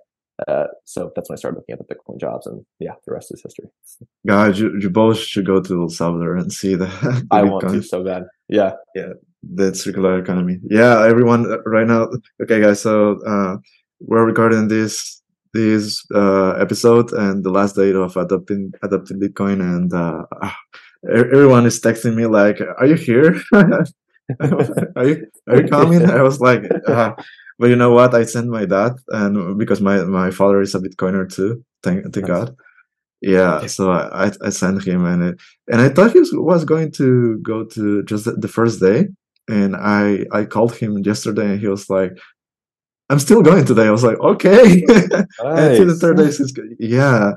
Uh, 0.48 0.66
so 0.84 1.12
that's 1.14 1.28
when 1.28 1.36
I 1.36 1.38
started 1.38 1.58
looking 1.58 1.74
at 1.74 1.86
the 1.86 1.94
Bitcoin 1.94 2.18
jobs, 2.18 2.46
and 2.46 2.64
yeah, 2.80 2.94
the 3.06 3.12
rest 3.12 3.32
is 3.32 3.40
history. 3.42 3.66
Guys, 4.26 4.58
you, 4.58 4.76
you 4.80 4.90
both 4.90 5.18
should 5.18 5.46
go 5.46 5.60
to 5.60 5.82
El 5.82 5.88
Salvador 5.88 6.36
and 6.36 6.52
see 6.52 6.74
the. 6.74 6.86
the 7.02 7.26
I 7.30 7.42
want 7.42 7.68
to 7.68 7.82
so 7.82 8.02
bad. 8.02 8.24
Yeah, 8.48 8.72
yeah, 8.96 9.12
the 9.42 9.74
circular 9.74 10.18
economy. 10.18 10.58
Yeah, 10.68 11.06
everyone 11.06 11.50
uh, 11.50 11.62
right 11.66 11.86
now. 11.86 12.08
Okay, 12.42 12.60
guys, 12.60 12.82
so 12.82 13.20
uh, 13.24 13.58
we're 14.00 14.26
recording 14.26 14.66
this 14.66 15.22
this 15.52 16.04
uh, 16.12 16.54
episode 16.60 17.12
and 17.12 17.44
the 17.44 17.50
last 17.50 17.76
date 17.76 17.94
of 17.94 18.16
adopting 18.16 18.72
adopting 18.82 19.20
Bitcoin, 19.20 19.60
and 19.60 19.94
uh, 19.94 20.24
ah, 20.42 20.56
everyone 21.08 21.64
is 21.64 21.80
texting 21.80 22.16
me 22.16 22.26
like, 22.26 22.60
"Are 22.78 22.86
you 22.86 22.96
here? 22.96 23.40
are 24.40 25.06
you 25.06 25.26
are 25.48 25.60
you 25.60 25.68
coming?" 25.68 26.04
I 26.18 26.22
was 26.22 26.40
like, 26.40 26.64
uh, 26.86 27.12
"But 27.58 27.70
you 27.70 27.76
know 27.76 27.92
what? 27.92 28.14
I 28.14 28.24
sent 28.24 28.48
my 28.48 28.64
dad, 28.64 28.92
and 29.08 29.58
because 29.58 29.80
my 29.80 30.04
my 30.04 30.30
father 30.30 30.60
is 30.60 30.74
a 30.74 30.80
Bitcoiner 30.80 31.32
too. 31.32 31.64
Thank 31.82 32.12
thank 32.12 32.26
God." 32.26 32.56
Yeah, 33.20 33.66
so 33.66 33.90
I 33.90 34.32
I 34.42 34.50
sent 34.50 34.84
him, 34.84 35.04
and 35.06 35.22
it, 35.22 35.40
and 35.70 35.80
I 35.80 35.88
thought 35.88 36.12
he 36.12 36.20
was 36.20 36.64
going 36.64 36.92
to 36.92 37.38
go 37.38 37.64
to 37.64 38.02
just 38.04 38.24
the 38.24 38.48
first 38.48 38.80
day, 38.80 39.08
and 39.48 39.76
I 39.76 40.26
I 40.32 40.44
called 40.44 40.76
him 40.76 40.98
yesterday, 40.98 41.52
and 41.52 41.60
he 41.60 41.68
was 41.68 41.88
like, 41.88 42.12
I'm 43.10 43.18
still 43.18 43.42
going 43.42 43.64
today. 43.64 43.86
I 43.86 43.90
was 43.90 44.04
like, 44.04 44.18
okay. 44.18 44.82
Nice. 44.86 45.12
and 45.38 45.90
the 45.90 45.96
third 46.00 46.16
day, 46.16 46.30
yeah. 46.78 47.32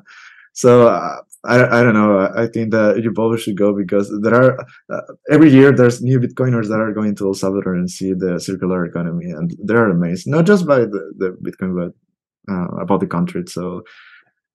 So 0.53 0.87
uh, 0.87 1.17
I, 1.45 1.79
I 1.79 1.83
don't 1.83 1.93
know. 1.93 2.29
I 2.35 2.47
think 2.47 2.71
that 2.71 3.01
you 3.01 3.11
both 3.11 3.39
should 3.41 3.57
go 3.57 3.73
because 3.73 4.11
there 4.21 4.35
are 4.35 4.59
uh, 4.91 5.01
every 5.29 5.49
year 5.49 5.71
there's 5.71 6.01
new 6.01 6.19
Bitcoiners 6.19 6.67
that 6.67 6.79
are 6.79 6.93
going 6.93 7.15
to 7.15 7.27
El 7.27 7.33
Salvador 7.33 7.75
and 7.75 7.89
see 7.89 8.13
the 8.13 8.39
circular 8.39 8.85
economy, 8.85 9.31
and 9.31 9.55
they're 9.63 9.89
amazed 9.89 10.27
not 10.27 10.45
just 10.45 10.65
by 10.65 10.79
the, 10.79 11.13
the 11.17 11.37
Bitcoin, 11.41 11.75
but 11.75 12.53
uh, 12.53 12.67
about 12.81 12.99
the 12.99 13.07
country. 13.07 13.43
So 13.47 13.83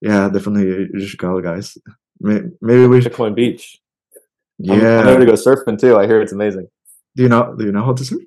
yeah, 0.01 0.29
definitely 0.29 0.89
you 0.93 1.07
should 1.07 1.21
go, 1.21 1.41
guys. 1.41 1.79
Maybe, 2.21 2.49
maybe 2.61 2.87
we 2.87 3.01
should 3.01 3.13
Bitcoin 3.13 3.35
Beach. 3.35 3.79
Yeah, 4.59 5.01
I'm, 5.01 5.09
I'm 5.09 5.21
to 5.21 5.27
go 5.27 5.33
surfing 5.33 5.79
too. 5.79 5.97
I 5.97 6.07
hear 6.07 6.21
it's 6.21 6.33
amazing. 6.33 6.69
Do 7.17 7.23
you 7.23 7.29
know? 7.29 7.55
Do 7.57 7.65
you 7.65 7.73
know 7.73 7.85
how 7.85 7.95
to 7.95 8.05
surf? 8.05 8.23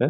Yeah. 0.00 0.08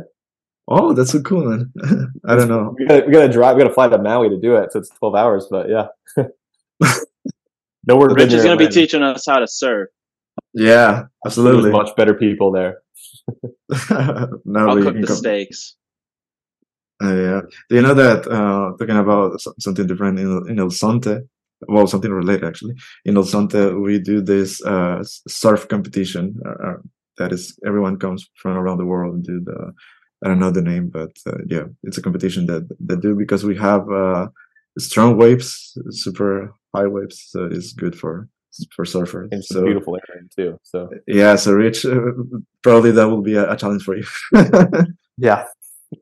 Oh, 0.69 0.93
that's 0.93 1.13
so 1.13 1.21
cool, 1.23 1.45
man. 1.45 1.73
I 2.27 2.37
don't 2.37 2.49
know. 2.49 2.75
We 2.79 2.87
gotta, 2.87 3.07
we 3.07 3.13
gotta 3.13 3.33
drive. 3.33 3.57
We 3.57 3.63
gotta 3.63 3.75
fly 3.75 3.89
to 3.89 3.99
Maui 3.99 4.29
to 4.29 4.39
do 4.39 4.57
it. 4.57 4.73
So 4.73 4.79
it's 4.79 4.91
twelve 4.91 5.15
hours, 5.15 5.47
but 5.51 5.69
yeah. 5.69 5.89
No, 7.87 7.97
we're 7.97 8.15
Rich 8.15 8.33
is 8.33 8.45
going 8.45 8.59
to 8.59 8.65
be 8.65 8.73
teaching 8.73 9.03
us 9.03 9.27
how 9.27 9.39
to 9.39 9.49
surf. 9.49 9.89
Yeah, 10.55 11.05
absolutely. 11.27 11.65
There's 11.65 11.73
much 11.73 11.97
better 11.97 12.15
people 12.15 12.53
there. 12.53 12.83
no, 14.45 14.69
I'll 14.69 14.83
cook 14.83 14.95
the 14.95 15.07
come... 15.07 15.17
steaks. 15.17 15.77
Uh, 17.03 17.15
yeah. 17.15 17.41
Do 17.69 17.77
you 17.77 17.83
know 17.83 17.95
that 17.95 18.27
uh, 18.29 18.77
talking 18.79 18.97
about 18.97 19.41
something 19.59 19.87
different 19.87 20.21
in 20.21 20.49
in 20.49 20.59
El 20.61 20.69
Zonte? 20.69 21.23
Well, 21.69 21.87
something 21.87 22.13
related 22.13 22.45
actually. 22.45 22.75
In 23.05 23.17
El 23.17 23.25
Zonte, 23.25 23.81
we 23.81 23.99
do 23.99 24.21
this 24.21 24.65
uh, 24.65 25.03
surf 25.27 25.67
competition. 25.69 26.41
Uh, 26.47 26.69
uh, 26.69 26.77
that 27.19 27.33
is, 27.33 27.59
everyone 27.67 27.99
comes 27.99 28.29
from 28.37 28.57
around 28.57 28.79
the 28.79 28.87
world 28.87 29.15
and 29.15 29.25
do 29.25 29.41
the. 29.41 29.73
I 30.25 30.29
don't 30.29 30.39
know 30.39 30.53
the 30.53 30.63
name, 30.63 30.89
but 30.89 31.11
uh, 31.27 31.39
yeah, 31.49 31.65
it's 31.83 31.99
a 31.99 32.03
competition 32.03 32.47
that 32.47 32.69
they 32.79 32.95
do 32.95 33.17
because 33.17 33.43
we 33.45 33.57
have 33.57 33.85
strong 34.79 35.17
waves, 35.17 35.77
super 35.91 36.55
high 36.75 36.87
waves, 36.87 37.27
so 37.29 37.45
it's 37.45 37.73
good 37.73 37.99
for 37.99 38.29
for 38.75 38.85
surfers. 38.85 39.29
It's 39.33 39.49
so, 39.49 39.65
beautiful 39.65 39.97
area 39.97 40.29
too. 40.35 40.59
So 40.63 40.91
yeah, 41.07 41.37
so 41.37 41.53
Rich, 41.53 41.85
uh, 41.87 42.13
probably 42.63 42.91
that 42.93 43.09
will 43.09 43.23
be 43.23 43.35
a, 43.35 43.51
a 43.51 43.57
challenge 43.57 43.83
for 43.83 43.97
you. 43.97 44.05
yeah. 45.17 45.47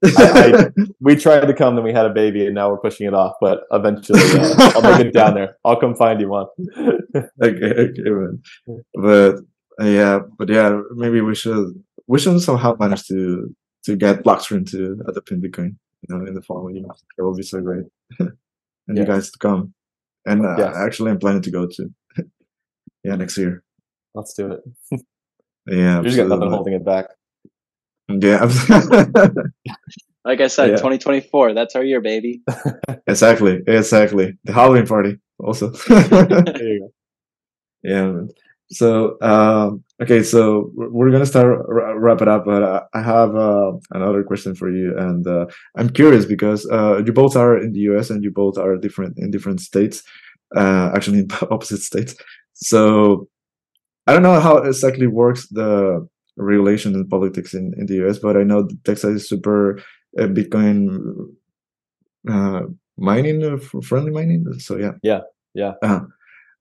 I, 0.04 0.70
I, 0.76 0.82
we 1.00 1.16
tried 1.16 1.46
to 1.46 1.54
come, 1.54 1.74
then 1.74 1.82
we 1.82 1.92
had 1.92 2.06
a 2.06 2.10
baby, 2.10 2.46
and 2.46 2.54
now 2.54 2.70
we're 2.70 2.78
pushing 2.78 3.08
it 3.08 3.14
off. 3.14 3.34
But 3.40 3.62
eventually, 3.72 4.20
uh, 4.20 4.72
I'll 4.76 4.82
make 4.82 5.06
it 5.06 5.12
down 5.12 5.34
there. 5.34 5.56
I'll 5.64 5.80
come 5.80 5.96
find 5.96 6.20
you 6.20 6.28
one. 6.28 6.46
okay, 7.42 7.72
okay, 7.74 8.02
man. 8.04 8.42
But 8.94 9.36
uh, 9.80 9.86
yeah, 9.86 10.20
but 10.38 10.48
yeah, 10.48 10.80
maybe 10.94 11.20
we 11.20 11.34
should 11.34 11.82
we 12.06 12.20
should 12.20 12.40
somehow 12.40 12.76
manage 12.78 13.04
to 13.08 13.52
to 13.86 13.96
get 13.96 14.22
Blockstream 14.22 14.70
to 14.70 15.02
adopt 15.08 15.32
Bitcoin, 15.32 15.74
you 16.02 16.08
know, 16.08 16.24
in 16.24 16.34
the 16.34 16.42
following 16.42 16.76
years. 16.76 17.02
It 17.18 17.22
will 17.22 17.34
be 17.34 17.42
so 17.42 17.60
great, 17.60 17.86
and 18.20 18.30
yeah. 18.86 19.00
you 19.00 19.04
guys 19.04 19.32
to 19.32 19.38
come 19.38 19.74
and 20.30 20.46
uh, 20.46 20.54
yes. 20.58 20.76
actually 20.76 21.10
I'm 21.10 21.18
planning 21.18 21.42
to 21.42 21.50
go 21.50 21.66
to. 21.66 21.90
yeah, 23.04 23.16
next 23.16 23.36
year. 23.36 23.62
Let's 24.14 24.34
do 24.34 24.52
it. 24.52 24.60
yeah, 25.66 25.98
you 25.98 26.04
just 26.04 26.16
got 26.16 26.28
nothing 26.28 26.50
holding 26.50 26.74
it 26.74 26.84
back. 26.84 27.06
Yeah. 28.08 28.44
like 30.24 30.40
I 30.40 30.48
said, 30.48 30.70
yeah. 30.70 30.76
2024. 30.76 31.54
That's 31.54 31.76
our 31.76 31.84
year, 31.84 32.00
baby. 32.00 32.42
exactly. 33.06 33.60
Exactly. 33.66 34.36
The 34.44 34.52
Halloween 34.52 34.86
party 34.86 35.18
also. 35.38 35.70
there 35.70 36.62
you 36.62 36.80
go. 36.80 36.92
Yeah. 37.82 38.22
So, 38.72 39.16
um, 39.20 39.82
okay, 40.00 40.22
so 40.22 40.70
we're 40.74 41.10
gonna 41.10 41.26
start 41.26 41.64
wrap 41.68 42.22
it 42.22 42.28
up, 42.28 42.44
but 42.44 42.62
uh, 42.62 42.82
I 42.94 43.02
have 43.02 43.34
uh, 43.34 43.72
another 43.90 44.22
question 44.22 44.54
for 44.54 44.70
you, 44.70 44.96
and 44.96 45.26
uh, 45.26 45.46
I'm 45.76 45.90
curious 45.90 46.24
because 46.24 46.68
uh, 46.70 47.02
you 47.04 47.12
both 47.12 47.34
are 47.34 47.58
in 47.58 47.72
the 47.72 47.80
U.S. 47.90 48.10
and 48.10 48.22
you 48.22 48.30
both 48.30 48.58
are 48.58 48.76
different 48.76 49.18
in 49.18 49.32
different 49.32 49.60
states, 49.60 50.04
uh, 50.56 50.92
actually 50.94 51.20
in 51.20 51.28
opposite 51.50 51.80
states. 51.80 52.14
So, 52.54 53.28
I 54.06 54.12
don't 54.12 54.22
know 54.22 54.38
how 54.38 54.58
exactly 54.58 55.08
works 55.08 55.48
the 55.48 56.06
regulation 56.36 56.94
and 56.94 57.10
politics 57.10 57.52
in, 57.52 57.74
in 57.76 57.86
the 57.86 57.94
U.S., 57.94 58.18
but 58.18 58.36
I 58.36 58.44
know 58.44 58.68
Texas 58.84 59.22
is 59.22 59.28
super 59.28 59.78
uh, 60.16 60.26
Bitcoin 60.26 61.26
mining 62.96 63.58
friendly 63.82 64.12
mining. 64.12 64.46
So 64.60 64.76
yeah, 64.76 64.92
yeah, 65.02 65.22
yeah. 65.54 65.72
Uh-huh 65.82 66.04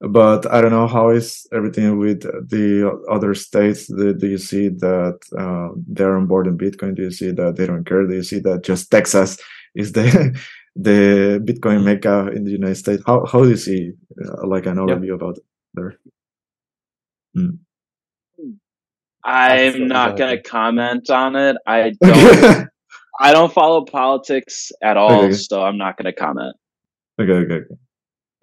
but 0.01 0.51
I 0.51 0.61
don't 0.61 0.71
know 0.71 0.87
how 0.87 1.09
is 1.09 1.45
everything 1.53 1.97
with 1.97 2.21
the 2.21 2.99
other 3.11 3.33
states. 3.33 3.87
Do, 3.87 4.13
do 4.13 4.27
you 4.27 4.37
see 4.37 4.69
that 4.69 5.19
uh, 5.37 5.75
they're 5.87 6.15
on 6.15 6.27
board 6.27 6.47
in 6.47 6.57
Bitcoin? 6.57 6.95
Do 6.95 7.03
you 7.03 7.11
see 7.11 7.31
that 7.31 7.57
they 7.57 7.65
don't 7.65 7.85
care? 7.85 8.07
Do 8.07 8.15
you 8.15 8.23
see 8.23 8.39
that 8.39 8.63
just 8.63 8.89
Texas 8.91 9.37
is 9.75 9.91
the 9.91 10.39
the 10.75 11.41
Bitcoin 11.43 11.83
mecca 11.83 12.27
in 12.33 12.45
the 12.45 12.51
United 12.51 12.75
States? 12.75 13.03
How 13.05 13.25
how 13.25 13.43
do 13.43 13.49
you 13.49 13.57
see 13.57 13.91
uh, 14.25 14.47
like 14.47 14.65
an 14.65 14.77
overview 14.77 15.07
yep. 15.07 15.15
about 15.15 15.39
there? 15.73 15.95
Hmm. 17.35 17.49
I'm 19.25 19.87
not 19.87 20.17
going 20.17 20.35
to 20.35 20.41
comment 20.41 21.09
on 21.09 21.35
it. 21.35 21.57
I 21.67 21.91
don't. 22.01 22.69
I 23.21 23.33
don't 23.33 23.51
follow 23.51 23.83
politics 23.83 24.71
at 24.81 24.95
all, 24.95 25.25
okay. 25.25 25.33
so 25.33 25.61
I'm 25.61 25.77
not 25.77 25.97
going 25.97 26.05
to 26.05 26.13
comment. 26.13 26.55
Okay, 27.19 27.33
okay, 27.33 27.65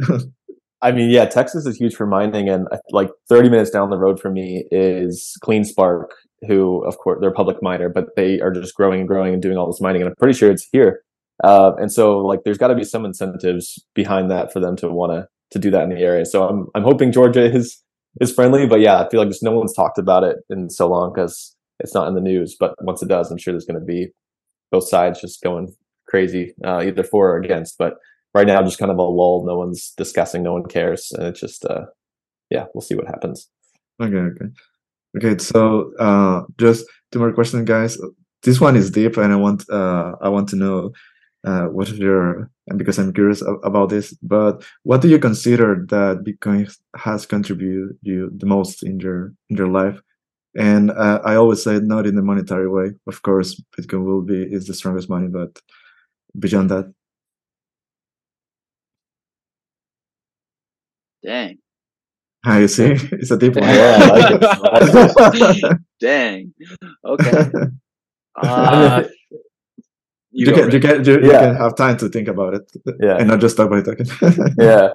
okay. 0.02 0.24
I 0.82 0.92
mean, 0.92 1.10
yeah, 1.10 1.24
Texas 1.24 1.66
is 1.66 1.76
huge 1.76 1.94
for 1.94 2.06
mining, 2.06 2.48
and 2.48 2.66
uh, 2.70 2.78
like 2.90 3.10
30 3.28 3.48
minutes 3.48 3.70
down 3.70 3.90
the 3.90 3.98
road 3.98 4.20
from 4.20 4.34
me 4.34 4.64
is 4.70 5.36
CleanSpark, 5.42 6.06
who, 6.46 6.84
of 6.84 6.98
course, 6.98 7.18
they're 7.20 7.30
a 7.30 7.34
public 7.34 7.62
miner, 7.62 7.88
but 7.88 8.14
they 8.14 8.40
are 8.40 8.50
just 8.52 8.74
growing 8.74 9.00
and 9.00 9.08
growing 9.08 9.32
and 9.32 9.42
doing 9.42 9.56
all 9.56 9.66
this 9.66 9.80
mining, 9.80 10.02
and 10.02 10.10
I'm 10.10 10.16
pretty 10.16 10.38
sure 10.38 10.50
it's 10.50 10.68
here. 10.72 11.00
Uh, 11.42 11.72
and 11.78 11.92
so, 11.92 12.18
like, 12.18 12.40
there's 12.44 12.58
got 12.58 12.68
to 12.68 12.74
be 12.74 12.84
some 12.84 13.04
incentives 13.04 13.84
behind 13.94 14.30
that 14.30 14.52
for 14.52 14.60
them 14.60 14.76
to 14.76 14.88
want 14.88 15.12
to 15.12 15.28
to 15.52 15.58
do 15.58 15.70
that 15.70 15.84
in 15.84 15.90
the 15.90 15.98
area. 15.98 16.24
So 16.24 16.48
I'm 16.48 16.66
I'm 16.74 16.82
hoping 16.82 17.12
Georgia 17.12 17.44
is 17.54 17.82
is 18.20 18.32
friendly, 18.32 18.66
but 18.66 18.80
yeah, 18.80 18.98
I 18.98 19.08
feel 19.08 19.20
like 19.20 19.28
just 19.28 19.42
no 19.42 19.52
one's 19.52 19.74
talked 19.74 19.98
about 19.98 20.24
it 20.24 20.38
in 20.50 20.70
so 20.70 20.88
long 20.88 21.12
because 21.14 21.54
it's 21.80 21.94
not 21.94 22.08
in 22.08 22.14
the 22.14 22.20
news. 22.20 22.56
But 22.58 22.74
once 22.82 23.02
it 23.02 23.08
does, 23.08 23.30
I'm 23.30 23.38
sure 23.38 23.52
there's 23.52 23.66
going 23.66 23.80
to 23.80 23.84
be 23.84 24.08
both 24.70 24.88
sides 24.88 25.20
just 25.20 25.42
going 25.42 25.74
crazy, 26.08 26.54
uh, 26.64 26.82
either 26.82 27.02
for 27.02 27.30
or 27.30 27.36
against. 27.38 27.76
But 27.78 27.94
right 28.36 28.46
now 28.46 28.62
just 28.62 28.78
kind 28.78 28.92
of 28.92 28.98
a 28.98 29.02
lull. 29.02 29.44
No 29.46 29.56
one's 29.56 29.92
discussing. 29.96 30.42
No 30.42 30.52
one 30.52 30.66
cares, 30.66 31.10
and 31.12 31.26
it's 31.26 31.40
just 31.40 31.64
uh, 31.64 31.86
yeah, 32.50 32.66
we'll 32.72 32.82
see 32.82 32.94
what 32.94 33.06
happens. 33.06 33.48
Okay, 34.00 34.24
okay, 34.30 34.48
okay. 35.16 35.38
So 35.38 35.92
uh, 35.98 36.42
just 36.58 36.84
two 37.10 37.18
more 37.18 37.32
questions, 37.32 37.66
guys. 37.66 37.98
This 38.42 38.60
one 38.60 38.76
is 38.76 38.90
deep, 38.90 39.16
and 39.16 39.32
I 39.32 39.36
want 39.36 39.68
uh, 39.70 40.12
I 40.20 40.28
want 40.28 40.48
to 40.50 40.56
know 40.56 40.92
uh, 41.44 41.66
what 41.66 41.88
is 41.88 41.98
your 41.98 42.50
and 42.68 42.78
because 42.78 42.98
I'm 42.98 43.12
curious 43.12 43.42
about 43.62 43.88
this, 43.88 44.12
but 44.22 44.64
what 44.82 45.00
do 45.00 45.08
you 45.08 45.18
consider 45.18 45.86
that 45.88 46.24
Bitcoin 46.24 46.70
has 46.96 47.24
contributed 47.24 47.96
you 48.02 48.30
the 48.36 48.46
most 48.46 48.82
in 48.82 49.00
your 49.00 49.32
in 49.48 49.56
your 49.56 49.68
life? 49.68 49.98
And 50.58 50.90
uh, 50.90 51.20
I 51.24 51.36
always 51.36 51.62
say 51.62 51.78
not 51.80 52.06
in 52.06 52.16
the 52.16 52.22
monetary 52.22 52.68
way. 52.68 52.92
Of 53.06 53.22
course, 53.22 53.60
Bitcoin 53.76 54.04
will 54.04 54.22
be 54.22 54.42
is 54.42 54.66
the 54.66 54.74
strongest 54.74 55.08
money, 55.08 55.28
but 55.28 55.58
beyond 56.38 56.70
that. 56.70 56.92
Dang. 61.26 61.58
Ah, 62.46 62.58
you 62.58 62.68
see, 62.68 62.84
it's 63.18 63.30
a 63.32 63.36
deep 63.38 63.56
one. 63.56 63.64
Yeah, 63.68 63.98
I 64.00 64.06
like 64.14 65.34
it. 65.34 65.78
Dang. 66.00 66.54
Okay. 67.04 67.50
Uh, 68.40 69.02
you, 70.30 70.46
go, 70.46 70.52
can, 70.54 70.70
you 70.70 70.80
can 70.80 71.04
you, 71.04 71.14
you 71.14 71.30
can 71.30 71.56
have 71.56 71.74
time 71.74 71.96
to 71.96 72.08
think 72.08 72.28
about 72.28 72.54
it 72.54 72.70
Yeah. 73.00 73.16
and 73.18 73.28
not 73.28 73.40
just 73.40 73.56
talk 73.56 73.70
by 73.70 73.80
talking. 73.82 74.06
Yeah. 74.58 74.90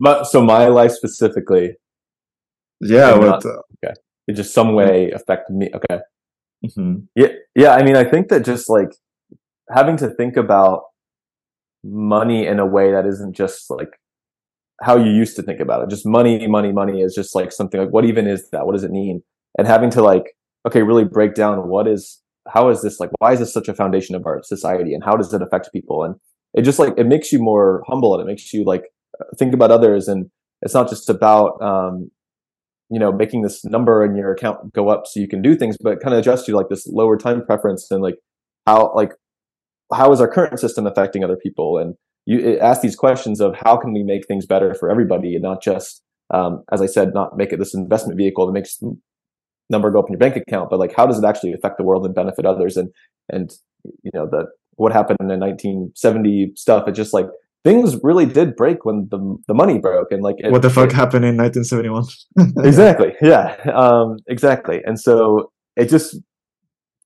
but 0.00 0.24
so 0.26 0.42
my 0.42 0.66
life 0.68 0.92
specifically, 0.92 1.76
yeah, 2.80 3.12
And 3.12 3.20
but 3.20 3.44
not- 3.44 3.46
uh, 3.46 3.92
it 4.26 4.34
just 4.34 4.54
some 4.54 4.74
way 4.74 5.10
affected 5.10 5.54
me. 5.56 5.70
Okay. 5.74 5.98
mhm. 6.66 7.06
Yeah, 7.14 7.28
yeah. 7.54 7.72
I 7.74 7.82
mean, 7.82 7.96
I 7.96 8.04
think 8.04 8.28
that 8.28 8.44
just 8.44 8.68
like 8.70 8.90
having 9.70 9.96
to 9.98 10.08
think 10.10 10.36
about 10.36 10.84
money 11.84 12.46
in 12.46 12.58
a 12.58 12.66
way 12.66 12.92
that 12.92 13.06
isn't 13.06 13.34
just 13.34 13.70
like 13.70 13.98
how 14.82 14.96
you 14.96 15.10
used 15.10 15.36
to 15.36 15.42
think 15.42 15.60
about 15.60 15.82
it. 15.82 15.90
Just 15.90 16.06
money, 16.06 16.46
money, 16.46 16.72
money 16.72 17.02
is 17.02 17.14
just 17.14 17.34
like 17.34 17.52
something 17.52 17.80
like 17.80 17.90
what 17.90 18.04
even 18.04 18.26
is 18.26 18.48
that? 18.50 18.66
What 18.66 18.72
does 18.72 18.84
it 18.84 18.90
mean? 18.90 19.22
And 19.58 19.66
having 19.66 19.90
to 19.90 20.02
like 20.02 20.34
okay, 20.66 20.82
really 20.82 21.04
break 21.04 21.34
down 21.34 21.68
what 21.68 21.88
is 21.88 22.20
how 22.48 22.68
is 22.68 22.82
this 22.82 23.00
like 23.00 23.10
why 23.18 23.32
is 23.32 23.38
this 23.38 23.52
such 23.52 23.68
a 23.68 23.74
foundation 23.74 24.14
of 24.14 24.26
our 24.26 24.42
society 24.42 24.94
and 24.94 25.04
how 25.04 25.16
does 25.16 25.32
it 25.32 25.42
affect 25.42 25.72
people? 25.72 26.04
And 26.04 26.16
it 26.54 26.62
just 26.62 26.78
like 26.78 26.94
it 26.96 27.06
makes 27.06 27.32
you 27.32 27.38
more 27.38 27.82
humble 27.86 28.14
and 28.14 28.22
it 28.22 28.30
makes 28.30 28.52
you 28.52 28.64
like 28.64 28.84
think 29.38 29.54
about 29.54 29.70
others 29.70 30.08
and 30.08 30.30
it's 30.62 30.74
not 30.74 30.88
just 30.88 31.08
about 31.08 31.60
um 31.62 32.10
you 32.90 32.98
know 32.98 33.12
making 33.12 33.42
this 33.42 33.64
number 33.64 34.04
in 34.04 34.16
your 34.16 34.32
account 34.32 34.72
go 34.72 34.88
up 34.88 35.06
so 35.06 35.20
you 35.20 35.28
can 35.28 35.42
do 35.42 35.54
things 35.54 35.76
but 35.80 36.00
kind 36.00 36.14
of 36.14 36.20
adjust 36.20 36.48
you 36.48 36.56
like 36.56 36.68
this 36.68 36.86
lower 36.86 37.16
time 37.16 37.44
preference 37.44 37.90
and 37.90 38.02
like 38.02 38.16
how 38.66 38.92
like 38.94 39.12
how 39.92 40.12
is 40.12 40.20
our 40.20 40.28
current 40.28 40.58
system 40.60 40.86
affecting 40.86 41.24
other 41.24 41.36
people? 41.36 41.78
And 41.78 41.94
you 42.26 42.58
ask 42.58 42.80
these 42.82 42.96
questions 42.96 43.40
of 43.40 43.54
how 43.56 43.76
can 43.76 43.92
we 43.92 44.02
make 44.02 44.26
things 44.26 44.46
better 44.46 44.74
for 44.74 44.90
everybody 44.90 45.34
and 45.34 45.42
not 45.42 45.62
just 45.62 46.02
um, 46.32 46.62
as 46.70 46.80
i 46.80 46.86
said 46.86 47.12
not 47.14 47.36
make 47.36 47.52
it 47.52 47.58
this 47.58 47.74
investment 47.74 48.16
vehicle 48.16 48.46
that 48.46 48.52
makes 48.52 48.78
number 49.70 49.90
go 49.90 49.98
up 50.00 50.06
in 50.08 50.12
your 50.12 50.18
bank 50.18 50.36
account 50.36 50.68
but 50.70 50.78
like 50.78 50.92
how 50.96 51.06
does 51.06 51.18
it 51.18 51.24
actually 51.24 51.52
affect 51.52 51.76
the 51.78 51.82
world 51.84 52.04
and 52.04 52.14
benefit 52.14 52.44
others? 52.46 52.76
And 52.76 52.90
and 53.28 53.50
you 54.02 54.10
know 54.14 54.26
the 54.30 54.46
what 54.76 54.92
happened 54.92 55.18
in 55.20 55.28
the 55.28 55.36
1970 55.36 56.52
stuff 56.56 56.86
it 56.88 56.92
just 56.92 57.12
like 57.12 57.26
things 57.64 57.96
really 58.02 58.26
did 58.26 58.56
break 58.56 58.84
when 58.84 59.08
the 59.10 59.36
the 59.48 59.54
money 59.54 59.78
broke 59.78 60.08
and 60.12 60.22
like 60.22 60.36
it- 60.38 60.52
what 60.52 60.62
the 60.62 60.70
fuck 60.70 60.90
it- 60.90 60.96
happened 60.96 61.24
in 61.24 61.36
1971? 61.36 62.64
exactly 62.66 63.12
yeah 63.22 63.56
um 63.74 64.18
exactly. 64.28 64.80
And 64.84 65.00
so 65.00 65.50
it 65.76 65.88
just 65.88 66.18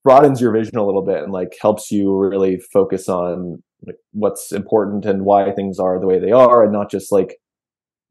broadens 0.05 0.39
your 0.39 0.53
vision 0.53 0.77
a 0.77 0.85
little 0.85 1.03
bit 1.03 1.23
and 1.23 1.33
like 1.33 1.57
helps 1.59 1.91
you 1.91 2.15
really 2.15 2.59
focus 2.71 3.09
on 3.09 3.61
like, 3.85 3.95
what's 4.13 4.51
important 4.51 5.03
and 5.03 5.25
why 5.25 5.51
things 5.51 5.79
are 5.79 5.99
the 5.99 6.05
way 6.05 6.19
they 6.19 6.31
are 6.31 6.63
and 6.63 6.71
not 6.71 6.91
just 6.91 7.11
like 7.11 7.37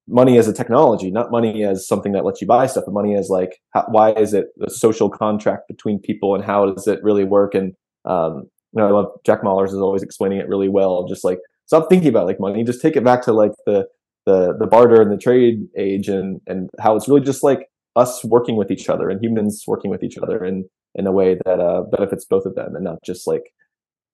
money 0.09 0.37
as 0.37 0.49
a 0.49 0.53
technology 0.53 1.11
not 1.11 1.31
money 1.31 1.65
as 1.65 1.87
something 1.87 2.13
that 2.13 2.25
lets 2.25 2.41
you 2.41 2.47
buy 2.47 2.67
stuff 2.67 2.85
but 2.85 2.93
money 2.93 3.15
as 3.15 3.29
like 3.31 3.61
how, 3.73 3.85
why 3.89 4.13
is 4.13 4.35
it 4.35 4.47
a 4.61 4.69
social 4.69 5.09
contract 5.09 5.63
between 5.69 6.01
people 6.01 6.35
and 6.35 6.45
how 6.45 6.67
does 6.71 6.87
it 6.89 6.99
really 7.03 7.25
work? 7.25 7.55
And 7.55 7.73
um 8.05 8.43
you 8.73 8.83
know 8.83 8.89
i 8.89 8.91
love 8.91 9.07
jack 9.25 9.43
Mallers 9.43 9.69
is 9.69 9.77
always 9.77 10.03
explaining 10.03 10.39
it 10.39 10.49
really 10.49 10.69
well. 10.69 11.07
Just 11.09 11.25
like 11.25 11.39
stop 11.67 11.89
thinking 11.89 12.09
about 12.09 12.27
like 12.27 12.41
money. 12.41 12.65
Just 12.65 12.83
take 12.83 12.97
it 12.97 13.05
back 13.05 13.23
to 13.23 13.33
like 13.33 13.53
the 13.67 13.87
the 14.27 14.55
the 14.59 14.67
barter 14.67 15.01
and 15.01 15.13
the 15.13 15.17
trade 15.17 15.61
age 15.79 16.09
and 16.09 16.41
and 16.49 16.69
how 16.81 16.97
it's 16.97 17.09
really 17.09 17.21
just 17.21 17.45
like 17.45 17.69
us 17.97 18.25
working 18.25 18.57
with 18.57 18.73
each 18.73 18.89
other 18.89 19.09
and 19.09 19.25
humans 19.25 19.63
working 19.67 19.91
with 19.91 20.03
each 20.03 20.19
other 20.19 20.45
in 20.45 20.69
in 20.95 21.07
a 21.07 21.13
way 21.13 21.37
that 21.45 21.61
uh, 21.61 21.83
benefits 21.83 22.25
both 22.25 22.47
of 22.47 22.55
them 22.55 22.75
and 22.75 22.85
not 22.85 23.03
just 23.05 23.27
like 23.27 23.53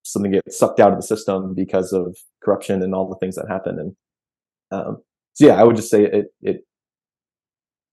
something 0.03 0.33
gets 0.33 0.59
sucked 0.59 0.81
out 0.81 0.93
of 0.93 0.99
the 0.99 1.07
system 1.07 1.55
because 1.55 1.93
of 1.93 2.17
corruption 2.43 2.83
and 2.83 2.95
all 2.95 3.09
the 3.09 3.17
things 3.17 3.37
that 3.37 3.47
happen 3.49 3.79
and 3.79 3.97
um, 4.73 4.99
so 5.35 5.47
yeah 5.47 5.61
i 5.61 5.65
would 5.65 5.77
just 5.77 5.91
say 5.91 6.05
it 6.05 6.27
it 6.41 6.65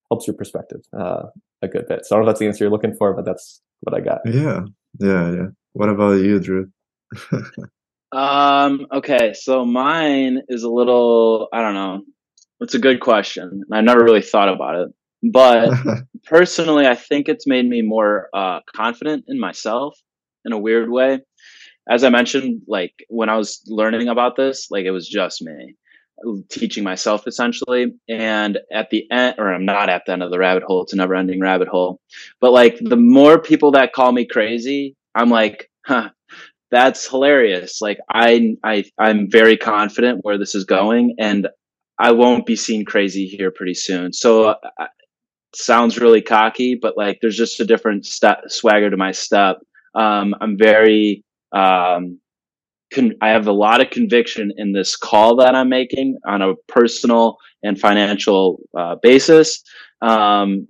helps 0.09 0.25
your 0.25 0.35
perspective 0.35 0.81
uh, 0.97 1.23
a 1.61 1.67
good 1.67 1.87
bit 1.87 2.05
so 2.05 2.15
i 2.15 2.17
don't 2.17 2.25
know 2.25 2.29
if 2.29 2.33
that's 2.33 2.39
the 2.39 2.47
answer 2.47 2.63
you're 2.63 2.71
looking 2.71 2.95
for 2.95 3.13
but 3.13 3.25
that's 3.25 3.61
what 3.81 3.93
i 3.93 3.99
got 3.99 4.19
yeah, 4.25 4.61
yeah, 4.99 5.31
yeah. 5.31 5.47
What 5.73 5.89
about 5.89 6.13
you, 6.13 6.39
Drew? 6.39 6.71
Um, 8.11 8.87
okay, 8.93 9.33
so 9.33 9.65
mine 9.65 10.41
is 10.47 10.63
a 10.63 10.69
little, 10.69 11.49
I 11.51 11.61
don't 11.61 11.73
know. 11.73 12.03
It's 12.61 12.73
a 12.73 12.79
good 12.79 13.01
question. 13.01 13.63
I 13.71 13.81
never 13.81 14.03
really 14.03 14.21
thought 14.21 14.49
about 14.49 14.75
it. 14.75 14.87
But 15.23 15.73
personally, 16.25 16.87
I 16.87 16.95
think 16.95 17.27
it's 17.27 17.47
made 17.47 17.67
me 17.67 17.81
more 17.81 18.29
uh, 18.33 18.59
confident 18.75 19.25
in 19.27 19.39
myself 19.39 19.97
in 20.45 20.53
a 20.53 20.59
weird 20.59 20.89
way. 20.89 21.21
As 21.89 22.03
I 22.03 22.09
mentioned, 22.09 22.63
like 22.67 22.93
when 23.09 23.29
I 23.29 23.37
was 23.37 23.61
learning 23.67 24.09
about 24.09 24.35
this, 24.35 24.67
like 24.69 24.85
it 24.85 24.91
was 24.91 25.07
just 25.07 25.41
me 25.41 25.75
teaching 26.49 26.83
myself 26.83 27.27
essentially. 27.27 27.93
And 28.09 28.59
at 28.71 28.89
the 28.89 29.09
end, 29.11 29.35
or 29.37 29.53
I'm 29.53 29.65
not 29.65 29.89
at 29.89 30.03
the 30.05 30.13
end 30.13 30.23
of 30.23 30.31
the 30.31 30.39
rabbit 30.39 30.63
hole, 30.63 30.83
it's 30.83 30.93
a 30.93 30.95
never 30.95 31.15
ending 31.15 31.39
rabbit 31.39 31.67
hole. 31.67 32.01
But 32.41 32.51
like 32.51 32.77
the 32.81 32.97
more 32.97 33.39
people 33.39 33.71
that 33.71 33.93
call 33.93 34.11
me 34.11 34.25
crazy, 34.25 34.95
I'm 35.15 35.29
like, 35.29 35.69
huh, 35.85 36.09
that's 36.71 37.07
hilarious. 37.09 37.81
Like 37.81 37.99
I, 38.09 38.55
I, 38.63 38.85
I'm 38.97 39.29
very 39.29 39.57
confident 39.57 40.19
where 40.23 40.37
this 40.37 40.55
is 40.55 40.65
going 40.65 41.15
and 41.19 41.47
I 41.99 42.11
won't 42.11 42.45
be 42.45 42.55
seen 42.55 42.85
crazy 42.85 43.25
here 43.27 43.51
pretty 43.51 43.73
soon. 43.73 44.13
So 44.13 44.49
uh, 44.49 44.87
sounds 45.57 45.99
really 45.99 46.21
cocky, 46.21 46.75
but 46.75 46.97
like 46.97 47.19
there's 47.21 47.37
just 47.37 47.59
a 47.59 47.65
different 47.65 48.05
step, 48.05 48.41
swagger 48.47 48.89
to 48.89 48.97
my 48.97 49.11
step. 49.11 49.57
Um, 49.95 50.35
I'm 50.39 50.57
very, 50.57 51.23
um, 51.51 52.19
con- 52.93 53.15
I 53.21 53.29
have 53.29 53.47
a 53.47 53.51
lot 53.51 53.81
of 53.81 53.89
conviction 53.89 54.51
in 54.57 54.71
this 54.71 54.95
call 54.95 55.37
that 55.37 55.55
I'm 55.55 55.69
making 55.69 56.17
on 56.25 56.41
a 56.41 56.55
personal 56.67 57.37
and 57.63 57.79
financial 57.79 58.59
uh, 58.77 58.95
basis. 59.01 59.63
Um, 60.01 60.67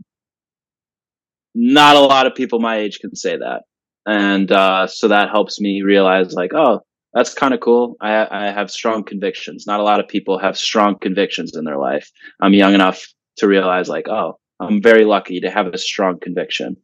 not 1.53 1.95
a 1.95 1.99
lot 1.99 2.27
of 2.27 2.35
people 2.35 2.59
my 2.59 2.77
age 2.77 2.99
can 2.99 3.15
say 3.15 3.35
that, 3.37 3.63
and 4.05 4.51
uh, 4.51 4.87
so 4.87 5.07
that 5.07 5.29
helps 5.29 5.59
me 5.59 5.81
realize, 5.81 6.33
like, 6.33 6.53
oh, 6.53 6.81
that's 7.13 7.33
kind 7.33 7.53
of 7.53 7.59
cool. 7.59 7.95
I, 7.99 8.27
I 8.29 8.51
have 8.51 8.69
strong 8.69 9.03
convictions. 9.03 9.65
Not 9.65 9.79
a 9.79 9.83
lot 9.83 9.99
of 9.99 10.07
people 10.07 10.37
have 10.37 10.57
strong 10.57 10.99
convictions 10.99 11.57
in 11.57 11.65
their 11.65 11.77
life. 11.77 12.09
I'm 12.41 12.53
young 12.53 12.75
enough 12.75 13.05
to 13.37 13.47
realize, 13.47 13.89
like, 13.89 14.07
oh, 14.07 14.37
I'm 14.59 14.81
very 14.81 15.05
lucky 15.05 15.39
to 15.41 15.49
have 15.49 15.67
a 15.67 15.77
strong 15.77 16.19
conviction. 16.19 16.77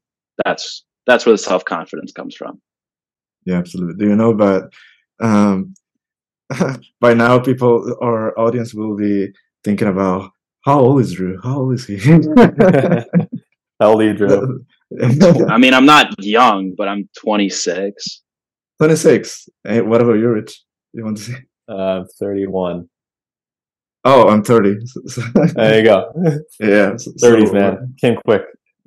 That's 0.45 0.83
that's 1.07 1.25
where 1.25 1.33
the 1.33 1.37
self 1.37 1.65
confidence 1.65 2.11
comes 2.11 2.35
from. 2.35 2.61
Yeah, 3.45 3.57
absolutely. 3.57 3.95
Do 3.95 4.09
you 4.09 4.15
know? 4.15 4.33
But 4.33 4.73
um, 5.21 5.73
by 6.99 7.13
now, 7.13 7.39
people 7.39 7.97
our 8.01 8.37
audience 8.37 8.73
will 8.73 8.95
be 8.95 9.29
thinking 9.63 9.87
about 9.87 10.31
how 10.65 10.79
old 10.79 11.01
is 11.01 11.13
Drew? 11.13 11.39
How 11.43 11.59
old 11.59 11.73
is 11.73 11.85
he? 11.85 11.97
how 13.79 13.91
old 13.91 14.01
are 14.01 14.05
you 14.05 14.13
drew 14.13 14.65
I 15.01 15.57
mean, 15.57 15.73
I'm 15.73 15.87
not 15.87 16.13
young, 16.23 16.75
but 16.77 16.87
I'm 16.87 17.09
26. 17.17 18.21
26. 18.79 19.49
Hey, 19.63 19.81
what 19.81 20.01
about 20.01 20.13
you, 20.13 20.29
Rich? 20.29 20.61
You 20.93 21.03
want 21.03 21.17
to 21.17 21.23
say? 21.23 21.45
uh, 21.67 22.03
31 22.19 22.89
Oh, 24.05 24.27
I'm 24.27 24.43
30. 24.43 24.85
So- 24.85 25.01
so- 25.07 25.21
there 25.55 25.77
you 25.79 25.83
go 25.85 26.11
yeah. 26.59 26.91
30s 26.93 27.47
so- 27.47 27.53
man 27.53 27.95
came 28.01 28.15
quick 28.25 28.43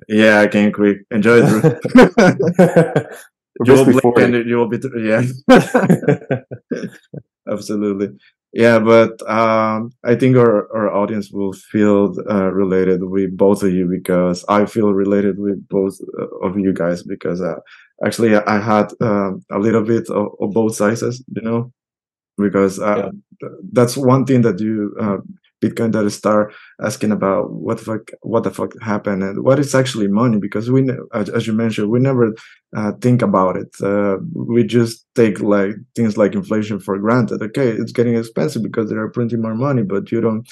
Yeah, 0.07 0.39
I 0.41 0.47
came 0.47 0.71
quick. 0.71 0.97
Enjoy 1.11 1.41
the 1.41 3.17
you 3.65 3.73
will 3.73 3.85
basically 3.85 3.93
blink 4.01 4.01
40. 4.01 4.23
and 4.23 4.49
you 4.49 4.57
will 4.57 4.67
be, 4.69 4.79
yeah. 5.01 5.23
Absolutely. 7.49 8.09
Yeah, 8.53 8.79
but 8.79 9.21
um, 9.29 9.91
I 10.03 10.15
think 10.15 10.37
our, 10.37 10.71
our 10.75 10.89
audience 10.93 11.31
will 11.31 11.53
feel 11.53 12.15
uh, 12.29 12.51
related 12.51 13.03
with 13.03 13.35
both 13.37 13.63
of 13.63 13.71
you 13.73 13.87
because 13.87 14.45
I 14.49 14.65
feel 14.65 14.93
related 14.93 15.37
with 15.39 15.67
both 15.67 15.97
uh, 16.19 16.47
of 16.47 16.57
you 16.57 16.73
guys 16.73 17.03
because 17.03 17.41
uh, 17.41 17.55
actually 18.05 18.35
I 18.35 18.59
had 18.59 18.87
um, 19.01 19.43
a 19.51 19.59
little 19.59 19.83
bit 19.83 20.09
of, 20.09 20.27
of 20.39 20.51
both 20.51 20.75
sizes, 20.75 21.23
you 21.35 21.41
know, 21.41 21.71
because 22.37 22.79
uh, 22.79 23.09
th- 23.39 23.51
that's 23.71 23.97
one 23.97 24.25
thing 24.25 24.41
that 24.41 24.59
you 24.59 24.95
uh, 24.99 25.17
Bitcoin 25.63 25.91
that 25.93 26.07
start 26.11 26.53
asking 26.83 27.11
about 27.11 27.51
what 27.51 27.79
the 27.79 27.83
fuck 27.85 28.11
what 28.21 28.43
the 28.43 28.51
fuck 28.51 28.73
happened 28.81 29.23
and 29.23 29.43
what 29.43 29.57
is 29.59 29.73
actually 29.73 30.07
money 30.07 30.37
because 30.37 30.69
we 30.69 30.87
as, 31.13 31.47
you 31.47 31.53
mentioned 31.53 31.89
we 31.89 31.99
never 31.99 32.33
uh, 32.75 32.91
think 33.01 33.21
about 33.23 33.57
it. 33.57 33.69
Uh, 33.81 34.17
we 34.33 34.63
just 34.63 35.05
take 35.15 35.39
like 35.39 35.73
things 35.95 36.15
like 36.17 36.33
inflation 36.35 36.79
for 36.79 36.97
granted. 36.99 37.41
Okay, 37.41 37.69
it's 37.69 37.91
getting 37.91 38.15
expensive 38.15 38.61
because 38.61 38.89
they 38.89 38.95
are 38.95 39.09
printing 39.09 39.41
more 39.41 39.55
money, 39.55 39.81
but 39.83 40.11
you 40.11 40.21
don't. 40.21 40.47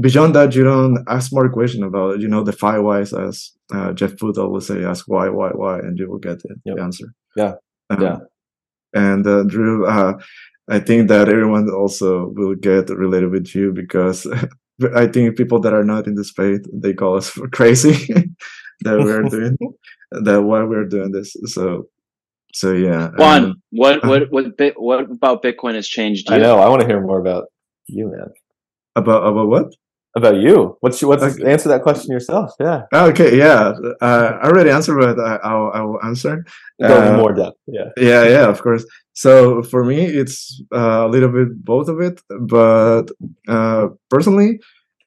Beyond 0.00 0.34
that, 0.34 0.54
you 0.54 0.64
don't 0.64 1.02
ask 1.08 1.32
more 1.32 1.48
question 1.48 1.82
about 1.82 2.16
it. 2.16 2.20
You 2.20 2.28
know 2.28 2.42
the 2.44 2.52
five 2.52 2.82
whys, 2.82 3.12
as 3.14 3.52
uh, 3.72 3.92
Jeff 3.92 4.18
Foot 4.18 4.36
always 4.38 4.66
say, 4.66 4.84
ask 4.84 5.06
why, 5.08 5.28
why, 5.30 5.48
why, 5.50 5.78
and 5.78 5.98
you 5.98 6.10
will 6.10 6.18
get 6.18 6.42
the, 6.42 6.56
Yep. 6.66 6.78
answer. 6.78 7.06
Yeah. 7.36 7.54
Um, 7.90 8.02
Yeah. 8.02 8.18
And 8.94 9.26
uh, 9.26 9.44
Drew, 9.44 9.86
uh, 9.86 10.18
I 10.70 10.80
think 10.80 11.08
that 11.08 11.28
everyone 11.28 11.70
also 11.70 12.28
will 12.34 12.54
get 12.54 12.90
related 12.90 13.30
with 13.30 13.54
you 13.54 13.72
because 13.72 14.26
I 14.94 15.06
think 15.06 15.36
people 15.36 15.60
that 15.60 15.72
are 15.72 15.84
not 15.84 16.06
in 16.06 16.14
the 16.14 16.24
space 16.24 16.60
they 16.72 16.94
call 16.94 17.16
us 17.16 17.30
crazy 17.52 18.12
that 18.80 18.98
we're 18.98 19.22
doing 19.22 19.56
that 20.10 20.42
why 20.42 20.62
we're 20.62 20.86
doing 20.86 21.12
this. 21.12 21.36
So 21.46 21.88
so 22.54 22.72
yeah. 22.72 23.10
Juan, 23.16 23.44
um, 23.44 23.62
what 23.70 24.04
what 24.04 24.30
what 24.30 24.46
what 24.76 25.10
about 25.10 25.42
Bitcoin 25.42 25.74
has 25.74 25.88
changed 25.88 26.30
you? 26.30 26.36
I 26.36 26.38
know. 26.38 26.58
I 26.58 26.68
want 26.68 26.80
to 26.80 26.86
hear 26.86 27.00
more 27.00 27.20
about 27.20 27.44
you, 27.86 28.10
man. 28.10 28.28
About 28.96 29.26
about 29.26 29.48
what? 29.48 29.66
About 30.16 30.36
you. 30.36 30.76
What's 30.80 31.02
what's 31.02 31.22
okay. 31.22 31.52
answer 31.52 31.68
that 31.68 31.82
question 31.82 32.10
yourself? 32.10 32.52
Yeah. 32.58 32.82
Okay. 32.92 33.36
Yeah. 33.36 33.72
Uh, 34.00 34.38
I 34.42 34.46
already 34.46 34.70
answered, 34.70 34.98
but 34.98 35.18
I, 35.20 35.54
will 35.54 35.72
I 35.72 35.82
will 35.82 36.02
answer. 36.02 36.44
Go 36.80 37.14
uh, 37.14 37.16
more 37.16 37.34
depth. 37.34 37.58
Yeah. 37.66 37.90
Yeah. 37.96 38.24
Yeah. 38.24 38.48
Of 38.48 38.62
course. 38.62 38.84
So 39.18 39.64
for 39.64 39.82
me, 39.82 40.04
it's 40.04 40.62
uh, 40.72 41.04
a 41.04 41.08
little 41.08 41.28
bit 41.30 41.64
both 41.64 41.88
of 41.88 42.00
it, 42.00 42.22
but 42.38 43.06
uh, 43.48 43.88
personally, 44.10 44.60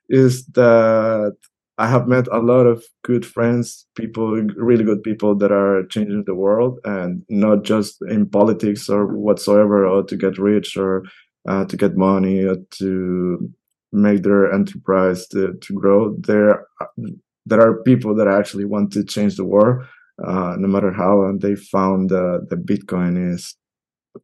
is 0.09 0.45
that 0.47 1.37
I 1.77 1.87
have 1.87 2.09
met 2.09 2.27
a 2.27 2.39
lot 2.39 2.65
of 2.67 2.83
good 3.05 3.25
friends, 3.25 3.87
people, 3.95 4.33
really 4.57 4.83
good 4.83 5.01
people 5.01 5.33
that 5.35 5.53
are 5.53 5.85
changing 5.85 6.25
the 6.25 6.35
world, 6.35 6.79
and 6.83 7.23
not 7.29 7.63
just 7.63 8.01
in 8.09 8.25
politics 8.25 8.89
or 8.89 9.07
whatsoever, 9.15 9.87
or 9.87 10.03
to 10.03 10.17
get 10.17 10.37
rich 10.37 10.75
or 10.75 11.05
uh, 11.47 11.63
to 11.63 11.77
get 11.77 11.95
money 11.95 12.43
or 12.43 12.57
to 12.79 13.49
make 13.93 14.23
their 14.23 14.51
enterprise 14.51 15.25
to, 15.27 15.53
to 15.61 15.73
grow. 15.73 16.17
There, 16.17 16.65
there 17.45 17.61
are 17.61 17.81
people 17.83 18.13
that 18.15 18.27
actually 18.27 18.65
want 18.65 18.91
to 18.91 19.05
change 19.05 19.37
the 19.37 19.45
world, 19.45 19.85
uh, 20.21 20.57
no 20.59 20.67
matter 20.67 20.91
how, 20.91 21.23
and 21.23 21.41
they 21.41 21.55
found 21.55 22.11
uh, 22.11 22.39
that 22.49 22.65
Bitcoin 22.65 23.15
is 23.33 23.55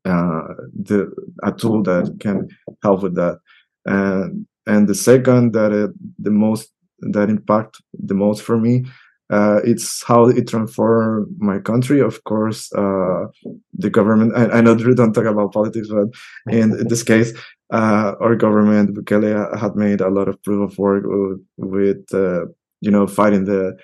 uh, 0.06 0.54
the 0.74 1.12
a 1.44 1.52
tool 1.52 1.84
that 1.84 2.18
can 2.20 2.48
help 2.84 3.04
with 3.04 3.16
that. 3.16 3.40
And 3.86 4.48
and 4.66 4.88
the 4.88 4.96
second 4.96 5.54
that 5.54 5.72
it, 5.72 5.92
the 6.20 6.32
most 6.32 6.72
that 7.00 7.30
impact 7.30 7.82
the 7.94 8.16
most 8.16 8.42
for 8.42 8.58
me 8.58 8.86
uh, 9.30 9.60
it's 9.64 10.04
how 10.04 10.26
it 10.26 10.48
transformed 10.48 11.28
my 11.38 11.60
country. 11.60 12.00
Of 12.00 12.24
course, 12.24 12.72
uh, 12.74 13.26
the 13.74 13.90
government. 13.90 14.34
I, 14.36 14.58
I 14.58 14.62
know 14.62 14.76
Drew 14.76 14.96
don't 14.96 15.14
talk 15.14 15.26
about 15.26 15.54
politics, 15.54 15.90
but 15.90 16.08
in, 16.54 16.80
in 16.80 16.88
this 16.90 17.04
case, 17.04 17.34
uh, 17.74 18.14
our 18.22 18.36
government, 18.36 18.96
Bukele, 18.96 19.58
had 19.58 19.76
made 19.76 20.02
a 20.02 20.10
lot 20.10 20.30
of 20.30 20.42
proof 20.44 20.72
of 20.72 20.78
work 20.78 21.04
with, 21.06 21.42
with 21.58 22.14
uh, 22.14 22.46
you 22.80 22.92
know, 22.92 23.06
fighting 23.06 23.46
the 23.46 23.78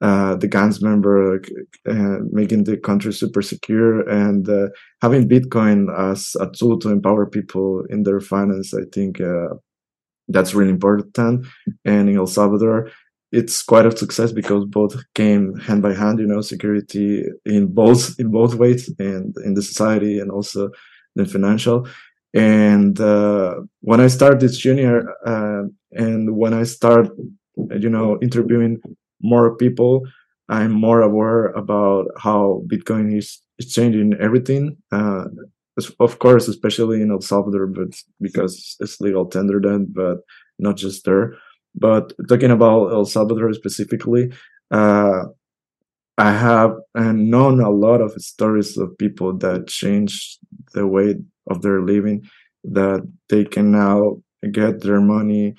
uh, 0.00 0.36
the 0.36 0.48
gangs 0.48 0.82
member, 0.82 1.40
uh, 1.88 2.18
making 2.30 2.64
the 2.64 2.76
country 2.76 3.12
super 3.12 3.42
secure, 3.42 4.06
and 4.08 4.48
having 5.00 5.28
Bitcoin 5.28 5.88
as 6.10 6.36
a 6.40 6.48
tool 6.50 6.78
to 6.78 6.90
empower 6.90 7.26
people 7.26 7.84
in 7.88 8.02
their 8.02 8.20
finance. 8.20 8.74
I 8.74 8.84
think 8.92 9.20
that's 10.28 10.54
really 10.54 10.70
important. 10.70 11.46
And 11.84 12.08
in 12.08 12.16
El 12.16 12.26
Salvador, 12.26 12.90
it's 13.32 13.62
quite 13.62 13.86
a 13.86 13.96
success 13.96 14.32
because 14.32 14.64
both 14.64 14.94
came 15.14 15.56
hand 15.56 15.82
by 15.82 15.94
hand. 15.94 16.18
You 16.18 16.26
know, 16.26 16.40
security 16.40 17.24
in 17.44 17.66
both 17.68 18.18
in 18.18 18.30
both 18.30 18.54
ways, 18.54 18.92
and 18.98 19.34
in 19.44 19.54
the 19.54 19.62
society, 19.62 20.18
and 20.18 20.30
also 20.30 20.70
the 21.14 21.26
financial. 21.26 21.88
And 22.34 23.00
uh, 23.00 23.56
when 23.80 24.00
I 24.00 24.08
start 24.08 24.40
this 24.40 24.58
junior, 24.58 25.08
uh, 25.26 25.62
and 25.92 26.36
when 26.36 26.52
I 26.52 26.64
start, 26.64 27.08
you 27.56 27.88
know, 27.88 28.18
interviewing 28.20 28.80
more 29.20 29.56
people, 29.56 30.02
I'm 30.48 30.72
more 30.72 31.02
aware 31.02 31.46
about 31.48 32.06
how 32.18 32.62
Bitcoin 32.66 33.16
is, 33.16 33.40
is 33.58 33.72
changing 33.72 34.14
everything. 34.20 34.76
Uh, 34.92 35.24
of 36.00 36.18
course, 36.18 36.48
especially 36.48 37.02
in 37.02 37.10
El 37.10 37.20
Salvador, 37.20 37.66
but 37.66 37.88
because 38.20 38.76
it's 38.80 39.00
legal 39.00 39.26
tender 39.26 39.60
then, 39.60 39.88
but 39.90 40.18
not 40.58 40.76
just 40.76 41.04
there. 41.04 41.34
But 41.74 42.12
talking 42.28 42.50
about 42.50 42.92
El 42.92 43.04
Salvador 43.04 43.52
specifically, 43.52 44.32
uh, 44.70 45.24
I 46.18 46.32
have 46.32 46.76
and 46.94 47.30
known 47.30 47.60
a 47.60 47.70
lot 47.70 48.00
of 48.00 48.12
stories 48.12 48.78
of 48.78 48.96
people 48.96 49.36
that 49.38 49.66
changed 49.66 50.38
the 50.72 50.86
way 50.86 51.16
of 51.50 51.60
their 51.60 51.82
living, 51.82 52.26
that 52.64 53.06
they 53.28 53.44
can 53.44 53.70
now 53.70 54.22
get 54.50 54.80
their 54.80 55.00
money 55.00 55.54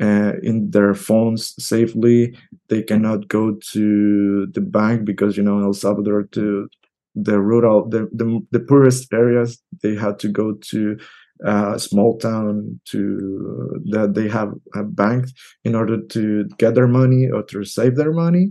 uh, 0.00 0.32
in 0.42 0.70
their 0.70 0.94
phones 0.94 1.54
safely. 1.62 2.36
They 2.68 2.82
cannot 2.82 3.28
go 3.28 3.56
to 3.72 4.46
the 4.46 4.60
bank 4.60 5.04
because 5.04 5.36
you 5.36 5.42
know 5.42 5.60
El 5.62 5.72
Salvador 5.72 6.24
to 6.32 6.68
the 7.14 7.40
rural, 7.40 7.88
the, 7.88 8.08
the, 8.12 8.40
the 8.52 8.60
poorest 8.60 9.12
areas, 9.12 9.60
they 9.82 9.94
had 9.94 10.18
to 10.20 10.28
go 10.28 10.52
to 10.70 10.96
a 11.44 11.78
small 11.78 12.18
town 12.18 12.80
to 12.84 13.80
that 13.90 14.14
they 14.14 14.28
have 14.28 14.52
a 14.74 14.82
bank 14.82 15.26
in 15.64 15.74
order 15.74 16.00
to 16.02 16.44
get 16.58 16.74
their 16.74 16.88
money 16.88 17.28
or 17.30 17.42
to 17.44 17.64
save 17.64 17.96
their 17.96 18.12
money. 18.12 18.50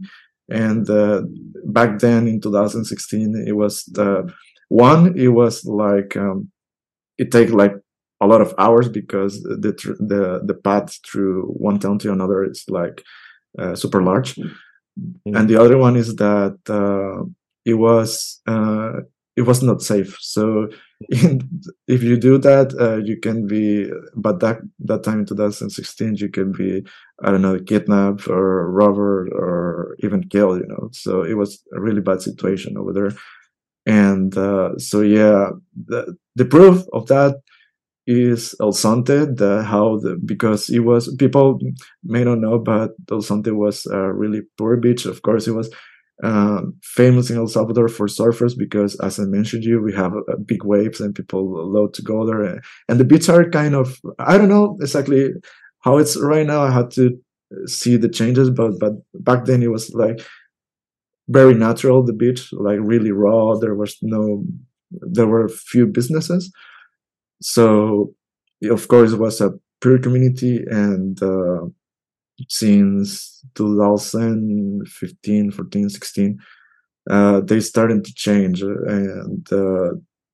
And 0.49 0.89
uh, 0.89 1.23
back 1.65 1.99
then 1.99 2.27
in 2.27 2.39
2016, 2.39 3.43
it 3.45 3.53
was 3.53 3.83
the 3.85 4.31
one. 4.69 5.17
It 5.17 5.29
was 5.29 5.65
like 5.65 6.15
um, 6.15 6.49
it 7.17 7.31
take 7.31 7.49
like 7.49 7.73
a 8.21 8.27
lot 8.27 8.41
of 8.41 8.53
hours 8.57 8.89
because 8.89 9.43
the 9.43 9.73
the 9.99 10.41
the 10.43 10.53
path 10.53 10.97
through 11.05 11.43
one 11.43 11.79
town 11.79 11.99
to 11.99 12.11
another 12.11 12.43
is 12.43 12.65
like 12.67 13.03
uh, 13.59 13.75
super 13.75 14.01
large. 14.01 14.35
Mm-hmm. 14.35 15.35
And 15.35 15.49
the 15.49 15.61
other 15.61 15.77
one 15.77 15.95
is 15.95 16.15
that 16.15 16.57
uh, 16.69 17.23
it 17.65 17.75
was 17.75 18.41
uh, 18.47 19.01
it 19.35 19.43
was 19.43 19.61
not 19.61 19.81
safe. 19.81 20.17
So 20.19 20.69
in, 21.09 21.47
if 21.87 22.01
you 22.01 22.17
do 22.17 22.39
that, 22.39 22.73
uh, 22.79 22.97
you 22.97 23.17
can 23.17 23.47
be. 23.47 23.89
But 24.15 24.39
that 24.39 24.59
that 24.79 25.03
time 25.03 25.19
in 25.19 25.25
2016, 25.25 26.15
you 26.15 26.29
can 26.29 26.51
be 26.51 26.83
I 27.23 27.31
don't 27.31 27.43
know 27.43 27.59
kidnapped 27.59 28.27
or 28.27 28.71
robbed 28.71 29.29
or 29.31 29.95
even 29.99 30.27
killed. 30.27 30.61
You 30.61 30.67
know, 30.67 30.89
so 30.91 31.23
it 31.23 31.35
was 31.35 31.61
a 31.73 31.79
really 31.79 32.01
bad 32.01 32.21
situation 32.21 32.77
over 32.77 32.93
there. 32.93 33.11
And 33.85 34.35
uh, 34.37 34.77
so 34.77 35.01
yeah, 35.01 35.51
the 35.85 36.17
the 36.35 36.45
proof 36.45 36.83
of 36.93 37.07
that 37.07 37.35
is 38.07 38.55
El 38.61 38.71
Zonte, 38.71 39.35
the 39.35 39.63
how 39.63 39.97
the 39.97 40.17
because 40.25 40.69
it 40.69 40.79
was 40.79 41.13
people 41.17 41.59
may 42.03 42.23
not 42.23 42.39
know, 42.39 42.57
but 42.57 42.91
El 43.11 43.19
Zonte 43.19 43.53
was 43.53 43.85
a 43.87 44.13
really 44.13 44.41
poor 44.57 44.77
beach. 44.77 45.05
Of 45.05 45.21
course, 45.21 45.47
it 45.47 45.51
was 45.51 45.69
uh, 46.23 46.61
famous 46.81 47.29
in 47.29 47.37
El 47.37 47.47
Salvador 47.47 47.89
for 47.89 48.07
surfers 48.07 48.57
because, 48.57 48.99
as 49.01 49.19
I 49.19 49.25
mentioned 49.25 49.65
you, 49.65 49.81
we 49.81 49.93
have 49.93 50.13
uh, 50.13 50.37
big 50.45 50.63
waves 50.63 50.99
and 50.99 51.13
people 51.13 51.71
love 51.71 51.91
to 51.93 52.01
go 52.01 52.25
there. 52.25 52.61
And 52.87 52.99
the 52.99 53.05
beaches 53.05 53.29
are 53.29 53.49
kind 53.49 53.75
of, 53.75 53.99
I 54.17 54.37
don't 54.37 54.49
know 54.49 54.77
exactly 54.81 55.29
how 55.81 55.97
it's 55.97 56.17
right 56.17 56.47
now. 56.47 56.61
I 56.63 56.71
had 56.71 56.89
to 56.91 57.17
see 57.65 57.97
the 57.97 58.09
changes, 58.09 58.49
but, 58.49 58.79
but 58.79 58.93
back 59.13 59.45
then 59.45 59.61
it 59.61 59.71
was 59.71 59.93
like 59.93 60.21
very 61.27 61.53
natural, 61.53 62.03
the 62.03 62.13
beach, 62.13 62.49
like 62.53 62.79
really 62.81 63.11
raw. 63.11 63.55
There 63.55 63.75
was 63.75 63.97
no, 64.01 64.43
there 64.89 65.27
were 65.27 65.49
few 65.49 65.85
businesses. 65.85 66.51
So, 67.41 68.13
of 68.69 68.87
course, 68.87 69.13
it 69.13 69.19
was 69.19 69.41
a 69.41 69.53
poor 69.81 69.99
community 69.99 70.63
and, 70.69 71.21
uh, 71.21 71.65
since 72.49 73.43
2015 73.55 75.51
14 75.51 75.89
16 75.89 76.39
uh, 77.09 77.41
they 77.41 77.59
started 77.59 78.03
to 78.05 78.13
change 78.13 78.61
and 78.61 79.51
uh, 79.51 79.91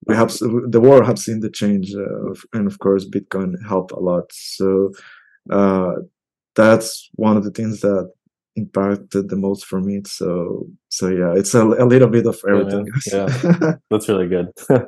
we 0.07 0.15
have 0.15 0.31
the 0.37 0.81
world 0.81 1.05
have 1.05 1.19
seen 1.19 1.39
the 1.39 1.49
change 1.49 1.93
uh, 1.95 2.33
and 2.53 2.67
of 2.67 2.79
course 2.79 3.07
bitcoin 3.07 3.53
helped 3.67 3.91
a 3.91 3.99
lot. 3.99 4.31
So 4.31 4.91
uh, 5.49 5.93
that's 6.55 7.09
one 7.13 7.37
of 7.37 7.43
the 7.43 7.51
things 7.51 7.81
that 7.81 8.11
impacted 8.55 9.29
the 9.29 9.35
most 9.35 9.65
for 9.65 9.79
me. 9.79 10.01
So 10.05 10.67
so 10.89 11.09
yeah 11.09 11.33
it's 11.35 11.53
a, 11.53 11.63
a 11.63 11.85
little 11.85 12.09
bit 12.09 12.25
of 12.25 12.41
everything. 12.47 12.87
Yeah, 13.11 13.29
yeah. 13.43 13.75
that's 13.89 14.09
really 14.09 14.27
good 14.27 14.51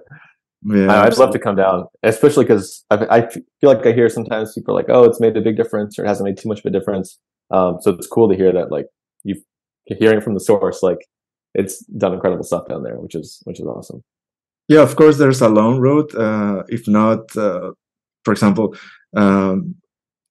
Yeah, 0.68 1.04
I'd 1.04 1.18
love 1.18 1.32
to 1.32 1.40
come 1.40 1.56
down, 1.56 1.86
especially 2.02 2.46
because 2.46 2.84
I, 2.90 2.96
I, 3.10 3.30
feel 3.30 3.44
like 3.64 3.86
I 3.86 3.92
hear 3.92 4.10
sometimes 4.10 4.54
people 4.54 4.74
are 4.74 4.82
like, 4.82 4.90
"Oh, 4.90 5.04
it's 5.04 5.20
made 5.20 5.38
a 5.38 5.42
big 5.42 5.58
difference," 5.58 6.00
or 6.00 6.06
"It 6.06 6.08
hasn't 6.08 6.28
made 6.28 6.38
too 6.38 6.50
much 6.50 6.60
of 6.60 6.66
a 6.66 6.72
difference." 6.72 7.20
Um, 7.52 7.78
so 7.82 7.92
it's 7.92 8.08
cool 8.08 8.28
to 8.30 8.36
hear 8.36 8.52
that, 8.52 8.72
like, 8.72 8.88
you're 9.24 9.38
hearing 9.88 10.22
from 10.22 10.34
the 10.34 10.40
source, 10.40 10.82
like, 10.82 10.98
it's 11.54 11.86
done 11.86 12.14
incredible 12.14 12.44
stuff 12.44 12.68
down 12.68 12.82
there, 12.82 13.00
which 13.00 13.14
is 13.14 13.42
which 13.44 13.60
is 13.60 13.66
awesome. 13.68 14.04
Yeah, 14.68 14.82
of 14.82 14.96
course, 14.96 15.18
there's 15.18 15.42
a 15.42 15.50
long 15.50 15.80
road. 15.80 16.14
Uh, 16.16 16.64
if 16.68 16.88
not, 16.88 17.36
uh, 17.38 17.72
for 18.24 18.32
example, 18.32 18.76
um, 19.16 19.76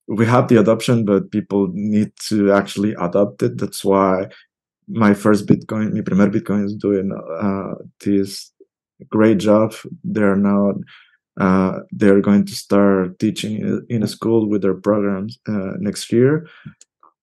we 0.09 0.27
have 0.27 0.49
the 0.49 0.59
adoption, 0.59 1.05
but 1.05 1.31
people 1.31 1.69
need 1.73 2.11
to 2.29 2.53
actually 2.53 2.95
adopt 3.01 3.43
it. 3.43 3.59
That's 3.59 3.85
why 3.85 4.27
my 4.89 5.15
first 5.15 5.47
Bitcoin, 5.47 5.93
Mi 5.93 6.03
Primer 6.03 6.29
Bitcoin, 6.29 6.65
is 6.65 6.75
doing 6.75 7.13
uh, 7.41 7.75
this 8.05 8.53
great 9.11 9.39
job. 9.39 9.75
They're 10.05 10.37
now 10.37 10.75
uh, 11.41 11.81
they're 11.91 12.21
going 12.21 12.47
to 12.47 12.55
start 12.55 13.19
teaching 13.19 13.85
in 13.89 14.03
a 14.03 14.07
school 14.09 14.49
with 14.49 14.63
their 14.63 14.75
programs 14.75 15.39
uh, 15.49 15.73
next 15.79 16.13
year, 16.13 16.47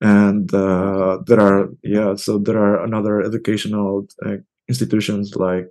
and 0.02 0.54
uh, 0.54 1.20
there 1.28 1.40
are 1.40 1.70
yeah, 1.84 2.16
so 2.16 2.38
there 2.38 2.58
are 2.58 2.84
another 2.84 3.22
educational 3.22 4.08
uh, 4.26 4.38
institutions 4.68 5.36
like 5.36 5.68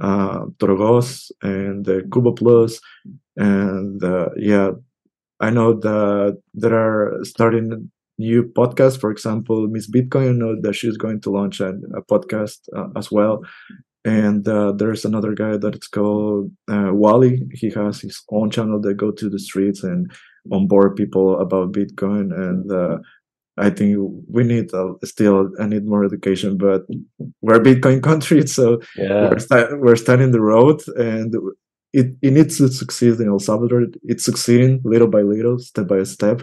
uh, 0.00 0.46
and 1.42 1.86
Cuba 2.12 2.32
Plus, 2.32 2.80
and 3.36 4.02
uh, 4.02 4.28
yeah, 4.36 4.72
I 5.40 5.50
know 5.50 5.74
that 5.74 6.40
there 6.54 6.74
are 6.74 7.24
starting 7.24 7.90
new 8.18 8.44
podcasts. 8.44 9.00
For 9.00 9.10
example, 9.10 9.66
Miss 9.68 9.90
Bitcoin, 9.90 10.30
I 10.30 10.32
know 10.32 10.60
that 10.60 10.74
she's 10.74 10.96
going 10.96 11.20
to 11.22 11.30
launch 11.30 11.60
a, 11.60 11.70
a 11.94 12.02
podcast 12.02 12.60
uh, 12.76 12.88
as 12.96 13.10
well. 13.10 13.42
And 14.04 14.46
uh, 14.46 14.72
there's 14.72 15.04
another 15.06 15.32
guy 15.34 15.56
that 15.56 15.74
it's 15.74 15.88
called 15.88 16.50
uh, 16.70 16.90
Wally. 16.92 17.40
He 17.52 17.70
has 17.70 18.00
his 18.00 18.22
own 18.30 18.50
channel 18.50 18.80
that 18.82 18.94
go 18.94 19.10
to 19.10 19.30
the 19.30 19.38
streets 19.38 19.82
and 19.82 20.12
onboard 20.52 20.94
people 20.96 21.40
about 21.40 21.72
Bitcoin. 21.72 22.32
And 22.34 22.70
uh, 22.70 22.98
I 23.56 23.70
think 23.70 23.96
we 24.28 24.44
need 24.44 24.74
uh, 24.74 24.94
still 25.04 25.50
I 25.58 25.66
need 25.66 25.86
more 25.86 26.04
education, 26.04 26.58
but 26.58 26.82
we're 27.40 27.54
a 27.62 27.64
Bitcoin 27.64 28.02
country, 28.02 28.46
so 28.58 28.80
Yeah. 28.96 29.30
we're, 29.30 29.38
sta- 29.38 29.74
we're 29.76 29.96
starting 29.96 30.32
the 30.32 30.40
road, 30.40 30.82
and 30.96 31.34
it, 31.94 32.14
it 32.20 32.32
needs 32.32 32.58
to 32.58 32.68
succeed 32.68 33.14
in 33.20 33.28
El 33.28 33.38
Salvador. 33.38 33.86
It's 34.02 34.24
succeeding 34.24 34.80
little 34.84 35.08
by 35.08 35.22
little, 35.22 35.58
step 35.60 35.86
by 35.86 36.02
step. 36.02 36.42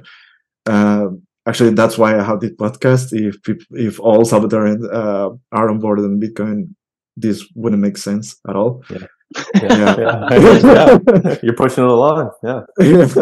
Uh, 0.65 1.07
actually, 1.45 1.71
that's 1.71 1.97
why 1.97 2.17
I 2.17 2.23
have 2.23 2.39
this 2.39 2.51
podcast. 2.53 3.11
If 3.11 3.35
if 3.71 3.99
all 3.99 4.23
Salvadorans 4.23 4.83
uh, 4.91 5.29
are 5.51 5.69
on 5.69 5.79
board 5.79 5.99
on 5.99 6.19
Bitcoin, 6.19 6.73
this 7.22 7.48
wouldn't 7.56 7.81
make 7.81 7.98
sense 7.98 8.39
at 8.48 8.56
all. 8.56 8.84
Yeah. 8.89 9.07
Yeah. 9.61 9.95
Yeah. 9.98 10.99
Yeah. 11.14 11.35
You're 11.43 11.56
pushing 11.56 11.84
it 11.84 11.89
along. 11.89 12.31
Yeah. 12.43 12.61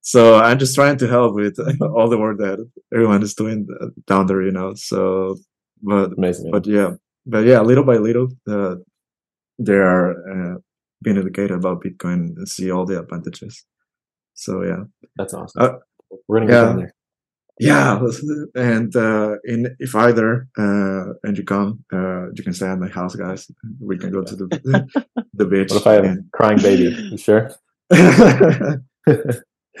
so 0.00 0.36
I'm 0.36 0.58
just 0.58 0.74
trying 0.74 0.96
to 0.98 1.08
help 1.08 1.34
with 1.34 1.58
all 1.80 2.08
the 2.08 2.18
work 2.18 2.38
that 2.38 2.58
everyone 2.92 3.22
is 3.22 3.34
doing 3.34 3.68
down 4.06 4.26
there, 4.26 4.42
you 4.42 4.52
know. 4.52 4.74
So, 4.74 5.36
but 5.82 6.12
Amazing. 6.16 6.44
man. 6.44 6.52
but 6.52 6.66
yeah, 6.66 6.90
but 7.26 7.44
yeah, 7.44 7.60
little 7.60 7.84
by 7.84 7.96
little, 7.96 8.28
uh, 8.48 8.76
they 9.58 9.74
are 9.74 10.10
uh, 10.10 10.58
being 11.02 11.18
educated 11.18 11.52
about 11.52 11.82
Bitcoin 11.82 12.36
and 12.36 12.48
see 12.48 12.70
all 12.70 12.86
the 12.86 12.98
advantages. 12.98 13.64
So 14.34 14.62
yeah, 14.62 14.84
That's 15.16 15.34
awesome. 15.34 15.62
Uh, 15.62 15.72
We're 16.26 16.40
gonna 16.40 16.50
get 16.50 16.56
yeah. 16.56 16.64
down 16.64 16.76
there. 16.78 16.94
Yeah, 17.60 18.00
and 18.54 18.94
uh, 18.96 19.36
in 19.44 19.76
if 19.78 19.94
either 19.94 20.48
uh, 20.58 21.12
and 21.22 21.36
you 21.36 21.44
come, 21.44 21.84
uh, 21.92 22.30
you 22.32 22.42
can 22.42 22.54
stay 22.54 22.66
at 22.66 22.78
my 22.78 22.88
house, 22.88 23.14
guys. 23.14 23.50
We 23.80 23.98
can 23.98 24.10
go 24.10 24.22
to 24.22 24.34
the 24.34 24.46
the 25.34 25.44
beach. 25.44 25.70
What 25.70 25.80
if 25.80 25.86
I 25.86 25.92
have 25.94 26.04
a 26.04 26.18
crying 26.32 26.58
baby? 26.58 26.88
You 27.10 27.18
sure? 27.18 27.50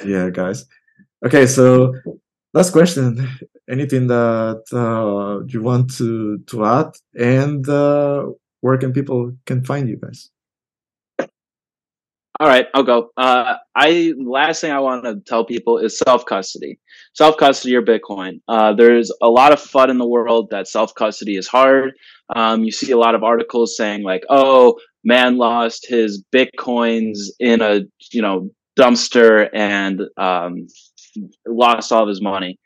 yeah, 0.04 0.30
guys. 0.30 0.66
Okay, 1.24 1.46
so 1.46 1.94
last 2.52 2.72
question. 2.72 3.28
Anything 3.68 4.08
that 4.08 4.64
uh, 4.72 5.44
you 5.46 5.62
want 5.62 5.94
to 5.96 6.38
to 6.38 6.64
add, 6.66 6.92
and 7.18 7.66
uh, 7.68 8.26
where 8.60 8.76
can 8.78 8.92
people 8.92 9.32
can 9.46 9.64
find 9.64 9.88
you 9.88 9.96
guys? 9.96 10.30
All 12.40 12.48
right, 12.48 12.68
I'll 12.72 12.82
go. 12.82 13.10
Uh, 13.18 13.56
I 13.76 14.14
last 14.18 14.62
thing 14.62 14.72
I 14.72 14.78
want 14.78 15.04
to 15.04 15.20
tell 15.26 15.44
people 15.44 15.76
is 15.76 15.98
self 15.98 16.24
custody. 16.24 16.78
Self 17.12 17.36
custody 17.36 17.72
your 17.72 17.84
Bitcoin. 17.84 18.40
Uh, 18.48 18.72
there's 18.72 19.12
a 19.20 19.28
lot 19.28 19.52
of 19.52 19.60
fun 19.60 19.90
in 19.90 19.98
the 19.98 20.08
world 20.08 20.48
that 20.50 20.66
self 20.66 20.94
custody 20.94 21.36
is 21.36 21.46
hard. 21.46 21.92
Um, 22.34 22.64
you 22.64 22.72
see 22.72 22.92
a 22.92 22.96
lot 22.96 23.14
of 23.14 23.22
articles 23.22 23.76
saying 23.76 24.04
like, 24.04 24.22
"Oh, 24.30 24.78
man 25.04 25.36
lost 25.36 25.86
his 25.86 26.24
bitcoins 26.34 27.18
in 27.38 27.60
a 27.60 27.82
you 28.10 28.22
know 28.22 28.48
dumpster 28.74 29.50
and 29.52 30.00
um, 30.16 30.66
lost 31.46 31.92
all 31.92 32.04
of 32.04 32.08
his 32.08 32.22
money." 32.22 32.58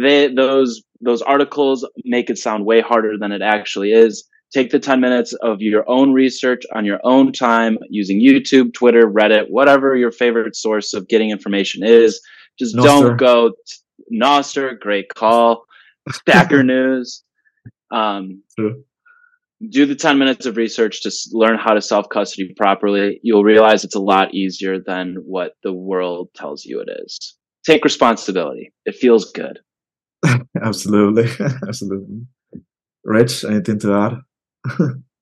They, 0.00 0.32
those 0.32 0.84
those 1.00 1.20
articles 1.20 1.84
make 2.04 2.30
it 2.30 2.38
sound 2.38 2.64
way 2.64 2.80
harder 2.80 3.18
than 3.18 3.32
it 3.32 3.42
actually 3.42 3.90
is 3.90 4.24
take 4.52 4.70
the 4.70 4.78
10 4.78 5.00
minutes 5.00 5.32
of 5.34 5.60
your 5.60 5.88
own 5.88 6.12
research 6.12 6.62
on 6.74 6.84
your 6.84 7.00
own 7.04 7.32
time 7.32 7.78
using 7.90 8.20
YouTube, 8.20 8.72
Twitter, 8.74 9.06
Reddit, 9.10 9.46
whatever 9.50 9.96
your 9.96 10.12
favorite 10.12 10.56
source 10.56 10.94
of 10.94 11.08
getting 11.08 11.30
information 11.30 11.82
is. 11.84 12.20
Just 12.58 12.74
Nostr. 12.76 12.84
don't 12.84 13.16
go 13.18 13.50
t- 13.50 14.16
Nostr, 14.22 14.78
great 14.80 15.08
call, 15.14 15.64
Stacker 16.10 16.62
News. 16.64 17.22
Um, 17.90 18.42
True. 18.58 18.82
do 19.70 19.84
the 19.86 19.94
10 19.94 20.18
minutes 20.18 20.46
of 20.46 20.56
research 20.56 21.02
to 21.02 21.08
s- 21.08 21.28
learn 21.32 21.58
how 21.58 21.74
to 21.74 21.82
self 21.82 22.08
custody 22.08 22.52
properly. 22.56 23.20
You'll 23.22 23.44
realize 23.44 23.84
it's 23.84 23.94
a 23.94 24.00
lot 24.00 24.34
easier 24.34 24.78
than 24.80 25.16
what 25.24 25.52
the 25.62 25.72
world 25.72 26.28
tells 26.34 26.64
you 26.64 26.80
it 26.80 26.88
is. 27.04 27.36
Take 27.64 27.84
responsibility. 27.84 28.72
It 28.86 28.94
feels 28.94 29.32
good. 29.32 29.58
Absolutely, 30.62 31.28
absolutely. 31.68 32.22
Rich, 33.04 33.44
anything 33.44 33.78
to 33.80 33.92
add? 33.94 34.12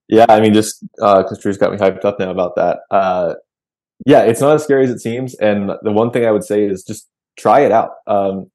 Yeah, 0.09 0.27
I 0.29 0.41
mean, 0.41 0.53
just 0.53 0.85
because 0.97 1.39
Drew's 1.41 1.57
got 1.57 1.73
me 1.73 1.79
hyped 1.79 2.05
up 2.05 2.19
now 2.19 2.31
about 2.31 2.57
that. 2.57 2.81
Uh, 2.91 3.35
yeah, 4.05 4.23
it's 4.23 4.41
not 4.41 4.55
as 4.55 4.65
scary 4.65 4.85
as 4.85 4.91
it 4.91 5.01
seems. 5.01 5.35
And 5.37 5.71
the 5.83 5.93
one 5.93 6.11
thing 6.11 6.27
I 6.27 6.31
would 6.31 6.45
say 6.45 6.65
is 6.65 6.83
just 6.83 7.09
try 7.39 7.61
it 7.61 7.73
out. 7.73 7.91
Um, 8.07 8.51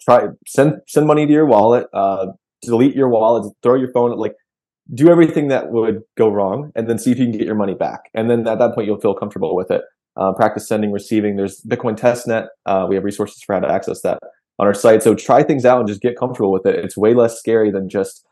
try 0.00 0.28
send 0.46 0.80
send 0.86 1.06
money 1.06 1.26
to 1.26 1.32
your 1.32 1.46
wallet. 1.46 1.86
Uh, 1.92 2.28
delete 2.62 2.94
your 2.96 3.08
wallet. 3.08 3.52
Throw 3.62 3.74
your 3.74 3.92
phone. 3.92 4.16
Like 4.16 4.34
do 4.92 5.10
everything 5.10 5.48
that 5.48 5.70
would 5.70 6.00
go 6.16 6.30
wrong, 6.30 6.72
and 6.74 6.88
then 6.88 6.98
see 6.98 7.12
if 7.12 7.18
you 7.18 7.26
can 7.26 7.36
get 7.36 7.46
your 7.46 7.54
money 7.54 7.74
back. 7.74 8.10
And 8.14 8.30
then 8.30 8.46
at 8.48 8.58
that 8.58 8.74
point, 8.74 8.86
you'll 8.86 9.00
feel 9.00 9.14
comfortable 9.14 9.54
with 9.54 9.70
it. 9.70 9.82
Uh, 10.16 10.32
practice 10.32 10.66
sending, 10.66 10.92
receiving. 10.92 11.36
There's 11.36 11.60
Bitcoin 11.62 11.96
testnet. 11.96 12.48
Uh, 12.66 12.86
we 12.88 12.94
have 12.94 13.04
resources 13.04 13.42
for 13.42 13.54
how 13.54 13.60
to 13.60 13.70
access 13.70 14.00
that 14.02 14.18
on 14.58 14.66
our 14.66 14.74
site. 14.74 15.02
So 15.02 15.14
try 15.14 15.42
things 15.42 15.64
out 15.64 15.78
and 15.78 15.88
just 15.88 16.00
get 16.00 16.18
comfortable 16.18 16.52
with 16.52 16.66
it. 16.66 16.84
It's 16.84 16.96
way 16.96 17.14
less 17.14 17.38
scary 17.38 17.70
than 17.70 17.88
just 17.88 18.24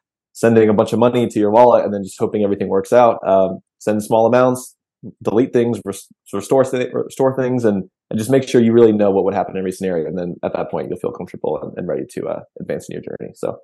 sending 0.43 0.69
a 0.69 0.74
bunch 0.81 0.93
of 0.93 0.98
money 1.06 1.27
to 1.28 1.39
your 1.43 1.51
wallet 1.51 1.85
and 1.85 1.93
then 1.93 2.02
just 2.05 2.19
hoping 2.19 2.43
everything 2.44 2.69
works 2.69 2.93
out. 2.93 3.16
Um, 3.27 3.59
send 3.81 4.02
small 4.02 4.24
amounts, 4.27 4.77
delete 5.23 5.52
things, 5.52 5.81
res- 5.85 6.06
restore 6.32 6.65
th- 6.65 6.90
restore 6.93 7.32
things, 7.36 7.65
and, 7.65 7.78
and 8.10 8.19
just 8.19 8.31
make 8.31 8.48
sure 8.48 8.60
you 8.60 8.73
really 8.73 8.93
know 8.93 9.10
what 9.10 9.24
would 9.24 9.35
happen 9.35 9.55
in 9.56 9.59
every 9.59 9.73
scenario. 9.73 10.06
And 10.06 10.16
then 10.19 10.36
at 10.44 10.52
that 10.55 10.70
point, 10.70 10.89
you'll 10.89 10.98
feel 11.05 11.12
comfortable 11.20 11.59
and, 11.62 11.73
and 11.77 11.89
ready 11.89 12.05
to 12.15 12.20
uh, 12.28 12.40
advance 12.60 12.86
in 12.89 12.94
your 12.94 13.02
journey. 13.02 13.32
So 13.35 13.59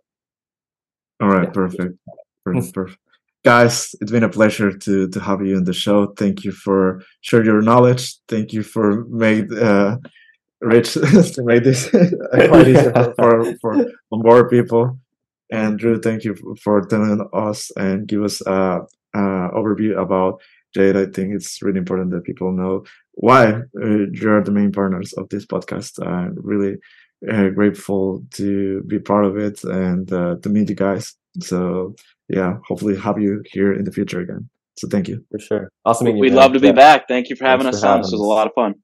All 1.23 1.29
right, 1.29 1.49
Yeah. 1.49 1.51
perfect, 1.53 1.95
perfect, 2.45 2.75
perfect. 2.75 2.99
Guys, 3.45 3.95
it's 4.01 4.11
been 4.11 4.25
a 4.25 4.29
pleasure 4.39 4.71
to 4.85 5.09
to 5.15 5.21
have 5.21 5.41
you 5.47 5.57
on 5.57 5.65
the 5.65 5.75
show. 5.85 5.99
Thank 6.23 6.45
you 6.45 6.53
for 6.65 7.03
sharing 7.21 7.47
your 7.47 7.61
knowledge. 7.63 8.17
Thank 8.27 8.53
you 8.55 8.63
for 8.63 9.05
made 9.27 9.53
uh, 9.53 9.99
Rich 10.61 10.95
to 11.35 11.43
make 11.51 11.63
this 11.63 11.91
quite 12.51 12.69
easy 12.69 12.91
for, 13.19 13.45
for 13.61 13.73
for 14.09 14.19
board 14.27 14.49
people. 14.51 14.99
And 15.59 15.79
Drew, 15.81 15.97
thank 16.07 16.21
you 16.27 16.35
for 16.65 16.77
telling 16.93 17.21
us 17.33 17.59
and 17.77 18.09
give 18.11 18.23
us 18.29 18.37
a, 18.47 18.81
a 19.15 19.23
overview 19.59 19.93
about 20.05 20.33
Jade. 20.75 20.97
I 20.97 21.07
think 21.15 21.29
it's 21.37 21.53
really 21.65 21.79
important 21.85 22.11
that 22.13 22.25
people 22.31 22.51
know 22.61 22.75
why 23.27 23.43
uh, 23.85 24.05
you're 24.21 24.43
the 24.43 24.51
main 24.61 24.73
partners 24.73 25.11
of 25.21 25.29
this 25.29 25.47
podcast. 25.47 25.93
I'm 26.05 26.35
really 26.53 26.75
uh, 27.31 27.49
grateful 27.59 28.25
to 28.39 28.83
be 28.93 28.99
part 28.99 29.25
of 29.25 29.37
it 29.47 29.57
and 29.65 30.13
uh, 30.13 30.35
to 30.43 30.49
meet 30.55 30.69
you 30.73 30.75
guys. 30.87 31.15
So 31.51 31.95
yeah, 32.29 32.53
hopefully 32.69 32.97
have 33.07 33.19
you 33.25 33.33
here 33.55 33.73
in 33.79 33.85
the 33.85 33.93
future 33.93 34.21
again. 34.27 34.49
So 34.79 34.89
thank 34.89 35.07
you. 35.11 35.17
for 35.31 35.39
sure, 35.39 35.65
awesome. 35.85 36.07
We'd 36.19 36.31
man. 36.31 36.37
love 36.43 36.53
to 36.55 36.61
be 36.61 36.69
Yeah. 36.69 36.73
back. 36.87 37.07
Thank 37.07 37.29
you 37.31 37.37
for 37.37 37.45
having 37.45 37.65
Thanks 37.65 37.77
us 37.79 37.83
for 37.83 37.87
on. 37.89 37.93
having 37.93 38.03
This 38.03 38.13
was 38.13 38.21
a 38.21 38.25
lot 38.25 38.47
of 38.49 38.55
fun. 38.55 38.75